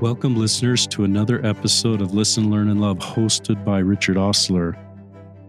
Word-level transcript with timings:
Welcome, 0.00 0.36
listeners, 0.36 0.86
to 0.88 1.02
another 1.02 1.44
episode 1.44 2.00
of 2.00 2.14
Listen, 2.14 2.52
Learn, 2.52 2.68
and 2.68 2.80
Love, 2.80 2.98
hosted 2.98 3.64
by 3.64 3.80
Richard 3.80 4.16
Ostler. 4.16 4.78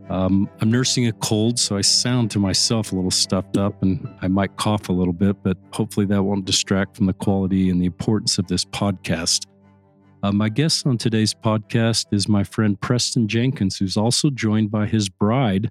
Um, 0.10 0.50
I'm 0.60 0.72
nursing 0.72 1.06
a 1.06 1.12
cold, 1.12 1.60
so 1.60 1.78
I 1.78 1.82
sound 1.82 2.32
to 2.32 2.40
myself 2.40 2.92
a 2.92 2.96
little 2.96 3.12
stuffed 3.12 3.58
up 3.58 3.84
and 3.84 4.12
I 4.24 4.28
might 4.28 4.58
cough 4.58 4.90
a 4.90 4.92
little 4.92 5.14
bit, 5.14 5.36
but 5.44 5.56
hopefully 5.72 6.08
that 6.08 6.24
won't 6.24 6.46
distract 6.46 6.98
from 6.98 7.06
the 7.06 7.14
quality 7.14 7.70
and 7.70 7.80
the 7.80 7.86
importance 7.86 8.40
of 8.40 8.48
this 8.48 8.66
podcast. 8.66 9.46
Uh, 10.24 10.32
my 10.32 10.50
guest 10.50 10.88
on 10.88 10.98
today's 10.98 11.36
podcast 11.36 12.08
is 12.12 12.28
my 12.28 12.44
friend 12.44 12.82
Preston 12.82 13.28
Jenkins, 13.28 13.78
who's 13.78 13.98
also 13.98 14.32
joined 14.32 14.72
by 14.72 14.88
his 14.88 15.10
bride, 15.10 15.70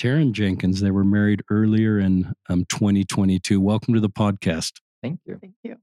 Taryn 0.00 0.32
Jenkins. 0.32 0.80
They 0.80 0.90
were 0.90 1.04
married 1.04 1.44
earlier 1.48 2.00
in 2.00 2.32
um, 2.48 2.64
2022. 2.70 3.60
Welcome 3.60 3.94
to 3.94 4.00
the 4.00 4.10
podcast. 4.10 4.72
Thank 5.00 5.20
you. 5.26 5.38
Thank 5.40 5.54
you. 5.62 5.76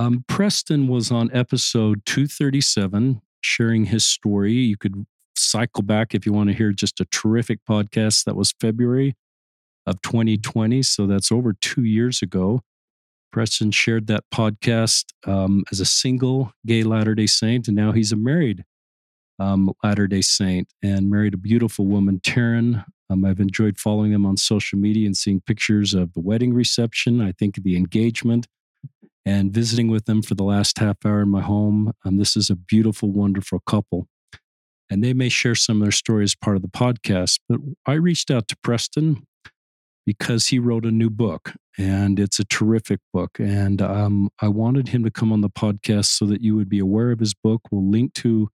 Um, 0.00 0.24
Preston 0.26 0.88
was 0.88 1.10
on 1.10 1.28
episode 1.34 2.06
237, 2.06 3.20
sharing 3.42 3.84
his 3.84 4.06
story. 4.06 4.54
You 4.54 4.78
could 4.78 5.04
cycle 5.36 5.82
back 5.82 6.14
if 6.14 6.24
you 6.24 6.32
want 6.32 6.48
to 6.48 6.56
hear 6.56 6.72
just 6.72 7.00
a 7.00 7.04
terrific 7.04 7.58
podcast. 7.68 8.24
That 8.24 8.34
was 8.34 8.54
February 8.58 9.14
of 9.84 10.00
2020. 10.00 10.82
So 10.84 11.06
that's 11.06 11.30
over 11.30 11.52
two 11.52 11.84
years 11.84 12.22
ago. 12.22 12.62
Preston 13.30 13.72
shared 13.72 14.06
that 14.06 14.24
podcast 14.32 15.04
um, 15.26 15.64
as 15.70 15.80
a 15.80 15.84
single 15.84 16.54
gay 16.64 16.82
Latter 16.82 17.14
day 17.14 17.26
Saint, 17.26 17.68
and 17.68 17.76
now 17.76 17.92
he's 17.92 18.10
a 18.10 18.16
married 18.16 18.64
um, 19.38 19.70
Latter 19.84 20.06
day 20.06 20.22
Saint 20.22 20.72
and 20.82 21.10
married 21.10 21.34
a 21.34 21.36
beautiful 21.36 21.84
woman, 21.84 22.20
Taryn. 22.20 22.86
Um, 23.10 23.26
I've 23.26 23.38
enjoyed 23.38 23.76
following 23.76 24.12
them 24.12 24.24
on 24.24 24.38
social 24.38 24.78
media 24.78 25.04
and 25.04 25.16
seeing 25.16 25.42
pictures 25.42 25.92
of 25.92 26.14
the 26.14 26.20
wedding 26.20 26.54
reception. 26.54 27.20
I 27.20 27.32
think 27.32 27.56
the 27.56 27.76
engagement 27.76 28.46
and 29.24 29.52
visiting 29.52 29.88
with 29.88 30.06
them 30.06 30.22
for 30.22 30.34
the 30.34 30.44
last 30.44 30.78
half 30.78 30.96
hour 31.04 31.22
in 31.22 31.28
my 31.28 31.42
home. 31.42 31.92
Um, 32.04 32.16
this 32.16 32.36
is 32.36 32.50
a 32.50 32.56
beautiful, 32.56 33.10
wonderful 33.10 33.60
couple. 33.66 34.06
And 34.90 35.04
they 35.04 35.12
may 35.12 35.28
share 35.28 35.54
some 35.54 35.80
of 35.80 35.84
their 35.84 35.92
story 35.92 36.24
as 36.24 36.34
part 36.34 36.56
of 36.56 36.62
the 36.62 36.68
podcast. 36.68 37.38
But 37.48 37.60
I 37.86 37.92
reached 37.92 38.30
out 38.30 38.48
to 38.48 38.56
Preston 38.62 39.26
because 40.04 40.48
he 40.48 40.58
wrote 40.58 40.84
a 40.84 40.90
new 40.90 41.10
book 41.10 41.52
and 41.78 42.18
it's 42.18 42.40
a 42.40 42.44
terrific 42.44 43.00
book. 43.12 43.38
And 43.38 43.80
um, 43.80 44.30
I 44.40 44.48
wanted 44.48 44.88
him 44.88 45.04
to 45.04 45.10
come 45.10 45.32
on 45.32 45.42
the 45.42 45.50
podcast 45.50 46.06
so 46.06 46.26
that 46.26 46.40
you 46.40 46.56
would 46.56 46.68
be 46.68 46.80
aware 46.80 47.12
of 47.12 47.20
his 47.20 47.34
book. 47.34 47.60
We'll 47.70 47.88
link 47.88 48.14
to 48.14 48.48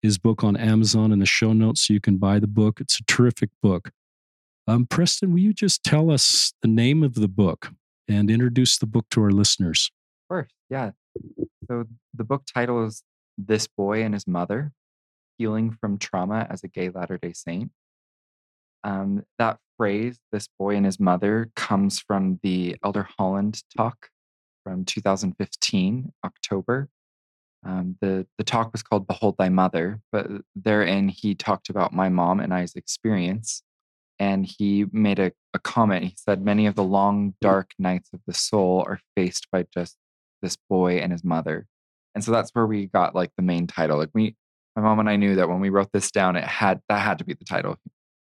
his 0.00 0.16
book 0.16 0.42
on 0.42 0.56
Amazon 0.56 1.12
in 1.12 1.18
the 1.18 1.26
show 1.26 1.52
notes 1.52 1.86
so 1.86 1.92
you 1.92 2.00
can 2.00 2.16
buy 2.16 2.38
the 2.38 2.46
book. 2.46 2.80
It's 2.80 3.00
a 3.00 3.04
terrific 3.04 3.50
book. 3.62 3.90
Um, 4.66 4.86
Preston, 4.86 5.32
will 5.32 5.40
you 5.40 5.52
just 5.52 5.82
tell 5.82 6.10
us 6.10 6.52
the 6.62 6.68
name 6.68 7.02
of 7.02 7.14
the 7.14 7.28
book 7.28 7.72
and 8.08 8.30
introduce 8.30 8.78
the 8.78 8.86
book 8.86 9.06
to 9.10 9.22
our 9.22 9.30
listeners? 9.30 9.90
Of 10.24 10.34
course. 10.34 10.50
Yeah. 10.70 10.92
So 11.68 11.84
the 12.14 12.24
book 12.24 12.44
title 12.52 12.84
is 12.86 13.02
This 13.36 13.66
Boy 13.66 14.02
and 14.02 14.14
His 14.14 14.26
Mother 14.26 14.72
Healing 15.38 15.76
from 15.80 15.98
Trauma 15.98 16.46
as 16.50 16.64
a 16.64 16.68
Gay 16.68 16.90
Latter 16.90 17.18
day 17.18 17.32
Saint. 17.32 17.70
Um, 18.84 19.24
that 19.38 19.58
phrase, 19.76 20.18
this 20.32 20.48
boy 20.58 20.76
and 20.76 20.84
his 20.84 21.00
mother, 21.00 21.50
comes 21.56 21.98
from 22.00 22.40
the 22.42 22.76
Elder 22.84 23.08
Holland 23.18 23.62
talk 23.76 24.08
from 24.64 24.84
2015, 24.84 26.12
October. 26.24 26.88
Um, 27.64 27.96
the, 28.00 28.26
the 28.36 28.44
talk 28.44 28.72
was 28.72 28.82
called 28.82 29.06
Behold 29.06 29.36
Thy 29.38 29.48
Mother, 29.48 30.00
but 30.12 30.28
therein 30.54 31.08
he 31.08 31.34
talked 31.34 31.70
about 31.70 31.92
my 31.92 32.08
mom 32.08 32.40
and 32.40 32.52
I's 32.52 32.74
experience. 32.74 33.62
And 34.18 34.44
he 34.44 34.86
made 34.92 35.18
a, 35.18 35.32
a 35.54 35.58
comment. 35.58 36.04
He 36.04 36.14
said, 36.16 36.42
Many 36.42 36.66
of 36.66 36.74
the 36.74 36.82
long, 36.82 37.34
dark 37.40 37.70
nights 37.78 38.10
of 38.12 38.20
the 38.26 38.34
soul 38.34 38.84
are 38.86 39.00
faced 39.16 39.46
by 39.52 39.66
just 39.72 39.96
this 40.42 40.56
boy 40.68 40.98
and 40.98 41.12
his 41.12 41.24
mother. 41.24 41.66
And 42.14 42.24
so 42.24 42.32
that's 42.32 42.50
where 42.50 42.66
we 42.66 42.86
got 42.86 43.14
like 43.14 43.30
the 43.36 43.42
main 43.42 43.66
title. 43.66 43.98
Like 43.98 44.10
we, 44.14 44.34
my 44.74 44.82
mom 44.82 44.98
and 44.98 45.08
I 45.08 45.16
knew 45.16 45.36
that 45.36 45.48
when 45.48 45.60
we 45.60 45.68
wrote 45.68 45.90
this 45.92 46.10
down, 46.10 46.36
it 46.36 46.44
had 46.44 46.80
that 46.88 46.98
had 46.98 47.18
to 47.18 47.24
be 47.24 47.34
the 47.34 47.44
title. 47.44 47.76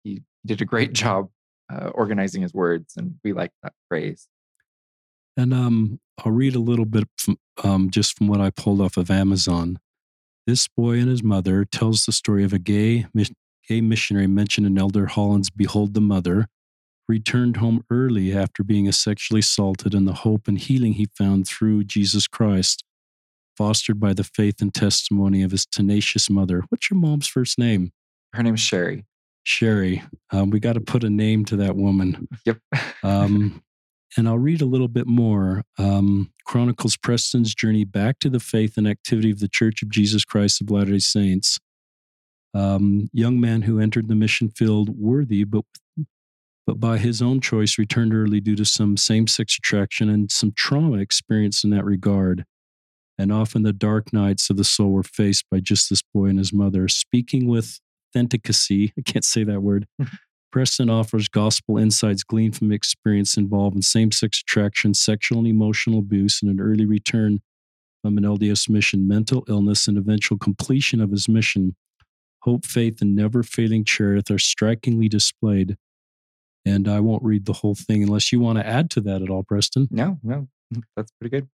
He 0.02 0.22
did 0.44 0.60
a 0.60 0.64
great 0.64 0.92
job 0.92 1.28
uh, 1.72 1.88
organizing 1.88 2.42
his 2.42 2.54
words, 2.54 2.94
and 2.96 3.16
we 3.24 3.32
like 3.32 3.50
that 3.62 3.72
phrase. 3.88 4.28
And 5.36 5.52
um, 5.52 6.00
I'll 6.24 6.32
read 6.32 6.54
a 6.54 6.60
little 6.60 6.84
bit 6.84 7.08
from, 7.18 7.38
um, 7.62 7.90
just 7.90 8.16
from 8.16 8.28
what 8.28 8.40
I 8.40 8.50
pulled 8.50 8.80
off 8.80 8.96
of 8.96 9.10
Amazon. 9.10 9.78
This 10.46 10.68
boy 10.68 10.98
and 10.98 11.08
his 11.08 11.22
mother 11.22 11.64
tells 11.64 12.06
the 12.06 12.12
story 12.12 12.44
of 12.44 12.52
a 12.52 12.58
gay, 12.58 13.06
gay 13.66 13.80
missionary 13.80 14.26
mentioned 14.26 14.66
in 14.66 14.78
Elder 14.78 15.06
Holland's 15.06 15.50
Behold 15.50 15.94
the 15.94 16.00
Mother, 16.00 16.48
returned 17.08 17.58
home 17.58 17.84
early 17.90 18.36
after 18.36 18.62
being 18.62 18.90
sexually 18.92 19.40
assaulted 19.40 19.94
and 19.94 20.06
the 20.06 20.12
hope 20.12 20.48
and 20.48 20.58
healing 20.58 20.94
he 20.94 21.06
found 21.16 21.46
through 21.46 21.84
Jesus 21.84 22.26
Christ, 22.26 22.84
fostered 23.56 24.00
by 24.00 24.12
the 24.12 24.24
faith 24.24 24.60
and 24.60 24.74
testimony 24.74 25.42
of 25.42 25.50
his 25.50 25.66
tenacious 25.66 26.28
mother. 26.28 26.62
What's 26.68 26.90
your 26.90 26.98
mom's 26.98 27.28
first 27.28 27.58
name? 27.58 27.92
Her 28.32 28.42
name's 28.42 28.60
Sherry. 28.60 29.04
Sherry. 29.44 30.02
Um, 30.32 30.50
we 30.50 30.58
got 30.58 30.72
to 30.72 30.80
put 30.80 31.04
a 31.04 31.10
name 31.10 31.44
to 31.46 31.56
that 31.56 31.76
woman. 31.76 32.28
Yep. 32.44 32.58
um, 33.02 33.62
and 34.16 34.28
I'll 34.28 34.38
read 34.38 34.60
a 34.60 34.66
little 34.66 34.88
bit 34.88 35.06
more. 35.06 35.62
Um, 35.78 36.32
chronicles 36.44 36.96
Preston's 36.96 37.54
journey 37.54 37.84
back 37.84 38.18
to 38.20 38.30
the 38.30 38.40
faith 38.40 38.76
and 38.76 38.88
activity 38.88 39.30
of 39.30 39.38
the 39.38 39.48
Church 39.48 39.82
of 39.82 39.90
Jesus 39.90 40.24
Christ 40.24 40.60
of 40.60 40.70
Latter 40.70 40.92
day 40.92 40.98
Saints. 40.98 41.58
Um, 42.56 43.10
young 43.12 43.38
man 43.38 43.62
who 43.62 43.78
entered 43.78 44.08
the 44.08 44.14
mission 44.14 44.48
field 44.48 44.88
worthy, 44.98 45.44
but 45.44 45.64
but 46.66 46.80
by 46.80 46.96
his 46.98 47.20
own 47.20 47.40
choice 47.40 47.78
returned 47.78 48.14
early 48.14 48.40
due 48.40 48.56
to 48.56 48.64
some 48.64 48.96
same 48.96 49.26
sex 49.26 49.56
attraction 49.56 50.08
and 50.08 50.32
some 50.32 50.52
trauma 50.56 50.98
experienced 50.98 51.64
in 51.64 51.70
that 51.70 51.84
regard. 51.84 52.44
And 53.18 53.30
often 53.30 53.62
the 53.62 53.72
dark 53.72 54.12
nights 54.12 54.50
of 54.50 54.56
the 54.56 54.64
soul 54.64 54.90
were 54.90 55.02
faced 55.02 55.44
by 55.50 55.60
just 55.60 55.90
this 55.90 56.02
boy 56.14 56.26
and 56.26 56.38
his 56.38 56.52
mother. 56.52 56.88
Speaking 56.88 57.46
with 57.46 57.78
authenticacy, 58.16 58.92
I 58.98 59.02
can't 59.02 59.24
say 59.24 59.44
that 59.44 59.62
word, 59.62 59.86
Preston 60.50 60.90
offers 60.90 61.28
gospel 61.28 61.78
insights 61.78 62.24
gleaned 62.24 62.56
from 62.56 62.72
experience 62.72 63.36
involved 63.36 63.76
in 63.76 63.82
same 63.82 64.10
sex 64.10 64.40
attraction, 64.40 64.94
sexual 64.94 65.38
and 65.38 65.46
emotional 65.46 65.98
abuse, 65.98 66.40
and 66.42 66.50
an 66.50 66.60
early 66.60 66.86
return 66.86 67.40
from 68.02 68.18
an 68.18 68.24
LDS 68.24 68.68
mission, 68.68 69.06
mental 69.06 69.44
illness, 69.48 69.86
and 69.86 69.98
eventual 69.98 70.38
completion 70.38 71.00
of 71.00 71.10
his 71.10 71.28
mission. 71.28 71.76
Hope, 72.46 72.64
faith, 72.64 73.02
and 73.02 73.14
never 73.14 73.42
failing 73.42 73.84
charity 73.84 74.32
are 74.32 74.38
strikingly 74.38 75.08
displayed 75.08 75.76
and 76.66 76.88
I 76.88 77.00
won't 77.00 77.22
read 77.22 77.46
the 77.46 77.52
whole 77.52 77.76
thing 77.76 78.02
unless 78.02 78.32
you 78.32 78.40
want 78.40 78.58
to 78.58 78.66
add 78.66 78.90
to 78.90 79.00
that 79.02 79.22
at 79.22 79.30
all, 79.30 79.44
Preston. 79.44 79.88
No, 79.90 80.18
no, 80.22 80.48
that's 80.96 81.12
pretty 81.20 81.38
good. 81.38 81.48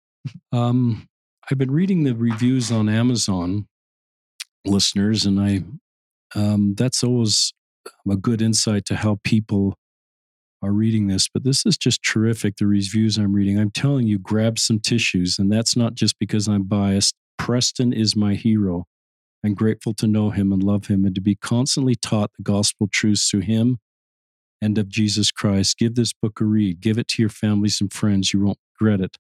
um, 0.53 1.07
I've 1.51 1.57
been 1.57 1.71
reading 1.71 2.03
the 2.03 2.15
reviews 2.15 2.71
on 2.71 2.87
Amazon, 2.87 3.67
listeners, 4.65 5.25
and 5.25 5.39
I 5.39 5.63
um, 6.33 6.75
that's 6.75 7.03
always 7.03 7.53
a 8.09 8.15
good 8.15 8.41
insight 8.41 8.85
to 8.85 8.95
how 8.95 9.19
people 9.23 9.75
are 10.63 10.71
reading 10.71 11.07
this. 11.07 11.27
But 11.27 11.43
this 11.43 11.65
is 11.65 11.77
just 11.77 12.01
terrific. 12.03 12.55
The 12.55 12.67
reviews 12.67 13.17
I'm 13.17 13.33
reading, 13.33 13.59
I'm 13.59 13.71
telling 13.71 14.07
you, 14.07 14.17
grab 14.17 14.57
some 14.59 14.79
tissues, 14.79 15.37
and 15.37 15.51
that's 15.51 15.75
not 15.75 15.93
just 15.93 16.17
because 16.19 16.47
I'm 16.47 16.63
biased. 16.63 17.15
Preston 17.37 17.91
is 17.91 18.15
my 18.15 18.35
hero. 18.35 18.85
I'm 19.43 19.55
grateful 19.55 19.93
to 19.95 20.07
know 20.07 20.31
him 20.31 20.51
and 20.51 20.63
love 20.63 20.87
him 20.87 21.05
and 21.05 21.15
to 21.15 21.21
be 21.21 21.35
constantly 21.35 21.95
taught 21.95 22.31
the 22.37 22.43
gospel 22.43 22.87
truths 22.91 23.29
through 23.29 23.41
him 23.41 23.79
and 24.61 24.77
of 24.77 24.89
Jesus 24.89 25.31
Christ. 25.31 25.77
Give 25.77 25.95
this 25.95 26.13
book 26.13 26.41
a 26.41 26.45
read. 26.45 26.81
Give 26.81 26.97
it 26.97 27.07
to 27.09 27.23
your 27.23 27.29
families 27.29 27.81
and 27.81 27.91
friends. 27.91 28.33
You 28.33 28.41
won't 28.45 28.59
regret 28.79 29.01
it. 29.01 29.17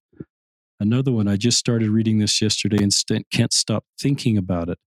Another 0.79 1.11
one, 1.11 1.27
I 1.27 1.37
just 1.37 1.59
started 1.59 1.89
reading 1.89 2.19
this 2.19 2.41
yesterday 2.41 2.83
and 2.83 2.93
st- 2.93 3.27
can't 3.31 3.53
stop 3.53 3.85
thinking 3.99 4.37
about 4.37 4.69
it. 4.69 4.79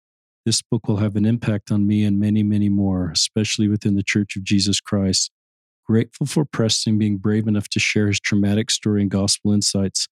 This 0.47 0.62
book 0.62 0.89
will 0.89 0.99
have 0.99 1.17
an 1.17 1.25
impact 1.25 1.71
on 1.72 1.87
me 1.87 2.05
and 2.05 2.21
many, 2.21 2.43
many 2.43 2.69
more, 2.69 3.11
especially 3.11 3.69
within 3.69 3.97
the 3.97 4.03
Church 4.03 4.37
of 4.37 4.45
Jesus 4.45 4.81
Christ. 4.81 5.31
Grateful 5.87 6.27
for 6.27 6.45
Preston 6.45 6.99
being 6.99 7.19
brave 7.19 7.49
enough 7.49 7.69
to 7.71 7.81
share 7.81 8.09
his 8.09 8.21
traumatic 8.21 8.71
story 8.71 9.03
and 9.03 9.11
gospel 9.11 9.53
insights 9.53 10.09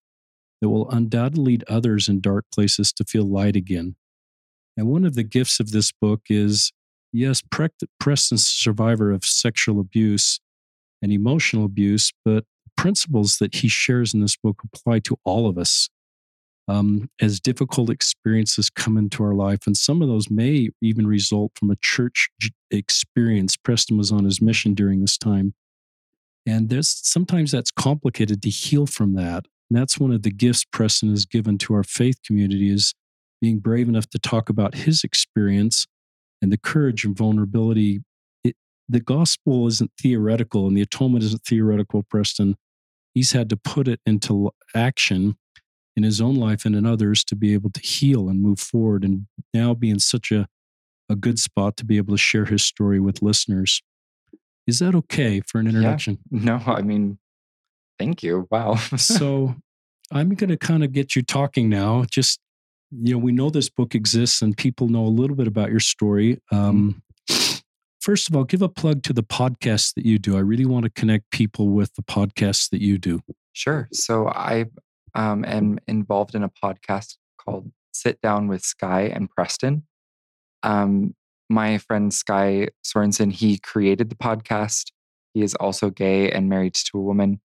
that 0.60 0.71
will 0.71 0.91
undoubtedly 0.91 1.45
lead 1.45 1.65
others 1.68 2.09
in 2.09 2.21
dark 2.21 2.47
places 2.54 2.92
to 2.95 3.04
feel 3.04 3.25
light 3.25 3.57
again. 3.57 3.97
And 4.77 4.86
one 4.86 5.04
of 5.04 5.15
the 5.15 5.22
gifts 5.22 5.60
of 5.60 5.71
this 5.71 5.92
book 5.92 6.22
is 6.28 6.72
yes, 7.13 7.42
Preston's 7.51 8.42
a 8.42 8.45
survivor 8.45 9.13
of 9.13 9.24
sexual 9.24 9.80
abuse 9.80 10.41
and 11.03 11.13
emotional 11.13 11.65
abuse, 11.65 12.13
but 12.24 12.45
principles 12.77 13.36
that 13.39 13.57
he 13.57 13.69
shares 13.69 14.15
in 14.15 14.21
this 14.21 14.36
book 14.36 14.63
apply 14.65 15.01
to 15.01 15.16
all 15.24 15.47
of 15.48 15.59
us. 15.59 15.89
Um, 16.69 17.10
as 17.21 17.41
difficult 17.41 17.91
experiences 17.91 18.71
come 18.71 18.97
into 18.97 19.24
our 19.24 19.34
life, 19.34 19.66
and 19.66 19.77
some 19.77 20.01
of 20.01 20.09
those 20.09 20.30
may 20.30 20.69
even 20.80 21.09
result 21.09 21.53
from 21.57 21.71
a 21.72 21.77
church 21.83 22.30
experience. 22.71 23.57
Preston 23.57 23.98
was 23.98 24.13
on 24.13 24.25
his 24.25 24.41
mission 24.41 24.72
during 24.72 25.01
this 25.01 25.18
time. 25.18 25.54
And 26.47 26.68
there's 26.71 26.89
sometimes 26.89 27.51
that's 27.51 27.72
complicated 27.72 28.42
to 28.42 28.48
heal 28.48 28.86
from 28.86 29.15
that. 29.15 29.47
And 29.68 29.78
that's 29.78 29.98
one 29.98 30.13
of 30.13 30.22
the 30.22 30.30
gifts 30.30 30.65
Preston 30.65 31.10
has 31.10 31.27
given 31.27 31.59
to 31.59 31.75
our 31.75 31.84
faith 31.84 32.18
community 32.25 32.71
is 32.71 32.95
being 33.42 33.59
brave 33.59 33.89
enough 33.89 34.09
to 34.09 34.21
talk 34.21 34.48
about 34.48 34.77
his 34.77 35.03
experience 35.03 35.86
and 36.41 36.53
the 36.53 36.56
courage 36.56 37.04
and 37.04 37.16
vulnerability. 37.16 38.03
It, 38.44 38.54
the 38.89 39.00
gospel 39.00 39.66
isn't 39.66 39.91
theoretical 40.00 40.68
and 40.68 40.77
the 40.77 40.80
atonement 40.80 41.24
isn't 41.24 41.42
theoretical, 41.44 42.04
Preston. 42.04 42.56
He's 43.12 43.33
had 43.33 43.50
to 43.50 43.56
put 43.56 43.89
it 43.89 44.00
into 44.06 44.53
action 44.74 45.36
in 45.97 46.04
his 46.04 46.21
own 46.21 46.36
life 46.36 46.65
and 46.65 46.77
in 46.77 46.86
others 46.86 47.24
to 47.24 47.36
be 47.36 47.53
able 47.53 47.71
to 47.71 47.80
heal 47.80 48.28
and 48.28 48.41
move 48.41 48.60
forward 48.60 49.04
and 49.04 49.27
now 49.53 49.74
be 49.74 49.91
in 49.91 49.98
such 49.98 50.30
a, 50.30 50.47
a 51.10 51.16
good 51.16 51.39
spot 51.41 51.77
to 51.78 51.84
be 51.84 51.97
able 51.97 52.15
to 52.15 52.18
share 52.18 52.44
his 52.44 52.62
story 52.62 53.00
with 53.00 53.22
listeners. 53.22 53.83
Is 54.68 54.78
that 54.78 54.94
okay 54.94 55.41
for 55.41 55.59
an 55.59 55.66
introduction? 55.66 56.18
Yeah. 56.30 56.44
No, 56.44 56.62
I 56.65 56.83
mean, 56.83 57.18
thank 57.98 58.22
you. 58.22 58.47
Wow. 58.53 58.77
so 58.97 59.56
I'm 60.12 60.30
going 60.36 60.50
to 60.50 60.56
kind 60.56 60.84
of 60.84 60.92
get 60.92 61.16
you 61.16 61.22
talking 61.22 61.68
now. 61.68 62.04
Just, 62.09 62.39
you 62.94 63.15
know, 63.15 63.18
we 63.18 63.33
know 63.33 63.48
this 63.48 63.71
book 63.71 63.94
exists 63.94 64.42
and 64.42 64.56
people 64.56 64.89
know 64.89 65.04
a 65.04 65.09
little 65.09 65.36
bit 65.36 65.47
about 65.47 65.71
your 65.71 65.80
story. 65.80 66.39
Um, 66.50 67.03
first 68.00 68.28
of 68.28 68.36
all, 68.36 68.44
give 68.44 68.60
a 68.60 68.68
plug 68.68 69.03
to 69.04 69.12
the 69.12 69.22
podcast 69.22 69.94
that 69.94 70.04
you 70.04 70.18
do. 70.18 70.36
I 70.36 70.41
really 70.41 70.66
want 70.66 70.84
to 70.84 70.91
connect 70.91 71.30
people 71.30 71.68
with 71.68 71.94
the 71.94 72.03
podcast 72.03 72.71
that 72.71 72.83
you 72.83 72.98
do. 72.98 73.21
Sure. 73.53 73.89
So 73.92 74.28
I 74.28 74.66
um, 75.15 75.44
am 75.44 75.78
involved 75.89 76.34
in 76.34 76.42
a 76.42 76.50
podcast 76.50 77.16
called 77.39 77.71
Sit 77.92 78.21
Down 78.21 78.47
with 78.47 78.62
Sky 78.62 79.03
and 79.03 79.30
Preston. 79.30 79.84
Um, 80.62 81.15
my 81.48 81.78
friend 81.78 82.12
Sky 82.12 82.68
Sorensen, 82.84 83.33
he 83.33 83.59
created 83.59 84.10
the 84.10 84.16
podcast. 84.16 84.92
He 85.34 85.42
is 85.42 85.54
also 85.54 85.91
gay 85.91 86.30
and 86.30 86.48
married 86.48 86.74
to 86.74 86.98
a 86.98 87.03
woman. 87.03 87.41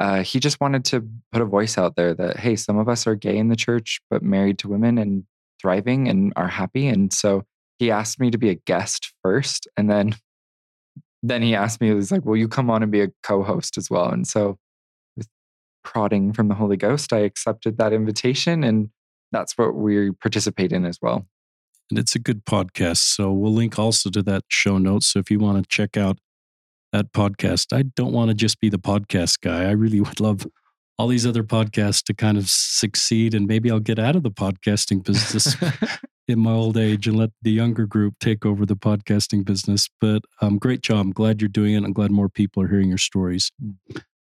Uh, 0.00 0.22
he 0.22 0.38
just 0.38 0.60
wanted 0.60 0.84
to 0.86 1.08
put 1.32 1.42
a 1.42 1.46
voice 1.46 1.76
out 1.76 1.96
there 1.96 2.14
that, 2.14 2.36
hey, 2.36 2.56
some 2.56 2.78
of 2.78 2.88
us 2.88 3.06
are 3.06 3.14
gay 3.14 3.36
in 3.36 3.48
the 3.48 3.56
church, 3.56 4.00
but 4.10 4.22
married 4.22 4.58
to 4.58 4.68
women 4.68 4.98
and 4.98 5.24
thriving 5.60 6.08
and 6.08 6.32
are 6.36 6.48
happy. 6.48 6.86
And 6.86 7.12
so 7.12 7.44
he 7.78 7.90
asked 7.90 8.20
me 8.20 8.30
to 8.30 8.38
be 8.38 8.50
a 8.50 8.54
guest 8.54 9.12
first. 9.22 9.66
And 9.76 9.90
then 9.90 10.14
then 11.24 11.42
he 11.42 11.56
asked 11.56 11.80
me, 11.80 11.88
he 11.88 11.94
was 11.94 12.12
like, 12.12 12.24
Will 12.24 12.36
you 12.36 12.46
come 12.46 12.70
on 12.70 12.82
and 12.82 12.92
be 12.92 13.00
a 13.00 13.08
co-host 13.24 13.76
as 13.76 13.90
well? 13.90 14.08
And 14.08 14.24
so 14.24 14.56
with 15.16 15.26
prodding 15.82 16.32
from 16.32 16.46
the 16.46 16.54
Holy 16.54 16.76
Ghost, 16.76 17.12
I 17.12 17.18
accepted 17.18 17.78
that 17.78 17.92
invitation 17.92 18.62
and 18.62 18.90
that's 19.32 19.58
what 19.58 19.74
we 19.74 20.12
participate 20.12 20.72
in 20.72 20.86
as 20.86 20.98
well 21.02 21.26
and 21.90 21.98
it's 21.98 22.14
a 22.14 22.18
good 22.18 22.44
podcast. 22.44 22.98
So 22.98 23.32
we'll 23.32 23.52
link 23.52 23.78
also 23.78 24.10
to 24.10 24.22
that 24.24 24.44
show 24.48 24.78
notes. 24.78 25.06
So 25.06 25.18
if 25.18 25.30
you 25.30 25.38
want 25.38 25.62
to 25.62 25.68
check 25.68 25.96
out 25.96 26.18
that 26.92 27.12
podcast, 27.12 27.76
I 27.76 27.82
don't 27.82 28.12
want 28.12 28.28
to 28.28 28.34
just 28.34 28.60
be 28.60 28.68
the 28.68 28.78
podcast 28.78 29.40
guy. 29.40 29.64
I 29.64 29.72
really 29.72 30.00
would 30.00 30.20
love 30.20 30.46
all 30.98 31.08
these 31.08 31.26
other 31.26 31.44
podcasts 31.44 32.02
to 32.04 32.14
kind 32.14 32.36
of 32.36 32.48
succeed, 32.48 33.34
and 33.34 33.46
maybe 33.46 33.70
I'll 33.70 33.78
get 33.78 33.98
out 33.98 34.16
of 34.16 34.22
the 34.24 34.30
podcasting 34.30 35.04
business 35.04 35.56
in 36.28 36.40
my 36.40 36.52
old 36.52 36.76
age 36.76 37.06
and 37.06 37.16
let 37.16 37.30
the 37.42 37.52
younger 37.52 37.86
group 37.86 38.14
take 38.20 38.44
over 38.44 38.66
the 38.66 38.76
podcasting 38.76 39.44
business. 39.44 39.88
But 40.00 40.22
um, 40.40 40.58
great 40.58 40.82
job. 40.82 40.98
I'm 40.98 41.12
glad 41.12 41.40
you're 41.40 41.48
doing 41.48 41.74
it. 41.74 41.84
I'm 41.84 41.92
glad 41.92 42.10
more 42.10 42.28
people 42.28 42.62
are 42.62 42.68
hearing 42.68 42.88
your 42.88 42.98
stories. 42.98 43.52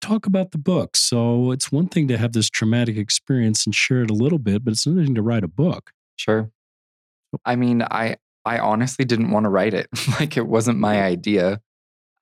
Talk 0.01 0.25
about 0.25 0.51
the 0.51 0.57
book. 0.57 0.95
So 0.95 1.51
it's 1.51 1.71
one 1.71 1.87
thing 1.87 2.07
to 2.09 2.17
have 2.17 2.33
this 2.33 2.49
traumatic 2.49 2.97
experience 2.97 3.65
and 3.65 3.75
share 3.75 4.01
it 4.01 4.09
a 4.09 4.15
little 4.15 4.39
bit, 4.39 4.63
but 4.63 4.71
it's 4.71 4.85
another 4.85 5.05
thing 5.05 5.15
to 5.15 5.21
write 5.21 5.43
a 5.43 5.49
book. 5.49 5.91
Sure. 6.15 6.49
I 7.45 7.55
mean, 7.55 7.81
I 7.83 8.17
I 8.45 8.59
honestly 8.59 9.05
didn't 9.05 9.31
want 9.31 9.45
to 9.45 9.49
write 9.49 9.73
it. 9.73 9.87
like 10.19 10.37
it 10.37 10.47
wasn't 10.47 10.79
my 10.79 11.01
idea. 11.01 11.61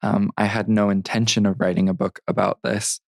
Um, 0.03 0.31
I 0.37 0.45
had 0.45 0.67
no 0.67 0.89
intention 0.89 1.45
of 1.45 1.59
writing 1.59 1.89
a 1.89 1.93
book 1.93 2.19
about 2.27 2.59
this. 2.63 2.99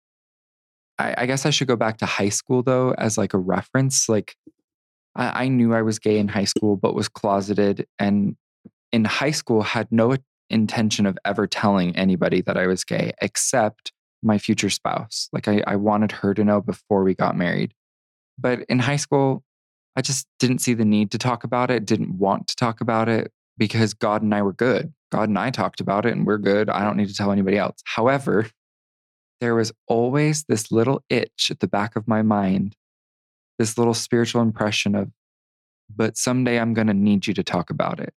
I, 1.00 1.16
I, 1.18 1.26
guess 1.26 1.46
I 1.46 1.50
should 1.50 1.68
go 1.68 1.76
back 1.76 1.98
to 1.98 2.06
high 2.06 2.30
school 2.30 2.62
though, 2.62 2.92
as 2.92 3.18
like 3.18 3.34
a 3.34 3.40
reference. 3.40 4.08
Like 4.08 4.36
I, 5.16 5.46
I 5.46 5.48
knew 5.48 5.74
I 5.74 5.82
was 5.82 5.98
gay 5.98 6.20
in 6.20 6.28
high 6.28 6.44
school, 6.44 6.78
but 6.78 6.94
was 6.94 7.10
closeted, 7.10 7.88
and 7.98 8.36
in 8.92 9.06
high 9.06 9.32
school 9.32 9.64
had 9.64 9.92
no 9.92 10.16
intention 10.50 11.06
of 11.08 11.18
ever 11.26 11.48
telling 11.48 11.96
anybody 11.96 12.42
that 12.42 12.58
I 12.58 12.68
was 12.68 12.84
gay, 12.84 13.12
except 13.22 13.92
my 14.22 14.38
future 14.38 14.70
spouse. 14.70 15.30
Like 15.34 15.48
I, 15.48 15.64
I 15.66 15.76
wanted 15.78 16.12
her 16.12 16.34
to 16.34 16.44
know 16.44 16.62
before 16.62 17.04
we 17.04 17.16
got 17.16 17.36
married. 17.36 17.74
But 18.38 18.62
in 18.70 18.80
high 18.80 18.98
school, 18.98 19.44
I 19.96 20.02
just 20.02 20.28
didn't 20.40 20.60
see 20.60 20.74
the 20.74 20.86
need 20.86 21.12
to 21.12 21.18
talk 21.18 21.44
about 21.44 21.72
it, 21.72 21.86
didn't 21.86 22.18
want 22.18 22.48
to 22.48 22.56
talk 22.56 22.82
about 22.82 23.10
it 23.10 23.32
because 23.58 23.94
God 23.94 24.22
and 24.22 24.34
I 24.34 24.42
were 24.42 24.54
good. 24.54 24.94
God 25.12 25.30
and 25.30 25.38
I 25.38 25.52
talked 25.52 25.80
about 25.80 26.06
it 26.06 26.14
and 26.14 26.26
we're 26.26 26.38
good. 26.38 26.70
I 26.70 26.84
don't 26.84 26.98
need 26.98 27.10
to 27.10 27.14
tell 27.14 27.32
anybody 27.32 27.58
else. 27.58 27.82
However, 27.86 28.48
there 29.42 29.56
was 29.56 29.72
always 29.88 30.46
this 30.46 30.72
little 30.72 31.04
itch 31.10 31.50
at 31.52 31.60
the 31.60 31.68
back 31.68 31.96
of 31.96 32.08
my 32.08 32.22
mind, 32.22 32.76
this 33.60 33.78
little 33.78 33.94
spiritual 33.94 34.42
impression 34.42 34.96
of, 34.96 35.12
but 35.94 36.18
someday 36.18 36.60
I'm 36.60 36.74
going 36.74 36.88
to 36.88 36.94
need 36.94 37.28
you 37.28 37.34
to 37.36 37.44
talk 37.44 37.70
about 37.70 38.00
it. 38.00 38.14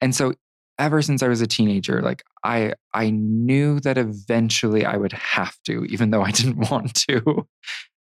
And 0.00 0.14
so 0.14 0.34
ever 0.78 1.02
since 1.02 1.22
I 1.22 1.28
was 1.28 1.40
a 1.40 1.46
teenager, 1.46 2.02
like 2.02 2.22
I 2.44 2.74
I 2.92 3.10
knew 3.10 3.80
that 3.80 3.98
eventually 3.98 4.84
I 4.84 4.96
would 4.96 5.12
have 5.12 5.56
to, 5.66 5.84
even 5.86 6.10
though 6.10 6.22
I 6.22 6.30
didn't 6.30 6.58
want 6.70 6.94
to. 7.08 7.46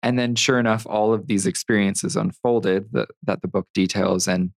And 0.02 0.19
then, 0.19 0.37
sure 0.37 0.61
enough, 0.61 0.87
all 0.87 1.12
of 1.12 1.26
these 1.26 1.47
experiences 1.47 2.14
unfolded 2.14 2.93
that, 2.93 3.09
that 3.25 3.43
the 3.43 3.49
book 3.49 3.67
details. 3.75 4.29
And 4.29 4.52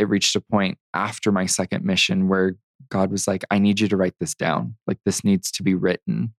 it 0.00 0.08
reached 0.08 0.34
a 0.34 0.40
point 0.40 0.78
after 0.94 1.30
my 1.30 1.46
second 1.46 1.84
mission 1.84 2.28
where 2.28 2.56
God 2.88 3.10
was 3.12 3.28
like, 3.28 3.44
I 3.50 3.58
need 3.58 3.78
you 3.80 3.88
to 3.88 3.96
write 3.96 4.14
this 4.18 4.34
down. 4.34 4.76
Like, 4.86 4.98
this 5.04 5.22
needs 5.22 5.50
to 5.52 5.62
be 5.62 5.74
written. 5.74 6.34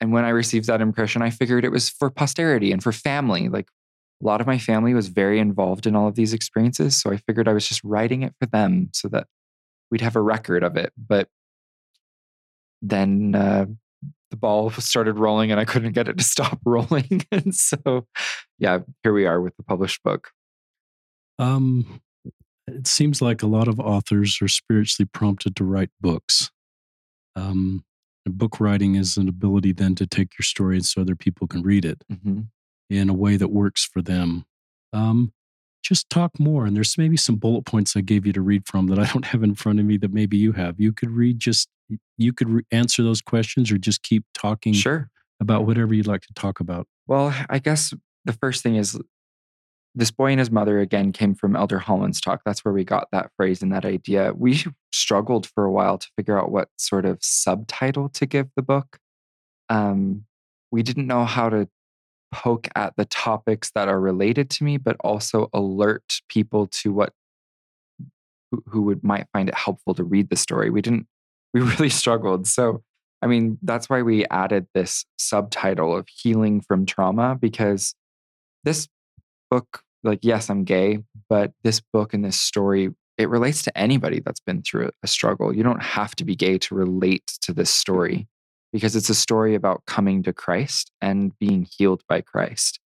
And 0.00 0.12
when 0.12 0.24
I 0.24 0.28
received 0.28 0.66
that 0.68 0.80
impression, 0.80 1.22
I 1.22 1.30
figured 1.30 1.64
it 1.64 1.72
was 1.72 1.88
for 1.88 2.08
posterity 2.10 2.70
and 2.70 2.82
for 2.82 2.92
family. 2.92 3.48
Like, 3.48 3.68
a 4.22 4.26
lot 4.26 4.40
of 4.40 4.46
my 4.46 4.58
family 4.58 4.94
was 4.94 5.08
very 5.08 5.40
involved 5.40 5.86
in 5.86 5.96
all 5.96 6.06
of 6.06 6.14
these 6.14 6.32
experiences. 6.32 6.96
So 6.96 7.10
I 7.10 7.16
figured 7.16 7.48
I 7.48 7.52
was 7.52 7.68
just 7.68 7.82
writing 7.82 8.22
it 8.22 8.34
for 8.38 8.46
them 8.46 8.90
so 8.92 9.08
that 9.08 9.26
we'd 9.90 10.00
have 10.00 10.16
a 10.16 10.22
record 10.22 10.62
of 10.62 10.76
it. 10.76 10.92
But 10.96 11.28
then 12.80 13.34
uh, 13.34 13.66
the 14.30 14.36
ball 14.36 14.70
started 14.70 15.18
rolling 15.18 15.50
and 15.50 15.60
I 15.60 15.64
couldn't 15.64 15.92
get 15.92 16.08
it 16.08 16.18
to 16.18 16.24
stop 16.24 16.60
rolling. 16.64 17.26
and 17.32 17.54
so, 17.54 18.06
yeah, 18.58 18.78
here 19.02 19.12
we 19.12 19.26
are 19.26 19.40
with 19.40 19.56
the 19.56 19.64
published 19.64 20.02
book. 20.04 20.30
Um, 21.38 22.00
it 22.66 22.86
seems 22.86 23.20
like 23.20 23.42
a 23.42 23.46
lot 23.46 23.68
of 23.68 23.78
authors 23.78 24.38
are 24.40 24.48
spiritually 24.48 25.08
prompted 25.12 25.56
to 25.56 25.64
write 25.64 25.90
books. 26.00 26.50
Um, 27.36 27.84
book 28.26 28.60
writing 28.60 28.94
is 28.94 29.16
an 29.16 29.28
ability 29.28 29.72
then 29.72 29.94
to 29.96 30.06
take 30.06 30.38
your 30.38 30.44
story 30.44 30.76
and 30.76 30.84
so 30.84 31.02
other 31.02 31.16
people 31.16 31.46
can 31.46 31.62
read 31.62 31.84
it 31.84 32.02
mm-hmm. 32.10 32.40
in 32.88 33.10
a 33.10 33.14
way 33.14 33.36
that 33.36 33.48
works 33.48 33.84
for 33.84 34.00
them. 34.00 34.44
Um, 34.92 35.32
just 35.82 36.08
talk 36.08 36.38
more. 36.40 36.64
And 36.64 36.74
there's 36.74 36.96
maybe 36.96 37.16
some 37.16 37.36
bullet 37.36 37.66
points 37.66 37.94
I 37.94 38.00
gave 38.00 38.24
you 38.24 38.32
to 38.32 38.40
read 38.40 38.66
from 38.66 38.86
that 38.86 38.98
I 38.98 39.04
don't 39.12 39.26
have 39.26 39.42
in 39.42 39.54
front 39.54 39.80
of 39.80 39.84
me 39.84 39.98
that 39.98 40.12
maybe 40.12 40.36
you 40.36 40.52
have. 40.52 40.80
You 40.80 40.92
could 40.92 41.10
read 41.10 41.38
just, 41.38 41.68
you 42.16 42.32
could 42.32 42.48
re- 42.48 42.62
answer 42.70 43.02
those 43.02 43.20
questions 43.20 43.70
or 43.70 43.76
just 43.76 44.02
keep 44.02 44.24
talking 44.32 44.72
sure. 44.72 45.10
about 45.40 45.66
whatever 45.66 45.92
you'd 45.92 46.06
like 46.06 46.22
to 46.22 46.32
talk 46.34 46.60
about. 46.60 46.86
Well, 47.06 47.34
I 47.50 47.58
guess 47.58 47.92
the 48.24 48.32
first 48.32 48.62
thing 48.62 48.76
is 48.76 48.98
this 49.94 50.10
boy 50.10 50.30
and 50.32 50.40
his 50.40 50.50
mother 50.50 50.80
again 50.80 51.12
came 51.12 51.34
from 51.34 51.54
Elder 51.54 51.78
Holland's 51.78 52.20
talk. 52.20 52.42
That's 52.44 52.64
where 52.64 52.74
we 52.74 52.84
got 52.84 53.08
that 53.12 53.30
phrase 53.36 53.62
and 53.62 53.72
that 53.72 53.84
idea. 53.84 54.32
We 54.36 54.64
struggled 54.92 55.46
for 55.46 55.64
a 55.64 55.70
while 55.70 55.98
to 55.98 56.08
figure 56.16 56.38
out 56.38 56.50
what 56.50 56.68
sort 56.76 57.04
of 57.04 57.18
subtitle 57.20 58.08
to 58.10 58.26
give 58.26 58.48
the 58.56 58.62
book. 58.62 58.98
Um, 59.68 60.24
we 60.70 60.82
didn't 60.82 61.06
know 61.06 61.24
how 61.24 61.48
to 61.48 61.68
poke 62.32 62.66
at 62.74 62.96
the 62.96 63.04
topics 63.04 63.70
that 63.76 63.88
are 63.88 64.00
related 64.00 64.50
to 64.50 64.64
me, 64.64 64.76
but 64.76 64.96
also 65.00 65.48
alert 65.52 66.20
people 66.28 66.66
to 66.66 66.92
what 66.92 67.12
who, 68.50 68.62
who 68.66 68.82
would 68.82 69.04
might 69.04 69.26
find 69.32 69.48
it 69.48 69.54
helpful 69.54 69.94
to 69.94 70.02
read 70.02 70.28
the 70.28 70.36
story. 70.36 70.70
We 70.70 70.82
didn't. 70.82 71.06
We 71.54 71.60
really 71.60 71.88
struggled. 71.88 72.48
So, 72.48 72.82
I 73.22 73.28
mean, 73.28 73.58
that's 73.62 73.88
why 73.88 74.02
we 74.02 74.26
added 74.26 74.66
this 74.74 75.04
subtitle 75.16 75.96
of 75.96 76.08
healing 76.08 76.60
from 76.60 76.84
trauma 76.84 77.36
because 77.40 77.94
this 78.64 78.88
book, 79.52 79.83
like, 80.04 80.20
yes, 80.22 80.50
I'm 80.50 80.64
gay, 80.64 81.00
but 81.28 81.52
this 81.62 81.80
book 81.80 82.14
and 82.14 82.24
this 82.24 82.40
story 82.40 82.90
it 83.16 83.28
relates 83.28 83.62
to 83.62 83.78
anybody 83.78 84.20
that's 84.20 84.40
been 84.40 84.62
through 84.62 84.90
a 85.02 85.06
struggle. 85.06 85.54
You 85.54 85.62
don't 85.62 85.82
have 85.82 86.16
to 86.16 86.24
be 86.24 86.34
gay 86.34 86.58
to 86.58 86.74
relate 86.74 87.26
to 87.42 87.52
this 87.52 87.70
story 87.70 88.28
because 88.72 88.96
it's 88.96 89.08
a 89.08 89.14
story 89.14 89.54
about 89.54 89.84
coming 89.86 90.22
to 90.24 90.32
Christ 90.32 90.90
and 91.00 91.36
being 91.38 91.66
healed 91.78 92.02
by 92.08 92.22
Christ. 92.22 92.80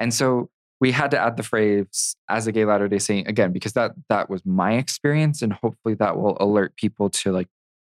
And 0.00 0.14
so 0.14 0.48
we 0.80 0.92
had 0.92 1.10
to 1.10 1.18
add 1.18 1.36
the 1.36 1.42
phrase 1.42 2.16
as 2.28 2.46
a 2.46 2.52
gay 2.52 2.64
Latter 2.64 2.88
day 2.88 2.98
Saint 2.98 3.28
again, 3.28 3.52
because 3.52 3.72
that 3.74 3.92
that 4.08 4.30
was 4.30 4.44
my 4.46 4.74
experience. 4.74 5.42
And 5.42 5.52
hopefully 5.52 5.94
that 5.96 6.16
will 6.16 6.36
alert 6.40 6.76
people 6.76 7.10
to 7.10 7.32
like 7.32 7.48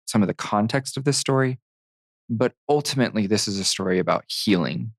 some 0.06 0.22
of 0.22 0.28
the 0.28 0.34
context 0.34 0.98
of 0.98 1.04
this 1.04 1.18
story. 1.18 1.60
But 2.30 2.54
ultimately, 2.70 3.28
this 3.28 3.48
is 3.48 3.60
a 3.60 3.64
story 3.64 4.00
about 4.00 4.24
healing. 4.28 4.94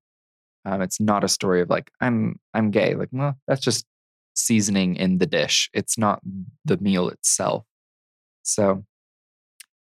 Um, 0.65 0.81
it's 0.81 0.99
not 0.99 1.23
a 1.23 1.29
story 1.29 1.61
of 1.61 1.69
like, 1.69 1.91
I'm 1.99 2.39
I'm 2.53 2.71
gay. 2.71 2.95
Like, 2.95 3.09
well, 3.11 3.37
that's 3.47 3.61
just 3.61 3.85
seasoning 4.35 4.95
in 4.95 5.17
the 5.17 5.25
dish. 5.25 5.69
It's 5.73 5.97
not 5.97 6.21
the 6.65 6.77
meal 6.77 7.09
itself. 7.09 7.65
So 8.43 8.83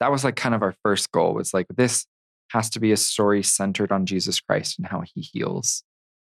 that 0.00 0.10
was 0.10 0.24
like 0.24 0.36
kind 0.36 0.54
of 0.54 0.62
our 0.62 0.74
first 0.82 1.10
goal 1.10 1.34
was 1.34 1.52
like 1.52 1.66
this 1.76 2.06
has 2.50 2.70
to 2.70 2.80
be 2.80 2.92
a 2.92 2.96
story 2.96 3.42
centered 3.42 3.92
on 3.92 4.06
Jesus 4.06 4.40
Christ 4.40 4.78
and 4.78 4.86
how 4.86 5.02
he 5.02 5.20
heals. 5.20 5.82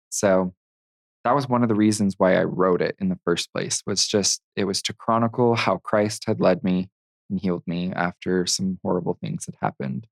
So 0.09 0.53
that 1.23 1.35
was 1.35 1.49
one 1.49 1.63
of 1.63 1.69
the 1.69 1.75
reasons 1.75 2.15
why 2.17 2.35
I 2.35 2.43
wrote 2.43 2.81
it 2.81 2.95
in 2.99 3.09
the 3.09 3.19
first 3.25 3.51
place 3.51 3.81
was 3.85 4.07
just 4.07 4.41
it 4.55 4.65
was 4.65 4.81
to 4.83 4.93
chronicle 4.93 5.55
how 5.55 5.77
Christ 5.77 6.23
had 6.27 6.39
led 6.39 6.63
me 6.63 6.89
and 7.29 7.39
healed 7.39 7.63
me 7.67 7.91
after 7.93 8.45
some 8.45 8.79
horrible 8.83 9.17
things 9.19 9.45
had 9.45 9.55
happened. 9.61 10.07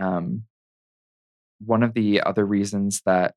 Um, 0.00 0.44
one 1.64 1.82
of 1.82 1.94
the 1.94 2.22
other 2.22 2.46
reasons 2.46 3.02
that 3.04 3.34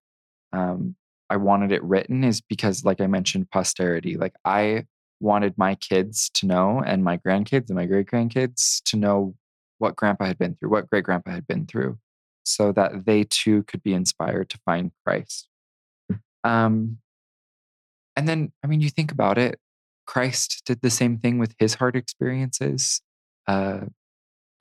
um, 0.53 0.95
I 1.29 1.37
wanted 1.37 1.71
it 1.71 1.83
written 1.83 2.23
is 2.23 2.41
because, 2.41 2.85
like 2.85 3.01
I 3.01 3.07
mentioned, 3.07 3.49
posterity. 3.49 4.17
Like 4.17 4.35
I 4.45 4.85
wanted 5.19 5.57
my 5.57 5.75
kids 5.75 6.29
to 6.35 6.45
know, 6.45 6.81
and 6.85 7.03
my 7.03 7.17
grandkids 7.17 7.67
and 7.67 7.75
my 7.75 7.85
great 7.85 8.07
grandkids 8.07 8.81
to 8.83 8.97
know 8.97 9.35
what 9.79 9.95
grandpa 9.95 10.25
had 10.25 10.37
been 10.37 10.55
through, 10.55 10.69
what 10.69 10.89
great 10.89 11.03
grandpa 11.03 11.31
had 11.31 11.47
been 11.47 11.65
through, 11.65 11.97
so 12.45 12.71
that 12.73 13.05
they 13.05 13.23
too 13.23 13.63
could 13.63 13.81
be 13.83 13.93
inspired 13.93 14.49
to 14.49 14.59
find 14.65 14.91
Christ. 15.05 15.47
Um, 16.43 16.99
and 18.15 18.27
then, 18.27 18.51
I 18.63 18.67
mean, 18.67 18.81
you 18.81 18.89
think 18.89 19.11
about 19.11 19.37
it, 19.37 19.59
Christ 20.05 20.61
did 20.65 20.81
the 20.81 20.89
same 20.89 21.17
thing 21.17 21.39
with 21.39 21.55
his 21.57 21.75
hard 21.75 21.95
experiences. 21.95 23.01
Uh, 23.47 23.81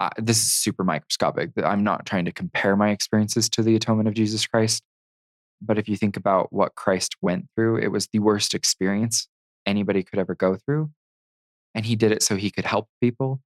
uh, 0.01 0.11
this 0.17 0.39
is 0.39 0.53
super 0.53 0.85
microscopic. 0.85 1.51
I'm 1.63 1.85
not 1.85 2.07
trying 2.07 2.25
to 2.25 2.33
compare 2.33 2.77
my 2.77 2.91
experiences 2.91 3.49
to 3.51 3.63
the 3.63 3.77
atonement 3.77 4.09
of 4.09 4.15
Jesus 4.15 4.47
Christ. 4.47 4.83
But 5.65 5.79
if 5.79 5.89
you 5.89 5.97
think 5.97 6.17
about 6.17 6.53
what 6.53 6.75
Christ 6.75 7.17
went 7.21 7.47
through, 7.55 7.77
it 7.79 7.89
was 7.89 8.09
the 8.13 8.19
worst 8.19 8.53
experience 8.55 9.29
anybody 9.65 10.03
could 10.03 10.19
ever 10.19 10.35
go 10.35 10.57
through. 10.57 10.91
And 11.75 11.87
he 11.87 11.97
did 11.97 12.13
it 12.13 12.23
so 12.23 12.37
he 12.37 12.51
could 12.51 12.65
help 12.65 12.89
people. 13.01 13.41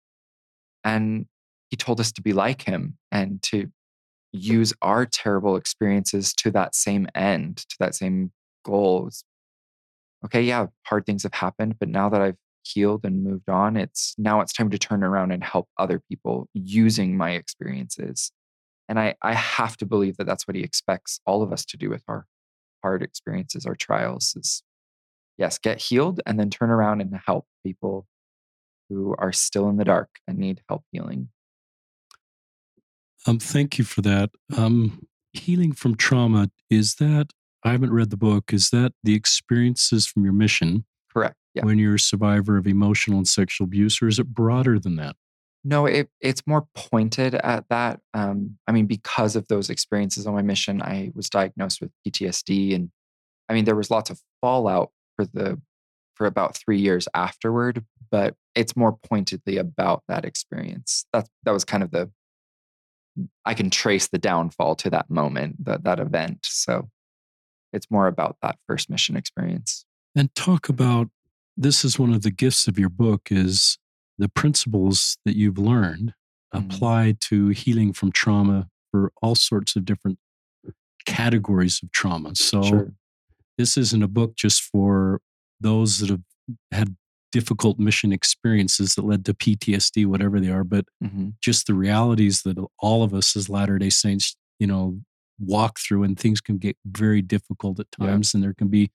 And 0.82 1.26
he 1.68 1.76
told 1.76 2.00
us 2.00 2.12
to 2.12 2.23
be 2.23 2.32
like 2.32 2.62
him 2.62 2.96
and 3.12 3.42
to 3.42 3.70
use 4.32 4.73
our 4.82 5.06
terrible 5.06 5.56
experiences 5.56 6.32
to 6.35 6.50
that 6.52 6.75
same 6.75 7.06
end, 7.14 7.58
to 7.58 7.76
that 7.80 7.94
same 7.94 8.32
goal. 8.64 9.11
Okay, 10.25 10.42
yeah, 10.42 10.66
hard 10.87 11.06
things 11.06 11.23
have 11.23 11.35
happened, 11.35 11.78
but 11.78 11.88
now 11.88 12.08
that 12.08 12.20
I've 12.20 12.37
healed 12.62 13.04
and 13.04 13.23
moved 13.23 13.49
on, 13.49 13.76
it's 13.76 14.14
now 14.18 14.40
it's 14.40 14.52
time 14.52 14.70
to 14.70 14.78
turn 14.78 15.04
around 15.04 15.30
and 15.32 15.42
help 15.42 15.68
other 15.78 16.00
people 16.08 16.49
using 16.52 17.16
my 17.16 17.32
experiences. 17.32 18.32
And 18.88 18.99
I, 18.99 19.14
I 19.23 19.35
have 19.35 19.76
to 19.78 19.87
believe 19.87 20.16
that 20.16 20.26
that's 20.26 20.47
what 20.47 20.55
he 20.55 20.62
expects 20.62 21.21
all 21.26 21.43
of 21.43 21.52
us 21.52 21.64
to 21.66 21.76
do 21.76 21.90
with 21.90 22.05
our 22.09 22.26
hard 22.83 23.02
experiences, 23.02 23.66
our 23.66 23.75
trials 23.75 24.35
is 24.37 24.62
yes, 25.38 25.59
get 25.59 25.81
healed 25.81 26.21
and 26.25 26.38
then 26.38 26.50
turn 26.50 26.71
around 26.71 27.00
and 27.00 27.12
help 27.26 27.47
people 27.64 28.07
who 28.88 29.14
are 29.19 29.33
still 29.33 29.69
in 29.69 29.76
the 29.76 29.85
dark 29.85 30.09
and 30.28 30.38
need 30.38 30.62
help 30.69 30.85
healing. 30.93 31.28
Um, 33.26 33.38
thank 33.38 33.78
you 33.78 33.85
for 33.85 34.02
that. 34.02 34.31
Um, 34.57 35.07
healing 35.33 35.73
from 35.73 35.97
trauma 35.97 36.50
is 36.71 36.95
that 36.97 37.33
I 37.64 37.73
haven't 37.73 37.93
read 37.93 38.11
the 38.11 38.16
book. 38.16 38.52
Is 38.52 38.71
that 38.71 38.93
the 39.02 39.14
experiences 39.14 40.07
from 40.07 40.23
your 40.23 40.33
mission? 40.33 40.85
Correct. 41.12 41.35
Yeah. 41.55 41.64
When 41.64 41.78
you're 41.78 41.97
a 41.97 42.00
survivor 42.00 42.57
of 42.57 42.66
emotional 42.66 43.19
and 43.19 43.26
sexual 43.26 43.64
abuse, 43.64 44.00
or 44.00 44.07
is 44.07 44.19
it 44.19 44.28
broader 44.28 44.78
than 44.78 44.97
that? 44.97 45.16
No, 45.68 45.85
it, 45.85 46.08
it's 46.20 46.46
more 46.46 46.68
pointed 46.76 47.35
at 47.35 47.68
that. 47.70 47.99
Um, 48.14 48.56
I 48.68 48.73
mean, 48.73 48.87
because 48.87 49.35
of 49.35 49.49
those 49.49 49.68
experiences 49.68 50.25
on 50.25 50.32
my 50.32 50.42
mission, 50.42 50.80
I 50.80 51.11
was 51.12 51.28
diagnosed 51.28 51.80
with 51.80 51.90
PTSD, 52.06 52.73
and 52.76 52.92
I 53.49 53.54
mean, 53.54 53.64
there 53.64 53.75
was 53.75 53.90
lots 53.90 54.08
of 54.08 54.20
fallout 54.40 54.92
for 55.16 55.25
the 55.25 55.61
for 56.14 56.26
about 56.26 56.56
three 56.56 56.78
years 56.78 57.08
afterward. 57.14 57.85
But 58.12 58.37
it's 58.54 58.76
more 58.76 58.96
pointedly 58.96 59.56
about 59.56 60.04
that 60.06 60.25
experience. 60.25 61.04
That 61.12 61.28
that 61.42 61.50
was 61.50 61.64
kind 61.64 61.82
of 61.82 61.90
the 61.90 62.12
I 63.44 63.54
can 63.54 63.68
trace 63.68 64.06
the 64.06 64.18
downfall 64.18 64.76
to 64.76 64.90
that 64.90 65.11
moment, 65.11 65.64
that 65.64 65.82
that 65.82 65.99
event. 65.99 66.40
So 66.44 66.90
it's 67.73 67.90
more 67.90 68.06
about 68.06 68.37
that 68.40 68.56
first 68.68 68.88
mission 68.88 69.16
experience. 69.16 69.85
And 70.14 70.32
talk 70.37 70.68
about 70.68 71.08
this 71.56 71.85
is 71.85 71.99
one 71.99 72.14
of 72.14 72.23
the 72.23 72.30
gifts 72.30 72.68
of 72.68 72.78
your 72.78 72.88
book 72.88 73.32
is 73.32 73.78
the 74.18 74.28
principles 74.28 75.18
that 75.25 75.37
you've 75.37 75.58
learned 75.58 76.14
mm-hmm. 76.54 77.11
to 77.28 77.49
healing 77.49 77.92
from 77.92 78.12
trauma 78.12 78.68
for 78.90 79.12
all 79.23 79.35
sorts 79.35 79.76
of 79.76 79.85
different 79.85 80.18
categories 81.04 81.80
of 81.82 81.90
trauma. 81.92 82.35
So 82.35 82.62
sure. 82.62 82.92
this 83.58 83.76
isn't 83.76 84.02
a 84.02 84.08
book 84.08 84.37
just 84.37 84.62
for 84.62 85.20
those 85.61 85.99
that 85.99 86.11
have 86.11 86.23
had 86.73 86.96
difficult 87.32 87.78
mission 87.78 88.12
experiences 88.12 88.94
that 88.94 89.04
led 89.04 89.25
to 89.26 89.35
PTSD, 89.35 90.06
whatever 90.06 90.40
they 90.40 90.49
are, 90.49 90.64
but 90.64 90.87
mm-hmm. 91.02 91.30
just 91.40 91.66
the 91.66 91.75
realities 91.75 92.42
that 92.42 92.56
all 92.78 93.02
of 93.02 93.12
us 93.12 93.37
as 93.37 93.49
Latter 93.49 93.78
day 93.78 93.90
Saints, 93.90 94.37
you 94.58 94.66
know, 94.66 95.00
walk 95.38 95.78
through 95.78 96.02
and 96.02 96.18
things 96.18 96.40
can 96.40 96.56
get 96.58 96.76
very 96.87 97.20
difficult 97.20 97.78
at 97.78 97.90
times 97.92 98.32
yeah. 98.32 98.38
and 98.38 98.44
there 98.44 98.54
can 98.54 98.68
be 98.68 98.90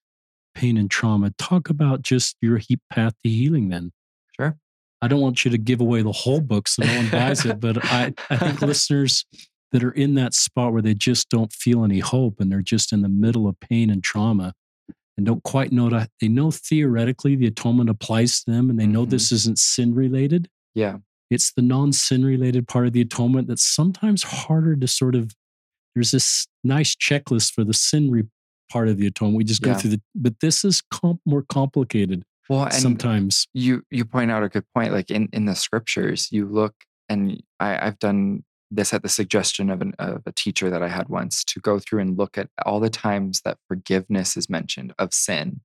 pain 0.55 0.77
and 0.77 0.89
trauma. 0.89 1.31
Talk 1.37 1.69
about 1.69 2.01
just 2.01 2.35
your 2.41 2.57
heap 2.57 2.81
path 2.91 3.13
to 3.23 3.29
healing 3.29 3.69
then. 3.69 3.91
Sure. 4.39 4.57
I 5.01 5.07
don't 5.07 5.21
want 5.21 5.43
you 5.43 5.51
to 5.51 5.57
give 5.57 5.81
away 5.81 6.01
the 6.01 6.11
whole 6.11 6.41
book 6.41 6.67
so 6.67 6.83
no 6.83 6.95
one 6.95 7.09
buys 7.09 7.45
it, 7.45 7.59
but 7.59 7.83
I, 7.85 8.13
I 8.29 8.37
think 8.37 8.61
listeners 8.61 9.25
that 9.71 9.83
are 9.83 9.91
in 9.91 10.15
that 10.15 10.33
spot 10.33 10.73
where 10.73 10.81
they 10.81 10.93
just 10.93 11.29
don't 11.29 11.51
feel 11.51 11.83
any 11.83 11.99
hope 11.99 12.39
and 12.39 12.51
they're 12.51 12.61
just 12.61 12.93
in 12.93 13.01
the 13.01 13.09
middle 13.09 13.47
of 13.47 13.59
pain 13.59 13.89
and 13.89 14.03
trauma 14.03 14.53
and 15.17 15.25
don't 15.25 15.43
quite 15.43 15.71
know 15.71 15.89
that 15.89 16.09
they 16.19 16.27
know 16.27 16.51
theoretically 16.51 17.35
the 17.35 17.47
atonement 17.47 17.89
applies 17.89 18.43
to 18.43 18.51
them 18.51 18.69
and 18.69 18.79
they 18.79 18.87
know 18.87 19.03
mm-hmm. 19.03 19.11
this 19.11 19.31
isn't 19.31 19.59
sin 19.59 19.93
related. 19.93 20.49
Yeah. 20.75 20.97
It's 21.29 21.53
the 21.53 21.61
non 21.61 21.93
sin 21.93 22.25
related 22.25 22.67
part 22.67 22.87
of 22.87 22.93
the 22.93 23.01
atonement 23.01 23.47
that's 23.47 23.63
sometimes 23.63 24.23
harder 24.23 24.75
to 24.75 24.87
sort 24.87 25.15
of, 25.15 25.33
there's 25.95 26.11
this 26.11 26.47
nice 26.63 26.95
checklist 26.95 27.53
for 27.53 27.63
the 27.63 27.73
sin 27.73 28.11
re- 28.11 28.23
part 28.71 28.87
of 28.87 28.97
the 28.97 29.07
atonement. 29.07 29.37
We 29.37 29.43
just 29.43 29.61
go 29.61 29.71
yeah. 29.71 29.77
through 29.77 29.89
the, 29.91 30.01
but 30.15 30.39
this 30.41 30.65
is 30.65 30.81
comp- 30.91 31.21
more 31.25 31.43
complicated. 31.47 32.23
Well, 32.49 32.69
sometimes 32.71 33.47
you 33.53 33.83
you 33.89 34.05
point 34.05 34.31
out 34.31 34.43
a 34.43 34.49
good 34.49 34.65
point. 34.73 34.91
Like 34.91 35.11
in 35.11 35.29
in 35.31 35.45
the 35.45 35.55
scriptures, 35.55 36.29
you 36.31 36.47
look, 36.47 36.73
and 37.07 37.41
I, 37.59 37.87
I've 37.87 37.99
done 37.99 38.43
this 38.71 38.93
at 38.93 39.03
the 39.03 39.09
suggestion 39.09 39.69
of, 39.69 39.81
an, 39.81 39.93
of 39.99 40.21
a 40.25 40.31
teacher 40.31 40.69
that 40.69 40.81
I 40.81 40.87
had 40.87 41.09
once 41.09 41.43
to 41.43 41.59
go 41.59 41.77
through 41.77 41.99
and 41.99 42.17
look 42.17 42.37
at 42.37 42.47
all 42.65 42.79
the 42.79 42.89
times 42.89 43.41
that 43.43 43.57
forgiveness 43.67 44.37
is 44.37 44.49
mentioned 44.49 44.93
of 44.97 45.13
sin. 45.13 45.59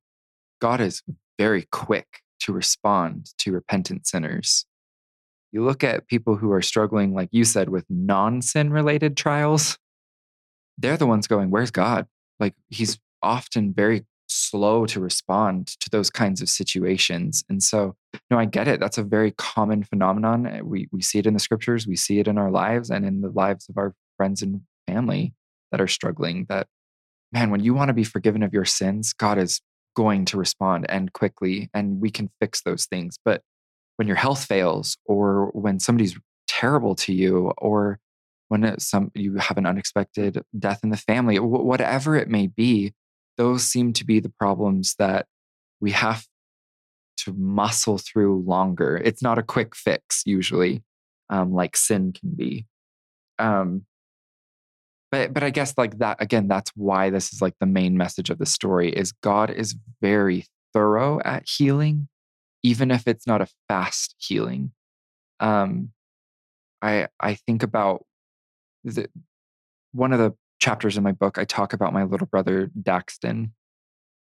God 0.61 0.81
is 0.81 1.03
very 1.39 1.69
quick 1.71 2.23
to 2.41 2.53
respond 2.53 3.31
to 3.39 3.53
repentant 3.53 4.07
sinners. 4.07 4.67
You 5.53 5.65
look 5.65 5.85
at 5.85 6.09
people 6.09 6.37
who 6.37 6.51
are 6.51 6.63
struggling, 6.63 7.15
like 7.15 7.29
you 7.31 7.45
said, 7.45 7.69
with 7.69 7.85
non 7.89 8.43
sin 8.43 8.73
related 8.73 9.17
trials, 9.17 9.79
they're 10.77 10.97
the 10.97 11.07
ones 11.07 11.27
going, 11.27 11.51
Where's 11.51 11.71
God? 11.71 12.07
Like 12.41 12.55
he's 12.69 12.99
often 13.23 13.73
very 13.73 14.05
slow 14.57 14.87
to 14.87 15.01
respond 15.01 15.67
to 15.67 15.91
those 15.91 16.09
kinds 16.09 16.41
of 16.41 16.49
situations. 16.49 17.45
And 17.51 17.63
so, 17.63 17.95
no, 18.31 18.39
I 18.39 18.47
get 18.47 18.69
it. 18.69 18.81
That's 18.81 18.97
a 18.97 19.03
very 19.03 19.33
common 19.33 19.83
phenomenon. 19.83 20.47
Eh, 20.47 20.61
we, 20.63 20.89
we 20.93 21.03
see 21.03 21.19
it 21.19 21.27
in 21.27 21.35
the 21.35 21.41
scriptures, 21.41 21.87
we 21.87 21.97
see 21.97 22.19
it 22.19 22.27
in 22.27 22.39
our 22.39 22.51
lives 22.51 22.91
and 22.91 23.05
in 23.05 23.21
the 23.21 23.29
lives 23.29 23.69
of 23.69 23.77
our 23.77 23.95
friends 24.17 24.41
and 24.41 24.63
family 24.87 25.35
that 25.71 25.81
are 25.81 25.89
struggling. 25.89 26.47
That, 26.49 26.69
man, 27.33 27.51
when 27.51 27.63
you 27.63 27.75
want 27.75 27.89
to 27.89 27.95
be 27.95 28.05
forgiven 28.05 28.43
of 28.43 28.55
your 28.55 28.65
sins, 28.65 29.13
God 29.13 29.37
is 29.37 29.61
going 29.95 30.25
to 30.27 30.39
respond 30.39 30.87
and 30.89 31.13
quickly, 31.13 31.69
and 31.75 32.01
we 32.01 32.11
can 32.11 32.31
fix 32.41 32.63
those 32.63 32.87
things. 32.87 33.19
But 33.25 33.43
when 33.97 34.09
your 34.09 34.17
health 34.17 34.45
fails, 34.45 34.97
or 35.05 35.51
when 35.53 35.81
somebody's 35.81 36.17
terrible 36.49 36.95
to 36.95 37.13
you, 37.13 37.53
or 37.59 37.99
when 38.49 38.79
some 38.79 39.11
you 39.15 39.37
have 39.37 39.59
an 39.59 39.67
unexpected 39.67 40.43
death 40.59 40.81
in 40.83 40.91
the 40.91 40.97
family, 40.97 41.39
whatever 41.39 42.17
it 42.17 42.29
may 42.29 42.47
be, 42.47 42.95
those 43.37 43.65
seem 43.65 43.93
to 43.95 44.05
be 44.05 44.21
the 44.21 44.33
problems 44.39 44.95
that 44.99 45.27
we 45.81 45.91
have 45.93 46.27
to 47.19 47.33
muscle 47.33 47.99
through 47.99 48.43
longer. 48.47 49.01
It's 49.03 49.23
not 49.23 49.39
a 49.39 49.43
quick 49.43 49.75
fix 49.75 50.23
usually, 50.25 50.83
um, 51.31 51.53
like 51.53 51.77
sin 51.77 52.13
can 52.13 52.31
be. 52.35 52.67
Um, 53.39 53.83
but 55.11 55.33
but 55.33 55.43
I 55.43 55.51
guess 55.51 55.75
like 55.77 55.99
that 55.99 56.21
again, 56.21 56.49
that's 56.49 56.71
why 56.75 57.11
this 57.11 57.33
is 57.33 57.41
like 57.41 57.55
the 57.61 57.67
main 57.67 57.97
message 57.97 58.31
of 58.31 58.39
the 58.39 58.47
story 58.47 58.91
is 58.91 59.13
God 59.13 59.51
is 59.51 59.77
very 60.01 60.47
thorough 60.73 61.21
at 61.25 61.45
healing, 61.49 62.09
even 62.63 62.91
if 62.91 63.07
it's 63.07 63.27
not 63.27 63.41
a 63.41 63.49
fast 63.69 64.15
healing. 64.19 64.73
Um, 65.41 65.91
I 66.83 67.09
I 67.21 67.35
think 67.35 67.63
about 67.63 68.05
the 68.85 69.09
one 69.93 70.13
of 70.13 70.19
the 70.19 70.35
chapters 70.67 70.97
in 70.97 71.05
my 71.05 71.13
book, 71.13 71.39
I 71.39 71.45
talk 71.45 71.73
about 71.73 71.93
my 71.93 72.03
little 72.03 72.27
brother, 72.27 72.73
Daxton. 72.83 73.51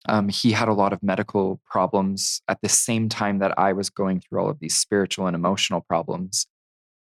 Um, 0.08 0.28
he 0.28 0.52
had 0.52 0.68
a 0.68 0.72
lot 0.72 0.92
of 0.92 1.02
medical 1.02 1.60
problems 1.66 2.40
at 2.46 2.60
the 2.62 2.68
same 2.68 3.08
time 3.08 3.40
that 3.40 3.58
I 3.58 3.72
was 3.72 3.90
going 3.90 4.20
through 4.20 4.38
all 4.40 4.48
of 4.48 4.60
these 4.60 4.76
spiritual 4.76 5.26
and 5.26 5.34
emotional 5.34 5.80
problems. 5.80 6.46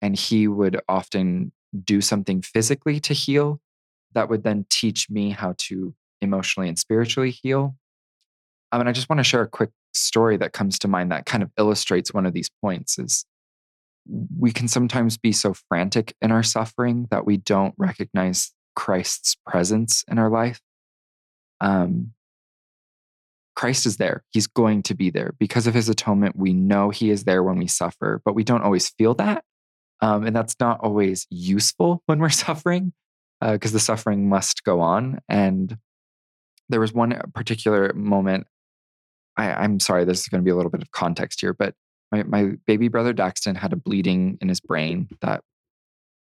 And 0.01 0.17
he 0.17 0.50
would 0.50 0.81
often 0.89 1.53
do 1.81 2.01
something 2.01 2.41
physically 2.41 3.00
to 3.00 3.13
heal 3.13 3.61
that 4.15 4.29
would 4.29 4.43
then 4.43 4.65
teach 4.69 5.09
me 5.09 5.29
how 5.29 5.53
to 5.59 5.95
emotionally 6.21 6.67
and 6.67 6.77
spiritually 6.77 7.31
heal. 7.31 7.77
I 8.73 8.79
mean, 8.79 8.89
I 8.89 8.91
just 8.91 9.07
want 9.07 9.21
to 9.21 9.23
share 9.23 9.43
a 9.43 9.47
quick 9.47 9.69
story 9.93 10.35
that 10.38 10.51
comes 10.51 10.77
to 10.79 10.89
mind 10.89 11.09
that 11.13 11.25
kind 11.25 11.41
of 11.41 11.51
illustrates 11.57 12.13
one 12.13 12.25
of 12.25 12.33
these 12.33 12.50
points 12.61 13.00
is 13.00 13.25
we 14.38 14.51
can 14.51 14.67
sometimes 14.67 15.17
be 15.17 15.31
so 15.31 15.53
frantic 15.53 16.17
in 16.21 16.33
our 16.33 16.43
suffering 16.43 17.07
that 17.11 17.25
we 17.25 17.38
don't 17.38 17.73
recognize 17.77 18.51
Christ's 18.75 19.35
presence 19.45 20.03
in 20.09 20.17
our 20.17 20.29
life. 20.29 20.59
Um, 21.59 22.13
Christ 23.55 23.85
is 23.85 23.97
there. 23.97 24.23
He's 24.31 24.47
going 24.47 24.83
to 24.83 24.95
be 24.95 25.09
there. 25.09 25.33
Because 25.37 25.67
of 25.67 25.73
his 25.73 25.89
atonement, 25.89 26.35
we 26.35 26.53
know 26.53 26.89
he 26.89 27.09
is 27.09 27.25
there 27.25 27.43
when 27.43 27.57
we 27.57 27.67
suffer, 27.67 28.21
but 28.25 28.33
we 28.33 28.43
don't 28.43 28.63
always 28.63 28.89
feel 28.89 29.13
that. 29.15 29.43
Um, 30.01 30.25
and 30.25 30.35
that's 30.35 30.55
not 30.59 30.79
always 30.81 31.27
useful 31.29 32.01
when 32.05 32.19
we're 32.19 32.29
suffering 32.29 32.93
because 33.39 33.71
uh, 33.71 33.75
the 33.75 33.79
suffering 33.79 34.29
must 34.29 34.63
go 34.63 34.81
on. 34.81 35.19
And 35.27 35.77
there 36.69 36.79
was 36.79 36.93
one 36.93 37.19
particular 37.33 37.93
moment. 37.93 38.47
I, 39.37 39.51
I'm 39.51 39.79
sorry, 39.79 40.05
this 40.05 40.21
is 40.21 40.27
going 40.27 40.41
to 40.41 40.45
be 40.45 40.51
a 40.51 40.55
little 40.55 40.71
bit 40.71 40.81
of 40.81 40.91
context 40.91 41.41
here, 41.41 41.53
but 41.53 41.75
my, 42.11 42.23
my 42.23 42.51
baby 42.67 42.87
brother 42.87 43.13
Daxton 43.13 43.55
had 43.55 43.73
a 43.73 43.77
bleeding 43.77 44.37
in 44.41 44.49
his 44.49 44.59
brain 44.59 45.07
that 45.21 45.43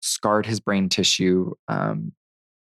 scarred 0.00 0.46
his 0.46 0.60
brain 0.60 0.88
tissue. 0.88 1.52
Um, 1.68 2.12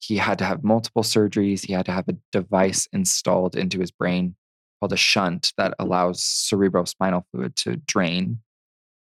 he 0.07 0.17
had 0.17 0.39
to 0.39 0.45
have 0.45 0.63
multiple 0.65 1.03
surgeries. 1.03 1.65
He 1.65 1.73
had 1.73 1.87
to 1.87 1.93
have 1.93 2.09
a 2.09 2.17
device 2.33 2.89
installed 2.93 3.57
into 3.57 3.81
his 3.81 3.91
brain 3.91 4.37
called 4.81 4.93
a 4.93 4.97
shunt 4.97 5.53
that 5.57 5.75
allows 5.79 6.21
cerebrospinal 6.21 7.25
fluid 7.31 7.57
to 7.57 7.77
drain. 7.77 8.41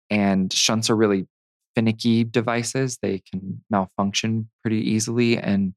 And 0.10 0.52
shunts 0.52 0.90
are 0.90 0.96
really 0.96 1.28
finicky 1.76 2.24
devices. 2.24 2.98
They 3.02 3.22
can 3.32 3.64
malfunction 3.70 4.50
pretty 4.64 4.90
easily 4.90 5.38
and 5.38 5.74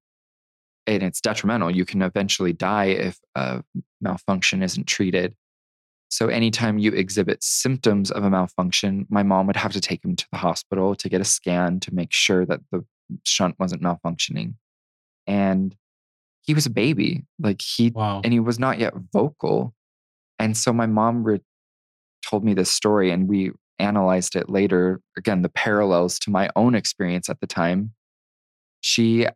and 0.86 1.04
it's 1.04 1.20
detrimental. 1.20 1.70
You 1.70 1.84
can 1.84 2.02
eventually 2.02 2.52
die 2.52 2.86
if 2.86 3.20
a 3.36 3.62
malfunction 4.00 4.64
isn't 4.64 4.88
treated. 4.88 5.36
So 6.08 6.26
anytime 6.26 6.78
you 6.78 6.90
exhibit 6.92 7.42
symptoms 7.42 8.10
of 8.10 8.24
a 8.24 8.30
malfunction, 8.30 9.06
my 9.08 9.22
mom 9.22 9.46
would 9.46 9.56
have 9.56 9.72
to 9.74 9.80
take 9.80 10.04
him 10.04 10.16
to 10.16 10.26
the 10.32 10.38
hospital 10.38 10.96
to 10.96 11.08
get 11.08 11.20
a 11.20 11.24
scan 11.24 11.78
to 11.80 11.94
make 11.94 12.12
sure 12.12 12.44
that 12.46 12.60
the 12.72 12.84
shunt 13.24 13.54
wasn't 13.60 13.82
malfunctioning. 13.82 14.54
And 15.26 15.74
he 16.42 16.54
was 16.54 16.66
a 16.66 16.70
baby, 16.70 17.24
like 17.38 17.62
he 17.62 17.90
Wow. 17.90 18.20
and 18.24 18.32
he 18.32 18.40
was 18.40 18.58
not 18.58 18.78
yet 18.78 18.94
vocal. 19.12 19.74
And 20.38 20.56
so 20.56 20.72
my 20.72 20.86
mom 20.86 21.22
re- 21.22 21.40
told 22.28 22.44
me 22.44 22.54
this 22.54 22.70
story 22.70 23.10
and 23.10 23.28
we 23.28 23.52
analyzed 23.78 24.34
it 24.36 24.48
later. 24.50 25.00
Again, 25.16 25.42
the 25.42 25.48
parallels 25.48 26.18
to 26.20 26.30
my 26.30 26.48
own 26.56 26.74
experience 26.74 27.28
at 27.28 27.40
the 27.40 27.46
time. 27.46 27.92
She 28.80 29.26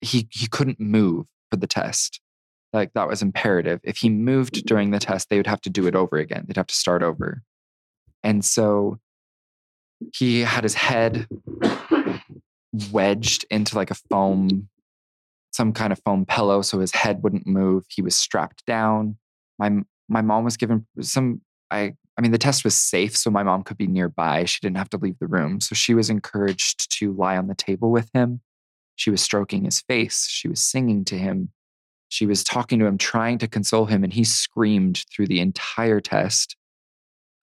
he 0.00 0.28
he 0.30 0.46
couldn't 0.48 0.78
move 0.80 1.26
for 1.50 1.56
the 1.56 1.66
test. 1.66 2.20
Like 2.72 2.92
that 2.94 3.08
was 3.08 3.22
imperative. 3.22 3.80
If 3.82 3.98
he 3.98 4.08
moved 4.08 4.64
during 4.64 4.90
the 4.92 4.98
test, 4.98 5.28
they 5.28 5.36
would 5.36 5.46
have 5.46 5.60
to 5.62 5.70
do 5.70 5.86
it 5.86 5.94
over 5.94 6.16
again. 6.16 6.44
They'd 6.46 6.56
have 6.56 6.66
to 6.68 6.74
start 6.74 7.02
over. 7.02 7.42
And 8.22 8.44
so 8.44 8.98
he 10.14 10.40
had 10.40 10.62
his 10.64 10.74
head 10.74 11.26
wedged 12.90 13.44
into 13.50 13.76
like 13.76 13.90
a 13.90 13.96
foam 14.10 14.68
some 15.52 15.72
kind 15.72 15.92
of 15.92 16.00
foam 16.04 16.24
pillow 16.26 16.62
so 16.62 16.80
his 16.80 16.92
head 16.92 17.22
wouldn't 17.22 17.46
move. 17.46 17.84
He 17.88 18.02
was 18.02 18.16
strapped 18.16 18.64
down. 18.66 19.16
My 19.58 19.70
my 20.08 20.22
mom 20.22 20.44
was 20.44 20.56
given 20.56 20.86
some 21.00 21.42
I 21.70 21.94
I 22.18 22.20
mean 22.20 22.32
the 22.32 22.38
test 22.38 22.64
was 22.64 22.74
safe 22.74 23.16
so 23.16 23.30
my 23.30 23.42
mom 23.42 23.62
could 23.62 23.78
be 23.78 23.86
nearby. 23.86 24.44
She 24.44 24.60
didn't 24.60 24.78
have 24.78 24.90
to 24.90 24.98
leave 24.98 25.18
the 25.18 25.26
room. 25.26 25.60
So 25.60 25.74
she 25.74 25.94
was 25.94 26.10
encouraged 26.10 26.90
to 26.98 27.12
lie 27.12 27.36
on 27.36 27.46
the 27.46 27.54
table 27.54 27.90
with 27.90 28.10
him. 28.14 28.40
She 28.96 29.10
was 29.10 29.22
stroking 29.22 29.64
his 29.64 29.80
face. 29.80 30.26
She 30.28 30.48
was 30.48 30.62
singing 30.62 31.04
to 31.06 31.18
him. 31.18 31.50
She 32.08 32.26
was 32.26 32.44
talking 32.44 32.78
to 32.78 32.86
him 32.86 32.98
trying 32.98 33.38
to 33.38 33.48
console 33.48 33.86
him 33.86 34.04
and 34.04 34.12
he 34.12 34.24
screamed 34.24 35.04
through 35.10 35.26
the 35.28 35.40
entire 35.40 36.00
test. 36.00 36.56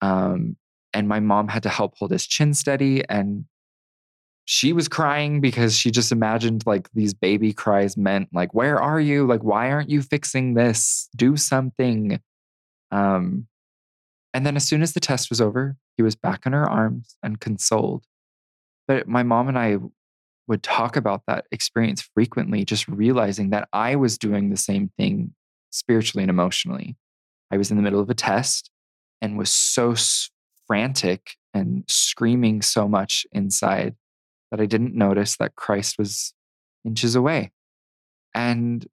Um 0.00 0.56
and 0.92 1.08
my 1.08 1.20
mom 1.20 1.46
had 1.46 1.62
to 1.62 1.68
help 1.68 1.96
hold 1.96 2.10
his 2.10 2.26
chin 2.26 2.52
steady 2.52 3.04
and 3.08 3.44
she 4.52 4.72
was 4.72 4.88
crying 4.88 5.40
because 5.40 5.78
she 5.78 5.92
just 5.92 6.10
imagined 6.10 6.64
like 6.66 6.90
these 6.92 7.14
baby 7.14 7.52
cries 7.52 7.96
meant 7.96 8.28
like 8.32 8.52
where 8.52 8.82
are 8.82 8.98
you? 8.98 9.24
Like 9.24 9.44
why 9.44 9.70
aren't 9.70 9.90
you 9.90 10.02
fixing 10.02 10.54
this? 10.54 11.08
Do 11.14 11.36
something. 11.36 12.20
Um 12.90 13.46
and 14.34 14.44
then 14.44 14.56
as 14.56 14.66
soon 14.66 14.82
as 14.82 14.92
the 14.92 14.98
test 14.98 15.30
was 15.30 15.40
over 15.40 15.76
he 15.96 16.02
was 16.02 16.16
back 16.16 16.46
in 16.46 16.52
her 16.52 16.68
arms 16.68 17.16
and 17.22 17.38
consoled. 17.38 18.06
But 18.88 19.06
my 19.06 19.22
mom 19.22 19.46
and 19.46 19.56
i 19.56 19.76
would 20.48 20.64
talk 20.64 20.96
about 20.96 21.22
that 21.28 21.46
experience 21.52 22.02
frequently 22.12 22.64
just 22.64 22.88
realizing 22.88 23.50
that 23.50 23.68
i 23.72 23.94
was 23.94 24.18
doing 24.18 24.50
the 24.50 24.56
same 24.56 24.90
thing 24.98 25.32
spiritually 25.70 26.24
and 26.24 26.30
emotionally. 26.30 26.96
I 27.52 27.56
was 27.56 27.70
in 27.70 27.76
the 27.76 27.84
middle 27.84 28.00
of 28.00 28.10
a 28.10 28.14
test 28.14 28.68
and 29.22 29.38
was 29.38 29.52
so 29.52 29.94
frantic 30.66 31.36
and 31.54 31.84
screaming 31.86 32.62
so 32.62 32.88
much 32.88 33.24
inside 33.30 33.94
that 34.50 34.60
I 34.60 34.66
didn't 34.66 34.94
notice 34.94 35.36
that 35.36 35.54
Christ 35.56 35.96
was 35.98 36.34
inches 36.84 37.14
away. 37.14 37.52
And 38.34 38.86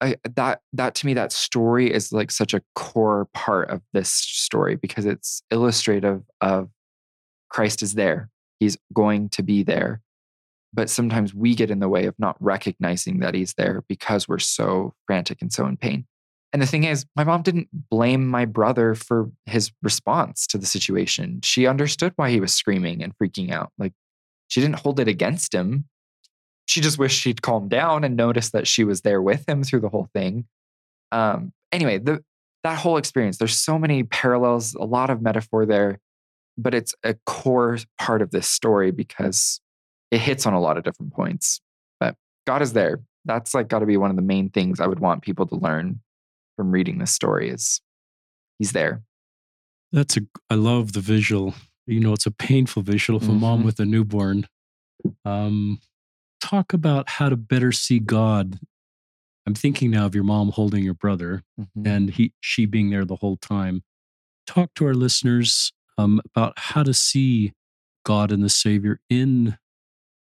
I, 0.00 0.16
that 0.36 0.60
that 0.72 0.94
to 0.96 1.06
me 1.06 1.14
that 1.14 1.32
story 1.32 1.92
is 1.92 2.12
like 2.12 2.30
such 2.30 2.54
a 2.54 2.62
core 2.74 3.28
part 3.34 3.70
of 3.70 3.82
this 3.92 4.10
story 4.10 4.76
because 4.76 5.04
it's 5.04 5.42
illustrative 5.50 6.22
of 6.40 6.70
Christ 7.50 7.82
is 7.82 7.94
there. 7.94 8.30
He's 8.60 8.76
going 8.92 9.28
to 9.30 9.42
be 9.42 9.62
there. 9.62 10.00
But 10.72 10.90
sometimes 10.90 11.32
we 11.32 11.54
get 11.54 11.70
in 11.70 11.78
the 11.78 11.88
way 11.88 12.06
of 12.06 12.14
not 12.18 12.36
recognizing 12.40 13.20
that 13.20 13.34
he's 13.34 13.54
there 13.54 13.84
because 13.88 14.26
we're 14.26 14.40
so 14.40 14.92
frantic 15.06 15.40
and 15.40 15.52
so 15.52 15.66
in 15.66 15.76
pain. 15.76 16.06
And 16.52 16.62
the 16.62 16.66
thing 16.66 16.84
is, 16.84 17.04
my 17.16 17.24
mom 17.24 17.42
didn't 17.42 17.68
blame 17.90 18.26
my 18.26 18.44
brother 18.44 18.94
for 18.94 19.30
his 19.46 19.72
response 19.82 20.46
to 20.48 20.58
the 20.58 20.66
situation. 20.66 21.40
She 21.42 21.66
understood 21.66 22.12
why 22.16 22.30
he 22.30 22.40
was 22.40 22.54
screaming 22.54 23.02
and 23.02 23.12
freaking 23.18 23.52
out. 23.52 23.72
Like 23.78 23.92
she 24.54 24.60
didn't 24.60 24.78
hold 24.78 25.00
it 25.00 25.08
against 25.08 25.52
him. 25.52 25.84
She 26.66 26.80
just 26.80 26.96
wished 26.96 27.20
she'd 27.20 27.42
calmed 27.42 27.70
down 27.70 28.04
and 28.04 28.16
noticed 28.16 28.52
that 28.52 28.68
she 28.68 28.84
was 28.84 29.00
there 29.00 29.20
with 29.20 29.48
him 29.48 29.64
through 29.64 29.80
the 29.80 29.88
whole 29.88 30.08
thing. 30.14 30.44
Um, 31.10 31.52
anyway, 31.72 31.98
the, 31.98 32.22
that 32.62 32.78
whole 32.78 32.96
experience, 32.96 33.38
there's 33.38 33.58
so 33.58 33.80
many 33.80 34.04
parallels, 34.04 34.74
a 34.74 34.84
lot 34.84 35.10
of 35.10 35.20
metaphor 35.20 35.66
there, 35.66 35.98
but 36.56 36.72
it's 36.72 36.94
a 37.02 37.16
core 37.26 37.78
part 37.98 38.22
of 38.22 38.30
this 38.30 38.48
story 38.48 38.92
because 38.92 39.60
it 40.12 40.20
hits 40.20 40.46
on 40.46 40.52
a 40.52 40.60
lot 40.60 40.78
of 40.78 40.84
different 40.84 41.12
points. 41.12 41.60
But 41.98 42.14
God 42.46 42.62
is 42.62 42.74
there. 42.74 43.00
That's 43.24 43.54
like 43.54 43.66
got 43.66 43.80
to 43.80 43.86
be 43.86 43.96
one 43.96 44.10
of 44.10 44.16
the 44.16 44.22
main 44.22 44.50
things 44.50 44.78
I 44.78 44.86
would 44.86 45.00
want 45.00 45.22
people 45.22 45.48
to 45.48 45.56
learn 45.56 45.98
from 46.56 46.70
reading 46.70 46.98
this 46.98 47.10
story 47.10 47.50
is 47.50 47.80
he's 48.60 48.70
there. 48.70 49.02
That's 49.90 50.16
a 50.16 50.20
I 50.48 50.54
love 50.54 50.92
the 50.92 51.00
visual. 51.00 51.54
You 51.86 52.00
know, 52.00 52.12
it's 52.12 52.26
a 52.26 52.30
painful 52.30 52.82
visual 52.82 53.18
of 53.18 53.28
a 53.28 53.32
mom 53.32 53.62
with 53.64 53.78
a 53.78 53.84
newborn. 53.84 54.46
Um, 55.24 55.80
talk 56.40 56.72
about 56.72 57.08
how 57.10 57.28
to 57.28 57.36
better 57.36 57.72
see 57.72 57.98
God. 57.98 58.58
I'm 59.46 59.54
thinking 59.54 59.90
now 59.90 60.06
of 60.06 60.14
your 60.14 60.24
mom 60.24 60.50
holding 60.52 60.82
your 60.82 60.94
brother 60.94 61.42
Mhm. 61.60 61.86
and 61.86 62.10
he 62.10 62.32
she 62.40 62.64
being 62.64 62.88
there 62.90 63.04
the 63.04 63.16
whole 63.16 63.36
time. 63.36 63.82
Talk 64.46 64.72
to 64.76 64.86
our 64.86 64.94
listeners 64.94 65.72
um, 65.98 66.20
about 66.24 66.58
how 66.58 66.82
to 66.82 66.94
see 66.94 67.52
God 68.04 68.32
and 68.32 68.42
the 68.42 68.48
Savior 68.48 69.00
in 69.10 69.58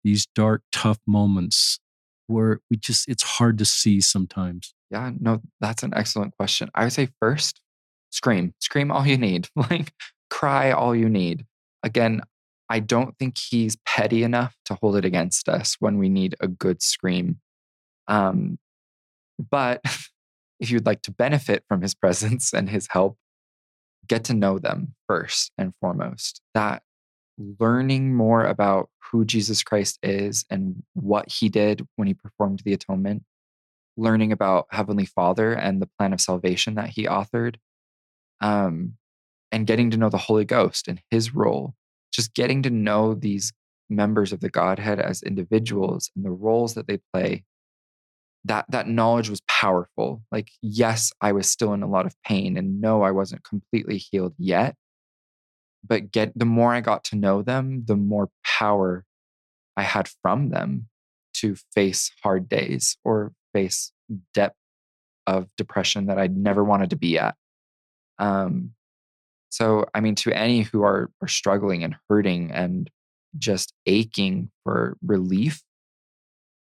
these 0.05 0.27
dark, 0.35 0.63
tough 0.73 0.99
moments 1.07 1.79
where 2.27 2.61
we 2.71 2.77
just 2.77 3.09
it's 3.09 3.23
hard 3.23 3.57
to 3.59 3.65
see 3.65 4.01
sometimes. 4.01 4.75
Yeah, 4.91 5.13
no, 5.21 5.41
that's 5.61 5.83
an 5.85 5.95
excellent 5.95 6.37
question. 6.37 6.71
I 6.75 6.85
would 6.85 6.93
say 6.93 7.09
first, 7.21 7.61
scream. 8.11 8.55
Scream 8.59 8.91
all 8.91 9.07
you 9.07 9.17
need. 9.17 9.49
Like 9.57 9.93
cry 10.31 10.73
all 10.73 10.97
you 10.97 11.09
need. 11.09 11.47
Again, 11.83 12.23
I 12.69 12.81
don't 12.81 13.17
think 13.19 13.37
he's 13.39 13.77
petty 13.87 14.23
enough 14.23 14.57
to 14.67 14.75
hold 14.75 14.97
it 14.97 15.05
against 15.05 15.49
us 15.49 15.77
when 15.79 15.99
we 15.99 16.09
need 16.09 16.37
a 16.41 16.49
good 16.49 16.83
scream. 16.83 17.41
Um, 18.09 18.59
but 19.51 19.81
if 20.61 20.71
you'd 20.71 20.87
like 20.87 21.03
to 21.03 21.11
benefit 21.11 21.65
from 21.69 21.83
his 21.83 21.95
presence 21.95 22.53
and 22.53 22.71
his 22.71 22.89
help, 22.91 23.17
get 24.07 24.25
to 24.25 24.35
know 24.35 24.59
them 24.59 24.95
first 25.09 25.53
and 25.59 25.75
foremost. 25.81 26.41
That 26.55 26.83
learning 27.61 28.15
more 28.15 28.45
about 28.45 28.89
who 29.11 29.25
Jesus 29.25 29.63
Christ 29.63 29.99
is 30.03 30.45
and 30.51 30.83
what 30.95 31.31
he 31.31 31.49
did 31.49 31.87
when 31.97 32.09
he 32.09 32.15
performed 32.15 32.63
the 32.65 32.73
atonement 32.73 33.25
learning 33.97 34.33
about 34.33 34.67
Heavenly 34.71 35.07
Father 35.07 35.53
and 35.53 35.81
the 35.81 35.89
plan 35.99 36.13
of 36.13 36.21
salvation 36.21 36.75
that 36.75 36.91
he 36.91 37.05
authored, 37.05 37.57
um, 38.41 38.95
and 39.53 39.67
getting 39.67 39.91
to 39.91 39.97
know 39.97 40.09
the 40.09 40.19
Holy 40.19 40.45
Ghost 40.45 40.89
and 40.89 41.01
his 41.11 41.35
role, 41.35 41.75
just 42.13 42.35
getting 42.35 42.63
to 42.63 42.71
know 42.71 43.15
these 43.15 43.53
members 43.91 44.33
of 44.33 44.41
the 44.41 44.49
Godhead 44.49 44.99
as 44.99 45.23
individuals 45.23 46.11
and 46.17 46.25
the 46.25 46.31
roles 46.31 46.75
that 46.75 46.89
they 46.89 46.99
play. 47.13 47.45
That 48.45 48.65
that 48.71 48.89
knowledge 48.89 49.31
was 49.31 49.43
powerful. 49.49 50.23
Like, 50.33 50.51
yes, 50.63 51.13
I 51.21 51.31
was 51.31 51.49
still 51.49 51.73
in 51.75 51.83
a 51.85 51.89
lot 51.89 52.07
of 52.07 52.17
pain, 52.25 52.57
and 52.57 52.81
no, 52.81 53.03
I 53.03 53.13
wasn't 53.13 53.45
completely 53.45 53.99
healed 53.99 54.35
yet. 54.37 54.75
But 55.87 56.11
get 56.11 56.37
the 56.37 56.45
more 56.45 56.73
I 56.73 56.81
got 56.81 57.05
to 57.05 57.17
know 57.17 57.43
them, 57.43 57.85
the 57.87 57.97
more 57.97 58.31
power 58.45 59.05
I 59.77 59.83
had 59.83 60.09
from 60.23 60.49
them 60.51 60.89
to 61.35 61.57
face 61.75 62.11
hard 62.23 62.49
days 62.49 62.97
or 63.05 63.33
face 63.53 63.93
depth 64.35 64.57
of 65.27 65.49
depression 65.57 66.07
that 66.07 66.19
I'd 66.19 66.37
never 66.37 66.65
wanted 66.65 66.91
to 66.91 66.97
be 66.97 67.19
at. 67.19 67.37
Um, 68.19 68.73
so, 69.53 69.85
I 69.95 70.01
mean, 70.01 70.15
to 70.15 70.33
any 70.33 70.63
who 70.63 70.83
are, 70.83 71.11
are 71.21 71.29
struggling 71.29 71.85
and 71.85 71.95
hurting 72.09 72.51
and 72.53 72.89
just 73.37 73.75
aching 73.85 74.51
for 74.65 74.97
relief, 75.05 75.63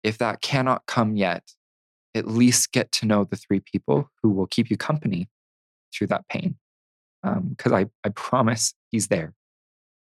if 0.03 0.17
that 0.17 0.41
cannot 0.41 0.87
come 0.87 1.15
yet, 1.15 1.43
at 2.15 2.27
least 2.27 2.71
get 2.71 2.91
to 2.93 3.05
know 3.05 3.23
the 3.23 3.35
three 3.35 3.59
people 3.59 4.09
who 4.23 4.31
will 4.31 4.47
keep 4.47 4.71
you 4.71 4.77
company 4.77 5.29
through 5.93 6.07
that 6.07 6.27
pain. 6.27 6.55
Because 7.21 7.71
I, 7.71 7.85
I 8.03 8.09
promise 8.09 8.73
he's 8.89 9.09
there, 9.09 9.35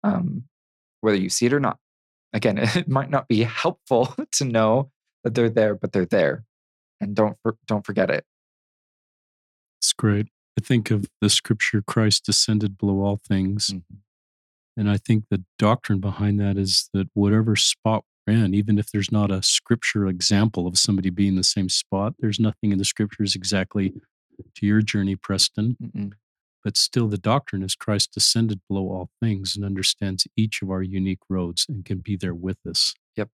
um, 0.02 0.44
whether 1.02 1.18
you 1.18 1.28
see 1.28 1.44
it 1.44 1.52
or 1.52 1.60
not. 1.60 1.76
Again, 2.32 2.56
it 2.74 2.88
might 2.88 3.10
not 3.10 3.28
be 3.28 3.42
helpful 3.42 4.14
to 4.32 4.46
know 4.46 4.90
that 5.24 5.34
they're 5.34 5.50
there, 5.50 5.74
but 5.74 5.92
they're 5.92 6.06
there, 6.06 6.44
and 7.02 7.14
don't 7.14 7.36
for, 7.42 7.56
don't 7.66 7.84
forget 7.84 8.08
it. 8.08 8.24
It's 9.78 9.92
great. 9.92 10.28
I 10.58 10.60
think 10.60 10.90
of 10.90 11.06
the 11.20 11.30
scripture 11.30 11.82
Christ 11.82 12.24
descended 12.24 12.76
below 12.78 13.00
all 13.02 13.16
things. 13.16 13.70
Mhm. 13.70 13.82
And 14.76 14.90
I 14.90 14.96
think 14.96 15.24
the 15.28 15.44
doctrine 15.58 16.00
behind 16.00 16.40
that 16.40 16.56
is 16.56 16.88
that 16.92 17.08
whatever 17.14 17.56
spot 17.56 18.04
we're 18.26 18.44
in, 18.44 18.54
even 18.54 18.78
if 18.78 18.90
there's 18.90 19.12
not 19.12 19.30
a 19.30 19.42
scripture 19.42 20.06
example 20.06 20.66
of 20.66 20.78
somebody 20.78 21.10
being 21.10 21.36
the 21.36 21.44
same 21.44 21.68
spot, 21.68 22.14
there's 22.18 22.40
nothing 22.40 22.72
in 22.72 22.78
the 22.78 22.84
scriptures 22.84 23.34
exactly 23.34 23.94
to 24.54 24.66
your 24.66 24.80
journey, 24.80 25.16
Preston. 25.16 25.76
Mm-mm. 25.82 26.12
But 26.64 26.76
still, 26.76 27.08
the 27.08 27.18
doctrine 27.18 27.62
is 27.62 27.74
Christ 27.74 28.12
descended 28.12 28.60
below 28.68 28.88
all 28.88 29.10
things 29.20 29.56
and 29.56 29.64
understands 29.64 30.26
each 30.36 30.62
of 30.62 30.70
our 30.70 30.82
unique 30.82 31.22
roads 31.28 31.66
and 31.68 31.84
can 31.84 31.98
be 31.98 32.16
there 32.16 32.34
with 32.34 32.58
us. 32.66 32.94
Yep. 33.16 33.30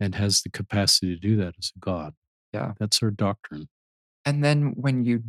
And 0.00 0.14
has 0.14 0.40
the 0.40 0.48
capacity 0.48 1.14
to 1.14 1.20
do 1.20 1.36
that 1.36 1.54
as 1.58 1.70
a 1.76 1.78
God. 1.78 2.14
Yeah. 2.52 2.72
That's 2.78 3.02
our 3.02 3.10
doctrine. 3.10 3.68
And 4.24 4.42
then 4.42 4.72
when 4.74 5.04
you 5.04 5.22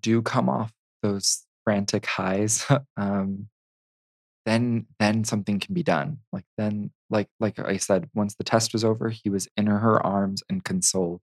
do 0.00 0.22
come 0.22 0.48
off 0.48 0.72
those 1.02 1.44
frantic 1.64 2.06
highs, 2.06 2.66
um, 2.96 3.48
then 4.46 4.86
then 4.98 5.24
something 5.24 5.60
can 5.60 5.74
be 5.74 5.82
done. 5.82 6.18
Like 6.32 6.44
then, 6.58 6.90
like 7.10 7.28
like 7.40 7.58
I 7.58 7.78
said, 7.78 8.10
once 8.14 8.34
the 8.34 8.44
test 8.44 8.72
was 8.72 8.84
over, 8.84 9.08
he 9.10 9.30
was 9.30 9.48
in 9.56 9.66
her 9.66 10.04
arms 10.04 10.42
and 10.50 10.64
consoled. 10.64 11.20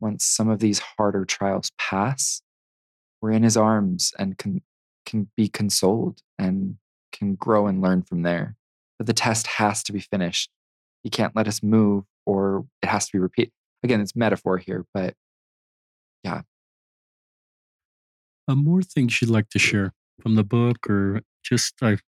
Once 0.00 0.24
some 0.26 0.48
of 0.48 0.60
these 0.60 0.78
harder 0.80 1.24
trials 1.24 1.70
pass, 1.78 2.42
we're 3.22 3.32
in 3.32 3.42
his 3.42 3.56
arms 3.56 4.12
and 4.18 4.38
can 4.38 4.62
can 5.06 5.30
be 5.36 5.48
consoled 5.48 6.20
and 6.38 6.76
can 7.12 7.34
grow 7.34 7.66
and 7.66 7.80
learn 7.82 8.02
from 8.02 8.22
there. 8.22 8.56
But 8.98 9.06
the 9.06 9.14
test 9.14 9.46
has 9.46 9.82
to 9.84 9.92
be 9.92 10.00
finished. 10.00 10.50
He 11.02 11.10
can't 11.10 11.34
let 11.36 11.48
us 11.48 11.62
move, 11.62 12.04
or 12.26 12.66
it 12.82 12.88
has 12.88 13.06
to 13.06 13.12
be 13.12 13.18
repeated. 13.18 13.52
Again, 13.82 14.00
it's 14.00 14.14
metaphor 14.16 14.58
here, 14.58 14.84
but 14.94 15.14
Uh, 16.26 16.42
more 18.54 18.82
things 18.82 19.20
you'd 19.20 19.30
like 19.30 19.48
to 19.50 19.58
share 19.58 19.92
from 20.20 20.34
the 20.34 20.44
book, 20.44 20.88
or 20.88 21.22
just 21.42 21.74
I, 21.82 21.98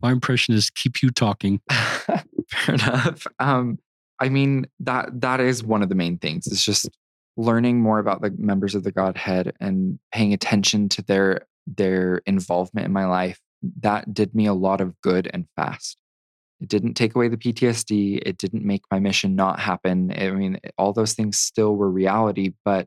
my 0.00 0.12
impression 0.12 0.54
is 0.54 0.70
keep 0.70 1.02
you 1.02 1.10
talking. 1.10 1.60
Fair 1.70 2.74
enough. 2.74 3.26
Um, 3.38 3.78
I 4.20 4.28
mean 4.28 4.66
that 4.80 5.20
that 5.20 5.40
is 5.40 5.64
one 5.64 5.82
of 5.82 5.88
the 5.88 5.94
main 5.94 6.18
things. 6.18 6.46
It's 6.46 6.64
just 6.64 6.88
learning 7.36 7.80
more 7.80 7.98
about 7.98 8.22
the 8.22 8.30
members 8.38 8.74
of 8.74 8.84
the 8.84 8.92
Godhead 8.92 9.52
and 9.60 9.98
paying 10.12 10.32
attention 10.32 10.88
to 10.90 11.02
their 11.02 11.46
their 11.66 12.20
involvement 12.26 12.86
in 12.86 12.92
my 12.92 13.06
life. 13.06 13.40
That 13.80 14.12
did 14.12 14.34
me 14.34 14.46
a 14.46 14.54
lot 14.54 14.80
of 14.80 15.00
good 15.00 15.30
and 15.32 15.46
fast. 15.56 15.96
It 16.60 16.68
didn't 16.68 16.94
take 16.94 17.14
away 17.14 17.28
the 17.28 17.36
PTSD. 17.36 18.22
It 18.24 18.38
didn't 18.38 18.64
make 18.64 18.82
my 18.90 18.98
mission 19.00 19.34
not 19.34 19.58
happen. 19.58 20.12
I 20.16 20.30
mean, 20.30 20.60
all 20.78 20.92
those 20.92 21.14
things 21.14 21.38
still 21.38 21.74
were 21.74 21.90
reality, 21.90 22.52
but 22.64 22.86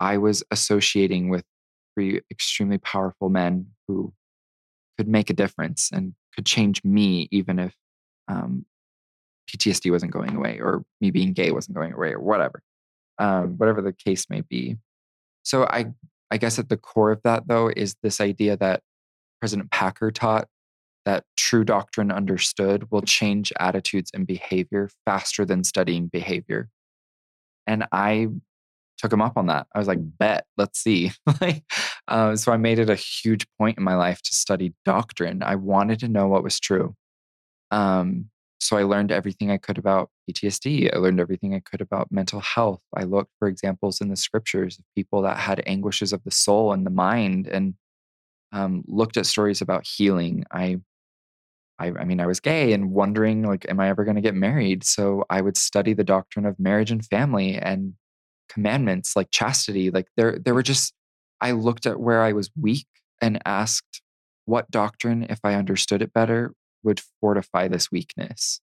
I 0.00 0.18
was 0.18 0.42
associating 0.50 1.28
with 1.28 1.44
three 1.98 2.20
extremely 2.30 2.78
powerful 2.78 3.28
men 3.28 3.66
who 3.88 4.12
could 4.96 5.08
make 5.08 5.30
a 5.30 5.34
difference 5.34 5.90
and 5.92 6.14
could 6.32 6.46
change 6.46 6.84
me, 6.84 7.28
even 7.32 7.58
if 7.58 7.74
um, 8.28 8.64
PTSD 9.50 9.90
wasn't 9.90 10.12
going 10.12 10.36
away 10.36 10.60
or 10.60 10.84
me 11.00 11.10
being 11.10 11.32
gay 11.32 11.50
wasn't 11.50 11.76
going 11.76 11.92
away 11.92 12.12
or 12.12 12.20
whatever, 12.20 12.62
um, 13.18 13.58
whatever 13.58 13.82
the 13.82 13.92
case 13.92 14.26
may 14.30 14.42
be. 14.42 14.76
So 15.42 15.64
I, 15.64 15.86
I 16.30 16.36
guess 16.36 16.60
at 16.60 16.68
the 16.68 16.76
core 16.76 17.10
of 17.10 17.20
that 17.24 17.48
though 17.48 17.68
is 17.74 17.96
this 18.04 18.20
idea 18.20 18.56
that 18.58 18.82
President 19.40 19.72
Packer 19.72 20.12
taught 20.12 20.46
that 21.04 21.24
true 21.36 21.64
doctrine 21.64 22.12
understood 22.12 22.88
will 22.92 23.02
change 23.02 23.52
attitudes 23.58 24.12
and 24.14 24.24
behavior 24.24 24.88
faster 25.04 25.44
than 25.44 25.64
studying 25.64 26.06
behavior. 26.06 26.68
And 27.66 27.86
I 27.90 28.28
took 28.98 29.12
him 29.12 29.22
up 29.22 29.36
on 29.36 29.46
that. 29.46 29.66
I 29.74 29.78
was 29.78 29.88
like, 29.88 30.00
bet, 30.00 30.44
let's 30.56 30.78
see. 30.78 31.12
like, 31.40 31.62
uh, 32.08 32.36
so 32.36 32.52
I 32.52 32.56
made 32.56 32.78
it 32.78 32.90
a 32.90 32.94
huge 32.94 33.46
point 33.58 33.78
in 33.78 33.84
my 33.84 33.94
life 33.94 34.22
to 34.22 34.34
study 34.34 34.74
doctrine. 34.84 35.42
I 35.42 35.54
wanted 35.54 36.00
to 36.00 36.08
know 36.08 36.26
what 36.28 36.42
was 36.42 36.58
true. 36.58 36.94
Um, 37.70 38.30
so 38.60 38.76
I 38.76 38.82
learned 38.82 39.12
everything 39.12 39.50
I 39.50 39.56
could 39.56 39.78
about 39.78 40.10
PTSD. 40.28 40.92
I 40.92 40.98
learned 40.98 41.20
everything 41.20 41.54
I 41.54 41.60
could 41.60 41.80
about 41.80 42.10
mental 42.10 42.40
health. 42.40 42.80
I 42.94 43.04
looked 43.04 43.30
for 43.38 43.46
examples 43.46 44.00
in 44.00 44.08
the 44.08 44.16
scriptures 44.16 44.78
of 44.78 44.84
people 44.96 45.22
that 45.22 45.38
had 45.38 45.62
anguishes 45.66 46.12
of 46.12 46.24
the 46.24 46.30
soul 46.30 46.72
and 46.72 46.84
the 46.84 46.90
mind, 46.90 47.46
and 47.46 47.74
um, 48.52 48.82
looked 48.88 49.16
at 49.16 49.26
stories 49.26 49.60
about 49.60 49.86
healing. 49.86 50.44
I, 50.50 50.78
I, 51.78 51.92
I 52.00 52.04
mean, 52.04 52.20
I 52.20 52.26
was 52.26 52.40
gay 52.40 52.72
and 52.72 52.90
wondering, 52.90 53.44
like, 53.44 53.66
am 53.68 53.78
I 53.78 53.88
ever 53.90 54.04
going 54.04 54.16
to 54.16 54.22
get 54.22 54.34
married? 54.34 54.82
So 54.82 55.24
I 55.30 55.40
would 55.40 55.56
study 55.56 55.92
the 55.92 56.04
doctrine 56.04 56.46
of 56.46 56.58
marriage 56.58 56.90
and 56.90 57.04
family 57.04 57.54
and 57.56 57.94
commandments, 58.48 59.14
like 59.14 59.30
chastity. 59.30 59.90
Like 59.90 60.08
there, 60.16 60.38
there 60.38 60.54
were 60.54 60.62
just. 60.62 60.94
I 61.40 61.52
looked 61.52 61.86
at 61.86 62.00
where 62.00 62.22
I 62.22 62.32
was 62.32 62.50
weak 62.60 62.86
and 63.20 63.40
asked, 63.44 64.02
what 64.44 64.70
doctrine, 64.70 65.26
if 65.28 65.40
I 65.44 65.54
understood 65.54 66.02
it 66.02 66.12
better, 66.12 66.54
would 66.82 67.00
fortify 67.20 67.68
this 67.68 67.90
weakness. 67.90 68.60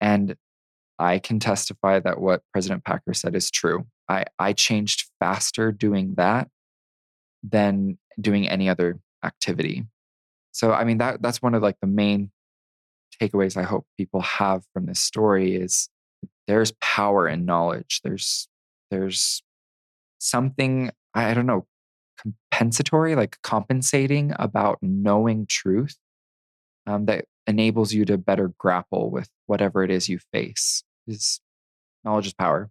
And 0.00 0.36
I 0.98 1.18
can 1.18 1.38
testify 1.38 2.00
that 2.00 2.20
what 2.20 2.42
President 2.52 2.84
Packer 2.84 3.14
said 3.14 3.34
is 3.34 3.50
true. 3.50 3.86
I, 4.08 4.24
I 4.38 4.52
changed 4.52 5.10
faster 5.20 5.72
doing 5.72 6.14
that 6.16 6.48
than 7.42 7.98
doing 8.20 8.48
any 8.48 8.68
other 8.68 9.00
activity. 9.24 9.84
So 10.52 10.72
I 10.72 10.84
mean 10.84 10.98
that 10.98 11.22
that's 11.22 11.42
one 11.42 11.54
of 11.54 11.62
like 11.62 11.76
the 11.80 11.86
main 11.86 12.30
takeaways 13.20 13.56
I 13.56 13.62
hope 13.62 13.86
people 13.96 14.20
have 14.20 14.64
from 14.72 14.86
this 14.86 15.00
story 15.00 15.56
is 15.56 15.88
there's 16.46 16.72
power 16.80 17.28
in 17.28 17.44
knowledge. 17.44 18.00
There's 18.04 18.48
there's 18.90 19.42
something 20.18 20.90
I 21.14 21.34
don't 21.34 21.46
know 21.46 21.66
compensatory 22.62 23.16
like 23.16 23.38
compensating 23.42 24.32
about 24.38 24.78
knowing 24.82 25.46
truth 25.46 25.96
um, 26.86 27.06
that 27.06 27.24
enables 27.48 27.92
you 27.92 28.04
to 28.04 28.16
better 28.16 28.52
grapple 28.58 29.10
with 29.10 29.28
whatever 29.46 29.82
it 29.82 29.90
is 29.90 30.08
you 30.08 30.18
face. 30.32 30.84
Is 31.08 31.40
knowledge 32.04 32.26
is 32.28 32.34
power. 32.34 32.70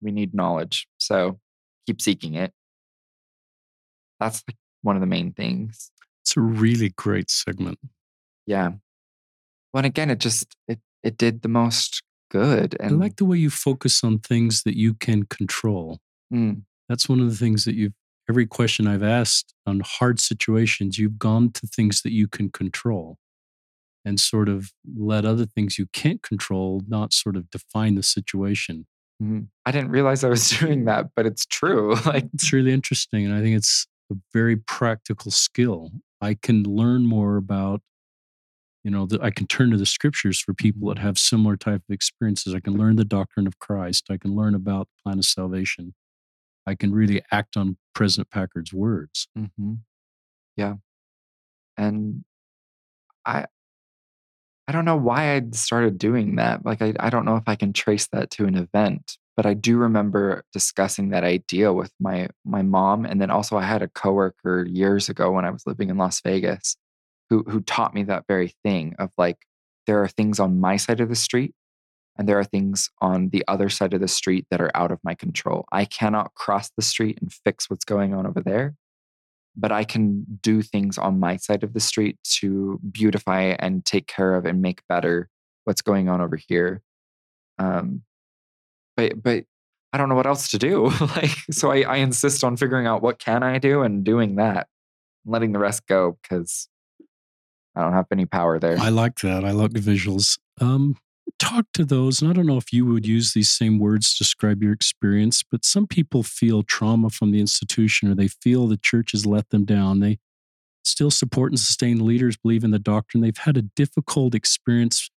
We 0.00 0.12
need 0.12 0.34
knowledge, 0.34 0.88
so 0.96 1.38
keep 1.86 2.00
seeking 2.00 2.34
it. 2.34 2.52
That's 4.18 4.42
like 4.48 4.56
one 4.80 4.96
of 4.96 5.00
the 5.00 5.06
main 5.06 5.32
things. 5.32 5.90
It's 6.22 6.36
a 6.36 6.40
really 6.40 6.88
great 6.96 7.30
segment. 7.30 7.78
Yeah. 8.46 8.70
Well, 9.72 9.80
and 9.80 9.86
again, 9.86 10.10
it 10.10 10.20
just 10.20 10.56
it 10.66 10.80
it 11.02 11.18
did 11.18 11.42
the 11.42 11.48
most 11.48 12.02
good. 12.30 12.76
I 12.80 12.86
And 12.86 12.98
like 12.98 13.16
the 13.16 13.26
way 13.26 13.36
you 13.36 13.50
focus 13.50 14.02
on 14.02 14.20
things 14.20 14.62
that 14.62 14.76
you 14.78 14.94
can 14.94 15.24
control. 15.24 15.98
Mm, 16.32 16.62
That's 16.88 17.08
one 17.08 17.20
of 17.20 17.28
the 17.28 17.36
things 17.36 17.64
that 17.66 17.74
you've, 17.74 17.92
every 18.28 18.46
question 18.46 18.86
I've 18.86 19.02
asked 19.02 19.54
on 19.66 19.80
hard 19.84 20.20
situations, 20.20 20.98
you've 20.98 21.18
gone 21.18 21.50
to 21.52 21.66
things 21.66 22.02
that 22.02 22.12
you 22.12 22.28
can 22.28 22.50
control 22.50 23.18
and 24.04 24.20
sort 24.20 24.48
of 24.48 24.72
let 24.96 25.24
other 25.24 25.44
things 25.46 25.78
you 25.78 25.86
can't 25.92 26.22
control 26.22 26.82
not 26.86 27.12
sort 27.12 27.36
of 27.36 27.50
define 27.50 27.94
the 27.94 28.02
situation. 28.02 28.86
mhm. 29.22 29.48
I 29.66 29.70
didn't 29.70 29.90
realize 29.90 30.24
I 30.24 30.28
was 30.28 30.50
doing 30.60 30.84
that, 30.86 31.06
but 31.16 31.26
it's 31.26 31.46
true. 31.46 31.94
Like, 32.06 32.28
It's 32.34 32.52
really 32.52 32.72
interesting. 32.72 33.24
And 33.24 33.34
I 33.34 33.40
think 33.40 33.56
it's 33.56 33.86
a 34.10 34.16
very 34.32 34.56
practical 34.56 35.30
skill. 35.30 35.90
I 36.20 36.34
can 36.34 36.62
learn 36.64 37.06
more 37.06 37.36
about, 37.36 37.80
you 38.84 38.90
know, 38.90 39.06
the, 39.06 39.20
I 39.22 39.30
can 39.30 39.46
turn 39.46 39.70
to 39.70 39.76
the 39.76 39.86
scriptures 39.86 40.40
for 40.40 40.54
people 40.54 40.88
that 40.88 40.98
have 40.98 41.18
similar 41.18 41.56
type 41.56 41.82
of 41.88 41.94
experiences. 41.94 42.54
I 42.54 42.60
can 42.60 42.74
learn 42.74 42.96
the 42.96 43.04
doctrine 43.04 43.46
of 43.46 43.58
Christ. 43.58 44.06
I 44.10 44.16
can 44.16 44.34
learn 44.34 44.54
about 44.54 44.88
the 44.88 45.02
plan 45.02 45.18
of 45.18 45.24
salvation. 45.24 45.94
I 46.68 46.74
can 46.74 46.92
really 46.92 47.22
act 47.32 47.56
on 47.56 47.76
President 47.94 48.30
Packer's 48.30 48.72
words. 48.72 49.28
hmm 49.34 49.74
yeah. 50.56 50.74
And 51.76 52.24
I 53.24 53.46
I 54.66 54.72
don't 54.72 54.84
know 54.84 54.96
why 54.96 55.34
I 55.34 55.42
started 55.52 55.96
doing 55.98 56.36
that. 56.36 56.64
Like 56.66 56.82
I, 56.82 56.92
I 57.00 57.08
don't 57.10 57.24
know 57.24 57.36
if 57.36 57.44
I 57.46 57.54
can 57.56 57.72
trace 57.72 58.06
that 58.08 58.30
to 58.32 58.44
an 58.44 58.54
event, 58.54 59.16
but 59.36 59.46
I 59.46 59.54
do 59.54 59.78
remember 59.78 60.44
discussing 60.52 61.08
that 61.10 61.24
idea 61.24 61.72
with 61.72 61.92
my 62.00 62.28
my 62.44 62.62
mom. 62.62 63.06
And 63.06 63.20
then 63.20 63.30
also 63.30 63.56
I 63.56 63.62
had 63.64 63.82
a 63.82 63.88
coworker 63.88 64.66
years 64.68 65.08
ago 65.08 65.30
when 65.32 65.44
I 65.46 65.50
was 65.50 65.66
living 65.66 65.88
in 65.90 65.96
Las 65.96 66.20
Vegas 66.20 66.76
who 67.30 67.44
who 67.44 67.60
taught 67.62 67.94
me 67.94 68.02
that 68.04 68.24
very 68.28 68.54
thing 68.64 68.94
of 68.98 69.10
like 69.16 69.38
there 69.86 70.02
are 70.02 70.08
things 70.08 70.38
on 70.38 70.60
my 70.60 70.76
side 70.76 71.00
of 71.00 71.08
the 71.08 71.14
street 71.16 71.54
and 72.18 72.28
there 72.28 72.38
are 72.38 72.44
things 72.44 72.90
on 73.00 73.30
the 73.30 73.44
other 73.48 73.68
side 73.68 73.94
of 73.94 74.00
the 74.00 74.08
street 74.08 74.46
that 74.50 74.60
are 74.60 74.70
out 74.74 74.90
of 74.90 74.98
my 75.04 75.14
control. 75.14 75.64
I 75.72 75.84
cannot 75.84 76.34
cross 76.34 76.70
the 76.76 76.82
street 76.82 77.18
and 77.20 77.32
fix 77.32 77.70
what's 77.70 77.84
going 77.84 78.12
on 78.12 78.26
over 78.26 78.40
there 78.40 78.74
but 79.58 79.72
I 79.72 79.82
can 79.82 80.24
do 80.40 80.62
things 80.62 80.98
on 80.98 81.18
my 81.18 81.36
side 81.36 81.64
of 81.64 81.74
the 81.74 81.80
street 81.80 82.16
to 82.38 82.78
beautify 82.90 83.56
and 83.58 83.84
take 83.84 84.06
care 84.06 84.36
of 84.36 84.46
and 84.46 84.62
make 84.62 84.82
better 84.88 85.28
what's 85.64 85.82
going 85.82 86.08
on 86.08 86.20
over 86.20 86.36
here. 86.36 86.80
Um, 87.58 88.02
but 88.96 89.20
but 89.20 89.44
I 89.92 89.98
don't 89.98 90.08
know 90.08 90.14
what 90.14 90.28
else 90.28 90.48
to 90.52 90.58
do. 90.58 90.84
like 91.16 91.36
so, 91.50 91.72
I, 91.72 91.80
I 91.80 91.96
insist 91.96 92.44
on 92.44 92.56
figuring 92.56 92.86
out 92.86 93.02
what 93.02 93.18
can 93.18 93.42
I 93.42 93.58
do 93.58 93.82
and 93.82 94.04
doing 94.04 94.36
that, 94.36 94.68
letting 95.26 95.52
the 95.52 95.58
rest 95.58 95.86
go 95.88 96.16
because 96.22 96.68
I 97.74 97.82
don't 97.82 97.94
have 97.94 98.06
any 98.12 98.26
power 98.26 98.60
there. 98.60 98.78
I 98.78 98.90
like 98.90 99.18
that. 99.20 99.44
I 99.44 99.50
like 99.50 99.72
the 99.72 99.80
visuals. 99.80 100.38
Um, 100.60 100.96
talk 101.38 101.66
to 101.74 101.84
those, 101.84 102.20
and 102.20 102.30
I 102.30 102.34
don't 102.34 102.46
know 102.46 102.56
if 102.56 102.72
you 102.72 102.86
would 102.86 103.06
use 103.06 103.32
these 103.32 103.50
same 103.50 103.78
words 103.78 104.12
to 104.12 104.18
describe 104.24 104.62
your 104.62 104.72
experience, 104.72 105.42
but 105.48 105.64
some 105.64 105.86
people 105.86 106.22
feel 106.22 106.62
trauma 106.62 107.10
from 107.10 107.30
the 107.30 107.40
institution 107.40 108.10
or 108.10 108.14
they 108.14 108.28
feel 108.28 108.66
the 108.66 108.76
church 108.76 109.12
has 109.12 109.26
let 109.26 109.50
them 109.50 109.64
down. 109.64 110.00
They 110.00 110.18
still 110.84 111.10
support 111.10 111.52
and 111.52 111.60
sustain 111.60 112.04
leaders, 112.04 112.36
believe 112.36 112.64
in 112.64 112.70
the 112.70 112.78
doctrine. 112.78 113.22
They've 113.22 113.36
had 113.36 113.56
a 113.56 113.62
difficult 113.62 114.34
experience 114.34 115.10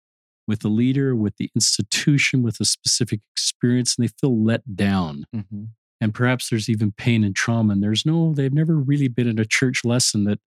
with 0.46 0.61
the 0.61 0.68
leader, 0.68 1.14
with 1.14 1.37
the 1.37 1.51
institution, 1.55 2.42
with 2.42 2.61
a 2.61 2.64
specific 2.64 3.20
experience, 3.35 3.96
and 3.96 4.05
they 4.05 4.12
feel 4.20 4.42
let 4.42 4.77
down. 4.77 5.25
Mm-hmm. 5.35 5.64
And 6.01 6.14
perhaps 6.14 6.49
there's 6.49 6.68
even 6.68 6.92
pain 6.92 7.25
and 7.25 7.37
trauma. 7.37 7.75
And 7.75 7.83
there's 7.83 8.07
no, 8.07 8.33
they've 8.35 8.53
never 8.53 8.77
really 8.77 9.09
been 9.09 9.29
in 9.29 9.38
a 9.38 9.44
church 9.44 9.85
lesson 9.85 10.25
that 10.25 10.40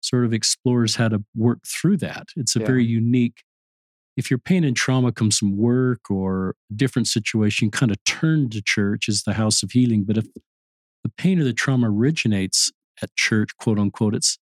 sort 0.00 0.24
of 0.24 0.32
explores 0.32 0.96
how 0.96 1.08
to 1.08 1.24
work 1.36 1.58
through 1.66 1.98
that. 1.98 2.28
It's 2.36 2.56
a 2.56 2.60
yeah. 2.60 2.66
very 2.66 2.84
unique 2.84 3.42
if 4.20 4.30
your 4.30 4.38
pain 4.38 4.64
and 4.64 4.76
trauma 4.76 5.12
comes 5.12 5.38
from 5.38 5.56
work 5.56 6.10
or 6.10 6.54
a 6.70 6.74
different 6.74 7.08
situation, 7.08 7.70
kind 7.70 7.90
of 7.90 7.96
turn 8.04 8.50
to 8.50 8.60
church 8.60 9.08
as 9.08 9.22
the 9.22 9.32
house 9.32 9.62
of 9.62 9.70
healing. 9.70 10.04
But 10.04 10.18
if 10.18 10.26
the 11.02 11.10
pain 11.16 11.40
or 11.40 11.44
the 11.44 11.54
trauma 11.54 11.90
originates 11.90 12.70
at 13.02 13.16
church, 13.16 13.56
quote 13.56 13.78
unquote, 13.78 14.14
it's 14.14 14.38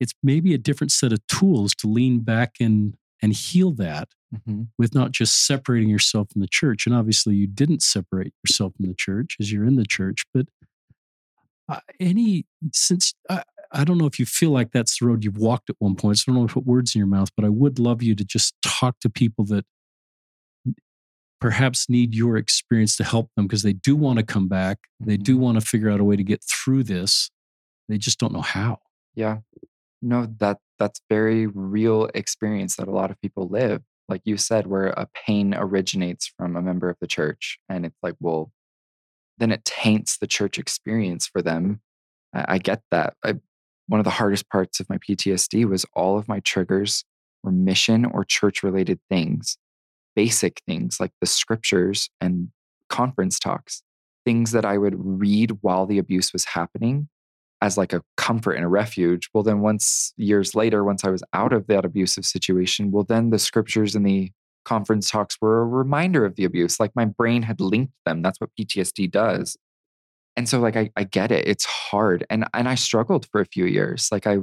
it's 0.00 0.14
maybe 0.20 0.52
a 0.52 0.58
different 0.58 0.90
set 0.90 1.12
of 1.12 1.24
tools 1.28 1.76
to 1.76 1.86
lean 1.86 2.20
back 2.20 2.56
in 2.58 2.94
and 3.22 3.32
heal 3.32 3.70
that 3.74 4.08
mm-hmm. 4.34 4.62
with 4.78 4.94
not 4.94 5.12
just 5.12 5.46
separating 5.46 5.90
yourself 5.90 6.30
from 6.32 6.40
the 6.40 6.48
church. 6.48 6.86
And 6.86 6.94
obviously, 6.94 7.36
you 7.36 7.46
didn't 7.46 7.82
separate 7.82 8.34
yourself 8.42 8.72
from 8.76 8.88
the 8.88 8.94
church 8.94 9.36
as 9.38 9.52
you're 9.52 9.64
in 9.64 9.76
the 9.76 9.86
church, 9.86 10.24
but 10.34 10.46
uh, 11.68 11.78
any 12.00 12.46
since 12.72 13.14
uh, 13.28 13.42
I 13.72 13.84
don't 13.84 13.98
know 13.98 14.06
if 14.06 14.18
you 14.18 14.26
feel 14.26 14.50
like 14.50 14.72
that's 14.72 14.98
the 14.98 15.06
road 15.06 15.24
you've 15.24 15.38
walked 15.38 15.70
at 15.70 15.76
one 15.78 15.94
point. 15.94 16.18
So 16.18 16.24
I 16.28 16.32
don't 16.32 16.40
know 16.40 16.46
if 16.46 16.54
put 16.54 16.66
words 16.66 16.94
in 16.94 16.98
your 16.98 17.06
mouth, 17.06 17.30
but 17.36 17.44
I 17.44 17.48
would 17.48 17.78
love 17.78 18.02
you 18.02 18.14
to 18.14 18.24
just 18.24 18.54
talk 18.62 18.98
to 19.00 19.10
people 19.10 19.44
that 19.46 19.64
perhaps 21.40 21.88
need 21.88 22.14
your 22.14 22.36
experience 22.36 22.96
to 22.96 23.04
help 23.04 23.30
them 23.36 23.46
because 23.46 23.62
they 23.62 23.72
do 23.72 23.96
want 23.96 24.18
to 24.18 24.24
come 24.24 24.48
back. 24.48 24.78
They 24.98 25.16
do 25.16 25.34
mm-hmm. 25.34 25.42
want 25.42 25.60
to 25.60 25.66
figure 25.66 25.90
out 25.90 26.00
a 26.00 26.04
way 26.04 26.16
to 26.16 26.24
get 26.24 26.44
through 26.44 26.84
this. 26.84 27.30
They 27.88 27.98
just 27.98 28.18
don't 28.18 28.32
know 28.32 28.42
how. 28.42 28.78
Yeah. 29.14 29.38
No, 30.02 30.26
that 30.38 30.58
that's 30.78 31.00
very 31.08 31.46
real 31.46 32.08
experience 32.14 32.76
that 32.76 32.88
a 32.88 32.92
lot 32.92 33.10
of 33.10 33.20
people 33.20 33.48
live. 33.48 33.82
Like 34.08 34.22
you 34.24 34.36
said, 34.36 34.66
where 34.66 34.88
a 34.88 35.08
pain 35.14 35.54
originates 35.56 36.32
from 36.36 36.56
a 36.56 36.62
member 36.62 36.88
of 36.88 36.96
the 37.00 37.06
church. 37.06 37.58
And 37.68 37.86
it's 37.86 37.98
like, 38.02 38.16
well, 38.18 38.50
then 39.38 39.52
it 39.52 39.64
taints 39.64 40.18
the 40.18 40.26
church 40.26 40.58
experience 40.58 41.26
for 41.26 41.42
them. 41.42 41.80
I, 42.34 42.44
I 42.48 42.58
get 42.58 42.82
that. 42.90 43.14
I 43.24 43.36
one 43.90 43.98
of 43.98 44.04
the 44.04 44.10
hardest 44.10 44.48
parts 44.48 44.78
of 44.78 44.88
my 44.88 44.98
PTSD 44.98 45.68
was 45.68 45.84
all 45.94 46.16
of 46.16 46.28
my 46.28 46.38
triggers 46.40 47.04
were 47.42 47.50
mission 47.50 48.04
or 48.04 48.24
church 48.24 48.62
related 48.62 49.00
things, 49.10 49.58
basic 50.14 50.62
things 50.64 50.98
like 51.00 51.10
the 51.20 51.26
scriptures 51.26 52.08
and 52.20 52.50
conference 52.88 53.40
talks, 53.40 53.82
things 54.24 54.52
that 54.52 54.64
I 54.64 54.78
would 54.78 54.94
read 54.96 55.58
while 55.62 55.86
the 55.86 55.98
abuse 55.98 56.32
was 56.32 56.44
happening 56.44 57.08
as 57.60 57.76
like 57.76 57.92
a 57.92 58.02
comfort 58.16 58.52
and 58.52 58.64
a 58.64 58.68
refuge. 58.68 59.28
Well, 59.34 59.42
then 59.42 59.58
once 59.58 60.14
years 60.16 60.54
later, 60.54 60.84
once 60.84 61.04
I 61.04 61.10
was 61.10 61.24
out 61.32 61.52
of 61.52 61.66
that 61.66 61.84
abusive 61.84 62.24
situation, 62.24 62.92
well, 62.92 63.02
then 63.02 63.30
the 63.30 63.40
scriptures 63.40 63.96
and 63.96 64.06
the 64.06 64.30
conference 64.64 65.10
talks 65.10 65.36
were 65.40 65.62
a 65.62 65.66
reminder 65.66 66.24
of 66.24 66.36
the 66.36 66.44
abuse. 66.44 66.78
Like 66.78 66.92
my 66.94 67.06
brain 67.06 67.42
had 67.42 67.60
linked 67.60 67.94
them. 68.06 68.22
That's 68.22 68.40
what 68.40 68.50
PTSD 68.56 69.10
does 69.10 69.56
and 70.36 70.48
so 70.48 70.60
like 70.60 70.76
I, 70.76 70.90
I 70.96 71.04
get 71.04 71.30
it 71.30 71.46
it's 71.46 71.64
hard 71.64 72.26
and 72.30 72.46
and 72.54 72.68
i 72.68 72.74
struggled 72.74 73.26
for 73.30 73.40
a 73.40 73.46
few 73.46 73.66
years 73.66 74.08
like 74.10 74.26
i 74.26 74.38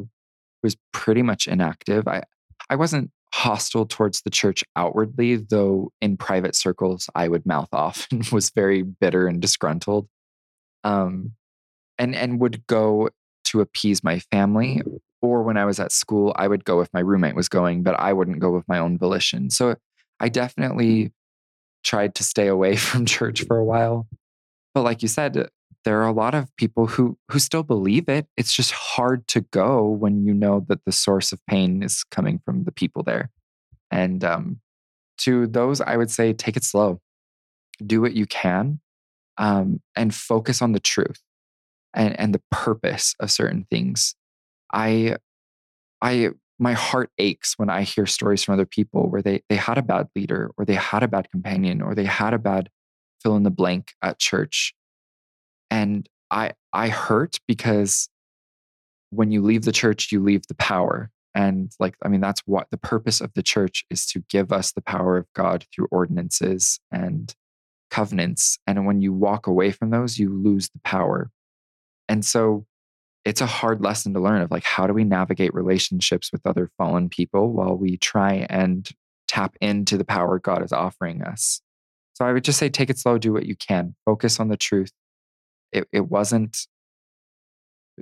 was 0.63 0.77
pretty 0.93 1.21
much 1.21 1.47
inactive 1.47 2.07
i 2.07 2.23
i 2.69 2.75
wasn't 2.75 3.11
hostile 3.33 3.85
towards 3.85 4.21
the 4.21 4.29
church 4.29 4.63
outwardly 4.75 5.35
though 5.35 5.91
in 6.01 6.17
private 6.17 6.55
circles 6.55 7.09
i 7.15 7.27
would 7.27 7.45
mouth 7.45 7.69
off 7.71 8.07
and 8.11 8.27
was 8.29 8.49
very 8.49 8.81
bitter 8.81 9.27
and 9.27 9.41
disgruntled 9.41 10.07
um 10.83 11.31
and 11.97 12.15
and 12.15 12.39
would 12.39 12.65
go 12.67 13.09
to 13.43 13.61
appease 13.61 14.03
my 14.03 14.19
family 14.31 14.81
or 15.21 15.43
when 15.43 15.57
i 15.57 15.65
was 15.65 15.79
at 15.79 15.91
school 15.91 16.33
i 16.37 16.47
would 16.47 16.65
go 16.65 16.81
if 16.81 16.89
my 16.93 16.99
roommate 16.99 17.35
was 17.35 17.49
going 17.49 17.83
but 17.83 17.99
i 17.99 18.13
wouldn't 18.13 18.39
go 18.39 18.51
with 18.51 18.67
my 18.67 18.79
own 18.79 18.97
volition 18.97 19.49
so 19.49 19.75
i 20.19 20.29
definitely 20.29 21.11
tried 21.83 22.15
to 22.15 22.23
stay 22.23 22.47
away 22.47 22.75
from 22.87 23.05
church 23.05 23.43
for 23.43 23.57
a 23.57 23.65
while 23.65 24.07
but 24.73 24.83
like 24.83 25.01
you 25.01 25.07
said 25.07 25.49
there 25.87 26.01
are 26.01 26.07
a 26.07 26.11
lot 26.11 26.35
of 26.35 26.53
people 26.57 26.85
who 26.85 27.17
who 27.31 27.39
still 27.39 27.63
believe 27.63 28.09
it. 28.09 28.27
It's 28.35 28.51
just 28.51 28.73
hard 28.73 29.25
to 29.29 29.39
go 29.39 29.87
when 29.87 30.25
you 30.25 30.33
know 30.33 30.65
that 30.67 30.83
the 30.83 30.91
source 30.91 31.31
of 31.31 31.39
pain 31.47 31.81
is 31.81 32.03
coming 32.03 32.41
from 32.43 32.65
the 32.65 32.73
people 32.73 33.03
there. 33.03 33.29
And 33.89 34.21
um, 34.25 34.59
to 35.19 35.47
those 35.47 35.79
i 35.79 35.95
would 35.95 36.11
say 36.11 36.33
take 36.33 36.57
it 36.57 36.65
slow. 36.65 36.99
Do 37.85 38.01
what 38.01 38.13
you 38.13 38.25
can 38.25 38.81
um, 39.37 39.79
and 39.95 40.13
focus 40.13 40.61
on 40.61 40.73
the 40.73 40.81
truth 40.81 41.21
and 41.93 42.19
and 42.19 42.35
the 42.35 42.41
purpose 42.51 43.15
of 43.21 43.31
certain 43.31 43.65
things. 43.71 44.13
I 44.73 45.15
i 46.01 46.31
my 46.59 46.73
heart 46.73 47.11
aches 47.17 47.53
when 47.57 47.69
i 47.69 47.83
hear 47.83 48.05
stories 48.05 48.43
from 48.43 48.55
other 48.55 48.65
people 48.65 49.09
where 49.09 49.21
they 49.21 49.41
they 49.47 49.55
had 49.55 49.77
a 49.77 49.83
bad 49.93 50.07
leader 50.17 50.51
or 50.57 50.65
they 50.65 50.75
had 50.75 51.03
a 51.03 51.07
bad 51.07 51.31
companion 51.31 51.81
or 51.81 51.95
they 51.95 52.03
had 52.03 52.33
a 52.33 52.39
bad 52.39 52.69
fill 53.21 53.37
in 53.37 53.43
the 53.43 53.57
blank 53.61 53.93
at 54.01 54.19
church 54.19 54.73
and 55.71 56.07
i 56.31 56.51
i 56.73 56.89
hurt 56.89 57.39
because 57.47 58.09
when 59.09 59.31
you 59.31 59.41
leave 59.41 59.63
the 59.63 59.71
church 59.71 60.11
you 60.11 60.21
leave 60.21 60.45
the 60.47 60.55
power 60.55 61.09
and 61.35 61.71
like 61.79 61.95
i 62.03 62.07
mean 62.07 62.21
that's 62.21 62.41
what 62.45 62.67
the 62.71 62.77
purpose 62.77 63.21
of 63.21 63.31
the 63.33 63.43
church 63.43 63.85
is 63.89 64.05
to 64.05 64.23
give 64.29 64.51
us 64.51 64.71
the 64.71 64.81
power 64.81 65.17
of 65.17 65.25
god 65.33 65.65
through 65.73 65.87
ordinances 65.91 66.79
and 66.91 67.35
covenants 67.89 68.59
and 68.67 68.85
when 68.85 69.01
you 69.01 69.13
walk 69.13 69.47
away 69.47 69.71
from 69.71 69.89
those 69.89 70.17
you 70.17 70.33
lose 70.33 70.69
the 70.69 70.79
power. 70.83 71.29
And 72.09 72.23
so 72.23 72.65
it's 73.25 73.41
a 73.41 73.45
hard 73.45 73.81
lesson 73.81 74.13
to 74.13 74.19
learn 74.19 74.41
of 74.41 74.51
like 74.51 74.63
how 74.63 74.87
do 74.87 74.93
we 74.93 75.03
navigate 75.03 75.53
relationships 75.53 76.31
with 76.31 76.45
other 76.45 76.69
fallen 76.77 77.09
people 77.09 77.51
while 77.51 77.75
we 77.75 77.97
try 77.97 78.45
and 78.49 78.89
tap 79.27 79.55
into 79.59 79.97
the 79.97 80.05
power 80.05 80.39
god 80.39 80.63
is 80.63 80.71
offering 80.71 81.21
us? 81.21 81.61
So 82.13 82.25
i 82.25 82.33
would 82.33 82.43
just 82.43 82.59
say 82.59 82.69
take 82.69 82.89
it 82.89 82.99
slow 82.99 83.17
do 83.17 83.33
what 83.33 83.45
you 83.45 83.55
can. 83.55 83.95
Focus 84.05 84.39
on 84.39 84.49
the 84.49 84.57
truth 84.57 84.91
it, 85.71 85.87
it 85.91 86.09
wasn't 86.09 86.67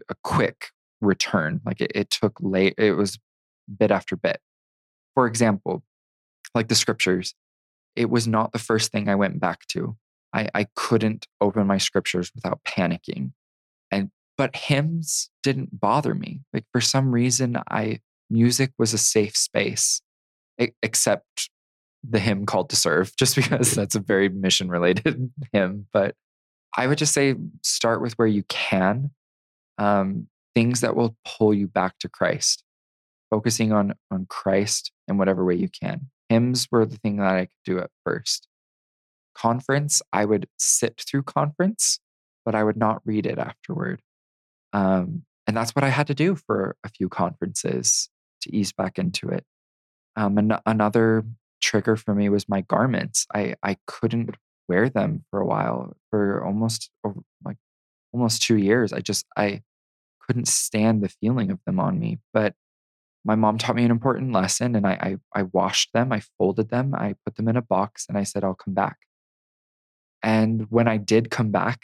a 0.10 0.16
quick 0.24 0.68
return. 1.02 1.62
Like 1.66 1.82
it, 1.82 1.92
it 1.96 2.10
took 2.10 2.38
late, 2.42 2.76
it 2.78 2.94
was 2.94 3.20
bit 3.78 3.92
after 3.92 4.16
bit. 4.16 4.40
For 5.14 5.28
example, 5.28 5.84
like 6.54 6.68
the 6.68 6.76
scriptures, 6.76 7.34
it 7.96 8.10
was 8.10 8.28
not 8.28 8.52
the 8.52 8.60
first 8.60 8.92
thing 8.92 9.10
I 9.10 9.16
went 9.16 9.40
back 9.40 9.66
to. 9.68 9.96
I, 10.34 10.50
I 10.54 10.68
couldn't 10.76 11.28
open 11.40 11.66
my 11.66 11.78
scriptures 11.78 12.32
without 12.36 12.60
panicking. 12.66 13.32
And 13.92 14.12
but 14.38 14.56
hymns 14.56 15.30
didn't 15.44 15.80
bother 15.80 16.14
me. 16.14 16.42
Like 16.54 16.66
for 16.74 16.82
some 16.82 17.12
reason, 17.12 17.58
I 17.70 18.00
music 18.30 18.72
was 18.78 18.94
a 18.94 18.98
safe 18.98 19.38
space, 19.38 20.02
except 20.58 21.50
the 22.08 22.20
hymn 22.20 22.46
called 22.46 22.70
to 22.72 22.76
serve, 22.76 23.16
just 23.16 23.36
because 23.38 23.74
that's 23.74 23.96
a 23.96 24.00
very 24.00 24.30
mission 24.30 24.70
related 24.70 25.32
hymn. 25.54 25.88
But 25.94 26.16
I 26.78 26.88
would 26.88 26.98
just 26.98 27.14
say 27.14 27.36
start 27.64 28.02
with 28.02 28.14
where 28.14 28.28
you 28.28 28.44
can, 28.44 29.12
um, 29.78 30.28
things 30.54 30.82
that 30.82 30.96
will 30.96 31.16
pull 31.26 31.54
you 31.54 31.68
back 31.68 31.98
to 32.00 32.10
Christ, 32.10 32.64
focusing 33.30 33.72
on 33.72 33.94
on 34.12 34.26
Christ 34.30 34.92
in 35.08 35.18
whatever 35.18 35.46
way 35.46 35.56
you 35.56 35.70
can. 35.70 36.10
Hymns 36.30 36.68
were 36.72 36.86
the 36.86 36.98
thing 36.98 37.18
that 37.18 37.36
I 37.36 37.46
could 37.46 37.64
do 37.66 37.80
at 37.80 37.92
first. 38.04 38.48
Conference, 39.36 40.02
I 40.14 40.26
would 40.26 40.48
sit 40.58 41.04
through 41.08 41.24
conference, 41.24 42.00
but 42.46 42.56
I 42.56 42.64
would 42.64 42.78
not 42.78 43.02
read 43.06 43.26
it 43.26 43.38
afterward. 43.38 44.02
Um, 44.74 45.24
and 45.48 45.56
that's 45.56 45.76
what 45.76 45.84
I 45.84 45.90
had 45.90 46.08
to 46.08 46.14
do 46.16 46.36
for 46.36 46.76
a 46.84 46.90
few 46.90 47.10
conferences 47.10 48.10
to 48.42 48.56
ease 48.56 48.72
back 48.72 48.98
into 48.98 49.30
it. 49.30 49.46
Um, 50.16 50.38
an- 50.38 50.60
another 50.66 51.24
trigger 51.62 51.96
for 51.96 52.16
me 52.16 52.30
was 52.30 52.50
my 52.50 52.62
garments. 52.62 53.26
I 53.34 53.56
I 53.62 53.78
couldn't 53.88 54.36
wear 54.68 54.90
them 54.90 55.26
for 55.30 55.40
a 55.40 55.46
while 55.46 55.96
for 56.10 56.44
almost 56.44 56.90
like 57.44 57.58
almost 58.14 58.42
two 58.42 58.58
years. 58.58 58.94
I 58.94 59.00
just 59.00 59.26
I 59.38 59.62
couldn't 60.26 60.48
stand 60.48 61.04
the 61.04 61.10
feeling 61.10 61.52
of 61.52 61.60
them 61.66 61.80
on 61.80 62.00
me. 62.00 62.20
But 62.34 62.56
my 63.24 63.36
mom 63.36 63.58
taught 63.58 63.76
me 63.76 63.84
an 63.84 63.92
important 63.92 64.32
lesson 64.32 64.76
and 64.76 64.86
I, 64.86 65.18
I, 65.34 65.42
I 65.42 65.44
washed 65.44 65.92
them, 65.94 66.12
I 66.12 66.22
folded 66.38 66.70
them, 66.70 66.94
I 66.94 67.16
put 67.26 67.36
them 67.36 67.48
in 67.48 67.58
a 67.58 67.62
box 67.62 68.06
and 68.08 68.18
I 68.18 68.24
said, 68.24 68.44
I'll 68.44 68.54
come 68.54 68.74
back. 68.74 68.98
And 70.22 70.68
when 70.70 70.88
I 70.88 70.98
did 70.98 71.32
come 71.32 71.52
back, 71.52 71.82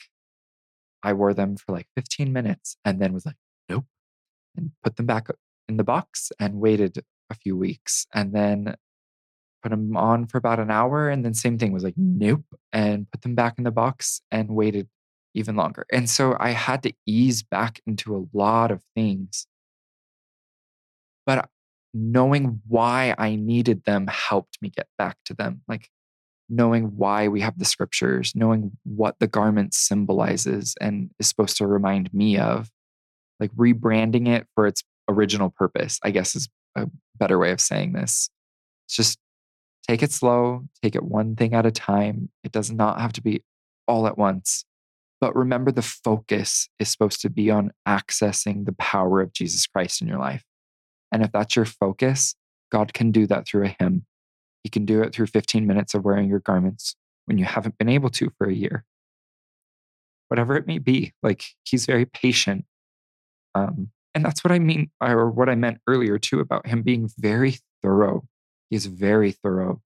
I 1.04 1.14
wore 1.14 1.34
them 1.34 1.58
for 1.58 1.72
like 1.72 1.88
15 1.96 2.32
minutes 2.32 2.78
and 2.86 3.02
then 3.02 3.14
was 3.14 3.26
like, 3.26 3.38
nope, 3.70 3.86
and 4.56 4.72
put 4.84 4.98
them 4.98 5.08
back 5.08 5.30
uh, 5.30 5.34
in 5.68 5.78
the 5.78 5.84
box 5.84 6.32
and 6.40 6.60
waited 6.60 7.04
a 7.32 7.36
few 7.36 7.58
weeks. 7.58 8.06
And 8.14 8.34
then 8.34 8.76
put 9.62 9.70
them 9.70 9.96
on 9.96 10.26
for 10.28 10.38
about 10.38 10.60
an 10.60 10.72
hour 10.72 11.10
and 11.10 11.24
then 11.24 11.34
same 11.34 11.58
thing 11.58 11.72
was 11.72 11.84
like 11.84 11.94
nope 11.98 12.44
and 12.74 13.10
put 13.12 13.22
them 13.22 13.36
back 13.36 13.56
in 13.58 13.64
the 13.64 13.72
box 13.72 14.22
and 14.32 14.50
waited 14.50 14.88
even 15.34 15.56
longer 15.56 15.86
and 15.92 16.10
so 16.10 16.36
i 16.40 16.50
had 16.50 16.84
to 16.84 16.92
ease 17.06 17.44
back 17.44 17.82
into 17.86 18.16
a 18.16 18.38
lot 18.38 18.72
of 18.72 18.84
things 18.96 19.48
but 21.26 21.50
knowing 21.94 22.62
why 22.68 23.16
i 23.18 23.36
needed 23.36 23.84
them 23.86 24.08
helped 24.08 24.58
me 24.62 24.70
get 24.70 24.88
back 24.98 25.18
to 25.26 25.34
them 25.34 25.62
like 25.68 25.90
knowing 26.52 26.98
why 26.98 27.30
we 27.30 27.40
have 27.40 27.58
the 27.58 27.66
scriptures, 27.66 28.34
knowing 28.36 28.78
what 28.84 29.16
the 29.20 29.28
garment 29.28 29.74
symbolizes 29.74 30.76
and 30.82 31.10
is 31.18 31.28
supposed 31.28 31.56
to 31.58 31.66
remind 31.66 32.14
me 32.14 32.38
of, 32.38 32.70
like 33.40 33.52
rebranding 33.54 34.28
it 34.28 34.46
for 34.54 34.68
its 34.68 34.84
original 35.08 35.50
purpose, 35.50 35.98
I 36.04 36.12
guess 36.12 36.36
is 36.36 36.50
a 36.76 36.88
better 37.18 37.40
way 37.40 37.52
of 37.52 37.62
saying 37.62 37.94
this. 37.94 38.30
It's 38.86 38.98
just 38.98 39.18
take 39.92 40.04
it 40.04 40.12
slow, 40.14 40.64
take 40.82 40.96
it 40.96 41.04
one 41.04 41.36
thing 41.36 41.54
at 41.54 41.66
a 41.66 41.72
time. 41.72 42.30
It 42.46 42.54
does 42.54 42.72
not 42.72 43.02
have 43.02 43.12
to 43.14 43.22
be 43.22 43.44
all 43.90 44.08
at 44.08 44.18
once. 44.18 44.64
But 45.20 45.36
remember, 45.36 45.70
the 45.70 45.82
focus 45.82 46.70
is 46.80 46.90
supposed 46.90 47.20
to 47.24 47.30
be 47.30 47.52
on 47.52 47.72
accessing 47.86 48.66
the 48.66 48.72
power 48.72 49.20
of 49.20 49.34
Jesus 49.34 49.68
Christ 49.68 50.02
in 50.02 50.08
your 50.08 50.18
life. 50.18 50.46
And 51.12 51.22
if 51.24 51.34
that's 51.34 51.58
your 51.58 51.66
focus, 51.66 52.36
God 52.72 52.94
can 52.94 53.12
do 53.12 53.28
that 53.28 53.46
through 53.46 53.66
a 53.66 53.76
hymn. 53.80 54.06
He 54.64 54.70
can 54.70 54.86
do 54.86 55.02
it 55.02 55.14
through 55.14 55.28
15 55.28 55.68
minutes 55.68 55.94
of 55.94 56.06
wearing 56.06 56.30
your 56.30 56.40
garments 56.40 56.96
when 57.26 57.38
you 57.38 57.44
haven't 57.44 57.78
been 57.78 57.90
able 57.90 58.12
to 58.12 58.32
for 58.38 58.48
a 58.48 58.54
year. 58.54 58.86
Whatever 60.30 60.56
it 60.56 60.68
may 60.68 60.80
be, 60.80 61.12
like 61.22 61.44
he's 61.66 61.86
very 61.86 62.06
patient. 62.06 62.64
Um, 63.56 63.90
and 64.16 64.24
that's 64.24 64.42
what 64.42 64.54
I 64.54 64.60
mean, 64.60 64.90
or 65.02 65.30
what 65.30 65.50
I 65.50 65.56
meant 65.56 65.80
earlier 65.86 66.18
too 66.18 66.40
about 66.40 66.66
him 66.66 66.82
being 66.82 67.10
very 67.18 67.58
thorough. 67.84 68.24
He's 68.72 68.88
very 68.88 69.34
thorough 69.34 69.82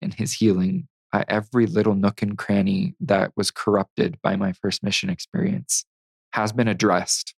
in 0.00 0.12
his 0.12 0.32
healing. 0.32 0.88
Uh, 1.12 1.24
every 1.28 1.66
little 1.66 1.94
nook 1.94 2.22
and 2.22 2.38
cranny 2.38 2.94
that 3.00 3.32
was 3.36 3.50
corrupted 3.50 4.16
by 4.22 4.36
my 4.36 4.52
first 4.52 4.82
mission 4.82 5.10
experience 5.10 5.84
has 6.32 6.52
been 6.52 6.68
addressed 6.68 7.34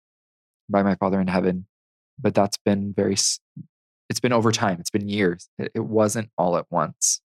by 0.69 0.83
my 0.83 0.95
Father 0.95 1.21
in 1.21 1.27
heaven. 1.27 1.65
But 2.19 2.35
that's 2.35 2.57
been 2.57 2.93
very 2.93 3.13
it's 3.13 4.19
been 4.19 4.33
over 4.33 4.51
time. 4.51 4.77
It's 4.79 4.89
been 4.89 5.07
years. 5.07 5.47
It, 5.57 5.71
it 5.75 5.85
wasn't 5.85 6.29
all 6.37 6.57
at 6.57 6.65
once. 6.69 7.21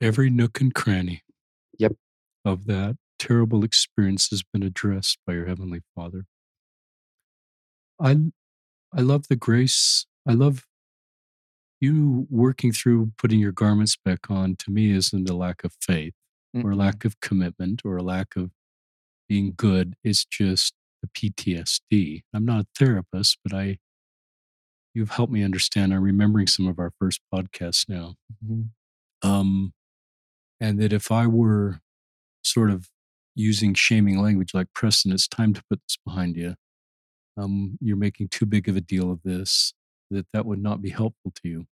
Every 0.00 0.30
nook 0.30 0.60
and 0.60 0.74
cranny. 0.74 1.22
Yep. 1.78 1.92
Of 2.44 2.66
that 2.66 2.96
terrible 3.18 3.64
experience 3.64 4.28
has 4.30 4.42
been 4.42 4.62
addressed 4.62 5.18
by 5.26 5.34
your 5.34 5.46
heavenly 5.46 5.80
Father. 5.94 6.24
I 8.00 8.16
I 8.96 9.00
love 9.00 9.28
the 9.28 9.36
grace. 9.36 10.06
I 10.26 10.32
love 10.32 10.64
you 11.80 12.26
working 12.30 12.72
through 12.72 13.12
putting 13.18 13.38
your 13.38 13.52
garments 13.52 13.96
back 14.02 14.30
on 14.30 14.56
to 14.56 14.70
me 14.70 14.90
isn't 14.90 15.28
a 15.28 15.36
lack 15.36 15.64
of 15.64 15.72
faith 15.80 16.14
mm 16.54 16.64
or 16.64 16.70
a 16.70 16.76
lack 16.76 17.04
of 17.04 17.20
commitment 17.20 17.82
or 17.84 17.98
a 17.98 18.02
lack 18.02 18.34
of 18.34 18.50
being 19.28 19.52
good. 19.54 19.94
It's 20.02 20.24
just 20.24 20.72
the 21.02 21.08
PTSD. 21.08 22.22
I'm 22.32 22.46
not 22.46 22.60
a 22.60 22.66
therapist, 22.78 23.38
but 23.44 23.52
I 23.52 23.78
you've 24.94 25.10
helped 25.10 25.32
me 25.32 25.42
understand. 25.42 25.92
I'm 25.92 26.02
remembering 26.02 26.46
some 26.46 26.66
of 26.66 26.78
our 26.78 26.92
first 26.98 27.20
podcasts 27.32 27.86
now. 27.88 28.14
Mm-hmm. 28.42 29.28
Um, 29.28 29.74
and 30.58 30.80
that 30.80 30.92
if 30.92 31.12
I 31.12 31.26
were 31.26 31.80
sort 32.42 32.70
of 32.70 32.88
using 33.34 33.74
shaming 33.74 34.18
language 34.18 34.54
like 34.54 34.68
Preston, 34.74 35.12
it's 35.12 35.28
time 35.28 35.52
to 35.52 35.62
put 35.68 35.80
this 35.86 35.98
behind 36.02 36.36
you. 36.36 36.54
Um, 37.36 37.76
you're 37.82 37.96
making 37.96 38.28
too 38.28 38.46
big 38.46 38.68
of 38.68 38.76
a 38.76 38.80
deal 38.80 39.10
of 39.10 39.20
this. 39.22 39.74
That 40.10 40.26
that 40.32 40.46
would 40.46 40.62
not 40.62 40.82
be 40.82 40.90
helpful 40.90 41.32
to 41.42 41.48
you. 41.48 41.66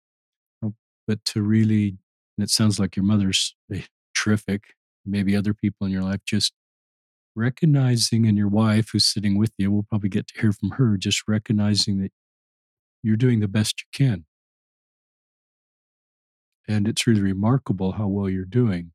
But 1.06 1.24
to 1.26 1.42
really, 1.42 1.98
and 2.36 2.44
it 2.44 2.50
sounds 2.50 2.80
like 2.80 2.96
your 2.96 3.04
mother's 3.04 3.54
eh, 3.72 3.82
terrific. 4.16 4.74
Maybe 5.06 5.36
other 5.36 5.52
people 5.52 5.86
in 5.86 5.92
your 5.92 6.02
life 6.02 6.20
just 6.26 6.54
recognizing, 7.36 8.26
and 8.26 8.38
your 8.38 8.48
wife 8.48 8.90
who's 8.90 9.04
sitting 9.04 9.38
with 9.38 9.52
you, 9.58 9.70
we'll 9.70 9.82
probably 9.82 10.08
get 10.08 10.28
to 10.28 10.40
hear 10.40 10.52
from 10.52 10.72
her. 10.72 10.96
Just 10.96 11.22
recognizing 11.28 12.00
that 12.00 12.12
you're 13.02 13.16
doing 13.16 13.40
the 13.40 13.48
best 13.48 13.82
you 13.82 13.86
can. 13.92 14.24
And 16.66 16.88
it's 16.88 17.06
really 17.06 17.20
remarkable 17.20 17.92
how 17.92 18.06
well 18.06 18.30
you're 18.30 18.46
doing 18.46 18.92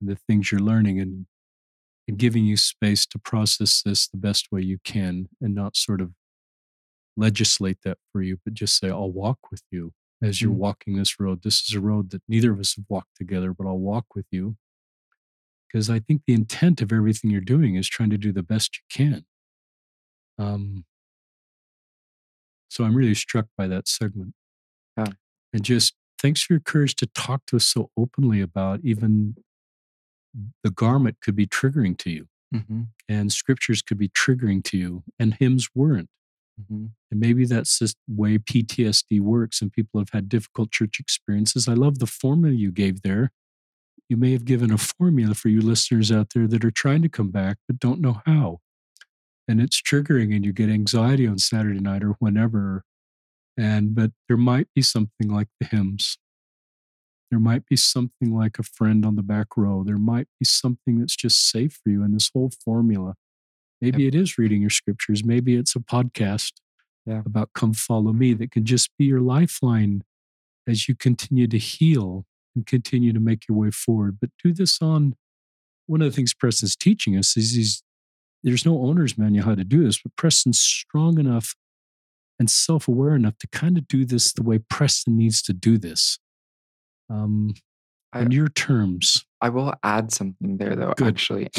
and 0.00 0.10
the 0.10 0.16
things 0.16 0.52
you're 0.52 0.60
learning 0.60 1.00
and, 1.00 1.26
and 2.06 2.18
giving 2.18 2.44
you 2.44 2.56
space 2.58 3.06
to 3.06 3.18
process 3.18 3.82
this 3.82 4.06
the 4.06 4.18
best 4.18 4.48
way 4.52 4.60
you 4.60 4.78
can 4.84 5.28
and 5.40 5.54
not 5.54 5.76
sort 5.76 6.02
of 6.02 6.12
legislate 7.16 7.78
that 7.84 7.98
for 8.12 8.22
you, 8.22 8.38
but 8.44 8.54
just 8.54 8.78
say, 8.78 8.88
I'll 8.88 9.10
walk 9.10 9.50
with 9.50 9.62
you 9.70 9.92
as 10.22 10.40
you're 10.40 10.50
mm-hmm. 10.50 10.60
walking 10.60 10.96
this 10.96 11.18
road. 11.20 11.42
This 11.42 11.60
is 11.62 11.74
a 11.74 11.80
road 11.80 12.10
that 12.10 12.22
neither 12.28 12.52
of 12.52 12.60
us 12.60 12.76
have 12.76 12.86
walked 12.88 13.16
together, 13.16 13.52
but 13.52 13.66
I'll 13.66 13.78
walk 13.78 14.14
with 14.14 14.26
you. 14.30 14.56
Because 15.66 15.90
I 15.90 15.98
think 15.98 16.22
the 16.26 16.34
intent 16.34 16.80
of 16.80 16.92
everything 16.92 17.30
you're 17.30 17.40
doing 17.40 17.74
is 17.74 17.88
trying 17.88 18.10
to 18.10 18.18
do 18.18 18.32
the 18.32 18.42
best 18.42 18.78
you 18.78 18.84
can. 18.88 19.24
Um, 20.38 20.84
so 22.68 22.84
I'm 22.84 22.94
really 22.94 23.14
struck 23.14 23.46
by 23.56 23.66
that 23.66 23.88
segment. 23.88 24.34
Yeah. 24.96 25.12
And 25.52 25.64
just 25.64 25.94
thanks 26.20 26.42
for 26.42 26.54
your 26.54 26.60
courage 26.60 26.94
to 26.96 27.06
talk 27.06 27.42
to 27.46 27.56
us 27.56 27.66
so 27.66 27.90
openly 27.96 28.40
about 28.40 28.80
even 28.84 29.36
the 30.62 30.70
garment 30.70 31.18
could 31.22 31.36
be 31.36 31.46
triggering 31.46 31.96
to 31.98 32.10
you, 32.10 32.28
mm-hmm. 32.54 32.82
and 33.08 33.32
scriptures 33.32 33.82
could 33.82 33.98
be 33.98 34.08
triggering 34.08 34.62
to 34.64 34.76
you, 34.76 35.02
and 35.18 35.34
hymns 35.34 35.68
weren't. 35.74 36.10
Mm-hmm. 36.60 36.86
And 37.10 37.20
maybe 37.20 37.44
that's 37.44 37.78
just 37.78 37.96
the 38.08 38.14
way 38.14 38.38
PTSD 38.38 39.20
works, 39.20 39.60
and 39.60 39.72
people 39.72 40.00
have 40.00 40.10
had 40.10 40.28
difficult 40.28 40.70
church 40.70 40.98
experiences. 40.98 41.68
I 41.68 41.74
love 41.74 41.98
the 41.98 42.06
formula 42.06 42.54
you 42.54 42.72
gave 42.72 43.02
there. 43.02 43.32
You 44.08 44.16
may 44.16 44.32
have 44.32 44.44
given 44.44 44.70
a 44.70 44.78
formula 44.78 45.34
for 45.34 45.48
you 45.48 45.60
listeners 45.60 46.12
out 46.12 46.28
there 46.34 46.46
that 46.46 46.64
are 46.64 46.70
trying 46.70 47.02
to 47.02 47.08
come 47.08 47.30
back 47.30 47.58
but 47.66 47.80
don't 47.80 48.00
know 48.00 48.22
how 48.24 48.60
and 49.48 49.60
it's 49.60 49.80
triggering 49.80 50.34
and 50.34 50.44
you 50.44 50.52
get 50.52 50.68
anxiety 50.68 51.26
on 51.26 51.38
Saturday 51.38 51.80
night 51.80 52.02
or 52.02 52.16
whenever. 52.18 52.84
And, 53.56 53.94
but 53.94 54.10
there 54.28 54.36
might 54.36 54.68
be 54.74 54.82
something 54.82 55.28
like 55.28 55.48
the 55.60 55.66
hymns. 55.66 56.18
There 57.30 57.40
might 57.40 57.66
be 57.66 57.76
something 57.76 58.36
like 58.36 58.58
a 58.58 58.62
friend 58.62 59.04
on 59.04 59.16
the 59.16 59.22
back 59.22 59.56
row. 59.56 59.82
There 59.84 59.98
might 59.98 60.28
be 60.38 60.44
something 60.44 60.98
that's 60.98 61.16
just 61.16 61.48
safe 61.50 61.80
for 61.82 61.90
you 61.90 62.04
in 62.04 62.12
this 62.12 62.30
whole 62.32 62.50
formula. 62.64 63.14
Maybe 63.86 64.02
yep. 64.02 64.14
it 64.14 64.18
is 64.18 64.36
reading 64.36 64.62
your 64.62 64.70
scriptures. 64.70 65.24
Maybe 65.24 65.54
it's 65.54 65.76
a 65.76 65.78
podcast 65.78 66.54
yeah. 67.06 67.22
about 67.24 67.50
come 67.54 67.72
follow 67.72 68.12
me 68.12 68.34
that 68.34 68.50
can 68.50 68.64
just 68.64 68.90
be 68.98 69.04
your 69.04 69.20
lifeline 69.20 70.02
as 70.66 70.88
you 70.88 70.96
continue 70.96 71.46
to 71.46 71.56
heal 71.56 72.26
and 72.56 72.66
continue 72.66 73.12
to 73.12 73.20
make 73.20 73.48
your 73.48 73.56
way 73.56 73.70
forward. 73.70 74.18
But 74.20 74.30
do 74.42 74.52
this 74.52 74.82
on 74.82 75.14
one 75.86 76.02
of 76.02 76.10
the 76.10 76.16
things 76.16 76.34
Preston's 76.34 76.74
teaching 76.74 77.16
us 77.16 77.36
is 77.36 77.54
he's 77.54 77.84
there's 78.42 78.66
no 78.66 78.82
owner's 78.82 79.16
manual 79.16 79.46
how 79.46 79.54
to 79.54 79.62
do 79.62 79.84
this, 79.84 80.02
but 80.02 80.16
Preston's 80.16 80.60
strong 80.60 81.20
enough 81.20 81.54
and 82.40 82.50
self 82.50 82.88
aware 82.88 83.14
enough 83.14 83.38
to 83.38 83.46
kind 83.46 83.78
of 83.78 83.86
do 83.86 84.04
this 84.04 84.32
the 84.32 84.42
way 84.42 84.58
Preston 84.58 85.16
needs 85.16 85.42
to 85.42 85.52
do 85.52 85.78
this. 85.78 86.18
Um, 87.08 87.54
I, 88.12 88.22
on 88.22 88.32
your 88.32 88.48
terms. 88.48 89.24
I 89.40 89.48
will 89.50 89.74
add 89.84 90.12
something 90.12 90.56
there, 90.56 90.74
though, 90.74 90.94
Good. 90.96 91.06
actually. 91.06 91.50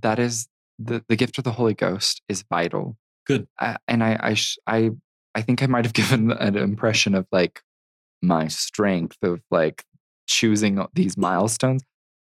That 0.00 0.18
is 0.18 0.46
the, 0.78 1.04
the 1.08 1.16
gift 1.16 1.38
of 1.38 1.44
the 1.44 1.52
Holy 1.52 1.74
Ghost 1.74 2.22
is 2.28 2.44
vital. 2.48 2.96
Good. 3.26 3.48
Uh, 3.58 3.76
and 3.88 4.04
I, 4.04 4.18
I, 4.20 4.34
sh- 4.34 4.58
I, 4.66 4.90
I 5.34 5.42
think 5.42 5.62
I 5.62 5.66
might 5.66 5.84
have 5.84 5.92
given 5.94 6.30
an 6.32 6.56
impression 6.56 7.14
of 7.14 7.26
like 7.32 7.62
my 8.22 8.48
strength 8.48 9.18
of 9.22 9.40
like 9.50 9.84
choosing 10.26 10.84
these 10.94 11.16
milestones. 11.16 11.82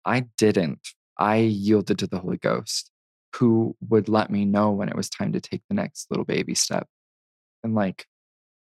I 0.05 0.25
didn't. 0.37 0.87
I 1.17 1.37
yielded 1.37 1.99
to 1.99 2.07
the 2.07 2.19
Holy 2.19 2.37
Ghost 2.37 2.89
who 3.35 3.75
would 3.89 4.07
let 4.07 4.29
me 4.29 4.45
know 4.45 4.71
when 4.71 4.89
it 4.89 4.95
was 4.95 5.09
time 5.09 5.33
to 5.33 5.41
take 5.41 5.61
the 5.67 5.75
next 5.75 6.07
little 6.09 6.25
baby 6.25 6.53
step. 6.53 6.87
And 7.63 7.73
like 7.73 8.05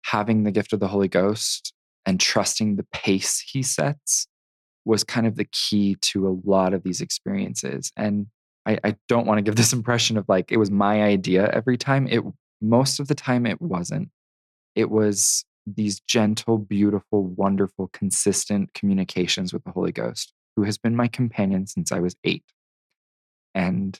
having 0.04 0.44
the 0.44 0.50
gift 0.50 0.72
of 0.72 0.80
the 0.80 0.88
Holy 0.88 1.08
Ghost 1.08 1.72
and 2.04 2.20
trusting 2.20 2.76
the 2.76 2.86
pace 2.92 3.40
he 3.40 3.62
sets 3.62 4.26
was 4.84 5.04
kind 5.04 5.26
of 5.26 5.36
the 5.36 5.48
key 5.52 5.96
to 6.00 6.26
a 6.28 6.36
lot 6.44 6.74
of 6.74 6.82
these 6.82 7.00
experiences. 7.00 7.92
And 7.96 8.26
I, 8.68 8.78
I 8.84 8.96
don't 9.08 9.26
want 9.26 9.38
to 9.38 9.42
give 9.42 9.56
this 9.56 9.72
impression 9.80 10.16
of 10.16 10.28
like 10.28 10.52
it 10.52 10.58
was 10.58 10.70
my 10.70 11.02
idea 11.02 11.50
every 11.52 11.76
time. 11.76 12.06
It 12.06 12.22
most 12.60 13.00
of 13.00 13.08
the 13.08 13.14
time 13.14 13.46
it 13.46 13.60
wasn't. 13.60 14.10
It 14.74 14.90
was 14.90 15.44
these 15.66 16.00
gentle, 16.00 16.58
beautiful, 16.58 17.24
wonderful, 17.24 17.88
consistent 17.92 18.72
communications 18.74 19.52
with 19.52 19.64
the 19.64 19.70
Holy 19.70 19.92
Ghost, 19.92 20.32
who 20.56 20.62
has 20.64 20.78
been 20.78 20.96
my 20.96 21.08
companion 21.08 21.66
since 21.66 21.92
I 21.92 21.98
was 21.98 22.16
eight. 22.24 22.44
And 23.54 23.98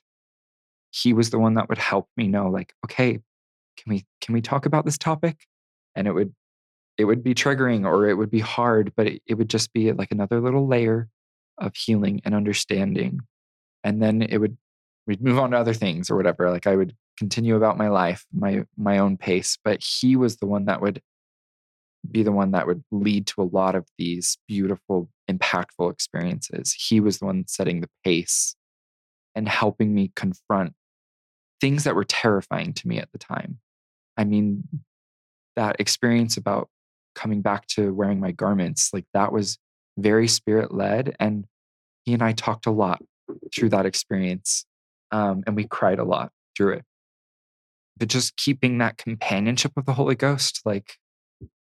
he 0.91 1.13
was 1.13 1.31
the 1.31 1.39
one 1.39 1.55
that 1.55 1.69
would 1.69 1.79
help 1.79 2.09
me 2.17 2.29
know 2.29 2.49
like 2.49 2.75
okay 2.85 3.13
can 3.13 3.91
we 3.93 4.05
can 4.21 4.35
we 4.35 4.41
talk 4.41 4.67
about 4.67 4.85
this 4.85 4.99
topic 4.99 5.47
and 5.95 6.07
it 6.07 6.13
would 6.13 6.35
it 6.97 7.05
would 7.05 7.23
be 7.23 7.35
triggering 7.35 7.85
or 7.85 8.09
it 8.09 8.15
would 8.15 8.31
be 8.31 8.41
hard 8.41 8.93
but 8.97 9.07
it, 9.07 9.23
it 9.27 9.35
would 9.35 9.51
just 9.51 9.73
be 9.73 9.93
like 9.93 10.11
another 10.11 10.41
little 10.41 10.67
layer 10.67 11.09
of 11.59 11.75
healing 11.77 12.21
and 12.25 12.35
understanding 12.35 13.21
and 13.85 14.03
then 14.03 14.23
it 14.23 14.39
would 14.39 14.57
we'd 15.09 15.23
move 15.23 15.39
on 15.39 15.51
to 15.51 15.59
other 15.59 15.75
things 15.75 16.09
or 16.11 16.17
whatever 16.17 16.51
like 16.51 16.67
i 16.69 16.77
would 16.77 16.95
continue 17.19 17.57
about 17.57 17.77
my 17.77 17.89
life 17.89 18.25
my 18.33 18.63
my 18.77 18.99
own 18.99 19.17
pace 19.17 19.59
but 19.65 19.83
he 19.83 20.15
was 20.15 20.37
the 20.37 20.47
one 20.47 20.67
that 20.67 20.81
would 20.81 21.03
be 22.09 22.23
the 22.23 22.31
one 22.31 22.53
that 22.53 22.69
would 22.69 22.85
lead 22.93 23.27
to 23.27 23.43
a 23.43 23.51
lot 23.53 23.75
of 23.75 23.85
these 23.99 24.39
beautiful 24.47 25.11
impactful 25.29 25.91
experiences 25.91 26.73
he 26.79 27.01
was 27.01 27.19
the 27.19 27.25
one 27.25 27.45
setting 27.49 27.81
the 27.81 27.91
pace 28.05 28.55
and 29.35 29.49
helping 29.49 29.95
me 29.95 30.13
confront 30.15 30.75
things 31.61 31.85
that 31.85 31.95
were 31.95 32.05
terrifying 32.05 32.73
to 32.73 32.89
me 32.89 32.99
at 32.99 33.11
the 33.13 33.19
time. 33.19 33.59
I 34.17 34.25
mean, 34.25 34.65
that 35.57 35.77
experience 35.79 36.37
about 36.37 36.69
coming 37.15 37.41
back 37.41 37.67
to 37.69 37.93
wearing 37.93 38.21
my 38.21 38.33
garments, 38.33 38.91
like 38.93 39.05
that 39.15 39.33
was 39.33 39.59
very 39.97 40.29
spirit 40.29 40.73
led. 40.73 41.17
And 41.19 41.47
he 42.05 42.15
and 42.15 42.23
I 42.23 42.33
talked 42.33 42.67
a 42.67 42.71
lot 42.71 43.03
through 43.55 43.71
that 43.71 43.87
experience. 43.87 44.65
Um, 45.11 45.43
and 45.47 45.57
we 45.57 45.65
cried 45.65 45.99
a 45.99 46.05
lot 46.05 46.31
through 46.57 46.75
it. 46.75 46.85
But 47.97 48.09
just 48.09 48.37
keeping 48.37 48.79
that 48.79 48.97
companionship 48.97 49.73
of 49.77 49.87
the 49.87 49.95
Holy 49.95 50.15
Ghost, 50.15 50.61
like, 50.65 50.95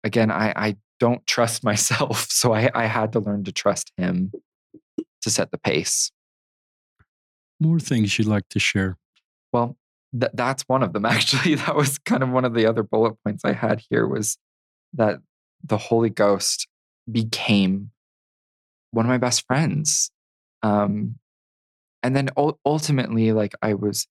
again, 0.03 0.31
I, 0.31 0.53
I 0.57 0.77
don't 0.99 1.27
trust 1.27 1.65
myself. 1.65 2.27
So 2.31 2.53
I, 2.53 2.71
I 2.75 2.87
had 2.87 3.13
to 3.13 3.21
learn 3.21 3.45
to 3.45 3.53
trust 3.53 3.93
him 3.97 4.33
to 5.23 5.31
set 5.31 5.51
the 5.51 5.59
pace. 5.59 6.11
More 7.61 7.79
things 7.79 8.19
you'd 8.19 8.29
like 8.29 8.49
to 8.51 8.59
share? 8.59 8.99
Well, 9.53 9.77
th- 10.19 10.33
that's 10.35 10.65
one 10.65 10.83
of 10.83 10.93
them, 10.93 11.05
actually. 11.07 11.55
That 11.55 11.77
was 11.77 11.99
kind 11.99 12.23
of 12.23 12.31
one 12.31 12.45
of 12.45 12.55
the 12.55 12.67
other 12.67 12.83
bullet 12.83 13.15
points 13.25 13.45
I 13.45 13.53
had 13.53 13.83
here 13.89 14.07
was 14.07 14.39
that 14.93 15.21
the 15.63 15.79
Holy 15.79 16.11
Ghost 16.11 16.69
became 17.11 17.91
one 18.91 19.07
of 19.07 19.11
my 19.11 19.19
best 19.19 19.47
friends. 19.47 20.11
Um, 20.63 21.17
and 22.05 22.15
then 22.15 22.29
ultimately, 22.67 23.33
like 23.33 23.55
I 23.63 23.73
was, 23.73 24.07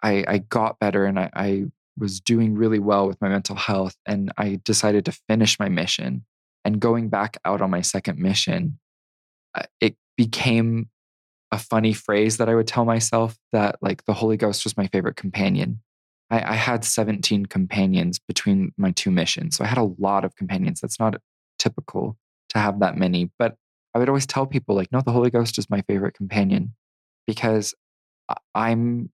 I, 0.00 0.24
I 0.28 0.38
got 0.38 0.78
better 0.78 1.04
and 1.04 1.18
I, 1.18 1.28
I 1.34 1.64
was 1.98 2.20
doing 2.20 2.54
really 2.54 2.78
well 2.78 3.08
with 3.08 3.20
my 3.20 3.28
mental 3.28 3.56
health. 3.56 3.96
And 4.06 4.32
I 4.38 4.60
decided 4.64 5.04
to 5.06 5.18
finish 5.28 5.58
my 5.58 5.68
mission. 5.68 6.24
And 6.64 6.78
going 6.78 7.08
back 7.08 7.38
out 7.44 7.60
on 7.60 7.70
my 7.70 7.80
second 7.80 8.20
mission, 8.20 8.78
uh, 9.56 9.64
it 9.80 9.96
became 10.16 10.88
a 11.50 11.58
funny 11.58 11.92
phrase 11.92 12.36
that 12.36 12.48
I 12.48 12.54
would 12.54 12.68
tell 12.68 12.84
myself 12.84 13.36
that 13.50 13.76
like 13.82 14.04
the 14.04 14.14
Holy 14.14 14.36
Ghost 14.36 14.62
was 14.62 14.76
my 14.76 14.86
favorite 14.86 15.16
companion. 15.16 15.80
I, 16.30 16.52
I, 16.52 16.54
had 16.54 16.84
17 16.84 17.46
companions 17.46 18.18
between 18.18 18.72
my 18.76 18.92
two 18.92 19.10
missions. 19.10 19.56
So 19.56 19.64
I 19.64 19.68
had 19.68 19.78
a 19.78 19.94
lot 19.98 20.24
of 20.24 20.36
companions. 20.36 20.80
That's 20.80 21.00
not 21.00 21.16
typical 21.58 22.16
to 22.50 22.58
have 22.58 22.80
that 22.80 22.96
many. 22.96 23.30
But 23.38 23.56
I 23.94 23.98
would 23.98 24.08
always 24.08 24.26
tell 24.26 24.46
people, 24.46 24.74
like, 24.74 24.90
no, 24.92 25.00
the 25.00 25.12
Holy 25.12 25.30
Ghost 25.30 25.58
is 25.58 25.70
my 25.70 25.82
favorite 25.82 26.14
companion 26.14 26.74
because 27.26 27.74
I'm 28.54 29.10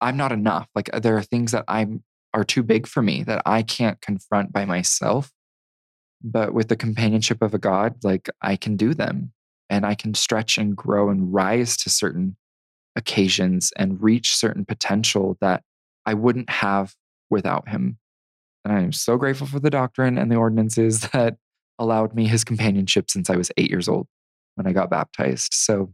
I'm 0.00 0.16
not 0.16 0.32
enough. 0.32 0.68
Like 0.74 0.90
there 0.92 1.16
are 1.16 1.22
things 1.22 1.52
that 1.52 1.64
I'm 1.66 2.04
are 2.34 2.44
too 2.44 2.62
big 2.62 2.86
for 2.86 3.02
me 3.02 3.22
that 3.24 3.42
I 3.46 3.62
can't 3.62 4.00
confront 4.00 4.52
by 4.52 4.64
myself. 4.64 5.32
But 6.22 6.52
with 6.52 6.68
the 6.68 6.76
companionship 6.76 7.42
of 7.42 7.54
a 7.54 7.58
God, 7.58 7.96
like 8.04 8.28
I 8.42 8.56
can 8.56 8.76
do 8.76 8.92
them 8.94 9.32
and 9.70 9.86
I 9.86 9.94
can 9.94 10.14
stretch 10.14 10.58
and 10.58 10.76
grow 10.76 11.10
and 11.10 11.32
rise 11.32 11.76
to 11.78 11.90
certain 11.90 12.36
occasions 12.96 13.72
and 13.76 14.02
reach 14.02 14.34
certain 14.34 14.64
potential 14.64 15.36
that 15.40 15.62
I 16.04 16.14
wouldn't 16.14 16.50
have 16.50 16.94
without 17.30 17.68
him. 17.68 17.98
And 18.64 18.76
I'm 18.76 18.92
so 18.92 19.16
grateful 19.16 19.46
for 19.46 19.60
the 19.60 19.70
doctrine 19.70 20.18
and 20.18 20.30
the 20.30 20.36
ordinances 20.36 21.00
that 21.12 21.36
allowed 21.78 22.14
me 22.14 22.26
his 22.26 22.44
companionship 22.44 23.10
since 23.10 23.30
I 23.30 23.36
was 23.36 23.52
eight 23.56 23.70
years 23.70 23.88
old 23.88 24.08
when 24.56 24.66
I 24.66 24.72
got 24.72 24.90
baptized. 24.90 25.54
So, 25.54 25.92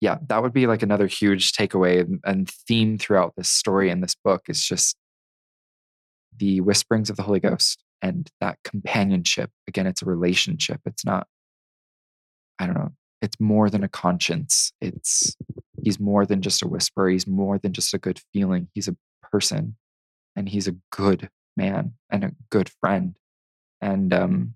yeah, 0.00 0.18
that 0.28 0.42
would 0.42 0.52
be 0.52 0.66
like 0.66 0.82
another 0.82 1.06
huge 1.06 1.52
takeaway 1.52 2.06
and 2.24 2.48
theme 2.48 2.98
throughout 2.98 3.34
this 3.36 3.50
story 3.50 3.90
and 3.90 4.02
this 4.02 4.14
book 4.14 4.42
is 4.48 4.64
just 4.64 4.96
the 6.36 6.60
whisperings 6.60 7.10
of 7.10 7.16
the 7.16 7.22
Holy 7.22 7.40
Ghost 7.40 7.82
and 8.00 8.30
that 8.40 8.58
companionship. 8.64 9.50
Again, 9.68 9.86
it's 9.86 10.02
a 10.02 10.06
relationship. 10.06 10.80
It's 10.86 11.04
not 11.04 11.26
I 12.58 12.66
don't 12.66 12.76
know, 12.76 12.92
it's 13.22 13.40
more 13.40 13.70
than 13.70 13.84
a 13.84 13.88
conscience. 13.88 14.72
It's 14.80 15.36
he's 15.82 16.00
more 16.00 16.26
than 16.26 16.42
just 16.42 16.62
a 16.62 16.68
whisper. 16.68 17.08
He's 17.08 17.26
more 17.26 17.58
than 17.58 17.72
just 17.72 17.94
a 17.94 17.98
good 17.98 18.20
feeling. 18.32 18.68
He's 18.74 18.88
a 18.88 18.96
person 19.30 19.76
and 20.36 20.48
he's 20.48 20.68
a 20.68 20.76
good 20.90 21.28
man 21.56 21.94
and 22.10 22.24
a 22.24 22.32
good 22.50 22.70
friend. 22.80 23.16
And 23.80 24.12
um, 24.12 24.54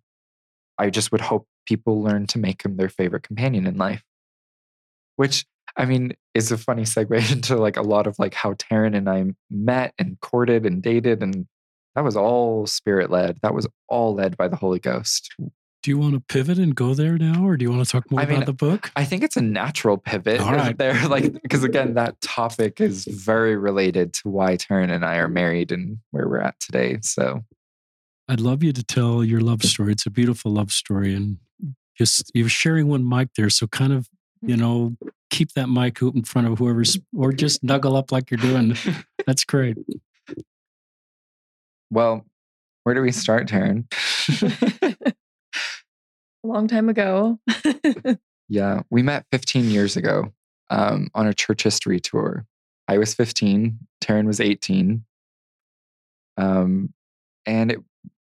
I 0.78 0.90
just 0.90 1.12
would 1.12 1.20
hope 1.20 1.46
people 1.66 2.02
learn 2.02 2.26
to 2.28 2.38
make 2.38 2.64
him 2.64 2.76
their 2.76 2.88
favorite 2.88 3.22
companion 3.22 3.66
in 3.66 3.76
life. 3.76 4.02
Which 5.16 5.44
I 5.76 5.84
mean 5.84 6.12
is 6.34 6.52
a 6.52 6.58
funny 6.58 6.82
segue 6.82 7.32
into 7.32 7.56
like 7.56 7.76
a 7.76 7.82
lot 7.82 8.06
of 8.06 8.18
like 8.18 8.34
how 8.34 8.54
Taryn 8.54 8.96
and 8.96 9.08
I 9.08 9.24
met 9.50 9.94
and 9.98 10.20
courted 10.20 10.66
and 10.66 10.82
dated 10.82 11.22
and 11.22 11.46
that 11.94 12.02
was 12.02 12.16
all 12.16 12.66
spirit 12.66 13.10
led. 13.10 13.38
That 13.42 13.54
was 13.54 13.68
all 13.88 14.14
led 14.14 14.36
by 14.36 14.48
the 14.48 14.56
Holy 14.56 14.80
Ghost 14.80 15.32
do 15.84 15.90
you 15.90 15.98
want 15.98 16.14
to 16.14 16.20
pivot 16.20 16.56
and 16.56 16.74
go 16.74 16.94
there 16.94 17.18
now, 17.18 17.46
or 17.46 17.58
do 17.58 17.64
you 17.66 17.70
want 17.70 17.84
to 17.84 17.92
talk 17.92 18.10
more 18.10 18.18
I 18.18 18.24
mean, 18.24 18.36
about 18.36 18.46
the 18.46 18.54
book? 18.54 18.90
I 18.96 19.04
think 19.04 19.22
it's 19.22 19.36
a 19.36 19.42
natural 19.42 19.98
pivot. 19.98 20.40
All 20.40 20.50
right. 20.50 20.74
There, 20.78 21.08
like, 21.08 21.30
because 21.42 21.62
again, 21.62 21.92
that 21.94 22.18
topic 22.22 22.80
is 22.80 23.04
very 23.04 23.54
related 23.54 24.14
to 24.14 24.30
why 24.30 24.56
Taryn 24.56 24.90
and 24.90 25.04
I 25.04 25.16
are 25.16 25.28
married 25.28 25.70
and 25.70 25.98
where 26.10 26.26
we're 26.26 26.40
at 26.40 26.58
today. 26.58 26.98
So, 27.02 27.44
I'd 28.28 28.40
love 28.40 28.62
you 28.62 28.72
to 28.72 28.82
tell 28.82 29.22
your 29.22 29.42
love 29.42 29.62
story. 29.62 29.92
It's 29.92 30.06
a 30.06 30.10
beautiful 30.10 30.52
love 30.52 30.72
story, 30.72 31.14
and 31.14 31.36
just 31.98 32.32
you're 32.34 32.48
sharing 32.48 32.88
one 32.88 33.06
mic 33.06 33.34
there, 33.36 33.50
so 33.50 33.66
kind 33.66 33.92
of 33.92 34.08
you 34.46 34.56
know 34.56 34.96
keep 35.34 35.52
that 35.52 35.68
mic 35.68 36.00
in 36.00 36.22
front 36.22 36.46
of 36.46 36.58
whoever's, 36.58 36.98
or 37.16 37.32
just 37.32 37.60
snuggle 37.60 37.96
up 37.96 38.12
like 38.12 38.30
you're 38.30 38.38
doing. 38.38 38.76
That's 39.26 39.44
great. 39.44 39.76
Well, 41.90 42.24
where 42.84 42.94
do 42.94 43.02
we 43.02 43.12
start, 43.12 43.48
Taryn? 43.48 43.84
a 46.44 46.46
long 46.46 46.68
time 46.68 46.88
ago. 46.88 47.38
yeah, 48.48 48.82
we 48.90 49.02
met 49.02 49.26
15 49.32 49.70
years 49.70 49.96
ago 49.96 50.32
um, 50.70 51.08
on 51.14 51.26
a 51.26 51.34
church 51.34 51.62
history 51.62 52.00
tour. 52.00 52.46
I 52.88 52.98
was 52.98 53.14
15, 53.14 53.78
Taryn 54.02 54.26
was 54.26 54.40
18. 54.40 55.04
Um, 56.36 56.92
and 57.46 57.72
it, 57.72 57.78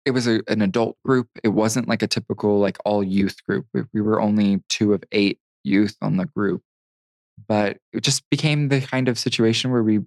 it 0.05 0.11
was 0.11 0.27
a, 0.27 0.43
an 0.49 0.63
adult 0.63 0.97
group. 1.05 1.29
It 1.43 1.49
wasn't 1.49 1.89
like 1.89 2.03
a 2.03 2.07
typical, 2.07 2.59
like 2.59 2.77
all 2.85 3.03
youth 3.03 3.37
group. 3.47 3.67
We, 3.73 3.83
we 3.95 4.01
were 4.01 4.21
only 4.21 4.63
two 4.69 4.93
of 4.93 5.03
eight 5.13 5.39
youth 5.65 5.97
on 6.01 6.17
the 6.17 6.27
group. 6.27 6.63
But 7.49 7.79
it 7.93 8.03
just 8.03 8.29
became 8.31 8.69
the 8.69 8.81
kind 8.81 9.09
of 9.09 9.19
situation 9.19 9.71
where 9.71 9.83
we, 9.83 10.01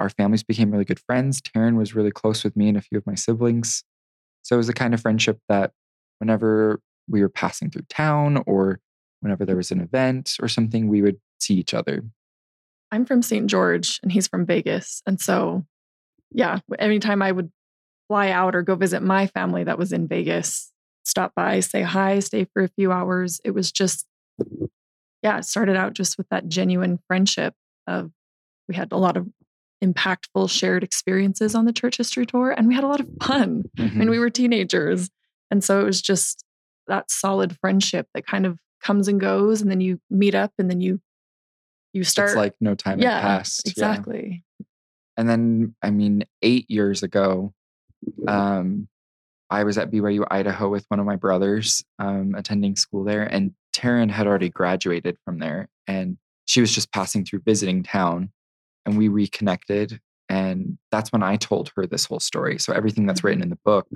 our 0.00 0.10
families 0.10 0.42
became 0.42 0.70
really 0.70 0.84
good 0.84 1.00
friends. 1.00 1.40
Taryn 1.40 1.76
was 1.76 1.94
really 1.94 2.10
close 2.10 2.42
with 2.42 2.56
me 2.56 2.68
and 2.68 2.76
a 2.76 2.82
few 2.82 2.98
of 2.98 3.06
my 3.06 3.14
siblings. 3.14 3.84
So 4.42 4.56
it 4.56 4.58
was 4.58 4.68
a 4.68 4.74
kind 4.74 4.94
of 4.94 5.00
friendship 5.00 5.38
that 5.48 5.72
whenever 6.18 6.80
we 7.08 7.20
were 7.20 7.28
passing 7.28 7.70
through 7.70 7.86
town 7.88 8.42
or 8.46 8.80
whenever 9.20 9.44
there 9.44 9.56
was 9.56 9.70
an 9.70 9.80
event 9.80 10.36
or 10.40 10.48
something, 10.48 10.88
we 10.88 11.02
would 11.02 11.20
see 11.38 11.54
each 11.54 11.74
other. 11.74 12.02
I'm 12.90 13.04
from 13.04 13.22
St. 13.22 13.46
George 13.46 14.00
and 14.02 14.10
he's 14.10 14.26
from 14.26 14.46
Vegas. 14.46 15.02
And 15.06 15.20
so, 15.20 15.64
yeah, 16.32 16.58
anytime 16.78 17.22
I 17.22 17.30
would 17.30 17.50
fly 18.08 18.30
out 18.30 18.54
or 18.54 18.62
go 18.62 18.74
visit 18.74 19.02
my 19.02 19.26
family 19.28 19.64
that 19.64 19.78
was 19.78 19.92
in 19.92 20.08
Vegas, 20.08 20.72
stop 21.04 21.32
by, 21.34 21.60
say 21.60 21.82
hi, 21.82 22.18
stay 22.18 22.46
for 22.52 22.62
a 22.62 22.68
few 22.68 22.90
hours, 22.90 23.40
it 23.44 23.52
was 23.52 23.70
just, 23.70 24.06
yeah, 25.22 25.38
it 25.38 25.44
started 25.44 25.76
out 25.76 25.92
just 25.92 26.18
with 26.18 26.28
that 26.30 26.48
genuine 26.48 26.98
friendship 27.06 27.54
of 27.86 28.10
we 28.68 28.74
had 28.74 28.92
a 28.92 28.96
lot 28.96 29.16
of 29.16 29.26
impactful 29.82 30.50
shared 30.50 30.84
experiences 30.84 31.54
on 31.54 31.64
the 31.64 31.72
church 31.72 31.96
history 31.96 32.26
tour 32.26 32.50
and 32.50 32.68
we 32.68 32.74
had 32.74 32.84
a 32.84 32.88
lot 32.88 33.00
of 33.00 33.08
fun 33.22 33.64
mm-hmm. 33.76 33.98
when 33.98 34.10
we 34.10 34.18
were 34.18 34.30
teenagers. 34.30 35.10
And 35.50 35.64
so 35.64 35.80
it 35.80 35.84
was 35.84 36.02
just 36.02 36.44
that 36.86 37.10
solid 37.10 37.56
friendship 37.58 38.06
that 38.14 38.26
kind 38.26 38.46
of 38.46 38.58
comes 38.82 39.08
and 39.08 39.20
goes 39.20 39.60
and 39.62 39.70
then 39.70 39.80
you 39.80 40.00
meet 40.10 40.34
up 40.34 40.52
and 40.58 40.70
then 40.70 40.80
you 40.80 41.00
you 41.92 42.04
start 42.04 42.30
it's 42.30 42.36
like 42.36 42.54
no 42.60 42.74
time 42.74 42.98
yeah, 42.98 43.20
had 43.20 43.22
passed 43.22 43.68
exactly 43.68 44.42
yeah. 44.58 44.66
and 45.16 45.28
then 45.28 45.74
i 45.82 45.90
mean 45.90 46.24
eight 46.42 46.70
years 46.70 47.02
ago 47.02 47.52
um 48.26 48.88
i 49.50 49.64
was 49.64 49.76
at 49.76 49.90
byu 49.90 50.24
idaho 50.30 50.68
with 50.68 50.84
one 50.88 50.98
of 50.98 51.06
my 51.06 51.16
brothers 51.16 51.84
um 51.98 52.34
attending 52.34 52.74
school 52.74 53.04
there 53.04 53.22
and 53.22 53.52
taryn 53.72 54.10
had 54.10 54.26
already 54.26 54.48
graduated 54.48 55.16
from 55.24 55.38
there 55.38 55.68
and 55.86 56.16
she 56.46 56.60
was 56.60 56.74
just 56.74 56.92
passing 56.92 57.24
through 57.24 57.40
visiting 57.44 57.82
town 57.82 58.30
and 58.86 58.98
we 58.98 59.08
reconnected 59.08 60.00
and 60.28 60.78
that's 60.90 61.12
when 61.12 61.22
i 61.22 61.36
told 61.36 61.70
her 61.76 61.86
this 61.86 62.04
whole 62.04 62.20
story 62.20 62.58
so 62.58 62.72
everything 62.72 63.06
that's 63.06 63.24
written 63.24 63.42
in 63.42 63.50
the 63.50 63.58
book 63.64 63.86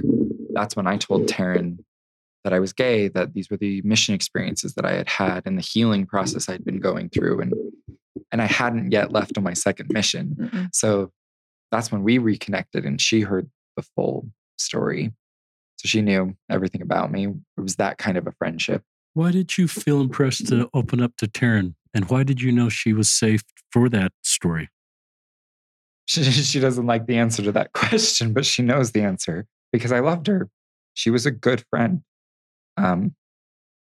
that's 0.52 0.76
when 0.76 0.86
i 0.86 0.96
told 0.96 1.26
taryn 1.26 1.78
that 2.44 2.52
I 2.52 2.60
was 2.60 2.72
gay, 2.72 3.08
that 3.08 3.32
these 3.32 3.50
were 3.50 3.56
the 3.56 3.80
mission 3.82 4.14
experiences 4.14 4.74
that 4.74 4.84
I 4.84 4.92
had 4.92 5.08
had 5.08 5.42
and 5.46 5.56
the 5.56 5.62
healing 5.62 6.06
process 6.06 6.48
I'd 6.48 6.64
been 6.64 6.78
going 6.78 7.08
through. 7.08 7.40
And 7.40 7.54
and 8.30 8.42
I 8.42 8.46
hadn't 8.46 8.92
yet 8.92 9.12
left 9.12 9.36
on 9.36 9.44
my 9.44 9.54
second 9.54 9.90
mission. 9.90 10.36
Mm-hmm. 10.38 10.64
So 10.72 11.10
that's 11.70 11.90
when 11.90 12.02
we 12.02 12.18
reconnected 12.18 12.84
and 12.84 13.00
she 13.00 13.22
heard 13.22 13.48
the 13.76 13.82
full 13.82 14.28
story. 14.58 15.12
So 15.76 15.88
she 15.88 16.02
knew 16.02 16.36
everything 16.50 16.82
about 16.82 17.10
me. 17.10 17.26
It 17.26 17.60
was 17.60 17.76
that 17.76 17.98
kind 17.98 18.16
of 18.16 18.26
a 18.26 18.32
friendship. 18.32 18.82
Why 19.14 19.30
did 19.30 19.56
you 19.56 19.68
feel 19.68 20.00
impressed 20.00 20.48
to 20.48 20.68
open 20.74 21.00
up 21.00 21.16
to 21.18 21.26
Taryn? 21.26 21.74
And 21.94 22.10
why 22.10 22.24
did 22.24 22.42
you 22.42 22.50
know 22.50 22.68
she 22.68 22.92
was 22.92 23.10
safe 23.10 23.42
for 23.70 23.88
that 23.88 24.12
story? 24.22 24.68
She, 26.06 26.22
she 26.30 26.60
doesn't 26.60 26.86
like 26.86 27.06
the 27.06 27.16
answer 27.16 27.42
to 27.42 27.52
that 27.52 27.72
question, 27.74 28.32
but 28.32 28.44
she 28.44 28.62
knows 28.62 28.92
the 28.92 29.02
answer 29.02 29.46
because 29.72 29.92
I 29.92 30.00
loved 30.00 30.26
her. 30.26 30.48
She 30.94 31.10
was 31.10 31.26
a 31.26 31.30
good 31.30 31.64
friend. 31.70 32.02
Um, 32.76 33.14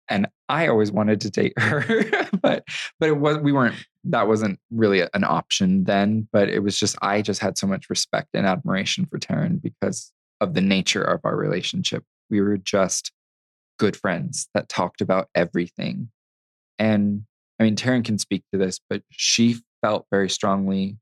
and 0.08 0.28
I 0.48 0.68
always 0.68 0.92
wanted 0.92 1.22
to 1.22 1.32
date 1.32 1.54
her, 1.60 2.04
but 2.42 2.64
but 3.00 3.10
it 3.10 3.18
was 3.18 3.40
we 3.40 3.52
weren't 3.52 3.76
that 4.04 4.28
wasn't 4.28 4.60
really 4.70 5.02
an 5.02 5.24
option 5.24 5.86
then. 5.86 6.28
But 6.32 6.50
it 6.50 6.60
was 6.60 6.80
just 6.80 6.96
I 7.02 7.24
just 7.24 7.42
had 7.42 7.58
so 7.58 7.66
much 7.66 7.90
respect 7.90 8.30
and 8.36 8.46
admiration 8.46 9.08
for 9.08 9.18
Taryn 9.18 9.60
because 9.60 10.12
of 10.40 10.54
the 10.54 10.62
nature 10.62 11.02
of 11.02 11.22
our 11.24 11.36
relationship. 11.36 12.04
We 12.30 12.42
were 12.42 12.58
just 12.58 13.12
good 13.78 13.96
friends 13.96 14.48
that 14.54 14.70
talked 14.70 15.02
about 15.02 15.30
everything. 15.36 16.10
And 16.80 17.24
I 17.60 17.64
mean, 17.64 17.76
Taryn 17.76 18.04
can 18.04 18.18
speak 18.18 18.44
to 18.52 18.60
this, 18.60 18.80
but 18.90 19.02
she 19.12 19.58
felt 19.82 20.06
very 20.12 20.30
strongly 20.30 20.98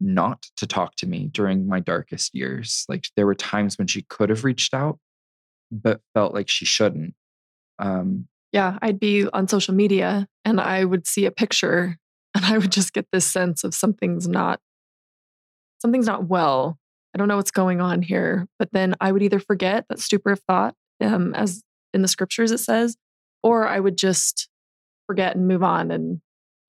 not 0.00 0.46
to 0.56 0.66
talk 0.66 0.96
to 0.96 1.06
me 1.06 1.28
during 1.28 1.68
my 1.68 1.80
darkest 1.80 2.34
years. 2.34 2.84
Like 2.88 3.04
there 3.16 3.26
were 3.26 3.34
times 3.34 3.78
when 3.78 3.86
she 3.86 4.02
could 4.02 4.30
have 4.30 4.44
reached 4.44 4.74
out, 4.74 4.98
but 5.70 6.00
felt 6.14 6.34
like 6.34 6.48
she 6.48 6.64
shouldn't. 6.64 7.14
Um, 7.78 8.26
yeah, 8.52 8.78
I'd 8.82 9.00
be 9.00 9.28
on 9.32 9.48
social 9.48 9.74
media 9.74 10.26
and 10.44 10.60
I 10.60 10.84
would 10.84 11.06
see 11.06 11.24
a 11.24 11.30
picture 11.30 11.96
and 12.34 12.44
I 12.44 12.58
would 12.58 12.72
just 12.72 12.92
get 12.92 13.06
this 13.12 13.26
sense 13.26 13.62
of 13.64 13.74
something's 13.74 14.26
not 14.26 14.60
something's 15.80 16.06
not 16.06 16.26
well. 16.28 16.78
I 17.14 17.18
don't 17.18 17.28
know 17.28 17.36
what's 17.36 17.50
going 17.50 17.80
on 17.80 18.02
here. 18.02 18.46
But 18.58 18.70
then 18.72 18.94
I 19.00 19.12
would 19.12 19.22
either 19.22 19.40
forget 19.40 19.84
that 19.88 19.98
stupor 19.98 20.30
of 20.30 20.40
thought, 20.48 20.74
um, 21.00 21.34
as 21.34 21.62
in 21.94 22.02
the 22.02 22.08
scriptures 22.08 22.50
it 22.50 22.58
says, 22.58 22.96
or 23.42 23.66
I 23.66 23.80
would 23.80 23.98
just 23.98 24.48
forget 25.06 25.36
and 25.36 25.46
move 25.48 25.62
on. 25.62 25.90
And 25.90 26.20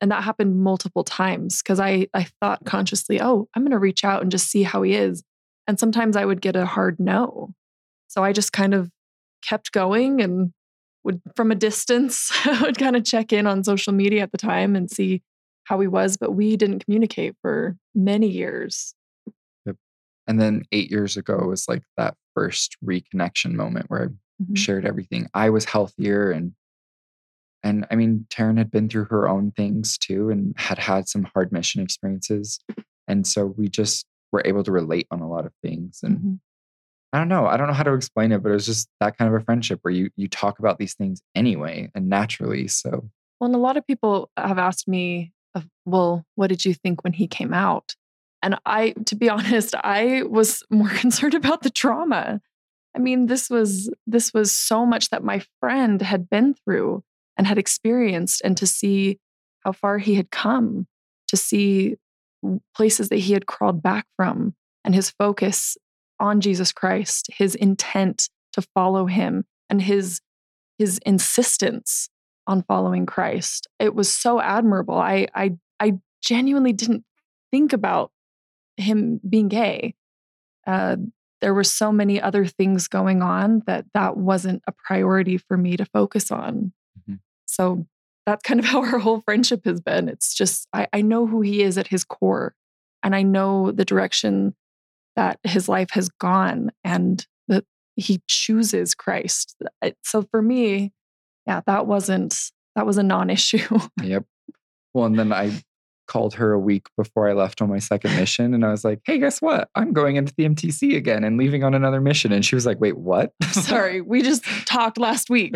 and 0.02 0.12
that 0.12 0.24
happened 0.24 0.62
multiple 0.62 1.04
times 1.04 1.62
because 1.62 1.80
I 1.80 2.08
I 2.14 2.28
thought 2.42 2.66
consciously, 2.66 3.22
oh, 3.22 3.48
I'm 3.56 3.64
gonna 3.64 3.80
reach 3.80 4.04
out 4.04 4.22
and 4.22 4.32
just 4.32 4.50
see 4.50 4.64
how 4.64 4.82
he 4.82 4.94
is. 4.94 5.24
And 5.68 5.80
sometimes 5.80 6.18
I 6.18 6.26
would 6.26 6.42
get 6.42 6.56
a 6.56 6.66
hard 6.66 7.00
no. 7.00 7.54
So 8.08 8.24
I 8.24 8.34
just 8.34 8.52
kind 8.52 8.74
of 8.74 8.90
kept 9.42 9.72
going 9.72 10.22
and 10.22 10.52
would 11.04 11.22
from 11.36 11.52
a 11.52 11.56
distance 11.56 12.32
would 12.62 12.78
kind 12.78 12.96
of 12.96 13.04
check 13.04 13.34
in 13.34 13.48
on 13.48 13.64
social 13.64 13.94
media 13.94 14.24
at 14.24 14.32
the 14.32 14.38
time 14.38 14.76
and 14.76 14.90
see 14.90 15.22
how 15.66 15.80
he 15.80 15.88
was, 15.88 16.18
but 16.18 16.32
we 16.32 16.58
didn't 16.58 16.84
communicate 16.84 17.36
for 17.42 17.78
many 17.96 18.28
years. 18.28 18.94
Yep. 19.66 19.78
And 20.28 20.42
then 20.42 20.64
eight 20.72 20.92
years 20.92 21.16
ago 21.18 21.38
was 21.48 21.68
like 21.68 21.84
that 21.98 22.16
first 22.34 22.76
reconnection 22.86 23.54
moment 23.54 23.90
where 23.90 24.12
mm-hmm. 24.42 24.56
shared 24.56 24.86
everything. 24.86 25.30
I 25.34 25.50
was 25.50 25.66
healthier 25.66 26.32
and 26.32 26.54
and 27.66 27.86
I 27.90 27.96
mean, 27.96 28.28
Taryn 28.30 28.58
had 28.58 28.72
been 28.72 28.90
through 28.90 29.06
her 29.06 29.30
own 29.30 29.52
things 29.52 29.98
too 29.98 30.30
and 30.30 30.54
had 30.58 30.78
had 30.78 31.08
some 31.08 31.24
hard 31.34 31.54
mission 31.54 31.82
experiences. 31.82 32.60
And 33.08 33.26
so 33.26 33.46
we 33.46 33.70
just 33.70 34.06
were 34.34 34.42
able 34.44 34.64
to 34.64 34.72
relate 34.72 35.08
on 35.12 35.22
a 35.22 35.30
lot 35.30 35.46
of 35.46 35.54
things. 35.62 36.02
And 36.04 36.18
mm-hmm. 36.18 36.34
I 37.14 37.20
don't 37.20 37.30
know. 37.30 37.46
I 37.46 37.56
don't 37.56 37.68
know 37.68 37.74
how 37.74 37.84
to 37.84 37.94
explain 37.94 38.34
it, 38.34 38.44
but 38.44 38.50
it 38.50 38.56
was 38.56 38.66
just 38.66 38.90
that 39.00 39.18
kind 39.18 39.34
of 39.34 39.42
a 39.42 39.46
friendship 39.46 39.80
where 39.84 39.94
you 39.94 40.10
you 40.18 40.28
talk 40.28 40.60
about 40.60 40.78
these 40.78 40.94
things 40.94 41.22
anyway 41.36 41.90
and 41.96 42.10
naturally. 42.10 42.68
So 42.68 43.10
well, 43.40 43.46
and 43.46 43.56
a 43.56 43.60
lot 43.60 43.78
of 43.78 43.88
people 43.88 44.30
have 44.36 44.58
asked 44.58 44.88
me 44.88 45.32
well, 45.86 46.26
what 46.36 46.48
did 46.48 46.66
you 46.66 46.74
think 46.74 47.04
when 47.04 47.14
he 47.14 47.28
came 47.28 47.54
out? 47.54 47.96
And 48.42 48.58
I, 48.66 48.92
to 49.06 49.16
be 49.16 49.30
honest, 49.30 49.76
I 49.84 50.24
was 50.24 50.64
more 50.70 50.90
concerned 50.96 51.34
about 51.34 51.62
the 51.62 51.70
trauma. 51.70 52.42
I 52.96 53.00
mean, 53.00 53.26
this 53.26 53.50
was 53.50 53.92
this 54.06 54.34
was 54.34 54.52
so 54.52 54.86
much 54.86 55.10
that 55.10 55.24
my 55.24 55.42
friend 55.60 56.02
had 56.02 56.30
been 56.30 56.54
through 56.54 57.04
and 57.38 57.48
had 57.48 57.58
experienced, 57.58 58.42
and 58.44 58.56
to 58.58 58.68
see 58.68 59.20
how 59.62 59.72
far 59.72 59.98
he 59.98 60.16
had 60.16 60.30
come, 60.30 60.88
to 61.28 61.38
see 61.38 61.96
places 62.76 63.10
that 63.10 63.18
he 63.20 63.34
had 63.34 63.46
crawled 63.46 63.82
back 63.82 64.06
from, 64.16 64.54
and 64.84 64.94
his 64.94 65.10
focus 65.10 65.78
on 66.20 66.42
Jesus 66.42 66.72
Christ, 66.72 67.30
his 67.34 67.56
intent 67.56 68.30
to 68.54 68.62
follow 68.62 69.08
him, 69.08 69.46
and 69.70 69.82
his 69.82 70.22
his 70.78 71.00
insistence 71.06 72.10
on 72.46 72.64
following 72.64 73.06
Christ. 73.06 73.68
It 73.80 73.96
was 73.96 74.14
so 74.14 74.40
admirable. 74.40 74.98
I 74.98 75.28
I 75.34 75.54
I 75.80 75.94
genuinely 76.22 76.74
didn't 76.74 77.04
think 77.52 77.74
about 77.74 78.12
him 78.78 79.20
being 79.28 79.48
gay. 79.48 79.96
Uh, 80.66 80.98
there 81.44 81.54
were 81.54 81.66
so 81.66 81.92
many 81.92 82.22
other 82.22 82.46
things 82.46 82.88
going 82.88 83.22
on 83.22 83.64
that 83.68 83.86
that 83.94 84.16
wasn't 84.16 84.64
a 84.66 84.72
priority 84.72 85.38
for 85.38 85.58
me 85.58 85.76
to 85.76 85.84
focus 85.84 86.32
on. 86.32 86.72
Mm-hmm. 86.98 87.16
So 87.46 87.86
that's 88.26 88.42
kind 88.44 88.62
of 88.62 88.66
how 88.74 88.82
our 88.82 88.98
whole 88.98 89.20
friendship 89.20 89.66
has 89.66 89.82
been. 89.82 90.08
It's 90.08 90.34
just 90.34 90.70
I, 90.72 90.88
I 90.94 91.02
know 91.02 91.28
who 91.28 91.42
he 91.42 91.62
is 91.62 91.78
at 91.78 91.90
his 91.90 92.06
core, 92.06 92.56
and 93.04 93.14
I 93.14 93.24
know 93.24 93.72
the 93.72 93.84
direction 93.84 94.56
that 95.18 95.38
his 95.44 95.68
life 95.68 95.90
has 95.92 96.08
gone, 96.08 96.72
and 96.86 97.28
that 97.50 97.66
he 97.98 98.22
chooses 98.28 98.96
Christ. 98.96 99.62
So 100.02 100.22
for 100.32 100.42
me, 100.42 100.94
yeah, 101.46 101.60
that 101.68 101.88
wasn't 101.88 102.52
that 102.78 102.86
was 102.86 102.98
a 102.98 103.04
non-issue. 103.04 103.80
yep. 104.02 104.24
Well, 104.94 105.08
and 105.08 105.20
then 105.20 105.34
I 105.34 105.62
called 106.08 106.34
her 106.36 106.52
a 106.52 106.60
week 106.60 106.88
before 106.98 107.30
I 107.30 107.34
left 107.34 107.62
on 107.62 107.70
my 107.70 107.80
second 107.80 108.16
mission. 108.16 108.54
And 108.54 108.66
I 108.66 108.70
was 108.70 108.84
like, 108.84 109.00
hey, 109.06 109.20
guess 109.20 109.42
what? 109.42 109.70
I'm 109.76 109.94
going 109.94 110.16
into 110.16 110.34
the 110.36 110.48
MTC 110.48 110.96
again 110.96 111.24
and 111.24 111.38
leaving 111.38 111.64
on 111.64 111.74
another 111.74 112.02
mission. 112.02 112.32
And 112.32 112.46
she 112.46 112.56
was 112.56 112.66
like, 112.66 112.80
wait, 112.80 112.98
what? 112.98 113.32
Sorry, 113.52 114.02
we 114.02 114.22
just 114.22 114.44
talked 114.66 114.98
last 114.98 115.30
week. 115.30 115.56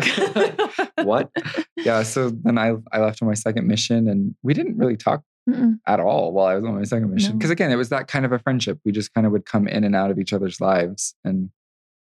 what? 1.02 1.30
Yeah. 1.76 2.02
So 2.02 2.30
then 2.30 2.58
I, 2.58 2.74
I 2.92 3.00
left 3.00 3.22
on 3.22 3.28
my 3.28 3.34
second 3.34 3.66
mission 3.66 4.08
and 4.08 4.34
we 4.42 4.54
didn't 4.54 4.76
really 4.76 4.96
talk 4.96 5.22
Mm-mm. 5.48 5.78
at 5.86 6.00
all 6.00 6.32
while 6.32 6.46
I 6.46 6.54
was 6.54 6.64
on 6.64 6.76
my 6.76 6.84
second 6.84 7.12
mission. 7.12 7.38
Because 7.38 7.50
no. 7.50 7.54
again, 7.54 7.70
it 7.70 7.76
was 7.76 7.88
that 7.90 8.08
kind 8.08 8.24
of 8.24 8.32
a 8.32 8.38
friendship. 8.38 8.78
We 8.84 8.92
just 8.92 9.12
kind 9.14 9.26
of 9.26 9.32
would 9.32 9.46
come 9.46 9.68
in 9.68 9.84
and 9.84 9.94
out 9.94 10.10
of 10.10 10.18
each 10.18 10.32
other's 10.32 10.60
lives. 10.60 11.14
And 11.24 11.50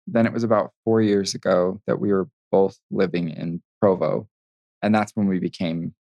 then 0.08 0.26
it 0.26 0.34
was 0.34 0.44
about 0.44 0.72
four 0.86 1.02
years 1.02 1.36
ago 1.36 1.82
that 1.88 2.00
we 2.00 2.12
were 2.12 2.28
both 2.52 2.80
living 2.92 3.30
in 3.30 3.62
Provo. 3.82 4.28
And 4.82 4.96
that's 4.96 5.12
when 5.16 5.28
we 5.28 5.40
became 5.40 5.94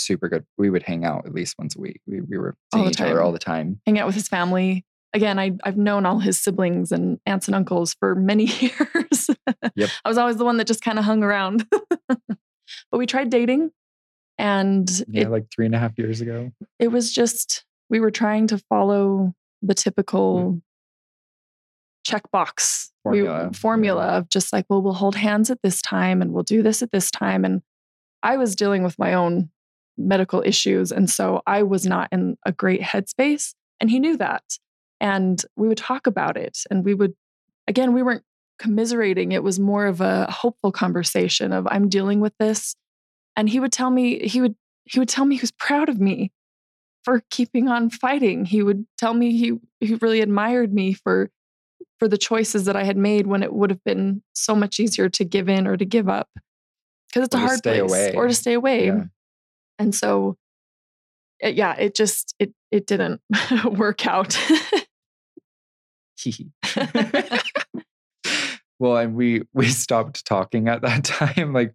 super 0.00 0.28
good. 0.28 0.44
We 0.56 0.70
would 0.70 0.82
hang 0.82 1.04
out 1.04 1.26
at 1.26 1.34
least 1.34 1.56
once 1.58 1.76
a 1.76 1.80
week. 1.80 2.00
We, 2.06 2.20
we 2.20 2.38
were 2.38 2.56
seeing 2.72 2.86
each 2.86 3.00
other 3.00 3.22
all 3.22 3.32
the 3.32 3.38
time. 3.38 3.80
Hang 3.86 3.98
out 3.98 4.06
with 4.06 4.14
his 4.14 4.28
family. 4.28 4.84
Again, 5.14 5.38
I, 5.38 5.52
I've 5.64 5.76
known 5.76 6.04
all 6.04 6.18
his 6.18 6.38
siblings 6.38 6.92
and 6.92 7.18
aunts 7.24 7.48
and 7.48 7.54
uncles 7.54 7.94
for 7.94 8.14
many 8.14 8.44
years. 8.60 9.30
Yep. 9.74 9.90
I 10.04 10.08
was 10.08 10.18
always 10.18 10.36
the 10.36 10.44
one 10.44 10.58
that 10.58 10.66
just 10.66 10.82
kind 10.82 10.98
of 10.98 11.04
hung 11.04 11.22
around. 11.22 11.66
but 12.08 12.18
we 12.92 13.06
tried 13.06 13.30
dating 13.30 13.70
and 14.36 14.90
yeah, 15.08 15.22
it, 15.22 15.30
like 15.30 15.46
three 15.52 15.66
and 15.66 15.74
a 15.74 15.78
half 15.78 15.98
years 15.98 16.20
ago. 16.20 16.52
It 16.78 16.88
was 16.88 17.12
just, 17.12 17.64
we 17.88 18.00
were 18.00 18.10
trying 18.10 18.46
to 18.48 18.58
follow 18.58 19.34
the 19.62 19.74
typical 19.74 20.52
mm 20.52 20.62
checkbox 22.08 22.88
formula. 23.02 23.48
We, 23.48 23.54
formula 23.54 24.06
yeah. 24.06 24.16
of 24.16 24.28
just 24.28 24.52
like, 24.52 24.66
well, 24.68 24.82
we'll 24.82 24.94
hold 24.94 25.14
hands 25.14 25.50
at 25.50 25.60
this 25.62 25.82
time 25.82 26.22
and 26.22 26.32
we'll 26.32 26.42
do 26.42 26.62
this 26.62 26.82
at 26.82 26.90
this 26.90 27.10
time. 27.10 27.44
And 27.44 27.62
I 28.22 28.36
was 28.36 28.56
dealing 28.56 28.82
with 28.82 28.98
my 28.98 29.14
own 29.14 29.50
medical 29.98 30.42
issues. 30.44 30.92
And 30.92 31.10
so 31.10 31.42
I 31.46 31.62
was 31.62 31.84
not 31.84 32.08
in 32.12 32.36
a 32.46 32.52
great 32.52 32.80
headspace. 32.80 33.54
And 33.80 33.90
he 33.90 33.98
knew 33.98 34.16
that. 34.16 34.44
And 35.00 35.42
we 35.56 35.68
would 35.68 35.78
talk 35.78 36.06
about 36.06 36.36
it. 36.36 36.58
And 36.70 36.84
we 36.84 36.94
would, 36.94 37.14
again, 37.66 37.92
we 37.92 38.02
weren't 38.02 38.24
commiserating. 38.58 39.32
It 39.32 39.42
was 39.42 39.60
more 39.60 39.86
of 39.86 40.00
a 40.00 40.30
hopeful 40.30 40.72
conversation 40.72 41.52
of 41.52 41.66
I'm 41.70 41.88
dealing 41.88 42.20
with 42.20 42.32
this. 42.38 42.74
And 43.36 43.48
he 43.48 43.60
would 43.60 43.72
tell 43.72 43.90
me, 43.90 44.26
he 44.26 44.40
would, 44.40 44.56
he 44.84 44.98
would 44.98 45.08
tell 45.08 45.24
me 45.24 45.36
he 45.36 45.42
was 45.42 45.52
proud 45.52 45.88
of 45.88 46.00
me 46.00 46.32
for 47.04 47.22
keeping 47.30 47.68
on 47.68 47.90
fighting. 47.90 48.44
He 48.44 48.62
would 48.62 48.86
tell 48.98 49.14
me 49.14 49.36
he 49.36 49.58
he 49.80 49.94
really 49.94 50.20
admired 50.20 50.74
me 50.74 50.92
for 50.92 51.30
for 51.98 52.06
the 52.06 52.18
choices 52.18 52.66
that 52.66 52.76
I 52.76 52.84
had 52.84 52.96
made 52.96 53.26
when 53.26 53.42
it 53.42 53.52
would 53.52 53.70
have 53.70 53.82
been 53.82 54.22
so 54.34 54.54
much 54.54 54.78
easier 54.78 55.08
to 55.08 55.24
give 55.24 55.48
in 55.48 55.66
or 55.66 55.76
to 55.76 55.84
give 55.84 56.08
up 56.08 56.28
because 57.08 57.26
it's 57.26 57.34
or 57.34 57.38
a 57.38 57.40
hard 57.40 57.62
place 57.62 57.80
away. 57.80 58.14
or 58.14 58.28
to 58.28 58.34
stay 58.34 58.52
away. 58.52 58.86
Yeah. 58.86 59.04
And 59.78 59.94
so, 59.94 60.36
it, 61.40 61.54
yeah, 61.54 61.74
it 61.74 61.94
just 61.94 62.34
it 62.38 62.52
it 62.70 62.86
didn't 62.86 63.20
work 63.64 64.06
out. 64.06 64.38
well, 68.78 68.96
and 68.96 69.14
we 69.14 69.42
we 69.52 69.66
stopped 69.68 70.24
talking 70.24 70.68
at 70.68 70.82
that 70.82 71.04
time. 71.36 71.52
Like 71.52 71.74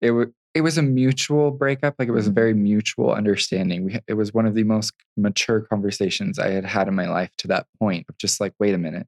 it 0.00 0.12
was 0.12 0.28
it 0.54 0.62
was 0.62 0.78
a 0.78 0.82
mutual 0.82 1.50
breakup. 1.50 1.94
Like 1.98 2.08
it 2.08 2.12
was 2.12 2.26
a 2.26 2.30
mm-hmm. 2.30 2.34
very 2.34 2.54
mutual 2.54 3.12
understanding. 3.12 3.84
We 3.84 3.98
it 4.06 4.14
was 4.14 4.32
one 4.32 4.46
of 4.46 4.54
the 4.54 4.64
most 4.64 4.94
mature 5.16 5.60
conversations 5.60 6.38
I 6.38 6.50
had 6.50 6.64
had 6.64 6.88
in 6.88 6.94
my 6.94 7.08
life 7.08 7.30
to 7.38 7.48
that 7.48 7.66
point 7.78 8.06
of 8.08 8.16
just 8.18 8.40
like, 8.40 8.54
wait 8.58 8.74
a 8.74 8.78
minute, 8.78 9.06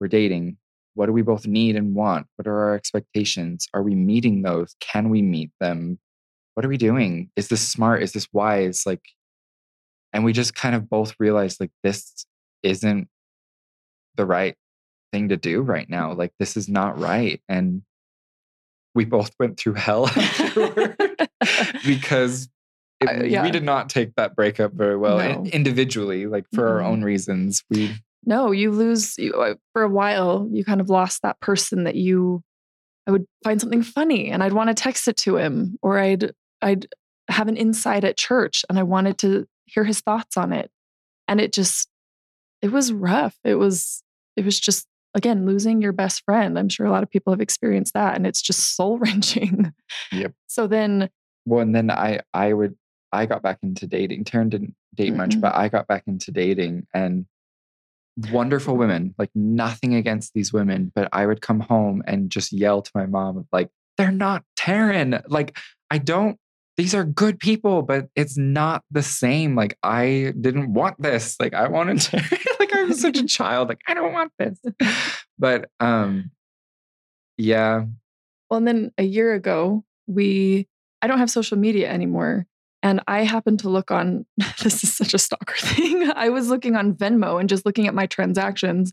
we're 0.00 0.08
dating 0.08 0.58
what 0.94 1.06
do 1.06 1.12
we 1.12 1.22
both 1.22 1.46
need 1.46 1.76
and 1.76 1.94
want 1.94 2.26
what 2.36 2.46
are 2.46 2.58
our 2.58 2.74
expectations 2.74 3.68
are 3.74 3.82
we 3.82 3.94
meeting 3.94 4.42
those 4.42 4.74
can 4.80 5.08
we 5.08 5.22
meet 5.22 5.50
them 5.60 5.98
what 6.54 6.64
are 6.64 6.68
we 6.68 6.76
doing 6.76 7.30
is 7.36 7.48
this 7.48 7.66
smart 7.66 8.02
is 8.02 8.12
this 8.12 8.28
wise 8.32 8.84
like 8.86 9.02
and 10.12 10.24
we 10.24 10.32
just 10.32 10.54
kind 10.54 10.74
of 10.74 10.88
both 10.90 11.14
realized 11.18 11.60
like 11.60 11.70
this 11.82 12.26
isn't 12.62 13.08
the 14.16 14.26
right 14.26 14.56
thing 15.12 15.28
to 15.28 15.36
do 15.36 15.60
right 15.60 15.88
now 15.88 16.12
like 16.12 16.32
this 16.38 16.56
is 16.56 16.68
not 16.68 16.98
right 16.98 17.40
and 17.48 17.82
we 18.94 19.04
both 19.04 19.30
went 19.38 19.58
through 19.58 19.74
hell 19.74 20.10
because 21.86 22.48
it, 23.00 23.08
uh, 23.08 23.24
yeah. 23.24 23.42
we 23.42 23.50
did 23.50 23.64
not 23.64 23.88
take 23.88 24.14
that 24.16 24.36
breakup 24.36 24.72
very 24.72 24.96
well 24.96 25.18
no. 25.18 25.44
individually 25.50 26.26
like 26.26 26.44
for 26.52 26.64
mm-hmm. 26.64 26.72
our 26.72 26.82
own 26.82 27.02
reasons 27.02 27.64
we 27.70 27.94
no, 28.24 28.50
you 28.50 28.70
lose 28.70 29.16
you, 29.18 29.32
uh, 29.32 29.54
for 29.72 29.82
a 29.82 29.88
while. 29.88 30.48
You 30.52 30.64
kind 30.64 30.80
of 30.80 30.90
lost 30.90 31.22
that 31.22 31.40
person 31.40 31.84
that 31.84 31.94
you. 31.94 32.42
I 33.06 33.12
would 33.12 33.24
find 33.42 33.60
something 33.60 33.82
funny 33.82 34.30
and 34.30 34.42
I'd 34.42 34.52
want 34.52 34.68
to 34.68 34.74
text 34.74 35.08
it 35.08 35.16
to 35.18 35.36
him, 35.36 35.78
or 35.82 35.98
I'd 35.98 36.32
I'd 36.62 36.86
have 37.28 37.48
an 37.48 37.56
insight 37.56 38.04
at 38.04 38.16
church 38.16 38.64
and 38.68 38.78
I 38.78 38.82
wanted 38.82 39.18
to 39.18 39.46
hear 39.66 39.84
his 39.84 40.00
thoughts 40.00 40.36
on 40.36 40.52
it, 40.52 40.70
and 41.28 41.40
it 41.40 41.52
just 41.52 41.88
it 42.62 42.72
was 42.72 42.92
rough. 42.92 43.36
It 43.44 43.54
was 43.56 44.02
it 44.36 44.44
was 44.44 44.58
just 44.60 44.86
again, 45.14 45.44
losing 45.46 45.82
your 45.82 45.92
best 45.92 46.22
friend. 46.24 46.56
I'm 46.58 46.68
sure 46.68 46.86
a 46.86 46.90
lot 46.90 47.02
of 47.02 47.10
people 47.10 47.32
have 47.32 47.40
experienced 47.40 47.94
that 47.94 48.14
and 48.14 48.26
it's 48.26 48.40
just 48.42 48.74
soul 48.76 48.98
wrenching. 48.98 49.72
Yep. 50.12 50.34
So 50.46 50.66
then, 50.68 51.10
Well, 51.46 51.60
and 51.60 51.74
then 51.74 51.90
I 51.90 52.20
I 52.34 52.52
would 52.52 52.76
I 53.12 53.26
got 53.26 53.42
back 53.42 53.58
into 53.62 53.86
dating. 53.88 54.24
Taryn 54.24 54.50
didn't 54.50 54.74
date 54.94 55.14
much, 55.14 55.30
Mhm. 55.36 55.40
but 55.40 55.54
I 55.56 55.68
got 55.68 55.88
back 55.88 56.04
into 56.06 56.30
dating 56.30 56.86
and 56.94 57.26
wonderful 58.30 58.76
women. 58.76 59.14
Like 59.18 59.30
nothing 59.34 59.94
against 59.94 60.34
these 60.34 60.52
women, 60.52 60.92
but 60.94 61.08
I 61.12 61.26
would 61.26 61.40
come 61.40 61.60
home 61.60 62.02
and 62.06 62.30
just 62.30 62.52
yell 62.52 62.82
to 62.82 62.90
my 62.94 63.06
mom 63.06 63.46
like, 63.52 63.70
"They're 63.96 64.12
not 64.12 64.44
Taryn." 64.58 65.22
Like 65.28 65.56
I 65.90 65.98
don't. 65.98 66.38
These 66.80 66.94
are 66.94 67.04
good 67.04 67.38
people, 67.38 67.82
but 67.82 68.08
it's 68.16 68.38
not 68.38 68.84
the 68.90 69.02
same. 69.02 69.54
Like 69.54 69.76
I 69.82 70.32
didn't 70.40 70.72
want 70.72 71.00
this. 71.00 71.36
Like 71.38 71.54
I 71.54 71.68
wanted 71.68 72.00
to. 72.00 72.16
like 72.60 72.72
I 72.72 72.84
was 72.84 73.00
such 73.00 73.18
a 73.18 73.26
child. 73.26 73.68
Like 73.68 73.80
I 73.86 73.94
don't 73.94 74.12
want 74.12 74.32
this. 74.38 74.58
But 75.38 75.70
um, 75.80 76.32
yeah, 77.38 77.84
well, 78.50 78.58
and 78.58 78.66
then 78.66 78.92
a 78.98 79.04
year 79.04 79.32
ago, 79.32 79.84
we, 80.08 80.66
I 81.00 81.06
don't 81.06 81.18
have 81.18 81.30
social 81.30 81.56
media 81.56 81.88
anymore. 81.88 82.46
And 82.82 83.00
I 83.06 83.22
happened 83.22 83.60
to 83.60 83.70
look 83.70 83.90
on, 83.90 84.26
this 84.62 84.82
is 84.82 84.94
such 84.94 85.14
a 85.14 85.18
stalker 85.18 85.54
thing. 85.56 86.10
I 86.14 86.30
was 86.30 86.48
looking 86.48 86.74
on 86.74 86.94
Venmo 86.94 87.38
and 87.38 87.48
just 87.48 87.64
looking 87.64 87.86
at 87.86 87.94
my 87.94 88.06
transactions. 88.06 88.92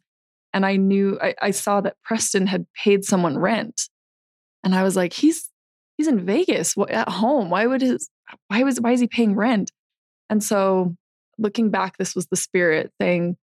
And 0.54 0.66
I 0.66 0.76
knew, 0.76 1.18
I, 1.22 1.34
I 1.42 1.52
saw 1.52 1.82
that 1.82 1.98
Preston 2.04 2.48
had 2.48 2.68
paid 2.74 3.04
someone 3.04 3.38
rent. 3.38 3.90
And 4.64 4.76
I 4.76 4.84
was 4.84 4.96
like, 4.96 5.14
he's, 5.14 5.50
he's 5.98 6.08
in 6.08 6.26
Vegas 6.26 6.76
at 6.90 7.10
home. 7.10 7.50
Why 7.50 7.66
would 7.66 7.82
his, 7.82 8.10
why 8.48 8.64
was, 8.64 8.80
why 8.80 8.92
is 8.92 9.00
he 9.00 9.08
paying 9.08 9.36
rent? 9.36 9.72
And 10.30 10.44
so 10.44 10.96
looking 11.38 11.70
back, 11.70 11.98
this 11.98 12.16
was 12.16 12.28
the 12.28 12.36
spirit 12.36 12.92
saying, 13.02 13.38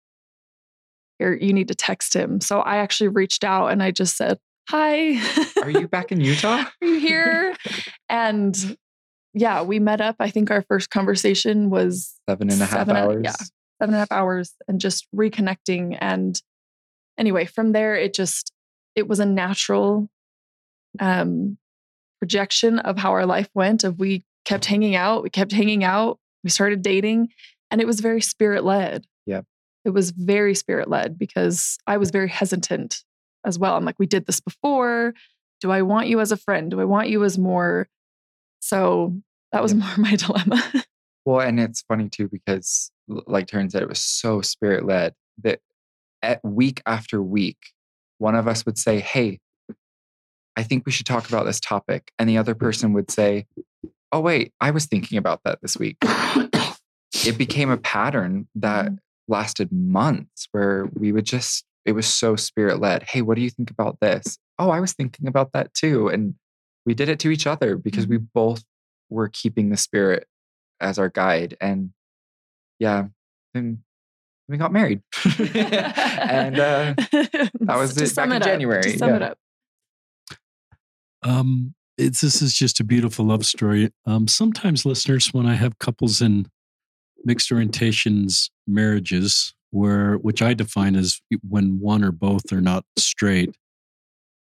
here, 1.19 1.33
you 1.35 1.53
need 1.53 1.69
to 1.69 1.75
text 1.75 2.15
him. 2.15 2.41
So 2.41 2.61
I 2.61 2.79
actually 2.79 3.09
reached 3.09 3.45
out 3.45 3.69
and 3.69 3.83
I 3.83 3.91
just 3.91 4.17
said, 4.17 4.39
hi. 4.69 5.21
are 5.63 5.71
you 5.71 5.89
back 5.89 6.11
in 6.13 6.21
Utah? 6.21 6.65
Are 6.83 6.87
you 6.87 6.99
here? 6.99 7.55
and 8.09 8.77
yeah, 9.35 9.63
we 9.63 9.79
met 9.79 10.01
up. 10.01 10.17
I 10.21 10.31
think 10.31 10.51
our 10.51 10.63
first 10.63 10.91
conversation 10.91 11.71
was 11.71 12.15
Seven 12.29 12.51
a 12.51 12.55
half 12.57 12.71
Seven 12.71 12.97
and- 12.97 13.07
hours. 13.07 13.23
yeah. 13.25 13.33
seven 13.81 13.95
and 13.95 13.95
a 13.95 13.99
half 13.99 14.13
hours 14.13 14.53
and 14.69 14.81
just 14.81 15.07
reconnecting. 15.15 15.97
And 16.01 16.41
anyway, 17.17 17.47
from 17.47 17.73
there, 17.73 17.95
it 17.97 18.15
just, 18.15 18.53
it 18.95 19.09
was 19.09 19.21
a 19.21 19.27
natural 19.27 20.09
um, 21.01 21.57
projection 22.23 22.79
of 22.79 22.97
how 22.97 23.11
our 23.11 23.27
life 23.27 23.51
went 23.53 23.83
of 23.83 23.99
we 23.99 24.23
kept 24.45 24.64
hanging 24.66 24.95
out, 24.95 25.25
we 25.25 25.29
kept 25.29 25.51
hanging 25.51 25.83
out, 25.83 26.20
we 26.45 26.51
started 26.51 26.81
dating, 26.81 27.27
and 27.68 27.81
it 27.81 27.87
was 27.89 27.99
very 27.99 28.20
spirit 28.20 28.62
led. 28.62 29.05
Yeah. 29.27 29.41
It 29.85 29.91
was 29.91 30.12
very 30.12 30.55
spirit 30.55 30.89
led 30.89 31.18
because 31.18 31.79
I 31.85 31.97
was 31.97 32.12
very 32.12 32.29
hesitant 32.29 33.03
as 33.45 33.59
well. 33.59 33.75
I'm 33.75 33.85
like, 33.85 33.99
we 33.99 34.07
did 34.07 34.27
this 34.27 34.39
before. 34.39 35.14
Do 35.61 35.73
I 35.73 35.83
want 35.83 36.07
you 36.07 36.20
as 36.20 36.31
a 36.31 36.37
friend? 36.37 36.70
Do 36.70 36.81
I 36.81 36.85
want 36.85 37.09
you 37.09 37.25
as 37.25 37.39
more? 37.39 37.89
So 38.61 39.20
that 39.51 39.61
was 39.61 39.75
more 39.75 39.91
my 39.97 40.14
dilemma. 40.14 40.62
Well, 41.25 41.41
and 41.41 41.59
it's 41.59 41.83
funny 41.83 42.09
too 42.09 42.29
because, 42.29 42.93
like 43.09 43.49
Taryn 43.49 43.68
said, 43.68 43.83
it 43.83 43.89
was 43.89 43.99
so 43.99 44.43
spirit 44.43 44.87
led 44.87 45.14
that 45.43 45.59
at 46.23 46.39
week 46.45 46.83
after 46.87 47.20
week, 47.20 47.73
one 48.18 48.37
of 48.37 48.47
us 48.47 48.64
would 48.64 48.79
say, 48.79 49.01
"Hey, 49.01 49.41
I 50.57 50.63
think 50.63 50.85
we 50.87 50.93
should 50.93 51.07
talk 51.07 51.29
about 51.29 51.45
this 51.47 51.61
topic," 51.61 52.13
and 52.19 52.29
the 52.29 52.39
other 52.39 52.55
person 52.55 52.93
would 52.93 53.11
say, 53.11 53.47
"Oh, 54.13 54.21
wait, 54.21 54.53
I 54.61 54.71
was 54.71 54.87
thinking 54.87 55.19
about 55.19 55.41
that 55.45 55.61
this 55.63 55.77
week." 55.77 55.97
it 57.25 57.39
became 57.39 57.71
a 57.71 57.77
pattern 57.77 58.49
that 58.55 58.87
Mhm. 58.87 58.99
lasted 59.29 59.71
months, 59.73 60.49
where 60.53 60.87
we 60.95 61.13
would 61.13 61.25
just. 61.27 61.65
It 61.85 61.93
was 61.93 62.07
so 62.07 62.37
spirit 62.37 62.79
led. 62.81 63.03
Hey, 63.03 63.23
what 63.23 63.35
do 63.35 63.43
you 63.43 63.51
think 63.51 63.69
about 63.71 63.99
this? 64.01 64.39
Oh, 64.59 64.71
I 64.71 64.79
was 64.79 64.93
thinking 64.93 65.27
about 65.27 65.53
that 65.53 65.75
too, 65.75 66.07
and 66.09 66.35
we 66.87 66.95
did 66.95 67.09
it 67.09 67.19
to 67.21 67.31
each 67.31 67.45
other 67.47 67.77
because 67.77 68.07
we 68.07 68.19
both 68.19 68.63
were 69.11 69.29
keeping 69.29 69.71
the 69.71 69.77
spirit 69.77 70.27
as 70.81 70.99
our 70.99 71.09
guide 71.09 71.57
and 71.61 71.93
yeah 72.81 73.07
then 73.55 73.85
we 74.49 74.57
got 74.57 74.73
married 74.73 75.01
and 75.39 76.59
uh 76.59 76.95
that 77.13 77.51
was 77.77 77.97
it 77.97 78.15
back 78.17 78.31
in 78.31 78.43
January, 78.43 78.83
To 78.83 78.99
sum 78.99 79.11
it 79.15 79.23
up. 79.23 79.39
Um, 81.23 81.75
it's 81.99 82.20
this 82.20 82.43
is 82.43 82.55
just 82.55 82.81
a 82.81 82.85
beautiful 82.85 83.27
love 83.27 83.45
story. 83.45 83.91
Um, 84.07 84.27
sometimes 84.27 84.87
listeners, 84.87 85.33
when 85.33 85.47
I 85.47 85.55
have 85.55 85.79
couples 85.79 86.20
in 86.20 86.47
mixed 87.25 87.51
orientations 87.51 88.51
marriages, 88.66 89.55
where 89.70 90.14
which 90.14 90.43
I 90.43 90.55
define 90.55 90.97
as 90.97 91.20
when 91.49 91.81
one 91.81 92.03
or 92.03 92.12
both 92.12 92.53
are 92.53 92.61
not 92.61 92.85
straight, 92.99 93.55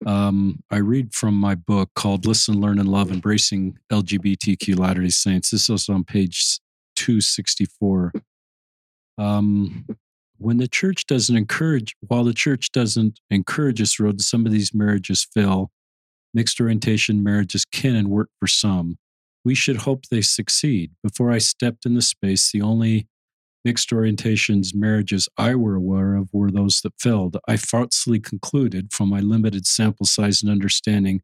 um, 0.05 0.61
I 0.71 0.79
read 0.79 1.15
from 1.15 1.35
my 1.35 1.55
book 1.55 1.91
called 1.95 2.27
"Listen, 2.27 2.61
Learn, 2.61 2.79
and 2.79 2.89
Love: 2.89 3.11
Embracing 3.11 3.79
LGBTQ 3.93 4.79
Latter 4.79 5.03
Day 5.03 5.09
Saints." 5.09 5.51
This 5.51 5.71
is 5.71 5.89
on 5.89 6.05
page 6.05 6.59
two 6.95 7.21
sixty 7.21 7.65
four. 7.65 8.13
Um, 9.19 9.87
when 10.39 10.59
the 10.59 10.69
church 10.69 11.07
doesn't 11.07 11.35
encourage, 11.37 11.97
while 12.01 12.25
the 12.25 12.35
church 12.35 12.71
doesn't 12.71 13.21
encourage 13.31 13.79
this 13.79 13.99
road, 13.99 14.21
some 14.21 14.45
of 14.45 14.53
these 14.53 14.75
marriages 14.75 15.27
fail 15.33 15.71
mixed 16.37 16.61
orientation 16.61 17.25
marriages 17.25 17.65
can 17.65 17.97
and 17.97 18.11
work 18.11 18.29
for 18.39 18.47
some. 18.47 18.99
We 19.43 19.55
should 19.55 19.79
hope 19.79 20.05
they 20.07 20.21
succeed. 20.21 20.91
Before 21.03 21.33
I 21.33 21.39
stepped 21.39 21.87
in 21.87 21.95
the 21.95 22.03
space, 22.03 22.53
the 22.53 22.61
only 22.61 23.09
mixed 23.65 23.91
orientations 23.91 24.75
marriages 24.75 25.31
I 25.39 25.55
were 25.55 25.75
aware 25.75 26.15
of 26.15 26.29
were 26.35 26.51
those 26.51 26.83
that 26.83 26.93
failed. 27.01 27.39
I 27.49 27.57
falsely 27.57 28.21
concluded 28.21 28.93
from 28.93 29.09
my 29.09 29.21
limited 29.21 29.67
sample 29.67 30.05
size 30.05 30.43
and 30.43 30.53
understanding 30.53 31.23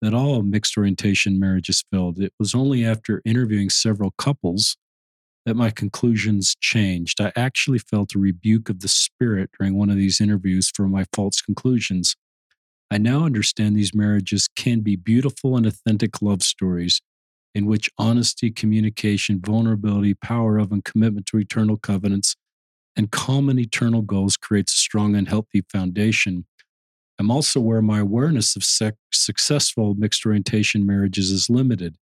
that 0.00 0.14
all 0.14 0.42
mixed 0.42 0.78
orientation 0.78 1.40
marriages 1.40 1.82
failed. 1.90 2.20
It 2.20 2.32
was 2.38 2.54
only 2.54 2.84
after 2.84 3.22
interviewing 3.24 3.68
several 3.68 4.12
couples 4.16 4.76
that 5.44 5.56
my 5.56 5.70
conclusions 5.70 6.54
changed. 6.60 7.20
I 7.20 7.32
actually 7.34 7.78
felt 7.78 8.14
a 8.14 8.18
rebuke 8.18 8.68
of 8.68 8.80
the 8.80 8.88
spirit 8.88 9.50
during 9.58 9.76
one 9.76 9.90
of 9.90 9.96
these 9.96 10.20
interviews 10.20 10.70
for 10.74 10.86
my 10.86 11.04
false 11.12 11.40
conclusions. 11.40 12.14
I 12.90 12.98
now 12.98 13.24
understand 13.24 13.76
these 13.76 13.94
marriages 13.94 14.48
can 14.54 14.80
be 14.80 14.96
beautiful 14.96 15.56
and 15.56 15.66
authentic 15.66 16.22
love 16.22 16.42
stories 16.42 17.00
in 17.54 17.66
which 17.66 17.90
honesty, 17.98 18.50
communication, 18.50 19.40
vulnerability, 19.44 20.14
power 20.14 20.58
of, 20.58 20.72
and 20.72 20.84
commitment 20.84 21.26
to 21.26 21.38
eternal 21.38 21.76
covenants 21.76 22.36
and 22.96 23.10
common 23.10 23.58
eternal 23.58 24.02
goals 24.02 24.36
creates 24.36 24.74
a 24.74 24.78
strong 24.78 25.14
and 25.14 25.28
healthy 25.28 25.62
foundation. 25.70 26.46
I'm 27.18 27.30
also 27.30 27.60
aware 27.60 27.82
my 27.82 27.98
awareness 28.00 28.56
of 28.56 28.64
sec- 28.64 28.94
successful 29.12 29.94
mixed 29.94 30.24
orientation 30.24 30.86
marriages 30.86 31.30
is 31.30 31.50
limited, 31.50 31.96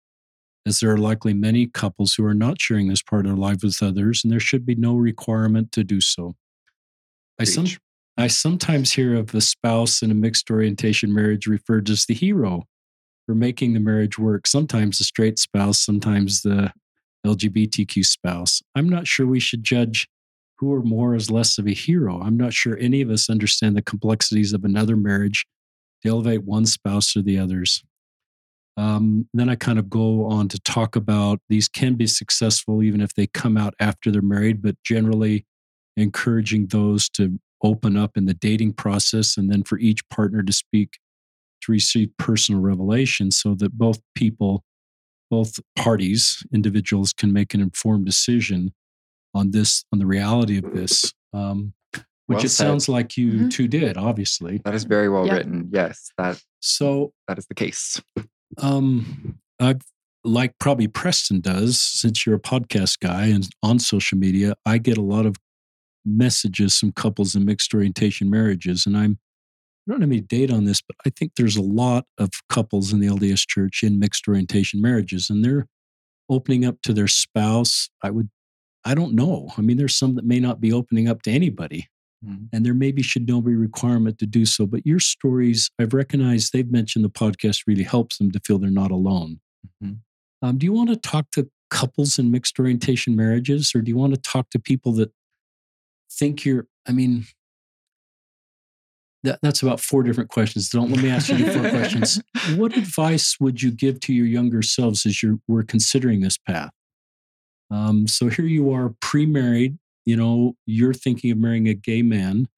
as 0.66 0.80
there 0.80 0.90
are 0.90 0.98
likely 0.98 1.34
many 1.34 1.66
couples 1.66 2.14
who 2.14 2.24
are 2.24 2.34
not 2.34 2.60
sharing 2.60 2.88
this 2.88 3.02
part 3.02 3.26
of 3.26 3.32
their 3.32 3.36
life 3.36 3.62
with 3.62 3.82
others, 3.82 4.22
and 4.22 4.32
there 4.32 4.40
should 4.40 4.64
be 4.64 4.74
no 4.74 4.96
requirement 4.96 5.72
to 5.72 5.84
do 5.84 6.00
so. 6.00 6.36
I, 7.38 7.44
some. 7.44 7.66
I 8.16 8.28
sometimes 8.28 8.92
hear 8.92 9.14
of 9.14 9.34
a 9.34 9.40
spouse 9.40 10.02
in 10.02 10.10
a 10.10 10.14
mixed 10.14 10.50
orientation 10.50 11.12
marriage 11.12 11.46
referred 11.46 11.86
to 11.86 11.92
as 11.92 12.06
the 12.06 12.14
hero 12.14 12.64
for 13.26 13.34
making 13.34 13.72
the 13.72 13.80
marriage 13.80 14.18
work. 14.18 14.46
Sometimes 14.46 14.98
the 14.98 15.04
straight 15.04 15.38
spouse, 15.38 15.80
sometimes 15.80 16.42
the 16.42 16.72
LGBTQ 17.26 18.04
spouse. 18.04 18.62
I'm 18.74 18.88
not 18.88 19.06
sure 19.06 19.26
we 19.26 19.40
should 19.40 19.64
judge 19.64 20.08
who 20.58 20.72
or 20.72 20.82
more 20.82 21.14
is 21.14 21.30
less 21.30 21.58
of 21.58 21.66
a 21.66 21.72
hero. 21.72 22.20
I'm 22.20 22.36
not 22.36 22.52
sure 22.52 22.76
any 22.78 23.00
of 23.00 23.10
us 23.10 23.28
understand 23.28 23.76
the 23.76 23.82
complexities 23.82 24.52
of 24.52 24.64
another 24.64 24.96
marriage 24.96 25.46
to 26.02 26.08
elevate 26.10 26.44
one 26.44 26.66
spouse 26.66 27.16
or 27.16 27.22
the 27.22 27.38
others. 27.38 27.82
Um, 28.76 29.28
then 29.32 29.48
I 29.48 29.56
kind 29.56 29.78
of 29.78 29.88
go 29.88 30.26
on 30.26 30.48
to 30.48 30.60
talk 30.60 30.96
about 30.96 31.40
these 31.48 31.68
can 31.68 31.94
be 31.94 32.06
successful 32.06 32.82
even 32.82 33.00
if 33.00 33.14
they 33.14 33.26
come 33.26 33.56
out 33.56 33.74
after 33.80 34.10
they're 34.10 34.22
married, 34.22 34.62
but 34.62 34.76
generally 34.84 35.46
encouraging 35.96 36.66
those 36.66 37.08
to 37.10 37.38
open 37.62 37.96
up 37.96 38.16
in 38.16 38.26
the 38.26 38.34
dating 38.34 38.72
process 38.72 39.36
and 39.36 39.50
then 39.50 39.62
for 39.62 39.78
each 39.78 40.06
partner 40.08 40.42
to 40.42 40.52
speak 40.52 40.98
to 41.62 41.72
receive 41.72 42.10
personal 42.18 42.60
revelation 42.60 43.30
so 43.30 43.54
that 43.54 43.72
both 43.78 44.00
people, 44.14 44.64
both 45.30 45.58
parties, 45.76 46.42
individuals 46.52 47.12
can 47.12 47.32
make 47.32 47.54
an 47.54 47.60
informed 47.60 48.04
decision 48.04 48.74
on 49.34 49.50
this, 49.52 49.84
on 49.92 49.98
the 49.98 50.06
reality 50.06 50.58
of 50.58 50.74
this. 50.74 51.12
Um, 51.32 51.72
which 52.26 52.36
Well 52.36 52.44
it 52.46 52.48
said. 52.50 52.64
sounds 52.66 52.88
like 52.88 53.16
you 53.18 53.32
Mhm. 53.32 53.50
two 53.50 53.68
did, 53.68 53.96
obviously. 53.98 54.58
that 54.64 54.74
is 54.74 54.84
very 54.84 55.08
well 55.10 55.26
Yeah. 55.26 55.34
written 55.34 55.68
yes 55.72 56.10
that 56.16 56.42
So 56.60 57.12
that 57.28 57.38
is 57.38 57.46
the 57.46 57.54
case 57.54 58.00
um, 58.58 59.38
I've 59.60 59.82
like 60.26 60.58
probably 60.58 60.88
Preston 60.88 61.40
does, 61.40 61.78
since 61.80 62.24
you're 62.24 62.36
a 62.36 62.40
podcast 62.40 63.00
guy 63.00 63.26
and 63.26 63.46
on 63.62 63.78
social 63.78 64.16
media, 64.16 64.54
I 64.64 64.78
get 64.78 64.96
a 64.96 65.02
lot 65.02 65.26
of 65.26 65.36
messages 66.04 66.78
from 66.78 66.92
couples 66.92 67.34
in 67.34 67.44
mixed 67.44 67.72
orientation 67.74 68.30
marriages. 68.30 68.86
And 68.86 68.96
I'm 68.96 69.18
I 69.86 69.92
don't 69.92 70.00
have 70.00 70.10
any 70.10 70.20
data 70.22 70.54
on 70.54 70.64
this, 70.64 70.80
but 70.80 70.96
I 71.04 71.10
think 71.10 71.32
there's 71.36 71.56
a 71.56 71.62
lot 71.62 72.06
of 72.16 72.30
couples 72.48 72.90
in 72.92 73.00
the 73.00 73.06
LDS 73.06 73.46
church 73.46 73.82
in 73.82 73.98
mixed 73.98 74.26
orientation 74.26 74.80
marriages, 74.80 75.28
and 75.28 75.44
they're 75.44 75.66
opening 76.30 76.64
up 76.64 76.80
to 76.84 76.94
their 76.94 77.06
spouse. 77.08 77.90
I 78.02 78.10
would 78.10 78.30
I 78.86 78.94
don't 78.94 79.14
know. 79.14 79.50
I 79.56 79.62
mean, 79.62 79.76
there's 79.78 79.96
some 79.96 80.14
that 80.16 80.26
may 80.26 80.40
not 80.40 80.60
be 80.60 80.72
opening 80.72 81.08
up 81.08 81.22
to 81.22 81.30
anybody. 81.30 81.88
Mhm. 82.24 82.48
and 82.54 82.64
there 82.64 82.72
maybe 82.72 83.02
should 83.02 83.28
no 83.28 83.42
be 83.42 83.54
requirement 83.54 84.18
to 84.18 84.24
do 84.24 84.46
so. 84.46 84.64
But 84.66 84.86
your 84.86 84.98
stories, 84.98 85.70
I've 85.78 85.92
recognized 85.92 86.54
they've 86.54 86.70
mentioned 86.70 87.04
the 87.04 87.10
podcast 87.10 87.64
really 87.66 87.82
helps 87.82 88.16
them 88.16 88.30
to 88.30 88.40
feel 88.40 88.58
they're 88.58 88.70
not 88.70 88.90
alone. 88.90 89.40
Mhm. 89.82 89.98
Um, 90.40 90.56
do 90.56 90.64
you 90.64 90.72
want 90.72 90.88
to 90.88 90.96
talk 90.96 91.30
to 91.32 91.50
couples 91.68 92.18
in 92.18 92.30
mixed 92.30 92.58
orientation 92.58 93.14
marriages, 93.14 93.74
or 93.74 93.82
do 93.82 93.90
you 93.90 93.96
want 93.98 94.14
to 94.14 94.20
talk 94.22 94.48
to 94.50 94.58
people 94.58 94.92
that 94.92 95.12
think 96.18 96.44
you're? 96.44 96.66
I 96.86 96.92
mean, 96.92 97.24
that, 99.24 99.38
that's 99.42 99.62
about 99.62 99.80
four 99.80 100.02
different 100.02 100.30
questions. 100.30 100.68
Don't 100.68 100.90
let 100.90 101.02
me 101.02 101.10
ask 101.10 101.30
you 101.30 101.50
four 101.50 101.68
questions. 101.70 102.22
What 102.56 102.76
advice 102.76 103.38
would 103.40 103.62
you 103.62 103.70
give 103.70 104.00
to 104.00 104.12
your 104.12 104.26
younger 104.26 104.60
selves 104.60 105.06
as 105.06 105.22
you 105.22 105.40
were 105.48 105.62
considering 105.62 106.20
this 106.20 106.36
path? 106.36 106.72
Um, 107.70 108.06
so 108.06 108.28
here 108.28 108.44
you 108.44 108.70
are, 108.70 108.94
pre-married. 109.00 109.78
You 110.04 110.16
know, 110.16 110.56
you're 110.66 110.92
thinking 110.92 111.30
of 111.30 111.38
marrying 111.38 111.68
a 111.68 111.74
gay 111.74 112.02
man, 112.02 112.48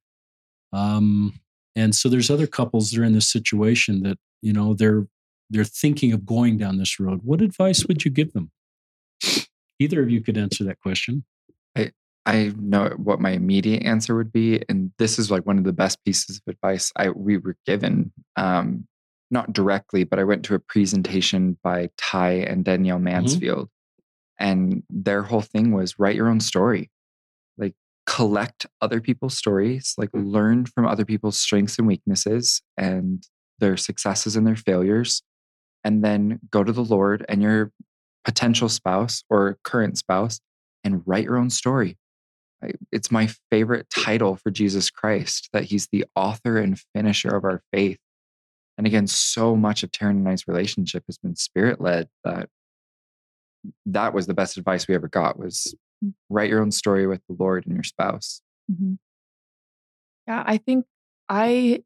um, 0.73 1.39
and 1.77 1.95
so 1.95 2.09
there's 2.09 2.31
other 2.31 2.49
couples 2.49 2.91
that 2.91 3.01
are 3.01 3.05
in 3.05 3.13
this 3.13 3.31
situation 3.31 4.03
that 4.03 4.19
you 4.43 4.53
know 4.53 4.75
they're 4.75 5.07
they're 5.49 5.65
thinking 5.65 6.13
of 6.13 6.27
going 6.27 6.59
down 6.59 6.79
this 6.79 6.99
road. 6.99 7.21
What 7.23 7.41
advice 7.41 7.87
would 7.87 8.05
you 8.05 8.11
give 8.11 8.33
them? 8.33 8.51
Either 9.79 10.03
of 10.03 10.11
you 10.11 10.21
could 10.21 10.37
answer 10.37 10.65
that 10.65 10.81
question. 10.81 11.25
I 12.27 12.53
know 12.59 12.91
what 12.97 13.21
my 13.21 13.31
immediate 13.31 13.85
answer 13.85 14.17
would 14.17 14.33
be, 14.33 14.61
and 14.69 14.91
this 14.99 15.17
is 15.19 15.31
like 15.31 15.47
one 15.47 15.59
of 15.59 15.65
the 15.65 15.73
best 15.73 16.05
pieces 16.05 16.39
of 16.39 16.53
advice 16.53 16.93
I 16.97 17.11
we 17.11 17.39
were 17.39 17.57
given. 17.65 18.13
Um, 18.37 18.89
not 19.31 19.53
directly, 19.53 20.05
but 20.05 20.19
I 20.19 20.25
went 20.25 20.45
to 20.47 20.55
a 20.55 20.59
presentation 20.59 21.57
by 21.63 21.91
Ty 21.97 22.31
and 22.33 22.65
Danielle 22.65 22.99
Mansfield, 22.99 23.69
and 24.39 24.83
their 24.91 25.23
whole 25.23 25.41
thing 25.41 25.73
was 25.73 25.99
write 25.99 26.17
your 26.17 26.29
own 26.29 26.41
story, 26.41 26.91
like 27.59 27.75
collect 28.07 28.67
other 28.81 29.01
people's 29.01 29.37
stories, 29.37 29.95
like 29.97 30.11
learn 30.13 30.67
from 30.67 30.87
other 30.87 31.05
people's 31.05 31.39
strengths 31.39 31.79
and 31.79 31.87
weaknesses 31.87 32.61
and 32.77 33.27
their 33.61 33.77
successes 33.77 34.37
and 34.37 34.47
their 34.47 34.57
failures, 34.57 35.23
and 35.85 36.05
then 36.05 36.41
go 36.51 36.65
to 36.65 36.73
the 36.73 36.85
Lord 36.85 37.25
and 37.29 37.41
your 37.41 37.71
potential 38.25 38.69
spouse 38.69 39.23
or 39.31 39.59
current 39.63 39.97
spouse 39.97 40.41
and 40.83 41.03
write 41.07 41.25
your 41.25 41.37
own 41.37 41.51
story. 41.51 41.97
I, 42.63 42.73
it's 42.91 43.11
my 43.11 43.29
favorite 43.51 43.89
title 43.91 44.37
for 44.37 44.51
Jesus 44.51 44.91
Christ 44.91 45.49
that 45.53 45.65
he's 45.65 45.89
the 45.93 46.05
author 46.15 46.59
and 46.59 46.79
finisher 46.95 47.35
of 47.35 47.45
our 47.45 47.63
faith. 47.73 47.99
And 48.79 48.87
again, 48.87 49.07
so 49.07 49.57
much 49.57 49.83
of 49.83 49.91
Taryn 49.91 50.11
and 50.11 50.29
I's 50.29 50.47
relationship 50.49 51.05
has 51.07 51.19
been 51.19 51.37
spirit 51.37 51.81
led 51.81 52.09
that 52.25 52.49
that 53.87 54.15
was 54.15 54.27
the 54.27 54.35
best 54.35 54.57
advice 54.57 54.87
we 54.89 54.95
ever 54.95 55.09
got 55.09 55.39
was 55.39 55.75
Mm. 56.05 56.13
write 56.29 56.51
your 56.51 56.61
own 56.61 56.71
story 56.71 57.07
with 57.07 57.23
the 57.27 57.35
Lord 57.39 57.65
and 57.65 57.75
your 57.75 57.83
spouse. 57.83 58.43
Mhm. 58.71 58.99
Yeah, 60.29 60.45
I 60.47 60.59
think 60.59 60.85
I 61.31 61.83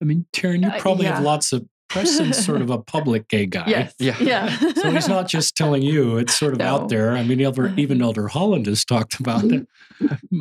I 0.00 0.04
mean, 0.04 0.26
Taryn, 0.32 0.62
you 0.64 0.68
Uh, 0.68 0.80
probably 0.80 1.06
have 1.06 1.22
lots 1.22 1.52
of. 1.52 1.68
Preston's 1.92 2.44
sort 2.44 2.62
of 2.62 2.70
a 2.70 2.78
public 2.78 3.28
gay 3.28 3.46
guy. 3.46 3.64
yes, 3.66 3.94
Yeah. 3.98 4.16
yeah. 4.20 4.58
So 4.76 4.90
he's 4.90 5.08
not 5.08 5.28
just 5.28 5.56
telling 5.56 5.82
you; 5.82 6.16
it's 6.18 6.36
sort 6.38 6.52
of 6.54 6.58
No. 6.60 6.64
out 6.66 6.88
there. 6.88 7.16
I 7.16 7.22
mean, 7.22 7.40
Elder, 7.40 7.72
even 7.76 8.00
Elder 8.08 8.28
Holland 8.28 8.66
has 8.66 8.84
talked 8.84 9.20
about 9.20 9.44
it, 9.44 9.66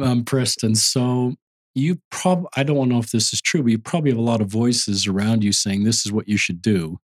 um, 0.02 0.24
Preston. 0.24 0.76
So 0.76 1.36
you 1.76 2.00
probably, 2.10 2.48
I 2.56 2.64
don't 2.64 2.90
know 2.90 3.00
if 3.00 3.12
this 3.12 3.34
is 3.34 3.42
true, 3.42 3.64
but 3.64 3.72
you 3.72 3.78
probably 3.80 4.12
have 4.12 4.18
a 4.20 4.22
lot 4.24 4.42
of 4.42 4.48
voices 4.50 5.08
around 5.08 5.44
you 5.44 5.52
saying 5.52 5.84
this 5.84 6.06
is 6.06 6.12
what 6.12 6.28
you 6.28 6.38
should 6.38 6.62
do, 6.62 7.00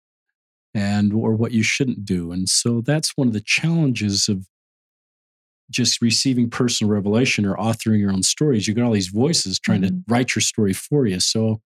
and 0.73 1.13
or 1.13 1.33
what 1.35 1.51
you 1.51 1.63
shouldn't 1.63 2.05
do. 2.05 2.31
And 2.31 2.47
so 2.49 2.81
that's 2.81 3.13
one 3.15 3.27
of 3.27 3.33
the 3.33 3.41
challenges 3.41 4.27
of 4.29 4.45
just 5.69 6.01
receiving 6.01 6.49
personal 6.49 6.91
revelation 6.91 7.45
or 7.45 7.55
authoring 7.57 7.99
your 7.99 8.11
own 8.11 8.23
stories. 8.23 8.67
You 8.67 8.73
got 8.73 8.85
all 8.85 8.93
these 8.93 9.09
voices 9.09 9.59
trying 9.59 9.81
to 9.81 9.89
Mhm. 9.89 10.03
write 10.07 10.33
your 10.35 10.41
story 10.41 10.71
for 10.73 11.05
you. 11.05 11.19
So 11.19 11.61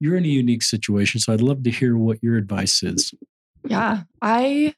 you're 0.00 0.16
in 0.16 0.24
a 0.24 0.28
unique 0.28 0.62
situation. 0.62 1.20
So 1.20 1.32
I'd 1.32 1.42
love 1.42 1.62
to 1.64 1.70
hear 1.70 1.96
what 1.96 2.18
your 2.22 2.36
advice 2.36 2.82
is. 2.82 3.12
Yeah, 3.68 4.02
I 4.22 4.74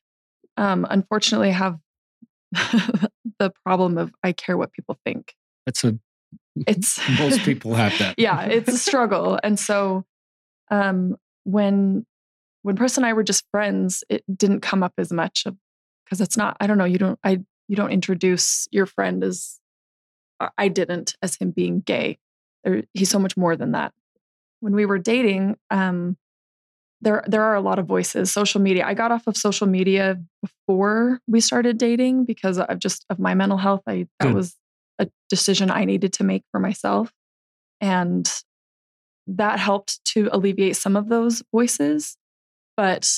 um, 0.56 0.86
unfortunately 0.90 1.52
have 1.52 1.78
the 2.52 3.52
problem 3.64 3.98
of 3.98 4.12
I 4.22 4.32
care 4.32 4.58
what 4.58 4.72
people 4.72 4.98
think. 5.04 5.34
That's 5.64 5.84
a 5.84 5.98
It's 6.66 7.00
most 7.18 7.40
people 7.42 7.74
have 7.74 7.96
that. 7.98 8.14
yeah, 8.18 8.44
it's 8.44 8.72
a 8.72 8.78
struggle. 8.78 9.38
And 9.42 9.58
so 9.58 10.04
um, 10.70 11.16
when 11.44 12.04
when 12.62 12.76
Preston 12.76 13.04
and 13.04 13.10
I 13.10 13.12
were 13.12 13.24
just 13.24 13.44
friends, 13.50 14.04
it 14.08 14.24
didn't 14.36 14.60
come 14.60 14.82
up 14.82 14.92
as 14.98 15.12
much 15.12 15.46
because 16.04 16.20
it's 16.20 16.36
not. 16.36 16.56
I 16.60 16.66
don't 16.66 16.78
know. 16.78 16.84
You 16.84 16.98
don't. 16.98 17.18
I 17.24 17.40
you 17.68 17.76
don't 17.76 17.90
introduce 17.90 18.68
your 18.72 18.86
friend 18.86 19.22
as 19.24 19.58
I- 20.40 20.50
I 20.58 20.68
didn't 20.68 21.16
as 21.22 21.36
him 21.36 21.52
being 21.52 21.80
gay. 21.80 22.18
There, 22.64 22.82
he's 22.92 23.10
so 23.10 23.18
much 23.18 23.36
more 23.36 23.56
than 23.56 23.72
that. 23.72 23.92
When 24.62 24.76
we 24.76 24.86
were 24.86 24.98
dating, 24.98 25.56
um, 25.72 26.16
there 27.00 27.24
there 27.26 27.42
are 27.42 27.56
a 27.56 27.60
lot 27.60 27.80
of 27.80 27.86
voices. 27.86 28.32
Social 28.32 28.60
media. 28.60 28.86
I 28.86 28.94
got 28.94 29.10
off 29.10 29.26
of 29.26 29.36
social 29.36 29.66
media 29.66 30.22
before 30.40 31.18
we 31.26 31.40
started 31.40 31.78
dating 31.78 32.26
because 32.26 32.60
of 32.60 32.78
just 32.78 33.04
of 33.10 33.18
my 33.18 33.34
mental 33.34 33.58
health. 33.58 33.82
I 33.88 34.06
that 34.20 34.28
Good. 34.28 34.34
was 34.34 34.56
a 35.00 35.08
decision 35.28 35.68
I 35.68 35.84
needed 35.84 36.12
to 36.14 36.24
make 36.24 36.44
for 36.52 36.60
myself, 36.60 37.12
and 37.80 38.32
that 39.26 39.58
helped 39.58 40.04
to 40.12 40.28
alleviate 40.30 40.76
some 40.76 40.94
of 40.94 41.08
those 41.08 41.42
voices. 41.52 42.16
But 42.76 43.10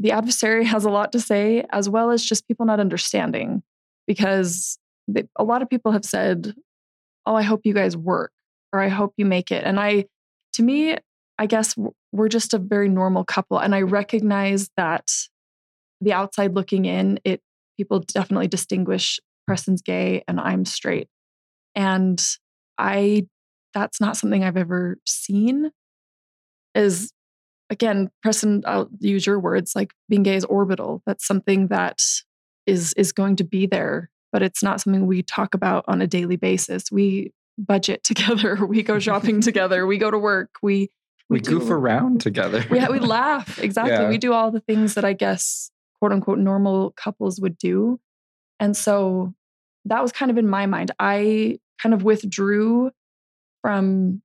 the 0.00 0.10
adversary 0.10 0.64
has 0.74 0.84
a 0.84 0.90
lot 0.90 1.12
to 1.12 1.20
say, 1.20 1.64
as 1.70 1.88
well 1.88 2.10
as 2.10 2.24
just 2.24 2.48
people 2.48 2.66
not 2.66 2.80
understanding, 2.80 3.62
because 4.08 4.80
they, 5.06 5.28
a 5.36 5.44
lot 5.44 5.62
of 5.62 5.70
people 5.70 5.92
have 5.92 6.04
said, 6.04 6.56
"Oh, 7.24 7.36
I 7.36 7.42
hope 7.42 7.60
you 7.62 7.72
guys 7.72 7.96
work," 7.96 8.32
or 8.72 8.80
"I 8.80 8.88
hope 8.88 9.14
you 9.16 9.26
make 9.26 9.52
it," 9.52 9.62
and 9.62 9.78
I, 9.78 10.06
to 10.56 10.62
me, 10.62 10.96
I 11.38 11.46
guess 11.46 11.74
we're 12.12 12.28
just 12.28 12.54
a 12.54 12.58
very 12.58 12.88
normal 12.88 13.24
couple, 13.24 13.58
and 13.58 13.74
I 13.74 13.82
recognize 13.82 14.70
that 14.76 15.10
the 16.00 16.12
outside 16.12 16.54
looking 16.54 16.84
in, 16.84 17.20
it 17.24 17.40
people 17.76 18.00
definitely 18.00 18.48
distinguish 18.48 19.20
Preston's 19.46 19.82
gay 19.82 20.24
and 20.26 20.40
I'm 20.40 20.64
straight, 20.64 21.08
and 21.74 22.22
I 22.78 23.26
that's 23.74 24.00
not 24.00 24.16
something 24.16 24.42
I've 24.42 24.56
ever 24.56 24.96
seen. 25.06 25.70
Is 26.74 27.12
again, 27.70 28.10
Preston, 28.22 28.62
I'll 28.66 28.88
use 29.00 29.26
your 29.26 29.38
words, 29.38 29.74
like 29.76 29.92
being 30.08 30.22
gay 30.22 30.36
is 30.36 30.44
orbital. 30.44 31.02
That's 31.06 31.26
something 31.26 31.68
that 31.68 32.00
is 32.66 32.94
is 32.94 33.12
going 33.12 33.36
to 33.36 33.44
be 33.44 33.66
there, 33.66 34.10
but 34.32 34.42
it's 34.42 34.62
not 34.62 34.80
something 34.80 35.06
we 35.06 35.22
talk 35.22 35.54
about 35.54 35.84
on 35.86 36.00
a 36.00 36.06
daily 36.06 36.36
basis. 36.36 36.90
We 36.90 37.32
budget 37.58 38.04
together, 38.04 38.64
we 38.66 38.82
go 38.82 38.98
shopping 38.98 39.40
together, 39.40 39.86
we 39.86 39.98
go 39.98 40.10
to 40.10 40.18
work, 40.18 40.50
we 40.62 40.90
We, 41.28 41.40
do- 41.40 41.58
goof 41.58 41.70
around 41.70 42.20
together. 42.20 42.64
we, 42.70 42.78
we 42.88 42.98
laugh 43.16 43.58
exactly. 43.62 43.92
Yeah. 43.94 44.08
we 44.08 44.18
do 44.18 44.32
all 44.32 44.50
the 44.50 44.60
things 44.60 44.94
that 44.94 45.04
i 45.04 45.12
guess 45.12 45.70
quote 45.98 46.12
unquote 46.12 46.38
normal 46.38 46.92
couples 46.92 47.40
would 47.40 47.56
do. 47.58 47.98
And 48.60 48.76
so 48.76 49.34
that 49.86 50.02
was 50.02 50.12
kind 50.12 50.30
of 50.30 50.38
in 50.38 50.48
my 50.48 50.66
mind. 50.66 50.90
I 50.98 51.58
kind 51.82 51.94
of 51.94 52.02
withdrew 52.04 52.90
from 53.62 54.22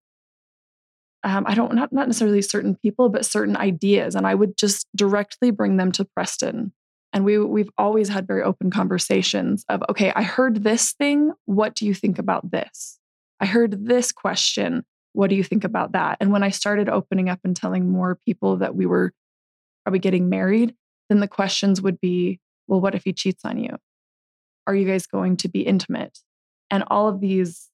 um, 1.23 1.45
i 1.47 1.53
don't 1.53 1.73
not, 1.75 1.91
not 1.93 2.07
necessarily 2.07 2.41
certain 2.41 2.75
people 2.75 3.09
but 3.09 3.25
certain 3.25 3.55
ideas 3.57 4.15
and 4.15 4.25
i 4.25 4.33
would 4.33 4.57
just 4.57 4.87
directly 4.95 5.51
bring 5.51 5.77
them 5.77 5.91
to 5.93 6.05
preston. 6.05 6.71
And 7.13 7.25
we 7.25 7.37
we've 7.37 7.69
always 7.77 8.07
had 8.07 8.25
very 8.25 8.41
open 8.41 8.71
conversations 8.71 9.65
of 9.69 9.83
okay 9.89 10.11
i 10.15 10.23
heard 10.23 10.63
this 10.63 10.93
thing. 10.93 11.31
What 11.45 11.75
do 11.75 11.85
you 11.85 11.93
think 11.93 12.17
about 12.19 12.49
this 12.51 12.99
i 13.41 13.45
heard 13.45 13.85
this 13.87 14.11
question 14.13 14.85
what 15.13 15.29
do 15.29 15.35
you 15.35 15.43
think 15.43 15.63
about 15.63 15.91
that? 15.91 16.17
And 16.19 16.31
when 16.31 16.43
I 16.43 16.49
started 16.49 16.87
opening 16.87 17.29
up 17.29 17.39
and 17.43 17.55
telling 17.55 17.89
more 17.89 18.17
people 18.25 18.57
that 18.57 18.75
we 18.75 18.85
were 18.85 19.11
probably 19.83 19.99
getting 19.99 20.29
married, 20.29 20.73
then 21.09 21.19
the 21.19 21.27
questions 21.27 21.81
would 21.81 21.99
be, 21.99 22.39
well, 22.67 22.79
what 22.79 22.95
if 22.95 23.03
he 23.03 23.13
cheats 23.13 23.43
on 23.43 23.57
you? 23.57 23.75
Are 24.67 24.75
you 24.75 24.87
guys 24.87 25.07
going 25.07 25.37
to 25.37 25.49
be 25.49 25.61
intimate? 25.61 26.19
And 26.69 26.83
all 26.87 27.09
of 27.09 27.19
these, 27.19 27.69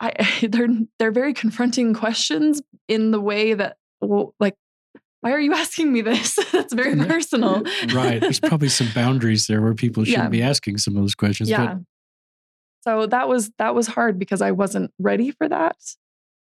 I 0.00 0.12
they're 0.48 0.68
they're 0.98 1.12
very 1.12 1.34
confronting 1.34 1.92
questions 1.92 2.62
in 2.88 3.10
the 3.10 3.20
way 3.20 3.54
that, 3.54 3.76
well, 4.00 4.34
like, 4.40 4.54
why 5.20 5.32
are 5.32 5.40
you 5.40 5.52
asking 5.52 5.92
me 5.92 6.00
this? 6.00 6.38
That's 6.52 6.72
very 6.72 6.96
personal. 6.96 7.64
Right. 7.92 8.20
There's 8.20 8.40
probably 8.40 8.68
some 8.70 8.88
boundaries 8.94 9.46
there 9.46 9.60
where 9.60 9.74
people 9.74 10.04
shouldn't 10.06 10.24
Yeah. 10.24 10.28
be 10.30 10.42
asking 10.42 10.78
some 10.78 10.96
of 10.96 11.02
those 11.02 11.14
questions. 11.14 11.50
yeah. 11.50 11.76
So 12.88 13.06
that 13.06 13.28
was 13.28 13.50
that 13.58 13.74
was 13.74 13.86
hard 13.86 14.18
because 14.18 14.40
I 14.40 14.52
wasn't 14.52 14.92
ready 14.98 15.30
for 15.30 15.46
that. 15.46 15.76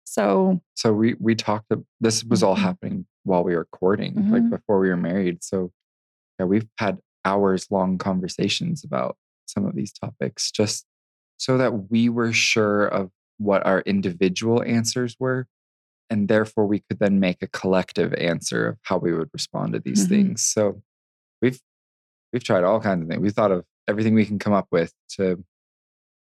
So 0.03 0.61
so 0.75 0.93
we 0.93 1.15
we 1.19 1.33
talked 1.33 1.71
this 1.99 2.23
was 2.23 2.43
all 2.43 2.55
Mhm. 2.55 2.59
happening 2.59 3.05
while 3.23 3.43
we 3.43 3.55
were 3.55 3.65
courting 3.71 4.13
Mhm. 4.13 4.31
like 4.31 4.49
before 4.51 4.79
we 4.79 4.89
were 4.89 4.95
married 4.97 5.43
so 5.43 5.71
yeah 6.39 6.45
we've 6.45 6.67
had 6.77 6.99
hours 7.25 7.69
long 7.71 7.97
conversations 7.97 8.83
about 8.85 9.17
some 9.47 9.65
of 9.65 9.73
these 9.75 9.91
topics 9.91 10.51
just 10.51 10.85
so 11.37 11.57
that 11.57 11.89
we 11.91 12.07
were 12.07 12.31
sure 12.31 12.85
of 12.87 13.09
what 13.37 13.65
our 13.65 13.81
individual 13.81 14.63
answers 14.63 15.17
were 15.19 15.47
and 16.09 16.27
therefore 16.29 16.67
we 16.67 16.79
could 16.87 16.99
then 16.99 17.19
make 17.19 17.41
a 17.41 17.47
collective 17.47 18.13
answer 18.13 18.67
of 18.69 18.77
how 18.83 18.97
we 18.97 19.11
would 19.11 19.29
respond 19.33 19.73
to 19.73 19.79
these 19.79 20.05
Mhm. 20.05 20.09
things 20.09 20.43
so 20.43 20.81
we've 21.41 21.59
we've 22.31 22.43
tried 22.43 22.63
all 22.63 22.79
kinds 22.79 23.01
of 23.01 23.09
things 23.09 23.21
we've 23.21 23.33
thought 23.33 23.51
of 23.51 23.65
everything 23.89 24.13
we 24.13 24.25
can 24.25 24.37
come 24.39 24.53
up 24.53 24.67
with 24.71 24.93
to 25.09 25.43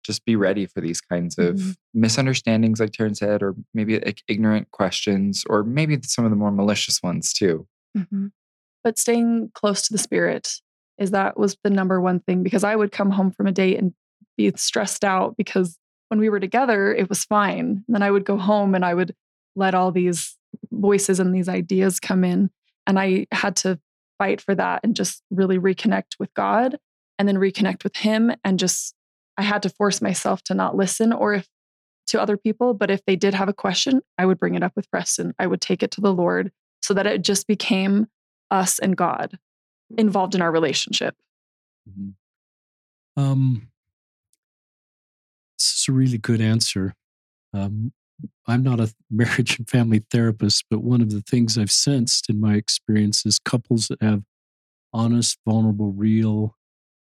just 0.04 0.26
be 0.26 0.36
ready 0.36 0.66
for 0.66 0.82
these 0.82 1.02
kinds 1.02 1.38
of 1.38 1.56
Mhm. 1.56 1.76
misunderstandings, 1.93 2.80
like 2.80 2.91
Taryn 2.91 3.16
said, 3.16 3.43
or 3.43 3.56
maybe 3.74 4.00
like 4.00 4.22
ignorant 4.28 4.72
questions, 4.72 5.43
or 5.50 5.64
maybe 5.64 6.00
some 6.04 6.26
of 6.26 6.32
the 6.32 6.38
more 6.38 6.52
malicious 6.52 7.02
ones 7.04 7.34
too. 7.34 7.68
Mhm. 7.97 8.32
But 8.84 8.97
staying 8.97 9.52
close 9.54 9.82
to 9.88 9.93
the 9.93 9.97
spirit 10.00 10.62
is 10.97 11.12
that 11.12 11.38
was 11.38 11.58
the 11.64 11.70
number 11.70 12.00
one 12.00 12.20
thing 12.22 12.43
because 12.43 12.64
I 12.64 12.76
would 12.76 12.91
come 12.91 13.12
home 13.12 13.32
from 13.32 13.47
a 13.47 13.52
date 13.52 13.78
and 13.78 13.93
be 14.38 14.52
stressed 14.56 15.04
out 15.04 15.36
because 15.38 15.78
when 16.08 16.20
we 16.20 16.30
were 16.30 16.39
together, 16.39 16.93
it 16.93 17.10
was 17.10 17.24
fine. 17.26 17.84
And 17.88 17.95
then 17.95 18.02
I 18.04 18.12
would 18.12 18.26
go 18.26 18.38
home 18.38 18.74
and 18.74 18.84
I 18.86 18.93
would 18.93 19.14
let 19.56 19.76
all 19.76 19.91
these 19.91 20.38
voices 20.72 21.20
and 21.20 21.36
these 21.36 21.50
ideas 21.50 22.00
come 22.00 22.24
in. 22.24 22.50
And 22.88 22.97
I 23.00 23.28
had 23.32 23.56
to 23.58 23.80
fight 24.18 24.41
for 24.41 24.56
that 24.56 24.82
and 24.84 24.95
just 24.95 25.22
really 25.30 25.60
reconnect 25.60 26.18
with 26.20 26.34
God 26.34 26.80
and 27.18 27.28
then 27.28 27.36
reconnect 27.36 27.84
with 27.84 27.95
Him. 27.97 28.32
And 28.43 28.58
just, 28.58 28.95
I 29.39 29.43
had 29.43 29.63
to 29.63 29.69
force 29.69 30.01
myself 30.01 30.43
to 30.43 30.53
not 30.53 30.75
listen 30.75 31.13
or 31.13 31.33
if 31.33 31.47
to 32.07 32.21
other 32.21 32.35
people. 32.35 32.73
But 32.73 32.91
if 32.91 33.05
they 33.05 33.15
did 33.15 33.33
have 33.33 33.47
a 33.47 33.53
question, 33.53 34.01
I 34.17 34.25
would 34.25 34.37
bring 34.37 34.55
it 34.55 34.63
up 34.63 34.73
with 34.75 34.91
Preston. 34.91 35.33
I 35.39 35.47
would 35.47 35.61
take 35.61 35.81
it 35.81 35.91
to 35.91 36.01
the 36.01 36.13
Lord 36.13 36.51
so 36.81 36.93
that 36.93 37.07
it 37.07 37.23
just 37.23 37.47
became 37.47 38.07
us 38.51 38.79
and 38.79 38.97
God 38.97 39.39
involved 39.97 40.35
in 40.35 40.41
our 40.41 40.51
relationship. 40.51 41.15
Mhm. 41.89 42.15
Um, 43.15 43.71
this 45.57 45.79
is 45.79 45.85
a 45.87 45.93
really 45.93 46.17
good 46.17 46.41
answer. 46.41 46.95
Um, 47.53 47.93
I'm 48.45 48.61
not 48.61 48.81
a 48.81 48.93
marriage 49.09 49.57
and 49.57 49.69
family 49.69 50.03
therapist, 50.11 50.65
but 50.69 50.83
one 50.83 51.01
of 51.01 51.11
the 51.11 51.21
things 51.21 51.57
I've 51.57 51.71
sensed 51.71 52.29
in 52.29 52.41
my 52.41 52.55
experience 52.55 53.25
is 53.25 53.39
couples 53.39 53.87
that 53.87 54.01
have 54.01 54.23
honest, 54.91 55.37
vulnerable, 55.47 55.93
real, 55.93 56.57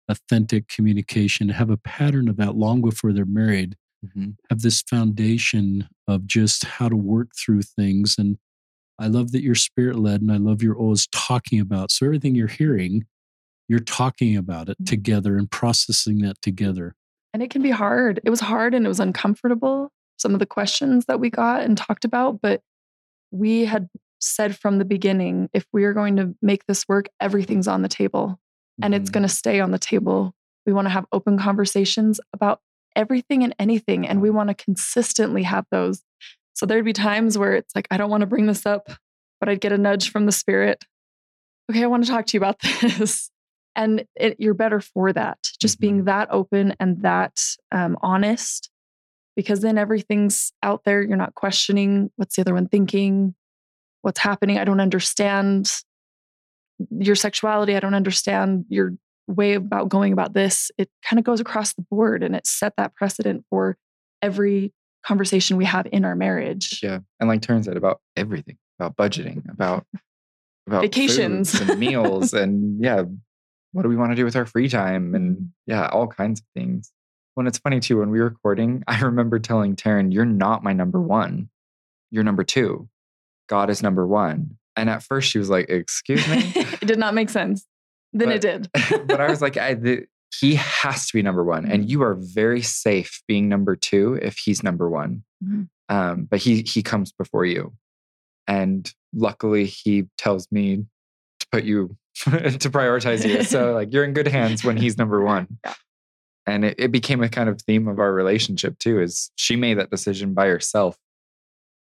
authentic 0.08 0.68
communication 0.68 1.50
have 1.50 1.70
a 1.70 1.76
pattern 1.76 2.28
of 2.28 2.36
that 2.36 2.54
long 2.56 2.80
before 2.80 3.12
they're 3.12 3.24
married, 3.24 3.76
Mhm. 4.04 4.36
have 4.48 4.62
this 4.62 4.82
foundation 4.82 5.88
of 6.06 6.26
just 6.26 6.64
how 6.64 6.88
to 6.88 6.96
work 6.96 7.30
through 7.36 7.62
things. 7.62 8.16
And 8.18 8.38
I 8.98 9.06
love 9.08 9.32
that 9.32 9.42
you're 9.42 9.54
spirit 9.54 9.98
led, 9.98 10.20
and 10.22 10.32
I 10.32 10.36
love 10.36 10.62
you're 10.62 10.76
always 10.78 11.06
talking 11.08 11.60
about. 11.60 11.90
So 11.90 12.06
everything 12.06 12.34
you're 12.34 12.46
hearing, 12.48 13.06
you're 13.68 13.78
talking 13.80 14.36
about 14.36 14.68
it 14.68 14.78
Mhm. 14.80 14.86
together 14.86 15.36
and 15.36 15.50
processing 15.50 16.18
that 16.20 16.40
together. 16.42 16.94
And 17.34 17.42
it 17.42 17.50
can 17.50 17.62
be 17.62 17.70
hard. 17.70 18.20
It 18.24 18.30
was 18.30 18.40
hard 18.40 18.74
and 18.74 18.84
it 18.86 18.88
was 18.88 19.00
uncomfortable, 19.00 19.92
some 20.16 20.32
of 20.32 20.38
the 20.40 20.46
questions 20.46 21.04
that 21.06 21.20
we 21.20 21.28
got 21.30 21.62
and 21.62 21.76
talked 21.76 22.04
about. 22.04 22.40
But 22.40 22.62
we 23.30 23.66
had 23.66 23.88
said 24.20 24.56
from 24.56 24.78
the 24.78 24.84
beginning 24.84 25.48
if 25.52 25.66
we 25.72 25.84
are 25.84 25.92
going 25.92 26.16
to 26.16 26.34
make 26.40 26.64
this 26.66 26.88
work, 26.88 27.08
everything's 27.20 27.68
on 27.68 27.82
the 27.82 27.88
table 27.88 28.40
and 28.82 28.94
it's 28.94 29.10
Mhm. 29.10 29.12
going 29.14 29.22
to 29.22 29.28
stay 29.28 29.60
on 29.60 29.70
the 29.70 29.78
table. 29.78 30.34
We 30.66 30.72
want 30.72 30.86
to 30.86 30.90
have 30.90 31.06
open 31.12 31.38
conversations 31.38 32.20
about 32.32 32.60
everything 32.96 33.42
and 33.44 33.54
anything. 33.58 34.06
And 34.06 34.20
we 34.20 34.30
want 34.30 34.48
to 34.48 34.54
consistently 34.54 35.42
have 35.44 35.66
those. 35.70 36.02
So 36.54 36.66
there'd 36.66 36.84
be 36.84 36.92
times 36.92 37.38
where 37.38 37.54
it's 37.54 37.74
like, 37.74 37.86
I 37.90 37.96
don't 37.96 38.10
want 38.10 38.22
to 38.22 38.26
bring 38.26 38.46
this 38.46 38.66
up, 38.66 38.90
but 39.40 39.48
I'd 39.48 39.60
get 39.60 39.72
a 39.72 39.78
nudge 39.78 40.10
from 40.10 40.26
the 40.26 40.32
spirit. 40.32 40.84
Okay, 41.70 41.82
I 41.82 41.86
want 41.86 42.04
to 42.04 42.10
talk 42.10 42.26
to 42.26 42.34
you 42.36 42.40
about 42.40 42.58
this. 42.80 43.30
And 43.76 44.04
it, 44.16 44.36
you're 44.40 44.54
better 44.54 44.80
for 44.80 45.12
that, 45.12 45.38
just 45.60 45.78
being 45.78 46.04
that 46.04 46.28
open 46.32 46.74
and 46.80 47.02
that 47.02 47.38
um, 47.70 47.96
honest, 48.02 48.70
because 49.36 49.60
then 49.60 49.78
everything's 49.78 50.52
out 50.64 50.82
there. 50.84 51.00
You're 51.00 51.16
not 51.16 51.34
questioning 51.36 52.10
what's 52.16 52.34
the 52.34 52.42
other 52.42 52.54
one 52.54 52.66
thinking, 52.66 53.36
what's 54.02 54.18
happening. 54.18 54.58
I 54.58 54.64
don't 54.64 54.80
understand 54.80 55.70
your 56.90 57.16
sexuality. 57.16 57.74
I 57.76 57.80
don't 57.80 57.94
understand 57.94 58.64
your 58.68 58.94
way 59.26 59.54
about 59.54 59.88
going 59.88 60.12
about 60.12 60.34
this. 60.34 60.70
It 60.78 60.88
kind 61.04 61.18
of 61.18 61.24
goes 61.24 61.40
across 61.40 61.74
the 61.74 61.82
board 61.90 62.22
and 62.22 62.34
it 62.34 62.46
set 62.46 62.74
that 62.76 62.94
precedent 62.94 63.44
for 63.50 63.76
every 64.22 64.72
conversation 65.04 65.56
we 65.56 65.64
have 65.64 65.86
in 65.92 66.04
our 66.04 66.14
marriage. 66.14 66.80
Yeah. 66.82 67.00
And 67.20 67.28
like 67.28 67.42
turns 67.42 67.68
out 67.68 67.76
about 67.76 68.00
everything, 68.16 68.58
about 68.78 68.96
budgeting, 68.96 69.48
about 69.50 69.86
about 70.66 70.82
Vacations. 70.82 71.58
and 71.60 71.78
meals 71.80 72.32
and 72.34 72.82
yeah, 72.82 73.04
what 73.72 73.82
do 73.82 73.88
we 73.88 73.96
want 73.96 74.12
to 74.12 74.16
do 74.16 74.24
with 74.24 74.36
our 74.36 74.46
free 74.46 74.68
time? 74.68 75.14
And 75.14 75.50
yeah, 75.66 75.86
all 75.88 76.06
kinds 76.06 76.40
of 76.40 76.46
things. 76.54 76.92
When 77.34 77.46
it's 77.46 77.58
funny 77.58 77.80
too, 77.80 77.98
when 77.98 78.10
we 78.10 78.18
were 78.18 78.28
recording, 78.28 78.82
I 78.88 79.00
remember 79.00 79.38
telling 79.38 79.76
Taryn, 79.76 80.12
You're 80.12 80.24
not 80.24 80.62
my 80.62 80.72
number 80.72 81.00
one. 81.00 81.48
You're 82.10 82.24
number 82.24 82.44
two. 82.44 82.88
God 83.48 83.70
is 83.70 83.82
number 83.82 84.06
one. 84.06 84.57
And 84.78 84.88
at 84.88 85.02
first 85.02 85.28
she 85.30 85.38
was 85.38 85.50
like, 85.50 85.68
Excuse 85.68 86.26
me? 86.28 86.36
it 86.56 86.86
did 86.86 86.98
not 86.98 87.14
make 87.14 87.28
sense. 87.30 87.66
Then 88.12 88.30
it 88.30 88.40
did. 88.40 88.70
but 89.06 89.20
I 89.20 89.28
was 89.28 89.42
like, 89.42 89.56
I, 89.56 89.74
the, 89.74 90.06
he 90.40 90.54
has 90.54 91.06
to 91.08 91.14
be 91.14 91.22
number 91.22 91.44
one, 91.44 91.70
and 91.70 91.90
you 91.90 92.02
are 92.02 92.14
very 92.18 92.62
safe 92.62 93.22
being 93.26 93.48
number 93.48 93.76
two 93.76 94.18
if 94.22 94.38
he's 94.38 94.62
number 94.62 94.88
one. 94.88 95.24
Mhm. 95.44 95.68
Um, 95.88 96.24
but 96.24 96.38
he 96.40 96.62
he 96.62 96.82
comes 96.82 97.12
before 97.12 97.44
you, 97.44 97.72
and 98.46 98.90
luckily 99.14 99.64
he 99.64 100.04
tells 100.18 100.50
me 100.52 100.84
to 101.40 101.46
put 101.50 101.64
you 101.64 101.96
to 102.24 102.30
prioritize 102.70 103.26
you. 103.26 103.42
So 103.42 103.72
like 103.72 103.92
you're 103.92 104.04
in 104.04 104.12
good 104.12 104.28
hands 104.28 104.64
when 104.64 104.76
he's 104.76 104.98
number 104.98 105.22
one. 105.22 105.58
Yeah. 105.64 105.74
And 106.46 106.64
it, 106.64 106.76
it 106.78 106.92
became 106.92 107.22
a 107.22 107.28
kind 107.28 107.50
of 107.50 107.60
theme 107.62 107.88
of 107.88 107.98
our 107.98 108.12
relationship 108.12 108.78
too. 108.78 109.00
Is 109.00 109.30
she 109.36 109.56
made 109.56 109.78
that 109.78 109.90
decision 109.90 110.34
by 110.34 110.46
herself, 110.46 110.96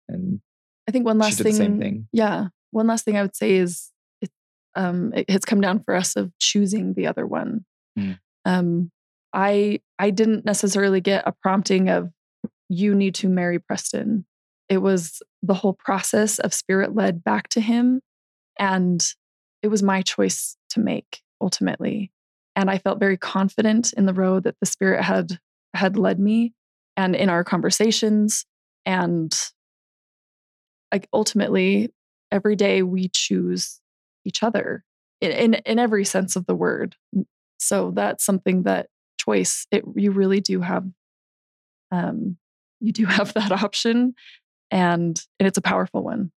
and 0.07 0.41
I 0.88 0.91
think 0.91 1.05
one 1.05 1.17
She 1.17 1.23
last 1.23 1.41
thing. 1.41 1.53
same 1.53 1.79
thing. 1.79 2.07
Yeah. 2.11 2.47
One 2.76 2.88
last 2.88 3.05
thing 3.05 3.15
I 3.15 3.21
would 3.21 3.38
say 3.38 3.53
is 3.53 3.89
it, 4.21 4.30
um, 4.76 5.13
it 5.15 5.30
has 5.30 5.45
come 5.45 5.61
down 5.61 5.82
for 5.82 5.95
us 5.95 6.17
of 6.17 6.30
choosing 6.39 6.93
the 6.93 7.07
other 7.07 7.26
one. 7.26 7.63
Mm. 7.97 8.19
Um, 8.43 8.91
I 9.32 9.80
I 9.97 10.09
didn't 10.09 10.43
necessarily 10.43 10.99
get 10.99 11.23
a 11.26 11.32
prompting 11.32 11.88
of 11.88 12.11
you 12.67 12.93
need 12.93 13.15
to 13.15 13.30
marry 13.30 13.59
Preston. 13.59 14.26
It 14.67 14.80
was 14.80 15.21
the 15.41 15.53
whole 15.53 15.71
process 15.71 16.38
of 16.39 16.53
spirit 16.53 16.93
led 16.93 17.23
back 17.23 17.47
to 17.49 17.61
him, 17.61 18.01
and 18.59 19.01
it 19.63 19.69
was 19.69 19.82
my 19.82 20.01
choice 20.01 20.57
to 20.71 20.82
make 20.82 21.21
ultimately. 21.39 22.11
And 22.57 22.69
I 22.69 22.78
felt 22.78 22.99
very 22.99 23.17
confident 23.17 23.93
in 23.93 24.05
the 24.05 24.13
road 24.13 24.43
that 24.43 24.55
the 24.59 24.65
spirit 24.65 25.01
had 25.01 25.39
had 25.73 25.97
led 25.97 26.19
me, 26.19 26.51
and 26.97 27.15
in 27.15 27.30
our 27.30 27.45
conversations, 27.45 28.45
and 28.86 29.34
like 30.91 31.07
ultimately 31.13 31.93
every 32.36 32.55
day 32.55 32.83
we 32.83 33.07
choose 33.07 33.79
each 34.25 34.43
other 34.43 34.83
in, 35.21 35.31
in 35.31 35.53
in 35.65 35.79
every 35.79 36.05
sense 36.05 36.36
of 36.36 36.45
the 36.45 36.55
word 36.55 36.95
so 37.57 37.91
that's 37.95 38.23
something 38.25 38.63
that 38.63 38.88
choice 39.17 39.65
it 39.71 39.83
you 39.95 40.11
really 40.11 40.41
do 40.41 40.59
have 40.61 40.86
um 41.91 42.38
you 42.81 42.91
do 42.91 43.05
have 43.17 43.33
that 43.33 43.51
option 43.51 44.13
and 44.69 45.21
and 45.39 45.47
it's 45.47 45.57
a 45.57 45.61
powerful 45.61 46.03
one 46.03 46.31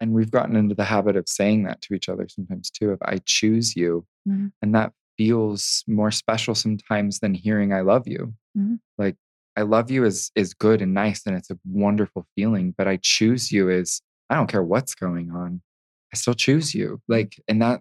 and 0.00 0.12
we've 0.12 0.30
gotten 0.30 0.56
into 0.56 0.74
the 0.74 0.84
habit 0.84 1.16
of 1.16 1.28
saying 1.28 1.64
that 1.64 1.80
to 1.82 1.92
each 1.94 2.08
other 2.08 2.28
sometimes 2.28 2.70
too. 2.70 2.92
If 2.92 3.00
I 3.02 3.18
choose 3.26 3.74
you, 3.74 4.06
Mhm. 4.28 4.52
and 4.62 4.72
that 4.72 4.92
feels 5.16 5.82
more 5.88 6.12
special 6.12 6.54
sometimes 6.54 7.18
than 7.18 7.34
hearing 7.34 7.72
"I 7.72 7.80
love 7.80 8.06
you." 8.06 8.32
Mhm. 8.56 8.78
Like 8.96 9.16
I 9.56 9.62
love 9.62 9.90
you 9.90 10.04
is 10.04 10.30
is 10.36 10.54
good 10.54 10.80
and 10.82 10.94
nice, 10.94 11.26
and 11.26 11.34
it's 11.36 11.50
a 11.50 11.58
wonderful 11.64 12.28
feeling. 12.36 12.74
But 12.78 12.86
I 12.86 12.98
choose 13.02 13.50
you 13.50 13.68
is 13.68 14.00
I 14.30 14.34
don't 14.34 14.46
care 14.48 14.62
what's 14.62 14.94
going 14.94 15.30
on, 15.30 15.62
I 16.12 16.16
still 16.16 16.34
choose 16.34 16.74
you. 16.74 17.00
Like, 17.08 17.40
and 17.48 17.60
that 17.62 17.80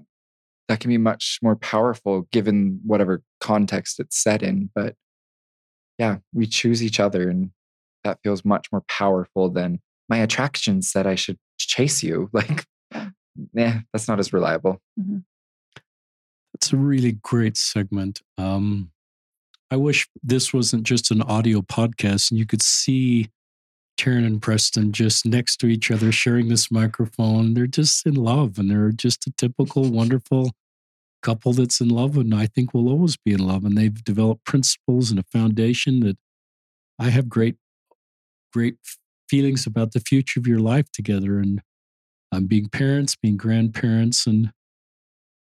that 0.67 0.79
can 0.81 0.89
be 0.89 0.97
much 0.97 1.39
more 1.41 1.55
powerful 1.55 2.27
given 2.31 2.79
whatever 2.85 3.21
context 3.39 3.99
it's 3.99 4.21
set 4.21 4.43
in. 4.43 4.69
But 4.75 4.95
yeah, 5.97 6.17
we 6.33 6.45
choose 6.45 6.83
each 6.83 6.99
other, 6.99 7.29
and 7.29 7.51
that 8.03 8.19
feels 8.23 8.43
much 8.45 8.67
more 8.71 8.83
powerful 8.89 9.49
than 9.49 9.79
my 10.09 10.17
attraction 10.17 10.81
said 10.81 11.07
I 11.07 11.15
should 11.15 11.37
chase 11.57 12.03
you. 12.03 12.29
Like, 12.33 12.65
Yeah. 12.91 13.09
yeah, 13.53 13.79
that's 13.93 14.07
not 14.07 14.19
as 14.19 14.31
reliable. 14.33 14.81
It's 16.53 16.73
a 16.73 16.77
really 16.77 17.13
great 17.21 17.55
segment. 17.57 18.21
Um, 18.37 18.91
I 19.69 19.75
wish 19.75 20.07
this 20.23 20.53
wasn't 20.53 20.83
just 20.83 21.11
an 21.11 21.21
audio 21.21 21.61
podcast 21.61 22.31
and 22.31 22.39
you 22.39 22.45
could 22.45 22.61
see 22.61 23.29
Taryn 23.97 24.25
and 24.25 24.41
Preston 24.41 24.91
just 24.91 25.25
next 25.25 25.57
to 25.57 25.67
each 25.67 25.91
other 25.91 26.11
sharing 26.11 26.47
this 26.47 26.71
microphone. 26.71 27.53
They're 27.53 27.67
just 27.67 28.05
in 28.05 28.15
love 28.15 28.57
and 28.57 28.69
they're 28.69 28.91
just 28.91 29.27
a 29.27 29.31
typical, 29.31 29.89
wonderful 29.89 30.51
couple 31.23 31.53
that's 31.53 31.81
in 31.81 31.89
love 31.89 32.15
and 32.15 32.33
I 32.33 32.45
think 32.45 32.73
will 32.73 32.89
always 32.89 33.17
be 33.17 33.33
in 33.33 33.45
love. 33.45 33.65
And 33.65 33.77
they've 33.77 34.03
developed 34.03 34.45
principles 34.45 35.09
and 35.11 35.19
a 35.19 35.23
foundation 35.23 35.99
that 36.01 36.17
I 36.99 37.09
have 37.09 37.27
great, 37.27 37.55
great 38.53 38.75
feelings 39.29 39.65
about 39.65 39.91
the 39.91 39.99
future 39.99 40.39
of 40.39 40.47
your 40.47 40.59
life 40.59 40.91
together 40.91 41.39
and 41.39 41.61
um, 42.31 42.45
being 42.45 42.69
parents, 42.69 43.15
being 43.15 43.37
grandparents, 43.37 44.27
and 44.27 44.51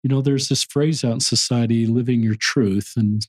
you 0.06 0.10
know, 0.10 0.22
there's 0.22 0.50
this 0.50 0.64
phrase 0.64 1.04
out 1.04 1.14
in 1.14 1.20
society, 1.20 1.88
living 1.88 2.22
your 2.22 2.36
truth. 2.36 2.94
And 2.96 3.26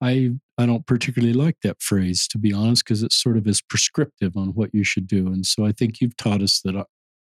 I 0.00 0.30
I 0.58 0.66
don't 0.66 0.86
particularly 0.86 1.34
like 1.34 1.56
that 1.62 1.82
phrase, 1.82 2.26
to 2.28 2.38
be 2.38 2.52
honest, 2.52 2.84
because 2.84 3.02
it 3.02 3.12
sort 3.12 3.36
of 3.36 3.46
is 3.46 3.60
prescriptive 3.62 4.36
on 4.36 4.48
what 4.48 4.74
you 4.74 4.84
should 4.84 5.06
do. 5.06 5.26
And 5.28 5.44
so 5.44 5.64
I 5.64 5.72
think 5.72 6.00
you've 6.00 6.16
taught 6.16 6.42
us 6.42 6.60
that, 6.62 6.76
uh, 6.76 6.84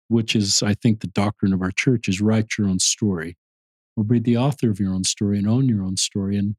which 0.07 0.35
is, 0.35 0.61
I 0.61 0.73
think, 0.75 0.99
the 0.99 1.07
doctrine 1.07 1.53
of 1.53 1.61
our 1.61 1.71
church 1.71 2.07
is 2.07 2.21
write 2.21 2.57
your 2.57 2.67
own 2.67 2.79
story 2.79 3.37
or 3.97 4.03
be 4.03 4.19
the 4.19 4.37
author 4.37 4.69
of 4.69 4.79
your 4.79 4.93
own 4.93 5.03
story 5.03 5.37
and 5.37 5.47
own 5.47 5.67
your 5.67 5.83
own 5.83 5.97
story. 5.97 6.37
And 6.37 6.55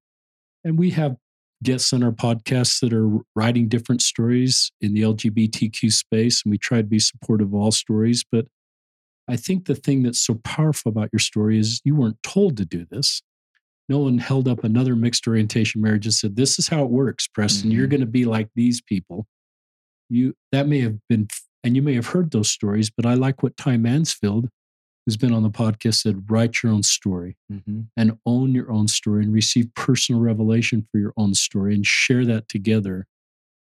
and 0.65 0.79
we 0.79 0.91
have 0.91 1.17
guests 1.63 1.93
on 1.93 2.03
our 2.03 2.13
podcast 2.13 2.81
that 2.81 2.93
are 2.93 3.19
writing 3.35 3.69
different 3.69 4.03
stories 4.03 4.71
in 4.81 4.95
the 4.95 5.03
LGBTQ 5.03 5.93
space, 5.93 6.43
and 6.45 6.51
we 6.51 6.59
try 6.59 6.79
to 6.79 6.85
be 6.85 6.99
supportive 6.99 7.49
of 7.49 7.55
all 7.55 7.73
stories. 7.73 8.25
But 8.31 8.47
I 9.29 9.37
think 9.37 9.67
the 9.67 9.75
thing 9.75 10.03
that's 10.03 10.21
so 10.21 10.35
powerful 10.45 10.91
about 10.91 11.11
your 11.13 11.21
story 11.21 11.59
is 11.59 11.81
you 11.85 11.95
weren't 11.95 12.23
told 12.23 12.57
to 12.59 12.65
do 12.65 12.87
this. 12.89 13.23
No 13.89 13.99
one 13.99 14.19
held 14.19 14.49
up 14.49 14.65
another 14.65 14.97
mixed 14.97 15.27
orientation 15.29 15.81
marriage 15.81 16.07
and 16.07 16.15
said, 16.15 16.37
This 16.37 16.59
is 16.59 16.69
how 16.69 16.83
it 16.83 16.91
works, 16.91 17.27
Preston. 17.27 17.71
Mm-hmm. 17.71 17.79
You're 17.79 17.87
going 17.87 18.01
to 18.01 18.07
be 18.07 18.25
like 18.25 18.49
these 18.55 18.81
people. 18.81 19.27
You 20.09 20.35
that 20.53 20.69
may 20.69 20.81
have 20.81 20.97
been 21.09 21.29
and 21.65 21.75
you 21.75 21.83
may 21.83 21.95
have 21.95 22.09
heard 22.09 22.31
those 22.31 22.51
stories, 22.51 22.91
but 22.91 23.07
I 23.07 23.15
like 23.15 23.43
what 23.43 23.57
Ty 23.57 23.79
Mansfield, 23.79 24.49
who's 25.05 25.17
been 25.17 25.33
on 25.33 25.43
the 25.43 25.51
podcast, 25.51 26.03
said 26.03 26.31
write 26.31 26.63
your 26.63 26.73
own 26.73 26.83
story 26.83 27.37
mm-hmm. 27.53 27.83
and 27.97 28.19
own 28.25 28.55
your 28.55 28.71
own 28.71 28.89
story 28.89 29.25
and 29.25 29.33
receive 29.33 29.75
personal 29.75 30.21
revelation 30.21 30.87
for 30.91 30.99
your 30.99 31.13
own 31.17 31.35
story 31.35 31.75
and 31.75 31.85
share 31.85 32.25
that 32.25 32.49
together. 32.49 33.07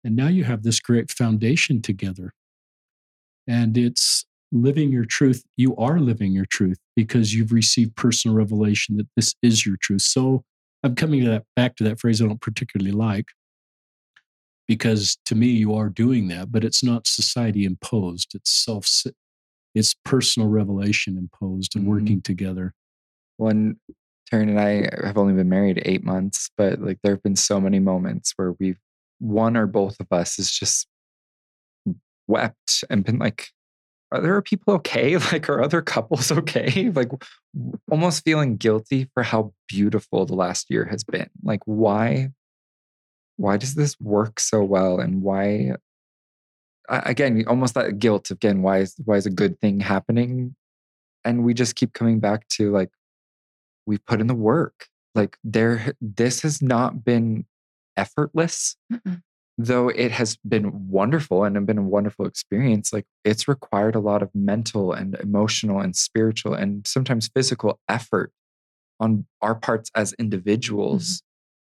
And 0.04 0.16
now 0.16 0.28
you 0.28 0.44
have 0.44 0.62
this 0.62 0.80
great 0.80 1.10
foundation 1.10 1.80
together. 1.80 2.34
And 3.46 3.76
it's 3.76 4.26
living 4.52 4.92
your 4.92 5.04
truth. 5.04 5.44
You 5.56 5.74
are 5.76 5.98
living 5.98 6.32
your 6.32 6.46
truth 6.46 6.78
because 6.98 7.32
you've 7.32 7.52
received 7.52 7.94
personal 7.94 8.36
revelation 8.36 8.96
that 8.96 9.06
this 9.14 9.32
is 9.40 9.64
your 9.64 9.76
truth. 9.80 10.02
So 10.02 10.42
I'm 10.82 10.96
coming 10.96 11.22
to 11.22 11.30
that 11.30 11.44
back 11.54 11.76
to 11.76 11.84
that 11.84 12.00
phrase 12.00 12.20
I 12.20 12.26
don't 12.26 12.40
particularly 12.40 12.90
like 12.90 13.26
because 14.66 15.16
to 15.26 15.36
me 15.36 15.46
you 15.46 15.76
are 15.76 15.90
doing 15.90 16.26
that 16.28 16.50
but 16.50 16.64
it's 16.64 16.82
not 16.82 17.06
society 17.06 17.64
imposed 17.64 18.34
it's 18.34 18.50
self 18.50 18.88
it's 19.76 19.94
personal 20.04 20.48
revelation 20.48 21.16
imposed 21.16 21.76
and 21.76 21.84
mm-hmm. 21.84 21.92
working 21.92 22.20
together 22.20 22.74
one 23.36 23.76
Taryn 24.30 24.48
and 24.48 24.60
I 24.60 25.06
have 25.06 25.16
only 25.16 25.32
been 25.32 25.48
married 25.48 25.80
eight 25.86 26.04
months, 26.04 26.50
but 26.58 26.82
like 26.82 26.98
there 27.02 27.12
have 27.12 27.22
been 27.22 27.34
so 27.34 27.58
many 27.58 27.78
moments 27.78 28.34
where 28.36 28.52
we've 28.60 28.76
one 29.20 29.56
or 29.56 29.66
both 29.66 29.98
of 30.00 30.08
us 30.10 30.36
has 30.36 30.50
just 30.50 30.86
wept 32.26 32.84
and 32.90 33.04
been 33.04 33.18
like, 33.18 33.48
are 34.10 34.20
there 34.20 34.40
people 34.42 34.74
okay? 34.74 35.16
Like, 35.32 35.48
are 35.48 35.62
other 35.62 35.82
couples 35.82 36.32
okay? 36.40 36.90
Like, 36.90 37.10
almost 37.90 38.24
feeling 38.24 38.56
guilty 38.56 39.08
for 39.14 39.22
how 39.22 39.52
beautiful 39.68 40.26
the 40.26 40.34
last 40.34 40.66
year 40.70 40.84
has 40.86 41.04
been. 41.04 41.30
Like, 41.42 41.60
why 41.64 42.30
why 43.38 43.56
does 43.56 43.76
this 43.76 43.98
work 44.00 44.40
so 44.40 44.62
well 44.62 44.98
and 44.98 45.22
why 45.22 45.72
again 46.88 47.44
almost 47.46 47.74
that 47.74 47.98
guilt 47.98 48.30
again 48.30 48.62
why 48.62 48.78
is 48.78 48.94
why 49.04 49.16
is 49.16 49.26
a 49.26 49.30
good 49.30 49.58
thing 49.60 49.80
happening 49.80 50.54
and 51.24 51.44
we 51.44 51.54
just 51.54 51.76
keep 51.76 51.92
coming 51.92 52.18
back 52.18 52.46
to 52.48 52.72
like 52.72 52.90
we 53.86 53.96
put 53.96 54.20
in 54.20 54.26
the 54.26 54.34
work 54.34 54.88
like 55.14 55.38
there 55.44 55.94
this 56.00 56.42
has 56.42 56.60
not 56.60 57.04
been 57.04 57.46
effortless 57.96 58.76
Mm-mm. 58.92 59.22
Though 59.60 59.88
it 59.88 60.12
has 60.12 60.36
been 60.48 60.88
wonderful 60.88 61.42
and 61.42 61.56
uh, 61.56 61.60
been 61.60 61.78
a 61.78 61.82
wonderful 61.82 62.24
experience 62.24 62.92
like 62.92 63.04
it's 63.24 63.48
required 63.48 63.96
a 63.96 64.00
lot 64.00 64.22
of 64.22 64.30
mental 64.32 64.92
and 64.92 65.16
emotional 65.16 65.80
and 65.80 65.96
spiritual 65.96 66.54
and 66.54 66.86
sometimes 66.86 67.28
physical 67.34 67.80
effort 67.88 68.32
on 69.00 69.26
our 69.42 69.56
parts 69.56 69.90
as 69.94 70.12
individuals 70.14 71.22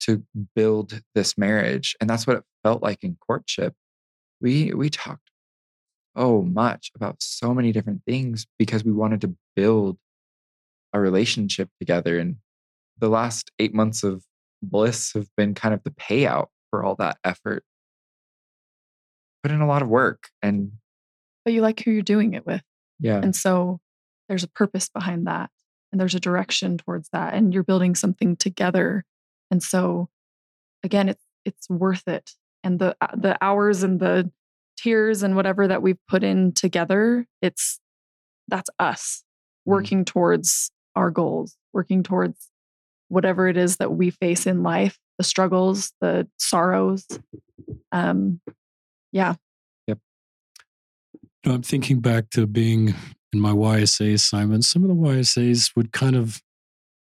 mm-hmm. 0.02 0.14
to 0.14 0.24
build 0.54 1.00
this 1.14 1.38
marriage. 1.38 1.96
And 2.00 2.10
that's 2.10 2.26
what 2.26 2.38
it 2.38 2.44
felt 2.62 2.82
like 2.82 3.02
in 3.02 3.16
courtship. 3.24 3.74
We 4.40 4.72
we 4.74 4.90
talked 4.90 5.30
oh 6.14 6.42
much 6.42 6.90
about 6.94 7.22
so 7.22 7.54
many 7.54 7.72
different 7.72 8.02
things 8.06 8.46
because 8.58 8.84
we 8.84 8.92
wanted 8.92 9.20
to 9.22 9.36
build 9.54 9.98
a 10.92 11.00
relationship 11.00 11.68
together. 11.78 12.18
And 12.18 12.36
the 12.98 13.08
last 13.08 13.50
eight 13.58 13.74
months 13.74 14.02
of 14.02 14.24
bliss 14.62 15.12
have 15.14 15.28
been 15.36 15.54
kind 15.54 15.74
of 15.74 15.82
the 15.84 15.90
payout 15.90 16.46
for 16.70 16.84
all 16.84 16.96
that 16.96 17.18
effort. 17.24 17.64
Put 19.46 19.54
in 19.54 19.60
a 19.60 19.66
lot 19.66 19.82
of 19.82 19.88
work 19.88 20.28
and 20.42 20.72
but 21.44 21.52
you 21.52 21.60
like 21.60 21.80
who 21.80 21.92
you're 21.92 22.02
doing 22.02 22.34
it 22.34 22.44
with. 22.44 22.62
Yeah. 22.98 23.18
And 23.18 23.34
so 23.34 23.78
there's 24.28 24.42
a 24.42 24.48
purpose 24.48 24.88
behind 24.88 25.26
that 25.26 25.50
and 25.92 26.00
there's 26.00 26.14
a 26.14 26.20
direction 26.20 26.78
towards 26.78 27.08
that 27.12 27.34
and 27.34 27.54
you're 27.54 27.62
building 27.62 27.94
something 27.94 28.36
together 28.36 29.04
and 29.50 29.62
so 29.62 30.08
again, 30.82 31.08
it's 31.08 31.24
it's 31.44 31.68
worth 31.68 32.08
it. 32.08 32.32
And 32.64 32.78
the 32.78 32.96
uh, 33.00 33.14
the 33.14 33.36
hours 33.42 33.82
and 33.82 34.00
the 34.00 34.30
tears 34.76 35.22
and 35.22 35.36
whatever 35.36 35.68
that 35.68 35.82
we've 35.82 36.04
put 36.08 36.24
in 36.24 36.52
together, 36.52 37.26
it's 37.42 37.80
that's 38.48 38.70
us 38.78 39.22
mm-hmm. 39.22 39.70
working 39.72 40.00
mm. 40.00 40.06
towards 40.06 40.70
our 40.94 41.10
goals, 41.10 41.56
working 41.72 42.02
towards 42.02 42.50
whatever 43.08 43.48
it 43.48 43.56
is 43.56 43.76
that 43.76 43.92
we 43.92 44.10
face 44.10 44.46
in 44.46 44.62
life, 44.62 44.98
the 45.18 45.24
struggles, 45.24 45.92
the 46.00 46.26
sorrows. 46.38 47.06
Um 47.92 48.40
yeah. 49.16 49.34
Yep. 49.86 49.98
I'm 51.46 51.62
thinking 51.62 52.00
back 52.00 52.28
to 52.30 52.46
being 52.46 52.94
in 53.32 53.40
my 53.40 53.52
YSA 53.52 54.12
assignment. 54.12 54.64
Some 54.66 54.82
of 54.84 54.88
the 54.88 54.94
YSAs 54.94 55.70
would 55.74 55.90
kind 55.92 56.16
of 56.16 56.42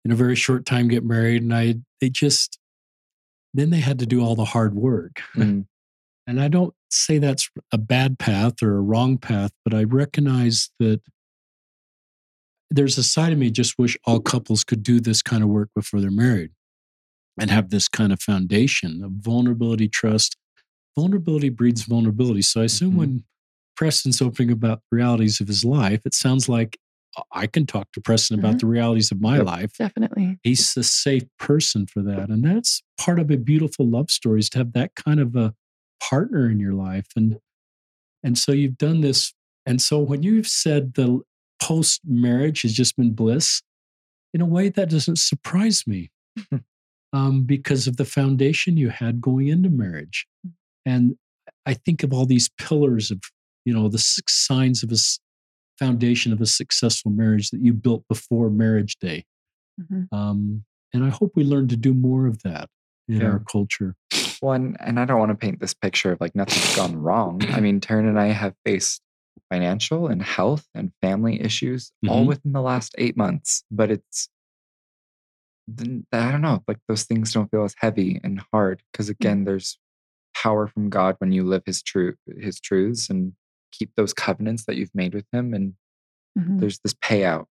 in 0.03 0.11
a 0.11 0.15
very 0.15 0.35
short 0.35 0.65
time 0.65 0.87
get 0.87 1.03
married 1.03 1.43
and 1.43 1.53
I 1.53 1.75
they 2.01 2.09
just 2.09 2.57
then 3.53 3.69
they 3.69 3.79
had 3.79 3.99
to 3.99 4.05
do 4.05 4.23
all 4.23 4.35
the 4.35 4.45
hard 4.45 4.75
work. 4.75 5.21
Mm. 5.35 5.65
and 6.27 6.41
I 6.41 6.47
don't 6.47 6.73
say 6.89 7.19
that's 7.19 7.49
a 7.71 7.77
bad 7.77 8.17
path 8.19 8.61
or 8.63 8.75
a 8.75 8.81
wrong 8.81 9.17
path, 9.17 9.51
but 9.63 9.73
I 9.73 9.83
recognize 9.83 10.69
that 10.79 11.01
there's 12.71 12.97
a 12.97 13.03
side 13.03 13.33
of 13.33 13.39
me 13.39 13.51
just 13.51 13.77
wish 13.77 13.97
all 14.05 14.19
couples 14.19 14.63
could 14.63 14.83
do 14.83 14.99
this 14.99 15.21
kind 15.21 15.43
of 15.43 15.49
work 15.49 15.69
before 15.75 16.01
they're 16.01 16.11
married 16.11 16.51
and 17.39 17.49
have 17.49 17.69
this 17.69 17.87
kind 17.87 18.11
of 18.11 18.21
foundation 18.21 19.03
of 19.03 19.11
vulnerability, 19.11 19.87
trust. 19.87 20.35
Vulnerability 20.99 21.49
breeds 21.49 21.83
vulnerability. 21.83 22.41
So 22.41 22.61
I 22.61 22.65
assume 22.65 22.91
mm-hmm. 22.91 22.99
when 22.99 23.23
Preston's 23.75 24.21
opening 24.21 24.51
about 24.51 24.81
realities 24.91 25.39
of 25.39 25.47
his 25.47 25.63
life, 25.63 26.01
it 26.05 26.13
sounds 26.13 26.49
like 26.49 26.77
I 27.31 27.47
can 27.47 27.65
talk 27.65 27.91
to 27.93 28.01
Preston 28.01 28.37
mm-hmm. 28.37 28.45
about 28.45 28.59
the 28.59 28.67
realities 28.67 29.11
of 29.11 29.21
my 29.21 29.37
yep. 29.37 29.45
life. 29.45 29.77
Definitely. 29.77 30.39
He's 30.43 30.75
a 30.75 30.83
safe 30.83 31.23
person 31.37 31.87
for 31.87 32.01
that. 32.03 32.29
And 32.29 32.43
that's 32.43 32.83
part 32.99 33.19
of 33.19 33.31
a 33.31 33.37
beautiful 33.37 33.87
love 33.87 34.11
story 34.11 34.39
is 34.39 34.49
to 34.51 34.59
have 34.59 34.73
that 34.73 34.95
kind 34.95 35.19
of 35.19 35.35
a 35.35 35.53
partner 36.01 36.49
in 36.49 36.59
your 36.59 36.73
life. 36.73 37.07
And 37.15 37.39
and 38.21 38.37
so 38.37 38.51
you've 38.51 38.77
done 38.77 38.99
this. 38.99 39.33
And 39.65 39.81
so 39.81 39.99
when 39.99 40.23
you've 40.23 40.47
said 40.47 40.95
the 40.95 41.21
post 41.61 42.01
marriage 42.05 42.63
has 42.63 42.73
just 42.73 42.97
been 42.97 43.13
bliss, 43.13 43.61
in 44.33 44.41
a 44.41 44.45
way 44.45 44.67
that 44.69 44.89
doesn't 44.89 45.19
surprise 45.19 45.85
me. 45.87 46.11
um, 47.13 47.43
because 47.43 47.87
of 47.87 47.97
the 47.97 48.05
foundation 48.05 48.77
you 48.77 48.89
had 48.89 49.21
going 49.21 49.47
into 49.47 49.69
marriage. 49.69 50.27
And 50.89 51.15
I 51.65 51.75
think 51.75 52.03
of 52.03 52.13
all 52.13 52.25
these 52.25 52.49
pillars 52.57 53.11
of, 53.11 53.19
you 53.63 53.73
know, 53.73 53.87
the 53.89 53.99
six 53.99 54.45
signs 54.47 54.81
of 54.83 54.91
a 54.91 54.97
foundation 55.77 56.33
of 56.33 56.41
a 56.41 56.45
successful 56.45 57.11
marriage 57.11 57.51
that 57.51 57.61
you 57.61 57.73
built 57.73 58.03
before 58.09 58.49
marriage 58.49 58.97
day. 58.99 59.23
Mm-hmm. 59.79 60.13
Um, 60.15 60.65
and 60.93 61.03
I 61.05 61.09
hope 61.09 61.33
we 61.35 61.43
learn 61.43 61.67
to 61.67 61.77
do 61.77 61.93
more 61.93 62.25
of 62.25 62.41
that 62.43 62.69
in 63.07 63.21
yeah. 63.21 63.27
our 63.27 63.39
culture. 63.39 63.95
Well, 64.41 64.53
and, 64.53 64.77
and 64.79 64.99
I 64.99 65.05
don't 65.05 65.19
want 65.19 65.29
to 65.31 65.35
paint 65.35 65.59
this 65.59 65.73
picture 65.73 66.11
of 66.11 66.21
like 66.21 66.35
nothing's 66.35 66.75
gone 66.75 66.95
wrong. 66.95 67.41
I 67.49 67.59
mean, 67.59 67.79
Taryn 67.81 68.07
and 68.07 68.19
I 68.19 68.27
have 68.27 68.55
faced 68.65 69.01
financial 69.51 70.07
and 70.07 70.21
health 70.21 70.65
and 70.73 70.91
family 71.01 71.41
issues 71.41 71.91
mm-hmm. 72.03 72.09
all 72.09 72.25
within 72.25 72.51
the 72.51 72.61
last 72.61 72.95
eight 72.97 73.15
months, 73.15 73.63
but 73.69 73.91
it's, 73.91 74.29
I 76.11 76.31
don't 76.31 76.41
know, 76.41 76.63
like 76.67 76.79
those 76.87 77.03
things 77.03 77.31
don't 77.31 77.49
feel 77.51 77.63
as 77.63 77.75
heavy 77.77 78.19
and 78.23 78.41
hard 78.51 78.81
because 78.91 79.07
mm. 79.07 79.11
again, 79.11 79.43
there's 79.43 79.77
power 80.41 80.67
from 80.67 80.89
God 80.89 81.15
when 81.19 81.31
you 81.31 81.43
live 81.43 81.63
his 81.65 81.81
true 81.81 82.15
his 82.39 82.59
truths 82.59 83.09
and 83.09 83.33
keep 83.71 83.91
those 83.95 84.13
covenants 84.13 84.65
that 84.65 84.75
you've 84.75 84.93
made 84.95 85.13
with 85.13 85.25
him 85.33 85.53
and 85.53 85.73
mm-hmm. 86.37 86.59
there's 86.59 86.79
this 86.79 86.93
payout 86.93 87.45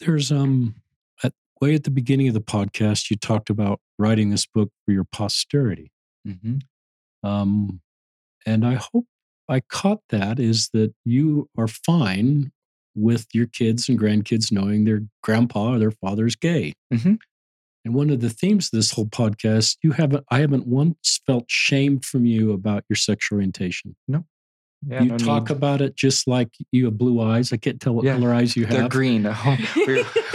there's 0.00 0.32
um 0.32 0.74
at, 1.22 1.32
way 1.60 1.74
at 1.74 1.84
the 1.84 1.90
beginning 1.90 2.28
of 2.28 2.34
the 2.34 2.40
podcast 2.40 3.10
you 3.10 3.16
talked 3.16 3.48
about 3.48 3.80
writing 3.98 4.30
this 4.30 4.46
book 4.46 4.70
for 4.84 4.92
your 4.92 5.04
posterity 5.04 5.92
mm-hmm. 6.26 6.58
um 7.28 7.80
and 8.44 8.66
i 8.66 8.74
hope 8.74 9.06
i 9.48 9.60
caught 9.60 10.00
that 10.10 10.40
is 10.40 10.68
that 10.72 10.92
you 11.04 11.48
are 11.56 11.68
fine 11.68 12.50
with 12.94 13.26
your 13.32 13.46
kids 13.46 13.88
and 13.88 13.98
grandkids 13.98 14.50
knowing 14.50 14.84
their 14.84 15.02
grandpa 15.22 15.74
or 15.74 15.78
their 15.78 15.92
father's 15.92 16.34
gay 16.34 16.74
mm-hmm. 16.92 17.14
And 17.88 17.96
one 17.96 18.10
of 18.10 18.20
the 18.20 18.28
themes 18.28 18.66
of 18.66 18.72
this 18.72 18.90
whole 18.90 19.06
podcast, 19.06 19.78
you 19.82 19.92
haven't, 19.92 20.22
I 20.30 20.40
haven't 20.40 20.66
once 20.66 21.22
felt 21.26 21.44
shame 21.48 22.00
from 22.00 22.26
you 22.26 22.52
about 22.52 22.84
your 22.90 22.96
sexual 22.96 23.36
orientation. 23.36 23.96
No. 24.06 24.26
Yeah, 24.86 25.04
you 25.04 25.08
no 25.08 25.16
talk 25.16 25.48
need. 25.48 25.56
about 25.56 25.80
it 25.80 25.96
just 25.96 26.28
like 26.28 26.50
you 26.70 26.84
have 26.84 26.98
blue 26.98 27.22
eyes. 27.22 27.50
I 27.50 27.56
can't 27.56 27.80
tell 27.80 27.94
what 27.94 28.04
yeah, 28.04 28.12
color 28.12 28.34
eyes 28.34 28.54
you 28.56 28.66
have. 28.66 28.76
They're 28.76 28.88
green. 28.90 29.24
Oh, 29.24 29.56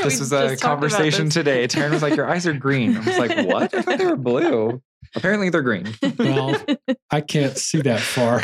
this 0.02 0.20
was 0.20 0.34
a 0.34 0.58
conversation 0.58 1.30
today. 1.30 1.68
Taryn 1.68 1.92
was 1.92 2.02
like, 2.02 2.16
"Your 2.16 2.28
eyes 2.28 2.48
are 2.48 2.54
green." 2.54 2.98
I 2.98 3.06
was 3.06 3.18
like, 3.20 3.48
"What? 3.48 3.74
I 3.74 3.82
thought 3.84 4.00
they 4.00 4.06
were 4.06 4.18
blue." 4.18 4.82
Apparently, 5.16 5.50
they're 5.50 5.62
green. 5.62 5.94
well, 6.18 6.60
I 7.12 7.22
can't 7.22 7.56
see 7.58 7.82
that 7.84 8.00
far. 8.02 8.44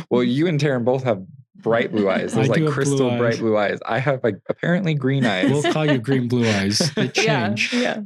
well, 0.10 0.24
you 0.24 0.48
and 0.48 0.58
Taryn 0.58 0.84
both 0.84 1.04
have 1.04 1.22
bright 1.58 1.92
blue 1.92 2.08
eyes. 2.08 2.34
Those 2.34 2.48
like 2.48 2.66
crystal 2.66 3.10
blue 3.10 3.18
bright 3.18 3.38
blue 3.38 3.56
eyes. 3.56 3.78
I 3.86 3.98
have 3.98 4.22
like 4.22 4.36
apparently 4.48 4.94
green 4.94 5.24
eyes. 5.24 5.50
We'll 5.50 5.72
call 5.72 5.90
you 5.90 5.98
green 5.98 6.28
blue 6.28 6.48
eyes. 6.48 6.78
They 6.94 7.08
change. 7.08 7.72
Yeah. 7.72 7.80
yeah. 7.80 8.00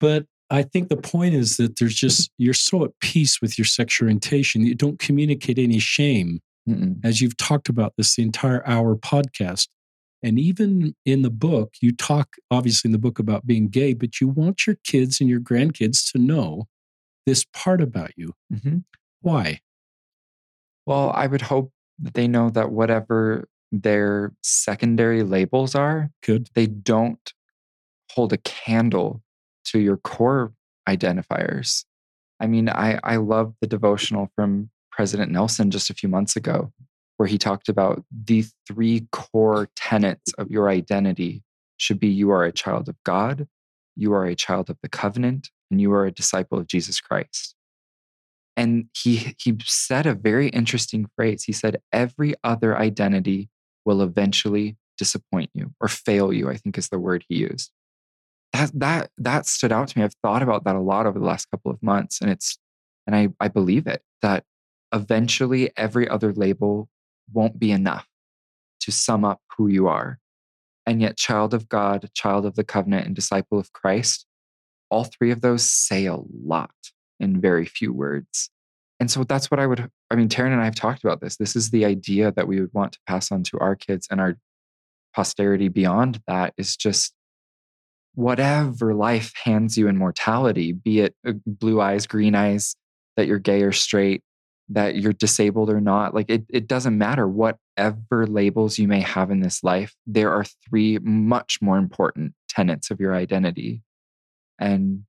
But 0.00 0.26
I 0.50 0.62
think 0.62 0.88
the 0.88 0.96
point 0.96 1.34
is 1.34 1.56
that 1.56 1.78
there's 1.78 1.94
just 1.94 2.30
you're 2.38 2.54
so 2.54 2.84
at 2.84 2.90
peace 3.00 3.40
with 3.40 3.58
your 3.58 3.64
sexual 3.64 4.06
orientation 4.06 4.62
you 4.66 4.74
don't 4.74 4.98
communicate 4.98 5.58
any 5.58 5.78
shame, 5.78 6.40
Mm-mm. 6.68 6.96
as 7.04 7.20
you've 7.20 7.36
talked 7.36 7.68
about 7.68 7.94
this 7.96 8.16
the 8.16 8.22
entire 8.22 8.66
hour 8.66 8.94
podcast. 8.96 9.68
And 10.24 10.38
even 10.38 10.94
in 11.04 11.22
the 11.22 11.30
book, 11.30 11.74
you 11.80 11.90
talk 11.92 12.36
obviously 12.50 12.88
in 12.88 12.92
the 12.92 12.98
book 12.98 13.18
about 13.18 13.46
being 13.46 13.68
gay, 13.68 13.92
but 13.92 14.20
you 14.20 14.28
want 14.28 14.66
your 14.66 14.76
kids 14.84 15.20
and 15.20 15.28
your 15.28 15.40
grandkids 15.40 16.12
to 16.12 16.18
know 16.18 16.68
this 17.26 17.44
part 17.52 17.80
about 17.80 18.10
you. 18.16 18.34
Mhm. 18.52 18.84
Why? 19.20 19.60
Well, 20.86 21.10
I 21.14 21.26
would 21.26 21.42
hope 21.42 21.72
they 21.98 22.26
know 22.28 22.50
that 22.50 22.70
whatever 22.70 23.48
their 23.70 24.32
secondary 24.42 25.22
labels 25.22 25.74
are, 25.74 26.10
Good. 26.22 26.48
they 26.54 26.66
don't 26.66 27.32
hold 28.10 28.32
a 28.32 28.38
candle 28.38 29.22
to 29.64 29.78
your 29.78 29.96
core 29.96 30.52
identifiers. 30.88 31.84
I 32.40 32.46
mean, 32.46 32.68
I, 32.68 32.98
I 33.02 33.16
love 33.16 33.54
the 33.60 33.66
devotional 33.66 34.28
from 34.34 34.70
President 34.90 35.30
Nelson 35.30 35.70
just 35.70 35.90
a 35.90 35.94
few 35.94 36.08
months 36.08 36.36
ago, 36.36 36.72
where 37.16 37.28
he 37.28 37.38
talked 37.38 37.68
about 37.68 38.04
the 38.12 38.44
three 38.66 39.06
core 39.12 39.68
tenets 39.76 40.32
of 40.34 40.50
your 40.50 40.68
identity 40.68 41.42
should 41.78 41.98
be 41.98 42.08
you 42.08 42.30
are 42.30 42.44
a 42.44 42.52
child 42.52 42.88
of 42.88 42.96
God, 43.04 43.46
you 43.96 44.12
are 44.12 44.26
a 44.26 44.34
child 44.34 44.70
of 44.70 44.76
the 44.82 44.88
covenant, 44.88 45.50
and 45.70 45.80
you 45.80 45.92
are 45.92 46.04
a 46.04 46.12
disciple 46.12 46.58
of 46.58 46.66
Jesus 46.66 47.00
Christ. 47.00 47.54
And 48.56 48.86
he 48.96 49.34
he 49.38 49.56
said 49.64 50.06
a 50.06 50.14
very 50.14 50.48
interesting 50.48 51.08
phrase. 51.16 51.44
He 51.44 51.52
said, 51.52 51.80
every 51.92 52.34
other 52.44 52.76
identity 52.76 53.48
will 53.84 54.02
eventually 54.02 54.76
disappoint 54.98 55.50
you 55.54 55.72
or 55.80 55.88
fail 55.88 56.32
you, 56.32 56.50
I 56.50 56.56
think 56.56 56.76
is 56.76 56.88
the 56.88 56.98
word 56.98 57.24
he 57.28 57.36
used 57.36 57.72
that 58.52 58.70
that 58.74 59.10
that 59.18 59.46
stood 59.46 59.72
out 59.72 59.88
to 59.88 59.98
me. 59.98 60.04
I've 60.04 60.14
thought 60.22 60.42
about 60.42 60.64
that 60.64 60.76
a 60.76 60.80
lot 60.80 61.06
over 61.06 61.18
the 61.18 61.24
last 61.24 61.50
couple 61.50 61.70
of 61.70 61.82
months, 61.82 62.20
and 62.20 62.30
it's 62.30 62.58
and 63.06 63.16
I 63.16 63.28
I 63.40 63.48
believe 63.48 63.86
it 63.86 64.02
that 64.20 64.44
eventually 64.92 65.70
every 65.76 66.08
other 66.08 66.32
label 66.32 66.88
won't 67.32 67.58
be 67.58 67.72
enough 67.72 68.06
to 68.80 68.92
sum 68.92 69.24
up 69.24 69.40
who 69.56 69.68
you 69.68 69.88
are, 69.88 70.18
and 70.86 71.00
yet 71.00 71.16
child 71.16 71.54
of 71.54 71.68
God, 71.68 72.08
child 72.14 72.46
of 72.46 72.56
the 72.56 72.64
covenant, 72.64 73.06
and 73.06 73.16
disciple 73.16 73.58
of 73.58 73.72
Christ, 73.72 74.26
all 74.90 75.04
three 75.04 75.30
of 75.30 75.40
those 75.40 75.68
say 75.68 76.06
a 76.06 76.16
lot 76.44 76.74
in 77.22 77.40
very 77.40 77.64
few 77.64 77.92
words. 77.92 78.50
And 79.00 79.10
so 79.10 79.24
that's 79.24 79.50
what 79.50 79.58
I 79.58 79.66
would. 79.66 79.88
I 80.10 80.16
mean, 80.16 80.28
Taryn 80.28 80.52
and 80.52 80.60
I 80.60 80.66
have 80.66 80.74
talked 80.74 81.02
about 81.02 81.20
this. 81.20 81.36
This 81.36 81.56
is 81.56 81.70
the 81.70 81.84
idea 81.84 82.30
that 82.32 82.46
we 82.46 82.60
would 82.60 82.72
want 82.74 82.92
to 82.92 82.98
pass 83.06 83.32
on 83.32 83.42
to 83.44 83.58
our 83.58 83.74
kids 83.74 84.06
and 84.10 84.20
our 84.20 84.36
posterity 85.14 85.68
beyond 85.68 86.20
that 86.26 86.54
is 86.56 86.76
just 86.76 87.14
whatever 88.14 88.94
life 88.94 89.32
hands 89.42 89.76
you 89.76 89.88
in 89.88 89.96
mortality, 89.96 90.72
be 90.72 91.00
it 91.00 91.14
uh, 91.26 91.32
blue 91.46 91.80
eyes, 91.80 92.06
green 92.06 92.34
eyes, 92.34 92.76
that 93.16 93.26
you're 93.26 93.38
gay 93.38 93.62
or 93.62 93.72
straight, 93.72 94.22
that 94.68 94.96
you're 94.96 95.12
disabled 95.12 95.70
or 95.70 95.80
not, 95.80 96.14
like 96.14 96.30
it, 96.30 96.44
it 96.48 96.66
doesn't 96.66 96.96
matter. 96.96 97.26
Whatever 97.26 98.26
labels 98.26 98.78
you 98.78 98.88
may 98.88 99.00
have 99.00 99.30
in 99.30 99.40
this 99.40 99.62
life, 99.62 99.94
there 100.06 100.30
are 100.30 100.44
three 100.68 100.98
much 100.98 101.60
more 101.60 101.78
important 101.78 102.34
tenets 102.48 102.90
of 102.90 103.00
your 103.00 103.14
identity. 103.14 103.82
And 104.58 105.04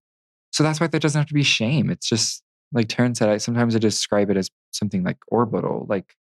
so 0.54 0.64
that's 0.64 0.80
why 0.80 0.88
there 0.88 1.00
doesn't 1.00 1.20
have 1.20 1.28
to 1.28 1.34
be 1.34 1.44
shame. 1.44 1.90
It's 1.90 2.08
just 2.08 2.44
like 2.72 2.88
Taryn 2.88 3.18
said, 3.18 3.28
I 3.28 3.38
sometimes 3.38 3.76
I 3.76 3.80
describe 3.80 4.30
it 4.30 4.38
as 4.38 4.50
something 4.72 5.04
like 5.04 5.18
orbital, 5.28 5.88
like 5.90 6.16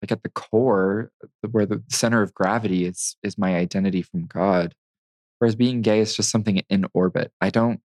like 0.00 0.12
at 0.12 0.22
the 0.22 0.30
core, 0.30 1.10
where 1.50 1.66
the 1.66 1.82
center 1.90 2.22
of 2.22 2.32
gravity 2.32 2.86
is 2.86 3.16
is 3.24 3.36
my 3.36 3.56
identity 3.56 4.02
from 4.02 4.26
God. 4.26 4.74
Whereas 5.38 5.56
being 5.56 5.82
gay 5.82 6.00
is 6.00 6.14
just 6.14 6.30
something 6.30 6.62
in 6.70 6.86
orbit. 6.94 7.32
I 7.40 7.50
don't 7.50 7.80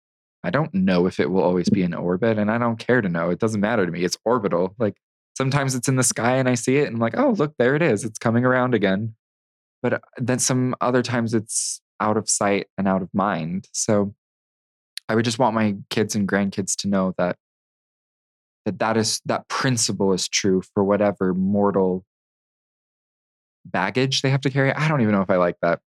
i 0.43 0.49
don't 0.49 0.73
know 0.73 1.05
if 1.05 1.19
it 1.19 1.29
will 1.29 1.43
always 1.43 1.69
be 1.69 1.83
in 1.83 1.93
orbit 1.93 2.39
and 2.39 2.49
i 2.49 2.57
don't 2.57 2.79
care 2.79 3.01
to 3.01 3.09
know. 3.09 3.29
It 3.29 3.39
doesn't 3.39 3.61
matter 3.61 3.85
to 3.85 3.91
me. 3.91 4.03
It's 4.03 4.17
orbital. 4.25 4.75
Like 4.79 4.97
sometimes 5.37 5.75
it's 5.75 5.87
in 5.87 5.97
the 5.97 6.03
sky 6.03 6.37
and 6.37 6.49
i 6.49 6.55
see 6.55 6.77
it 6.77 6.87
and 6.87 6.95
i'm 6.95 6.99
like 7.01 7.17
oh 7.17 7.31
look 7.37 7.53
there 7.59 7.75
it 7.75 7.83
is. 7.83 8.03
It's 8.05 8.19
coming 8.19 8.45
around 8.45 8.73
again. 8.73 9.15
But 9.83 9.93
uh, 9.93 9.99
then 10.17 10.39
some 10.39 10.75
other 10.81 11.03
times 11.03 11.33
it's 11.35 11.81
out 11.99 12.17
of 12.17 12.29
sight 12.29 12.67
and 12.77 12.87
out 12.87 13.03
of 13.03 13.09
mind. 13.13 13.67
So 13.73 14.15
i 15.09 15.15
would 15.15 15.25
just 15.25 15.39
want 15.39 15.55
my 15.55 15.75
kids 15.89 16.15
and 16.15 16.27
grandkids 16.27 16.75
to 16.75 16.87
know 16.87 17.13
that 17.17 17.35
that 18.65 18.79
that 18.79 18.97
is 18.97 19.21
that 19.25 19.47
principle 19.47 20.13
is 20.13 20.27
true 20.27 20.61
for 20.73 20.83
whatever 20.83 21.33
mortal 21.33 22.03
baggage 23.65 24.21
they 24.21 24.29
have 24.29 24.41
to 24.41 24.49
carry 24.49 24.73
i 24.73 24.87
don't 24.87 25.01
even 25.01 25.13
know 25.13 25.21
if 25.21 25.29
i 25.29 25.35
like 25.35 25.55
that 25.61 25.79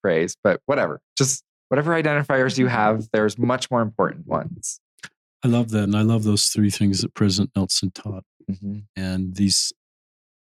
phrase, 0.00 0.36
but 0.42 0.60
whatever. 0.66 1.00
Just 1.16 1.42
whatever 1.68 1.92
identifiers 2.00 2.58
you 2.58 2.66
have, 2.66 3.08
there's 3.12 3.38
much 3.38 3.70
more 3.70 3.82
important 3.82 4.26
ones. 4.26 4.80
I 5.44 5.48
love 5.48 5.70
that. 5.70 5.84
And 5.84 5.96
I 5.96 6.02
love 6.02 6.24
those 6.24 6.46
three 6.46 6.70
things 6.70 7.02
that 7.02 7.14
President 7.14 7.50
Nelson 7.54 7.90
taught. 7.92 8.24
Mhm. 8.50 8.84
And 8.96 9.36
these, 9.36 9.72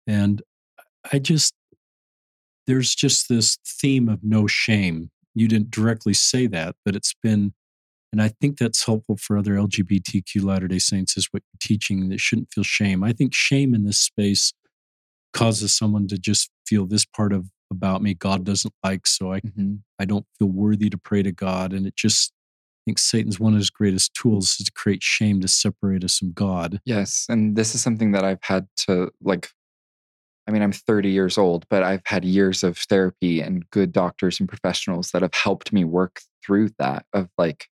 and 0.06 0.42
I 1.12 1.18
just, 1.18 1.54
there's 2.66 2.94
just 2.94 3.28
this 3.28 3.56
theme 3.66 4.08
of 4.08 4.22
no 4.22 4.46
shame. 4.46 5.10
You 5.34 5.48
didn't 5.48 5.70
directly 5.70 6.14
say 6.14 6.46
that, 6.48 6.76
but 6.84 6.96
it's 6.96 7.14
been, 7.22 7.54
and 8.14 8.22
I 8.22 8.28
think 8.28 8.58
that's 8.58 8.86
helpful 8.86 9.16
for 9.16 9.36
other 9.36 9.54
LGBTQ 9.54 10.44
Latter 10.44 10.68
day 10.68 10.78
Saints 10.78 11.16
is 11.16 11.26
what 11.32 11.42
you're 11.52 11.58
teaching 11.60 12.10
that 12.10 12.20
shouldn't 12.20 12.52
feel 12.52 12.62
shame. 12.62 13.02
I 13.02 13.12
think 13.12 13.34
shame 13.34 13.74
in 13.74 13.84
this 13.84 13.98
space 13.98 14.52
causes 15.32 15.76
someone 15.76 16.06
to 16.06 16.16
just 16.16 16.48
feel 16.64 16.86
this 16.86 17.04
part 17.04 17.32
of 17.32 17.50
about 17.72 18.02
me 18.02 18.14
God 18.14 18.44
doesn't 18.44 18.72
like, 18.84 19.08
so 19.08 19.32
I 19.32 19.40
Mhm. 19.40 19.80
I 19.98 20.04
don't 20.04 20.26
feel 20.38 20.46
worthy 20.46 20.88
to 20.90 20.96
pray 20.96 21.24
to 21.24 21.32
God. 21.32 21.72
And 21.72 21.88
it 21.88 21.96
just 21.96 22.30
I 22.30 22.82
think 22.86 23.00
Satan's 23.00 23.40
one 23.40 23.54
of 23.54 23.58
his 23.58 23.70
greatest 23.70 24.14
tools 24.14 24.60
is 24.60 24.66
to 24.66 24.70
create 24.72 25.02
shame 25.02 25.40
to 25.40 25.48
separate 25.48 26.04
us 26.04 26.18
from 26.18 26.30
God. 26.34 26.80
Yes. 26.84 27.26
And 27.28 27.56
this 27.56 27.74
is 27.74 27.82
something 27.82 28.12
that 28.12 28.22
I've 28.22 28.44
had 28.44 28.68
to 28.86 29.10
like, 29.20 29.50
I 30.46 30.52
mean, 30.52 30.62
I'm 30.62 30.70
30 30.70 31.10
years 31.10 31.36
old, 31.36 31.66
but 31.68 31.82
I've 31.82 32.06
had 32.06 32.24
years 32.24 32.62
of 32.62 32.78
therapy 32.78 33.40
and 33.40 33.68
good 33.70 33.90
doctors 33.90 34.38
and 34.38 34.48
professionals 34.48 35.10
that 35.10 35.22
have 35.22 35.34
helped 35.34 35.72
me 35.72 35.82
work 35.82 36.20
through 36.46 36.68
that 36.78 37.06
of 37.12 37.28
like, 37.36 37.66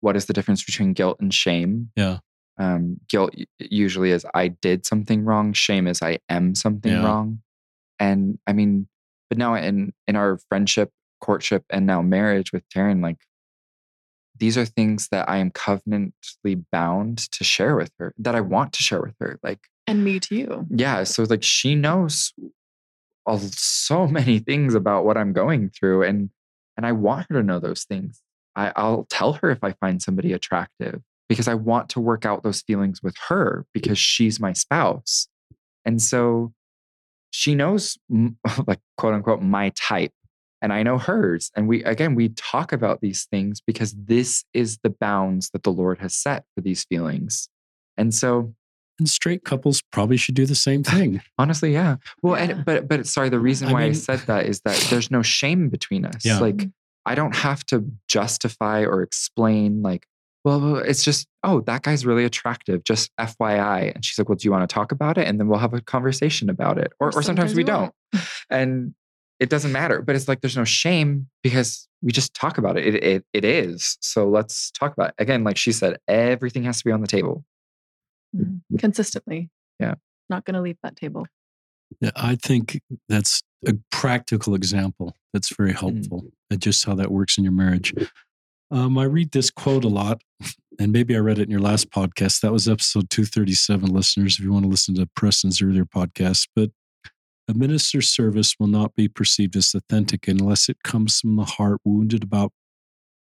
what 0.00 0.16
is 0.16 0.26
the 0.26 0.32
difference 0.32 0.64
between 0.64 0.92
guilt 0.92 1.18
and 1.20 1.32
shame? 1.32 1.90
Yeah. 1.96 2.18
Um, 2.58 2.98
guilt 3.08 3.34
usually 3.58 4.10
is 4.10 4.26
I 4.34 4.48
did 4.48 4.84
something 4.84 5.24
wrong. 5.24 5.52
Shame 5.54 5.86
is 5.86 6.02
I 6.02 6.18
am 6.28 6.54
something 6.54 6.92
Yeah. 6.92 7.02
wrong. 7.04 7.40
And 7.98 8.38
I 8.46 8.52
mean, 8.52 8.88
but 9.28 9.38
now 9.38 9.54
in 9.54 9.92
in 10.06 10.16
our 10.16 10.38
friendship, 10.48 10.90
courtship, 11.20 11.64
and 11.70 11.86
now 11.86 12.02
marriage 12.02 12.52
with 12.52 12.68
Taryn, 12.68 13.02
like 13.02 13.18
these 14.36 14.56
are 14.56 14.64
things 14.64 15.08
that 15.10 15.28
I 15.28 15.36
am 15.36 15.50
covenantly 15.50 16.54
bound 16.72 17.18
to 17.32 17.44
share 17.44 17.76
with 17.76 17.92
her, 17.98 18.14
that 18.18 18.34
I 18.34 18.40
want 18.40 18.72
to 18.74 18.82
share 18.82 19.02
with 19.02 19.14
her. 19.20 19.38
Like, 19.42 19.60
And 19.86 20.02
me 20.02 20.18
to 20.20 20.34
you. 20.34 20.66
yeah, 20.70 21.04
so 21.04 21.24
like 21.24 21.42
she 21.42 21.74
knows 21.74 22.32
all, 23.26 23.38
so 23.38 24.06
many 24.06 24.38
things 24.38 24.74
about 24.74 25.04
what 25.04 25.18
I'm 25.18 25.32
going 25.34 25.68
through, 25.70 26.04
and 26.04 26.30
and 26.76 26.86
I 26.86 26.92
want 26.92 27.26
her 27.30 27.36
to 27.40 27.42
know 27.42 27.58
those 27.58 27.84
things. 27.84 28.22
I, 28.56 28.72
I'll 28.76 29.06
tell 29.10 29.34
her 29.34 29.50
if 29.50 29.62
I 29.62 29.72
find 29.72 30.02
somebody 30.02 30.32
attractive 30.32 31.00
because 31.28 31.48
I 31.48 31.54
want 31.54 31.88
to 31.90 32.00
work 32.00 32.24
out 32.26 32.42
those 32.42 32.62
feelings 32.62 33.02
with 33.02 33.16
her 33.28 33.64
because 33.72 33.98
she's 33.98 34.40
my 34.40 34.52
spouse, 34.52 35.28
and 35.84 36.00
so 36.02 36.52
she 37.30 37.54
knows 37.54 37.96
like 38.66 38.80
quote 38.96 39.14
unquote 39.14 39.40
my 39.42 39.70
type 39.76 40.12
and 40.62 40.72
I 40.74 40.82
know 40.82 40.98
hers. 40.98 41.50
And 41.56 41.68
we, 41.68 41.82
again, 41.84 42.14
we 42.14 42.30
talk 42.30 42.72
about 42.72 43.00
these 43.00 43.24
things 43.30 43.62
because 43.66 43.94
this 43.94 44.44
is 44.52 44.78
the 44.82 44.90
bounds 44.90 45.48
that 45.54 45.62
the 45.62 45.72
Lord 45.72 45.98
has 46.00 46.14
set 46.14 46.44
for 46.54 46.60
these 46.60 46.84
feelings. 46.84 47.48
And 47.96 48.14
so, 48.14 48.52
And 48.98 49.08
straight 49.08 49.42
couples 49.44 49.80
probably 49.90 50.18
should 50.18 50.34
do 50.34 50.44
the 50.44 50.54
same 50.54 50.82
thing. 50.82 51.22
honestly, 51.38 51.72
yeah. 51.72 51.96
Well, 52.22 52.36
Yeah. 52.36 52.50
and, 52.56 52.64
but, 52.66 52.88
but 52.88 53.06
sorry, 53.06 53.30
the 53.30 53.38
reason 53.38 53.68
I 53.68 53.72
why 53.72 53.80
I 53.82 53.84
mean- 53.86 53.94
said 53.94 54.18
that 54.26 54.44
is 54.46 54.60
that 54.66 54.76
there's 54.90 55.10
no 55.10 55.22
shame 55.22 55.70
between 55.70 56.04
us. 56.04 56.24
Yeah. 56.26 56.40
Like, 56.40 56.68
I 57.10 57.14
don't 57.14 57.34
have 57.34 57.64
to 57.66 57.84
justify 58.08 58.84
or 58.84 59.02
explain, 59.02 59.82
like, 59.82 60.06
well, 60.44 60.60
well, 60.60 60.76
it's 60.76 61.04
just, 61.04 61.26
oh, 61.42 61.60
that 61.62 61.82
guy's 61.82 62.06
really 62.06 62.24
attractive, 62.24 62.84
just 62.84 63.10
FYI. 63.18 63.94
And 63.94 64.04
she's 64.04 64.18
like, 64.18 64.28
well, 64.28 64.36
do 64.36 64.46
you 64.46 64.52
want 64.52 64.68
to 64.68 64.72
talk 64.72 64.92
about 64.92 65.18
it? 65.18 65.26
And 65.28 65.38
then 65.38 65.48
we'll 65.48 65.58
have 65.58 65.74
a 65.74 65.80
conversation 65.80 66.48
about 66.48 66.78
it. 66.78 66.92
Or, 67.00 67.08
or, 67.14 67.22
sometimes, 67.22 67.54
we 67.54 67.64
don't. 67.64 67.92
and 68.48 68.94
it 69.38 69.48
doesn't 69.48 69.72
matter 69.72 70.02
but 70.02 70.14
it's 70.14 70.28
like 70.28 70.42
there's 70.42 70.56
no 70.56 70.64
shame 70.64 71.26
because 71.42 71.88
we 72.02 72.12
just 72.12 72.34
talk 72.34 72.58
about 72.58 72.76
it. 72.76 72.94
it 72.94 73.02
it 73.02 73.24
it 73.32 73.42
is 73.44 73.96
so 74.02 74.28
let's 74.28 74.70
talk 74.72 74.92
about 74.92 75.08
it 75.08 75.14
again 75.18 75.44
like 75.44 75.56
she 75.56 75.72
said 75.72 75.96
everything 76.06 76.62
has 76.64 76.76
to 76.76 76.84
be 76.84 76.92
on 76.92 77.00
the 77.00 77.06
table 77.06 77.42
Mhm. 78.36 78.60
Consistently. 78.78 79.50
Yeah. 79.78 79.94
Not 80.28 80.44
going 80.44 80.54
to 80.54 80.60
leave 80.60 80.76
that 80.82 80.96
table. 80.96 81.26
Yeah, 82.00 82.10
I 82.14 82.36
think 82.36 82.80
that's 83.08 83.42
a 83.66 83.74
practical 83.90 84.54
example 84.54 85.16
that's 85.32 85.54
very 85.56 85.72
helpful 85.72 86.22
at 86.26 86.32
just 86.56 86.84
how 86.84 86.94
that 86.94 87.10
works 87.10 87.38
in 87.38 87.44
your 87.44 87.52
marriage. 87.52 87.94
Um, 88.70 88.98
I 88.98 89.04
read 89.04 89.32
this 89.32 89.50
quote 89.50 89.84
a 89.84 89.88
lot, 89.88 90.22
and 90.78 90.92
maybe 90.92 91.16
I 91.16 91.18
read 91.18 91.38
it 91.38 91.44
in 91.44 91.50
your 91.50 91.60
last 91.60 91.90
podcast. 91.90 92.40
That 92.40 92.52
was 92.52 92.68
episode 92.68 93.10
237, 93.10 93.88
listeners, 93.88 94.38
if 94.38 94.44
you 94.44 94.52
want 94.52 94.64
to 94.64 94.70
listen 94.70 94.94
to 94.94 95.08
Preston's 95.16 95.60
earlier 95.60 95.84
podcast. 95.84 96.46
But 96.54 96.70
a 97.48 97.54
minister's 97.54 98.08
service 98.08 98.54
will 98.60 98.68
not 98.68 98.94
be 98.94 99.08
perceived 99.08 99.56
as 99.56 99.74
authentic 99.74 100.28
unless 100.28 100.68
it 100.68 100.84
comes 100.84 101.18
from 101.18 101.34
the 101.34 101.44
heart 101.44 101.80
wounded 101.84 102.22
about 102.22 102.52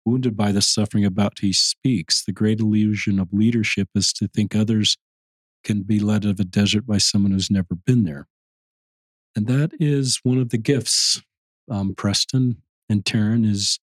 wounded 0.06 0.36
by 0.36 0.52
the 0.52 0.62
suffering 0.62 1.06
about 1.06 1.40
he 1.40 1.54
speaks. 1.54 2.24
The 2.24 2.32
great 2.32 2.60
illusion 2.60 3.20
of 3.20 3.34
leadership 3.34 3.90
is 3.96 4.12
to 4.14 4.28
think 4.28 4.56
others 4.56 4.98
can 5.64 5.82
be 5.82 6.00
led 6.00 6.26
out 6.26 6.32
of 6.32 6.40
a 6.40 6.46
desert 6.46 6.86
by 6.86 6.98
someone 6.98 7.32
who's 7.32 7.52
never 7.52 7.76
been 7.86 8.04
there. 8.04 8.28
And 9.36 9.48
that 9.48 9.72
is 9.80 10.20
one 10.24 10.38
of 10.38 10.50
the 10.50 10.58
gifts, 10.58 11.22
um, 11.70 11.96
Preston 11.96 12.62
and 12.94 13.04
Taryn, 13.04 13.50
is 13.50 13.80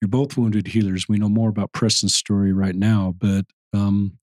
you're 0.00 0.08
both 0.08 0.36
wounded 0.36 0.68
healers. 0.68 1.06
We 1.08 1.18
know 1.18 1.28
more 1.28 1.50
about 1.50 1.72
Preston's 1.72 2.14
story 2.14 2.52
right 2.52 2.74
now, 2.74 3.14
but 3.18 3.44
um, 3.74 4.18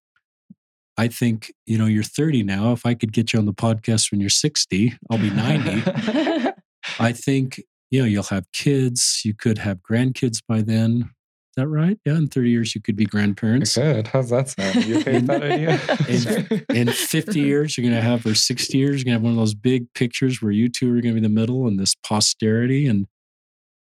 I 0.98 1.10
think, 1.10 1.54
you 1.66 1.78
know, 1.78 1.86
you're 1.86 2.04
30 2.04 2.44
now. 2.44 2.72
If 2.72 2.86
I 2.86 2.94
could 2.94 3.12
get 3.12 3.34
you 3.34 3.40
on 3.40 3.46
the 3.46 3.54
podcast 3.54 4.12
when 4.12 4.22
you're 4.22 4.30
60, 4.30 4.98
I'll 5.12 5.18
be 5.18 5.30
90. 5.30 6.52
I 7.00 7.12
think, 7.12 7.62
you 7.92 8.00
know, 8.00 8.06
you'll 8.06 8.24
have 8.24 8.46
kids. 8.54 9.22
You 9.26 9.34
could 9.34 9.58
have 9.58 9.80
grandkids 9.80 10.42
by 10.48 10.62
then. 10.62 11.12
Is 11.58 11.64
that 11.64 11.68
right? 11.68 11.98
Yeah, 12.06 12.16
in 12.16 12.28
30 12.28 12.50
years, 12.50 12.76
you 12.76 12.82
could 12.82 12.96
be 12.96 13.06
grandparents. 13.06 13.76
Good. 13.76 14.08
How's 14.08 14.30
that 14.30 14.50
sound? 14.50 14.86
You 14.86 15.00
okay 15.00 15.14
with 15.14 15.28
that 15.28 15.44
idea? 15.44 16.66
in, 16.70 16.88
in 16.88 16.94
50 16.94 17.40
years, 17.40 17.78
you're 17.78 17.90
going 17.90 17.96
to 17.96 18.02
have, 18.02 18.26
or 18.26 18.36
60 18.36 18.78
years, 18.78 18.96
you're 18.98 19.06
going 19.06 19.06
to 19.06 19.12
have 19.14 19.22
one 19.22 19.32
of 19.32 19.38
those 19.38 19.54
big 19.54 19.92
pictures 19.94 20.42
where 20.42 20.52
you 20.52 20.70
two 20.70 20.90
are 20.90 21.02
going 21.02 21.04
to 21.04 21.12
be 21.14 21.18
in 21.18 21.24
the 21.24 21.30
middle 21.30 21.68
and 21.68 21.80
this 21.80 21.96
posterity. 21.96 22.88
And 22.88 23.08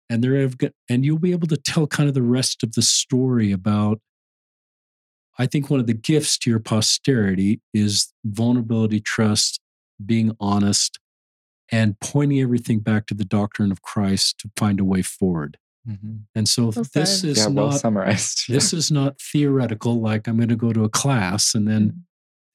and 0.09 0.23
they're 0.23 0.49
and 0.89 1.05
you'll 1.05 1.19
be 1.19 1.31
able 1.31 1.47
to 1.47 1.57
tell 1.57 1.87
kind 1.87 2.09
of 2.09 2.15
the 2.15 2.21
rest 2.21 2.63
of 2.63 2.73
the 2.73 2.81
story 2.81 3.51
about 3.51 3.99
i 5.37 5.45
think 5.45 5.69
one 5.69 5.79
of 5.79 5.87
the 5.87 5.93
gifts 5.93 6.37
to 6.37 6.49
your 6.49 6.59
posterity 6.59 7.61
is 7.73 8.13
vulnerability 8.25 8.99
trust 8.99 9.59
being 10.03 10.35
honest 10.39 10.99
and 11.71 11.99
pointing 11.99 12.39
everything 12.39 12.79
back 12.79 13.05
to 13.05 13.13
the 13.13 13.25
doctrine 13.25 13.71
of 13.71 13.81
christ 13.81 14.39
to 14.39 14.49
find 14.57 14.79
a 14.79 14.85
way 14.85 15.01
forward 15.01 15.57
mm-hmm. 15.87 16.17
and 16.35 16.47
so 16.47 16.71
well 16.75 16.85
this 16.93 17.23
is 17.23 17.37
yeah, 17.37 17.47
well 17.47 17.69
not 17.69 17.79
summarized 17.79 18.45
this 18.49 18.73
is 18.73 18.91
not 18.91 19.19
theoretical 19.21 20.01
like 20.01 20.27
i'm 20.27 20.37
going 20.37 20.49
to 20.49 20.55
go 20.55 20.73
to 20.73 20.83
a 20.83 20.89
class 20.89 21.53
and 21.53 21.67
then 21.67 21.89
mm-hmm. 21.89 21.99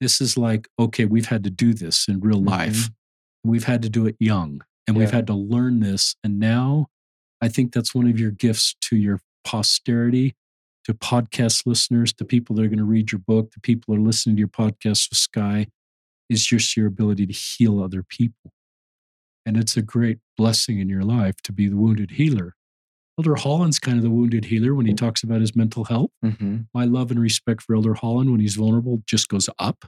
this 0.01 0.19
is 0.19 0.37
like 0.37 0.67
okay 0.77 1.05
we've 1.05 1.27
had 1.27 1.43
to 1.43 1.49
do 1.49 1.73
this 1.73 2.07
in 2.07 2.19
real 2.19 2.41
life 2.41 2.89
mm-hmm. 2.89 3.49
we've 3.51 3.65
had 3.65 3.81
to 3.81 3.89
do 3.89 4.05
it 4.05 4.15
young 4.19 4.61
and 4.87 4.95
yeah. 4.95 4.99
we've 4.99 5.11
had 5.11 5.27
to 5.27 5.33
learn 5.33 5.79
this 5.79 6.15
and 6.23 6.39
now 6.39 6.87
I 7.41 7.47
think 7.47 7.73
that's 7.73 7.93
one 7.93 8.07
of 8.07 8.19
your 8.19 8.31
gifts 8.31 8.75
to 8.81 8.95
your 8.95 9.19
posterity, 9.43 10.35
to 10.85 10.93
podcast 10.93 11.63
listeners, 11.65 12.13
to 12.13 12.25
people 12.25 12.55
that 12.55 12.63
are 12.63 12.69
going 12.69 12.79
to 12.79 12.85
read 12.85 13.11
your 13.11 13.19
book, 13.19 13.51
to 13.51 13.59
people 13.59 13.93
that 13.93 14.01
are 14.01 14.05
listening 14.05 14.35
to 14.35 14.39
your 14.39 14.47
podcast 14.47 15.09
with 15.09 15.17
Sky, 15.17 15.67
is 16.29 16.45
just 16.45 16.75
your 16.75 16.87
ability 16.87 17.25
to 17.27 17.33
heal 17.33 17.81
other 17.81 18.03
people. 18.03 18.51
And 19.45 19.57
it's 19.57 19.77
a 19.77 19.81
great 19.81 20.19
blessing 20.37 20.79
in 20.79 20.89
your 20.89 21.03
life 21.03 21.35
to 21.43 21.51
be 21.51 21.67
the 21.67 21.77
wounded 21.77 22.11
healer. 22.11 22.55
Elder 23.17 23.35
Holland's 23.35 23.79
kind 23.79 23.97
of 23.97 24.03
the 24.03 24.09
wounded 24.09 24.45
healer 24.45 24.73
when 24.73 24.85
he 24.85 24.93
talks 24.93 25.23
about 25.23 25.39
his 25.39 25.55
mental 25.55 25.85
health. 25.85 26.11
Mm-hmm. 26.23 26.61
My 26.73 26.85
love 26.85 27.11
and 27.11 27.19
respect 27.19 27.61
for 27.61 27.75
Elder 27.75 27.93
Holland 27.93 28.31
when 28.31 28.41
he's 28.41 28.55
vulnerable 28.55 29.01
just 29.05 29.29
goes 29.29 29.49
up. 29.57 29.85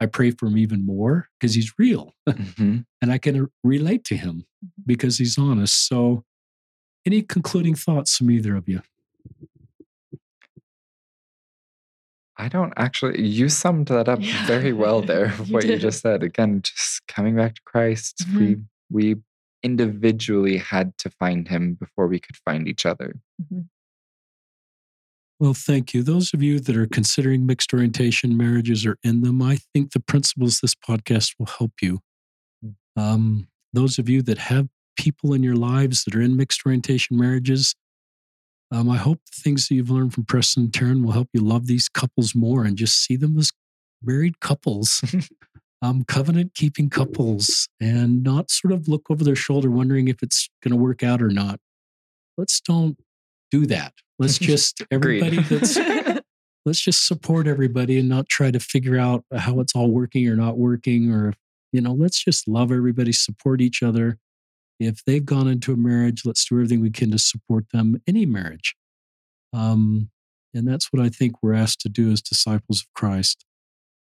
I 0.00 0.06
pray 0.06 0.30
for 0.30 0.46
him 0.46 0.56
even 0.58 0.86
more 0.86 1.28
because 1.38 1.54
he's 1.54 1.72
real 1.76 2.14
mm-hmm. 2.28 2.78
and 3.02 3.12
I 3.12 3.18
can 3.18 3.48
relate 3.64 4.04
to 4.04 4.16
him 4.16 4.44
mm-hmm. 4.64 4.82
because 4.86 5.18
he's 5.18 5.36
honest. 5.38 5.88
So 5.88 6.24
any 7.08 7.22
concluding 7.22 7.74
thoughts 7.74 8.18
from 8.18 8.30
either 8.30 8.54
of 8.54 8.68
you? 8.68 8.82
I 12.36 12.48
don't 12.48 12.74
actually. 12.76 13.26
You 13.26 13.48
summed 13.48 13.86
that 13.86 14.08
up 14.08 14.20
yeah. 14.20 14.46
very 14.46 14.74
well 14.74 15.00
there. 15.00 15.30
what 15.50 15.64
you 15.64 15.78
just 15.78 16.02
said. 16.02 16.22
Again, 16.22 16.60
just 16.62 17.06
coming 17.08 17.34
back 17.34 17.54
to 17.54 17.62
Christ. 17.64 18.24
Mm-hmm. 18.28 18.38
We 18.38 18.56
we 18.90 19.16
individually 19.62 20.58
had 20.58 20.96
to 20.98 21.10
find 21.10 21.48
Him 21.48 21.74
before 21.74 22.06
we 22.06 22.20
could 22.20 22.36
find 22.36 22.68
each 22.68 22.84
other. 22.84 23.16
Mm-hmm. 23.42 23.62
Well, 25.40 25.54
thank 25.54 25.94
you. 25.94 26.02
Those 26.02 26.34
of 26.34 26.42
you 26.42 26.60
that 26.60 26.76
are 26.76 26.86
considering 26.86 27.46
mixed 27.46 27.72
orientation 27.72 28.36
marriages 28.36 28.84
or 28.84 28.98
in 29.02 29.22
them, 29.22 29.40
I 29.40 29.58
think 29.72 29.92
the 29.92 30.00
principles 30.00 30.60
this 30.60 30.74
podcast 30.74 31.36
will 31.38 31.46
help 31.46 31.72
you. 31.80 32.00
Mm. 32.64 32.74
Um, 32.96 33.48
those 33.72 33.98
of 33.98 34.08
you 34.08 34.20
that 34.22 34.38
have 34.38 34.68
people 34.98 35.32
in 35.32 35.42
your 35.42 35.56
lives 35.56 36.04
that 36.04 36.14
are 36.14 36.20
in 36.20 36.36
mixed 36.36 36.66
orientation 36.66 37.16
marriages. 37.16 37.74
Um, 38.70 38.90
I 38.90 38.96
hope 38.96 39.20
the 39.24 39.40
things 39.40 39.68
that 39.68 39.76
you've 39.76 39.90
learned 39.90 40.12
from 40.12 40.24
Preston 40.24 40.64
and 40.64 40.72
Taryn 40.72 41.02
will 41.02 41.12
help 41.12 41.28
you 41.32 41.40
love 41.40 41.66
these 41.66 41.88
couples 41.88 42.34
more 42.34 42.64
and 42.64 42.76
just 42.76 43.02
see 43.02 43.16
them 43.16 43.38
as 43.38 43.50
married 44.02 44.40
couples, 44.40 45.02
um, 45.82 46.04
covenant 46.04 46.54
keeping 46.54 46.90
couples, 46.90 47.68
and 47.80 48.22
not 48.22 48.50
sort 48.50 48.72
of 48.72 48.86
look 48.86 49.10
over 49.10 49.24
their 49.24 49.36
shoulder 49.36 49.70
wondering 49.70 50.08
if 50.08 50.22
it's 50.22 50.50
going 50.62 50.72
to 50.72 50.76
work 50.76 51.02
out 51.02 51.22
or 51.22 51.30
not. 51.30 51.58
Let's 52.36 52.60
don't 52.60 52.98
do 53.50 53.64
that. 53.66 53.94
Let's 54.18 54.38
just, 54.38 54.82
everybody 54.90 55.40
that's, 55.40 55.78
let's 56.66 56.80
just 56.80 57.06
support 57.06 57.46
everybody 57.46 57.98
and 57.98 58.08
not 58.08 58.28
try 58.28 58.50
to 58.50 58.60
figure 58.60 58.98
out 58.98 59.24
how 59.34 59.60
it's 59.60 59.74
all 59.74 59.90
working 59.90 60.28
or 60.28 60.36
not 60.36 60.58
working 60.58 61.10
or, 61.10 61.32
you 61.72 61.80
know, 61.80 61.92
let's 61.92 62.22
just 62.22 62.46
love 62.46 62.70
everybody, 62.70 63.12
support 63.12 63.62
each 63.62 63.82
other 63.82 64.18
if 64.78 65.04
they've 65.04 65.24
gone 65.24 65.48
into 65.48 65.72
a 65.72 65.76
marriage, 65.76 66.22
let's 66.24 66.44
do 66.44 66.56
everything 66.56 66.80
we 66.80 66.90
can 66.90 67.10
to 67.10 67.18
support 67.18 67.66
them, 67.72 68.00
any 68.06 68.26
marriage. 68.26 68.74
Um, 69.52 70.10
and 70.54 70.66
that's 70.66 70.92
what 70.92 71.02
I 71.02 71.08
think 71.08 71.42
we're 71.42 71.54
asked 71.54 71.80
to 71.80 71.88
do 71.88 72.10
as 72.10 72.20
disciples 72.20 72.82
of 72.82 72.92
Christ. 72.94 73.44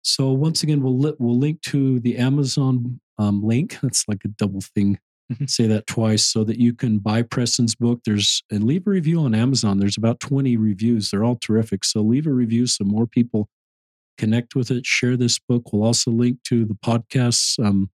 So 0.02 0.32
once 0.32 0.62
again, 0.62 0.82
we'll 0.82 0.98
li- 0.98 1.16
we'll 1.18 1.38
link 1.38 1.62
to 1.62 1.98
the 2.00 2.18
Amazon 2.18 3.00
um, 3.18 3.42
link. 3.42 3.78
That's 3.82 4.04
like 4.06 4.24
a 4.24 4.28
double 4.28 4.60
thing. 4.60 4.98
Mm-hmm. 5.32 5.46
Say 5.46 5.66
that 5.68 5.86
twice 5.86 6.26
so 6.26 6.44
that 6.44 6.58
you 6.58 6.74
can 6.74 6.98
buy 6.98 7.22
Preston's 7.22 7.74
book. 7.74 8.00
There's 8.04 8.42
and 8.50 8.64
leave 8.64 8.86
a 8.86 8.90
review 8.90 9.20
on 9.20 9.34
Amazon. 9.34 9.78
There's 9.78 9.96
about 9.96 10.20
20 10.20 10.56
reviews. 10.58 11.10
They're 11.10 11.24
all 11.24 11.36
terrific. 11.36 11.84
So 11.84 12.02
leave 12.02 12.26
a 12.26 12.32
review 12.32 12.66
so 12.66 12.84
more 12.84 13.06
people 13.06 13.48
connect 14.18 14.54
with 14.54 14.70
it. 14.70 14.84
Share 14.84 15.16
this 15.16 15.38
book. 15.38 15.72
We'll 15.72 15.84
also 15.84 16.10
link 16.10 16.42
to 16.48 16.66
the 16.66 16.74
podcasts. 16.74 17.58
Um, 17.64 17.88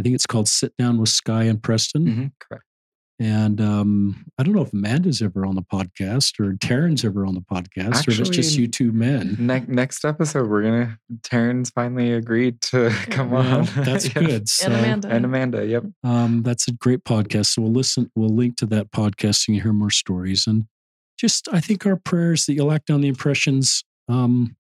I 0.00 0.02
think 0.02 0.14
it's 0.14 0.24
called 0.24 0.48
Sit 0.48 0.74
Down 0.78 0.98
with 0.98 1.10
Sky 1.10 1.42
and 1.42 1.62
Preston. 1.62 2.06
Mm-hmm, 2.06 2.26
correct. 2.40 2.64
And 3.18 3.60
um, 3.60 4.24
I 4.38 4.42
don't 4.42 4.54
know 4.54 4.62
if 4.62 4.72
Amanda's 4.72 5.20
ever 5.20 5.44
on 5.44 5.56
the 5.56 5.62
podcast 5.62 6.40
or 6.40 6.54
Taryn's 6.54 7.04
ever 7.04 7.26
on 7.26 7.34
the 7.34 7.42
podcast, 7.42 7.96
Actually, 7.96 8.14
or 8.14 8.22
if 8.22 8.28
it's 8.28 8.30
just 8.30 8.56
you 8.56 8.66
two 8.66 8.92
men. 8.92 9.36
Ne- 9.38 9.66
next 9.68 10.06
episode, 10.06 10.48
we're 10.48 10.62
gonna 10.62 10.98
Taryn's 11.20 11.68
finally 11.68 12.14
agreed 12.14 12.62
to 12.62 12.88
come 13.10 13.30
well, 13.30 13.58
on. 13.58 13.64
That's 13.76 14.06
yeah. 14.16 14.22
good. 14.22 14.48
So, 14.48 14.68
and 14.68 14.74
Amanda. 14.74 15.08
And 15.08 15.24
Amanda. 15.26 15.66
Yep. 15.66 15.84
Um, 16.02 16.42
that's 16.44 16.66
a 16.66 16.72
great 16.72 17.04
podcast. 17.04 17.48
So 17.48 17.60
we'll 17.60 17.72
listen. 17.72 18.10
We'll 18.14 18.34
link 18.34 18.56
to 18.56 18.66
that 18.66 18.90
podcast 18.90 19.48
and 19.48 19.56
you 19.56 19.62
hear 19.62 19.74
more 19.74 19.90
stories. 19.90 20.46
And 20.46 20.64
just, 21.18 21.46
I 21.52 21.60
think 21.60 21.84
our 21.84 21.96
prayers 21.96 22.46
that 22.46 22.54
you'll 22.54 22.72
act 22.72 22.88
on 22.88 23.02
the 23.02 23.08
impressions 23.08 23.84
um, 24.08 24.56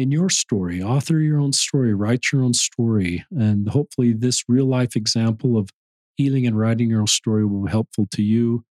in 0.00 0.10
your 0.10 0.30
story, 0.30 0.82
author 0.82 1.20
your 1.20 1.38
own 1.38 1.52
story, 1.52 1.92
write 1.92 2.32
your 2.32 2.42
own 2.42 2.54
story. 2.54 3.22
And 3.30 3.68
hopefully, 3.68 4.14
this 4.14 4.44
real 4.48 4.64
life 4.64 4.96
example 4.96 5.58
of 5.58 5.68
healing 6.16 6.46
and 6.46 6.58
writing 6.58 6.88
your 6.88 7.00
own 7.00 7.06
story 7.06 7.44
will 7.44 7.64
be 7.66 7.70
helpful 7.70 8.08
to 8.12 8.22
you 8.22 8.64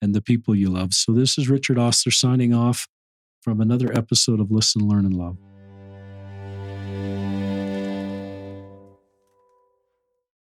and 0.00 0.14
the 0.14 0.22
people 0.22 0.54
you 0.54 0.70
love. 0.70 0.94
So, 0.94 1.12
this 1.12 1.36
is 1.36 1.50
Richard 1.50 1.78
Ostler 1.78 2.12
signing 2.12 2.54
off 2.54 2.88
from 3.42 3.60
another 3.60 3.92
episode 3.92 4.40
of 4.40 4.50
Listen, 4.50 4.88
Learn, 4.88 5.04
and 5.04 5.14
Love. 5.14 5.36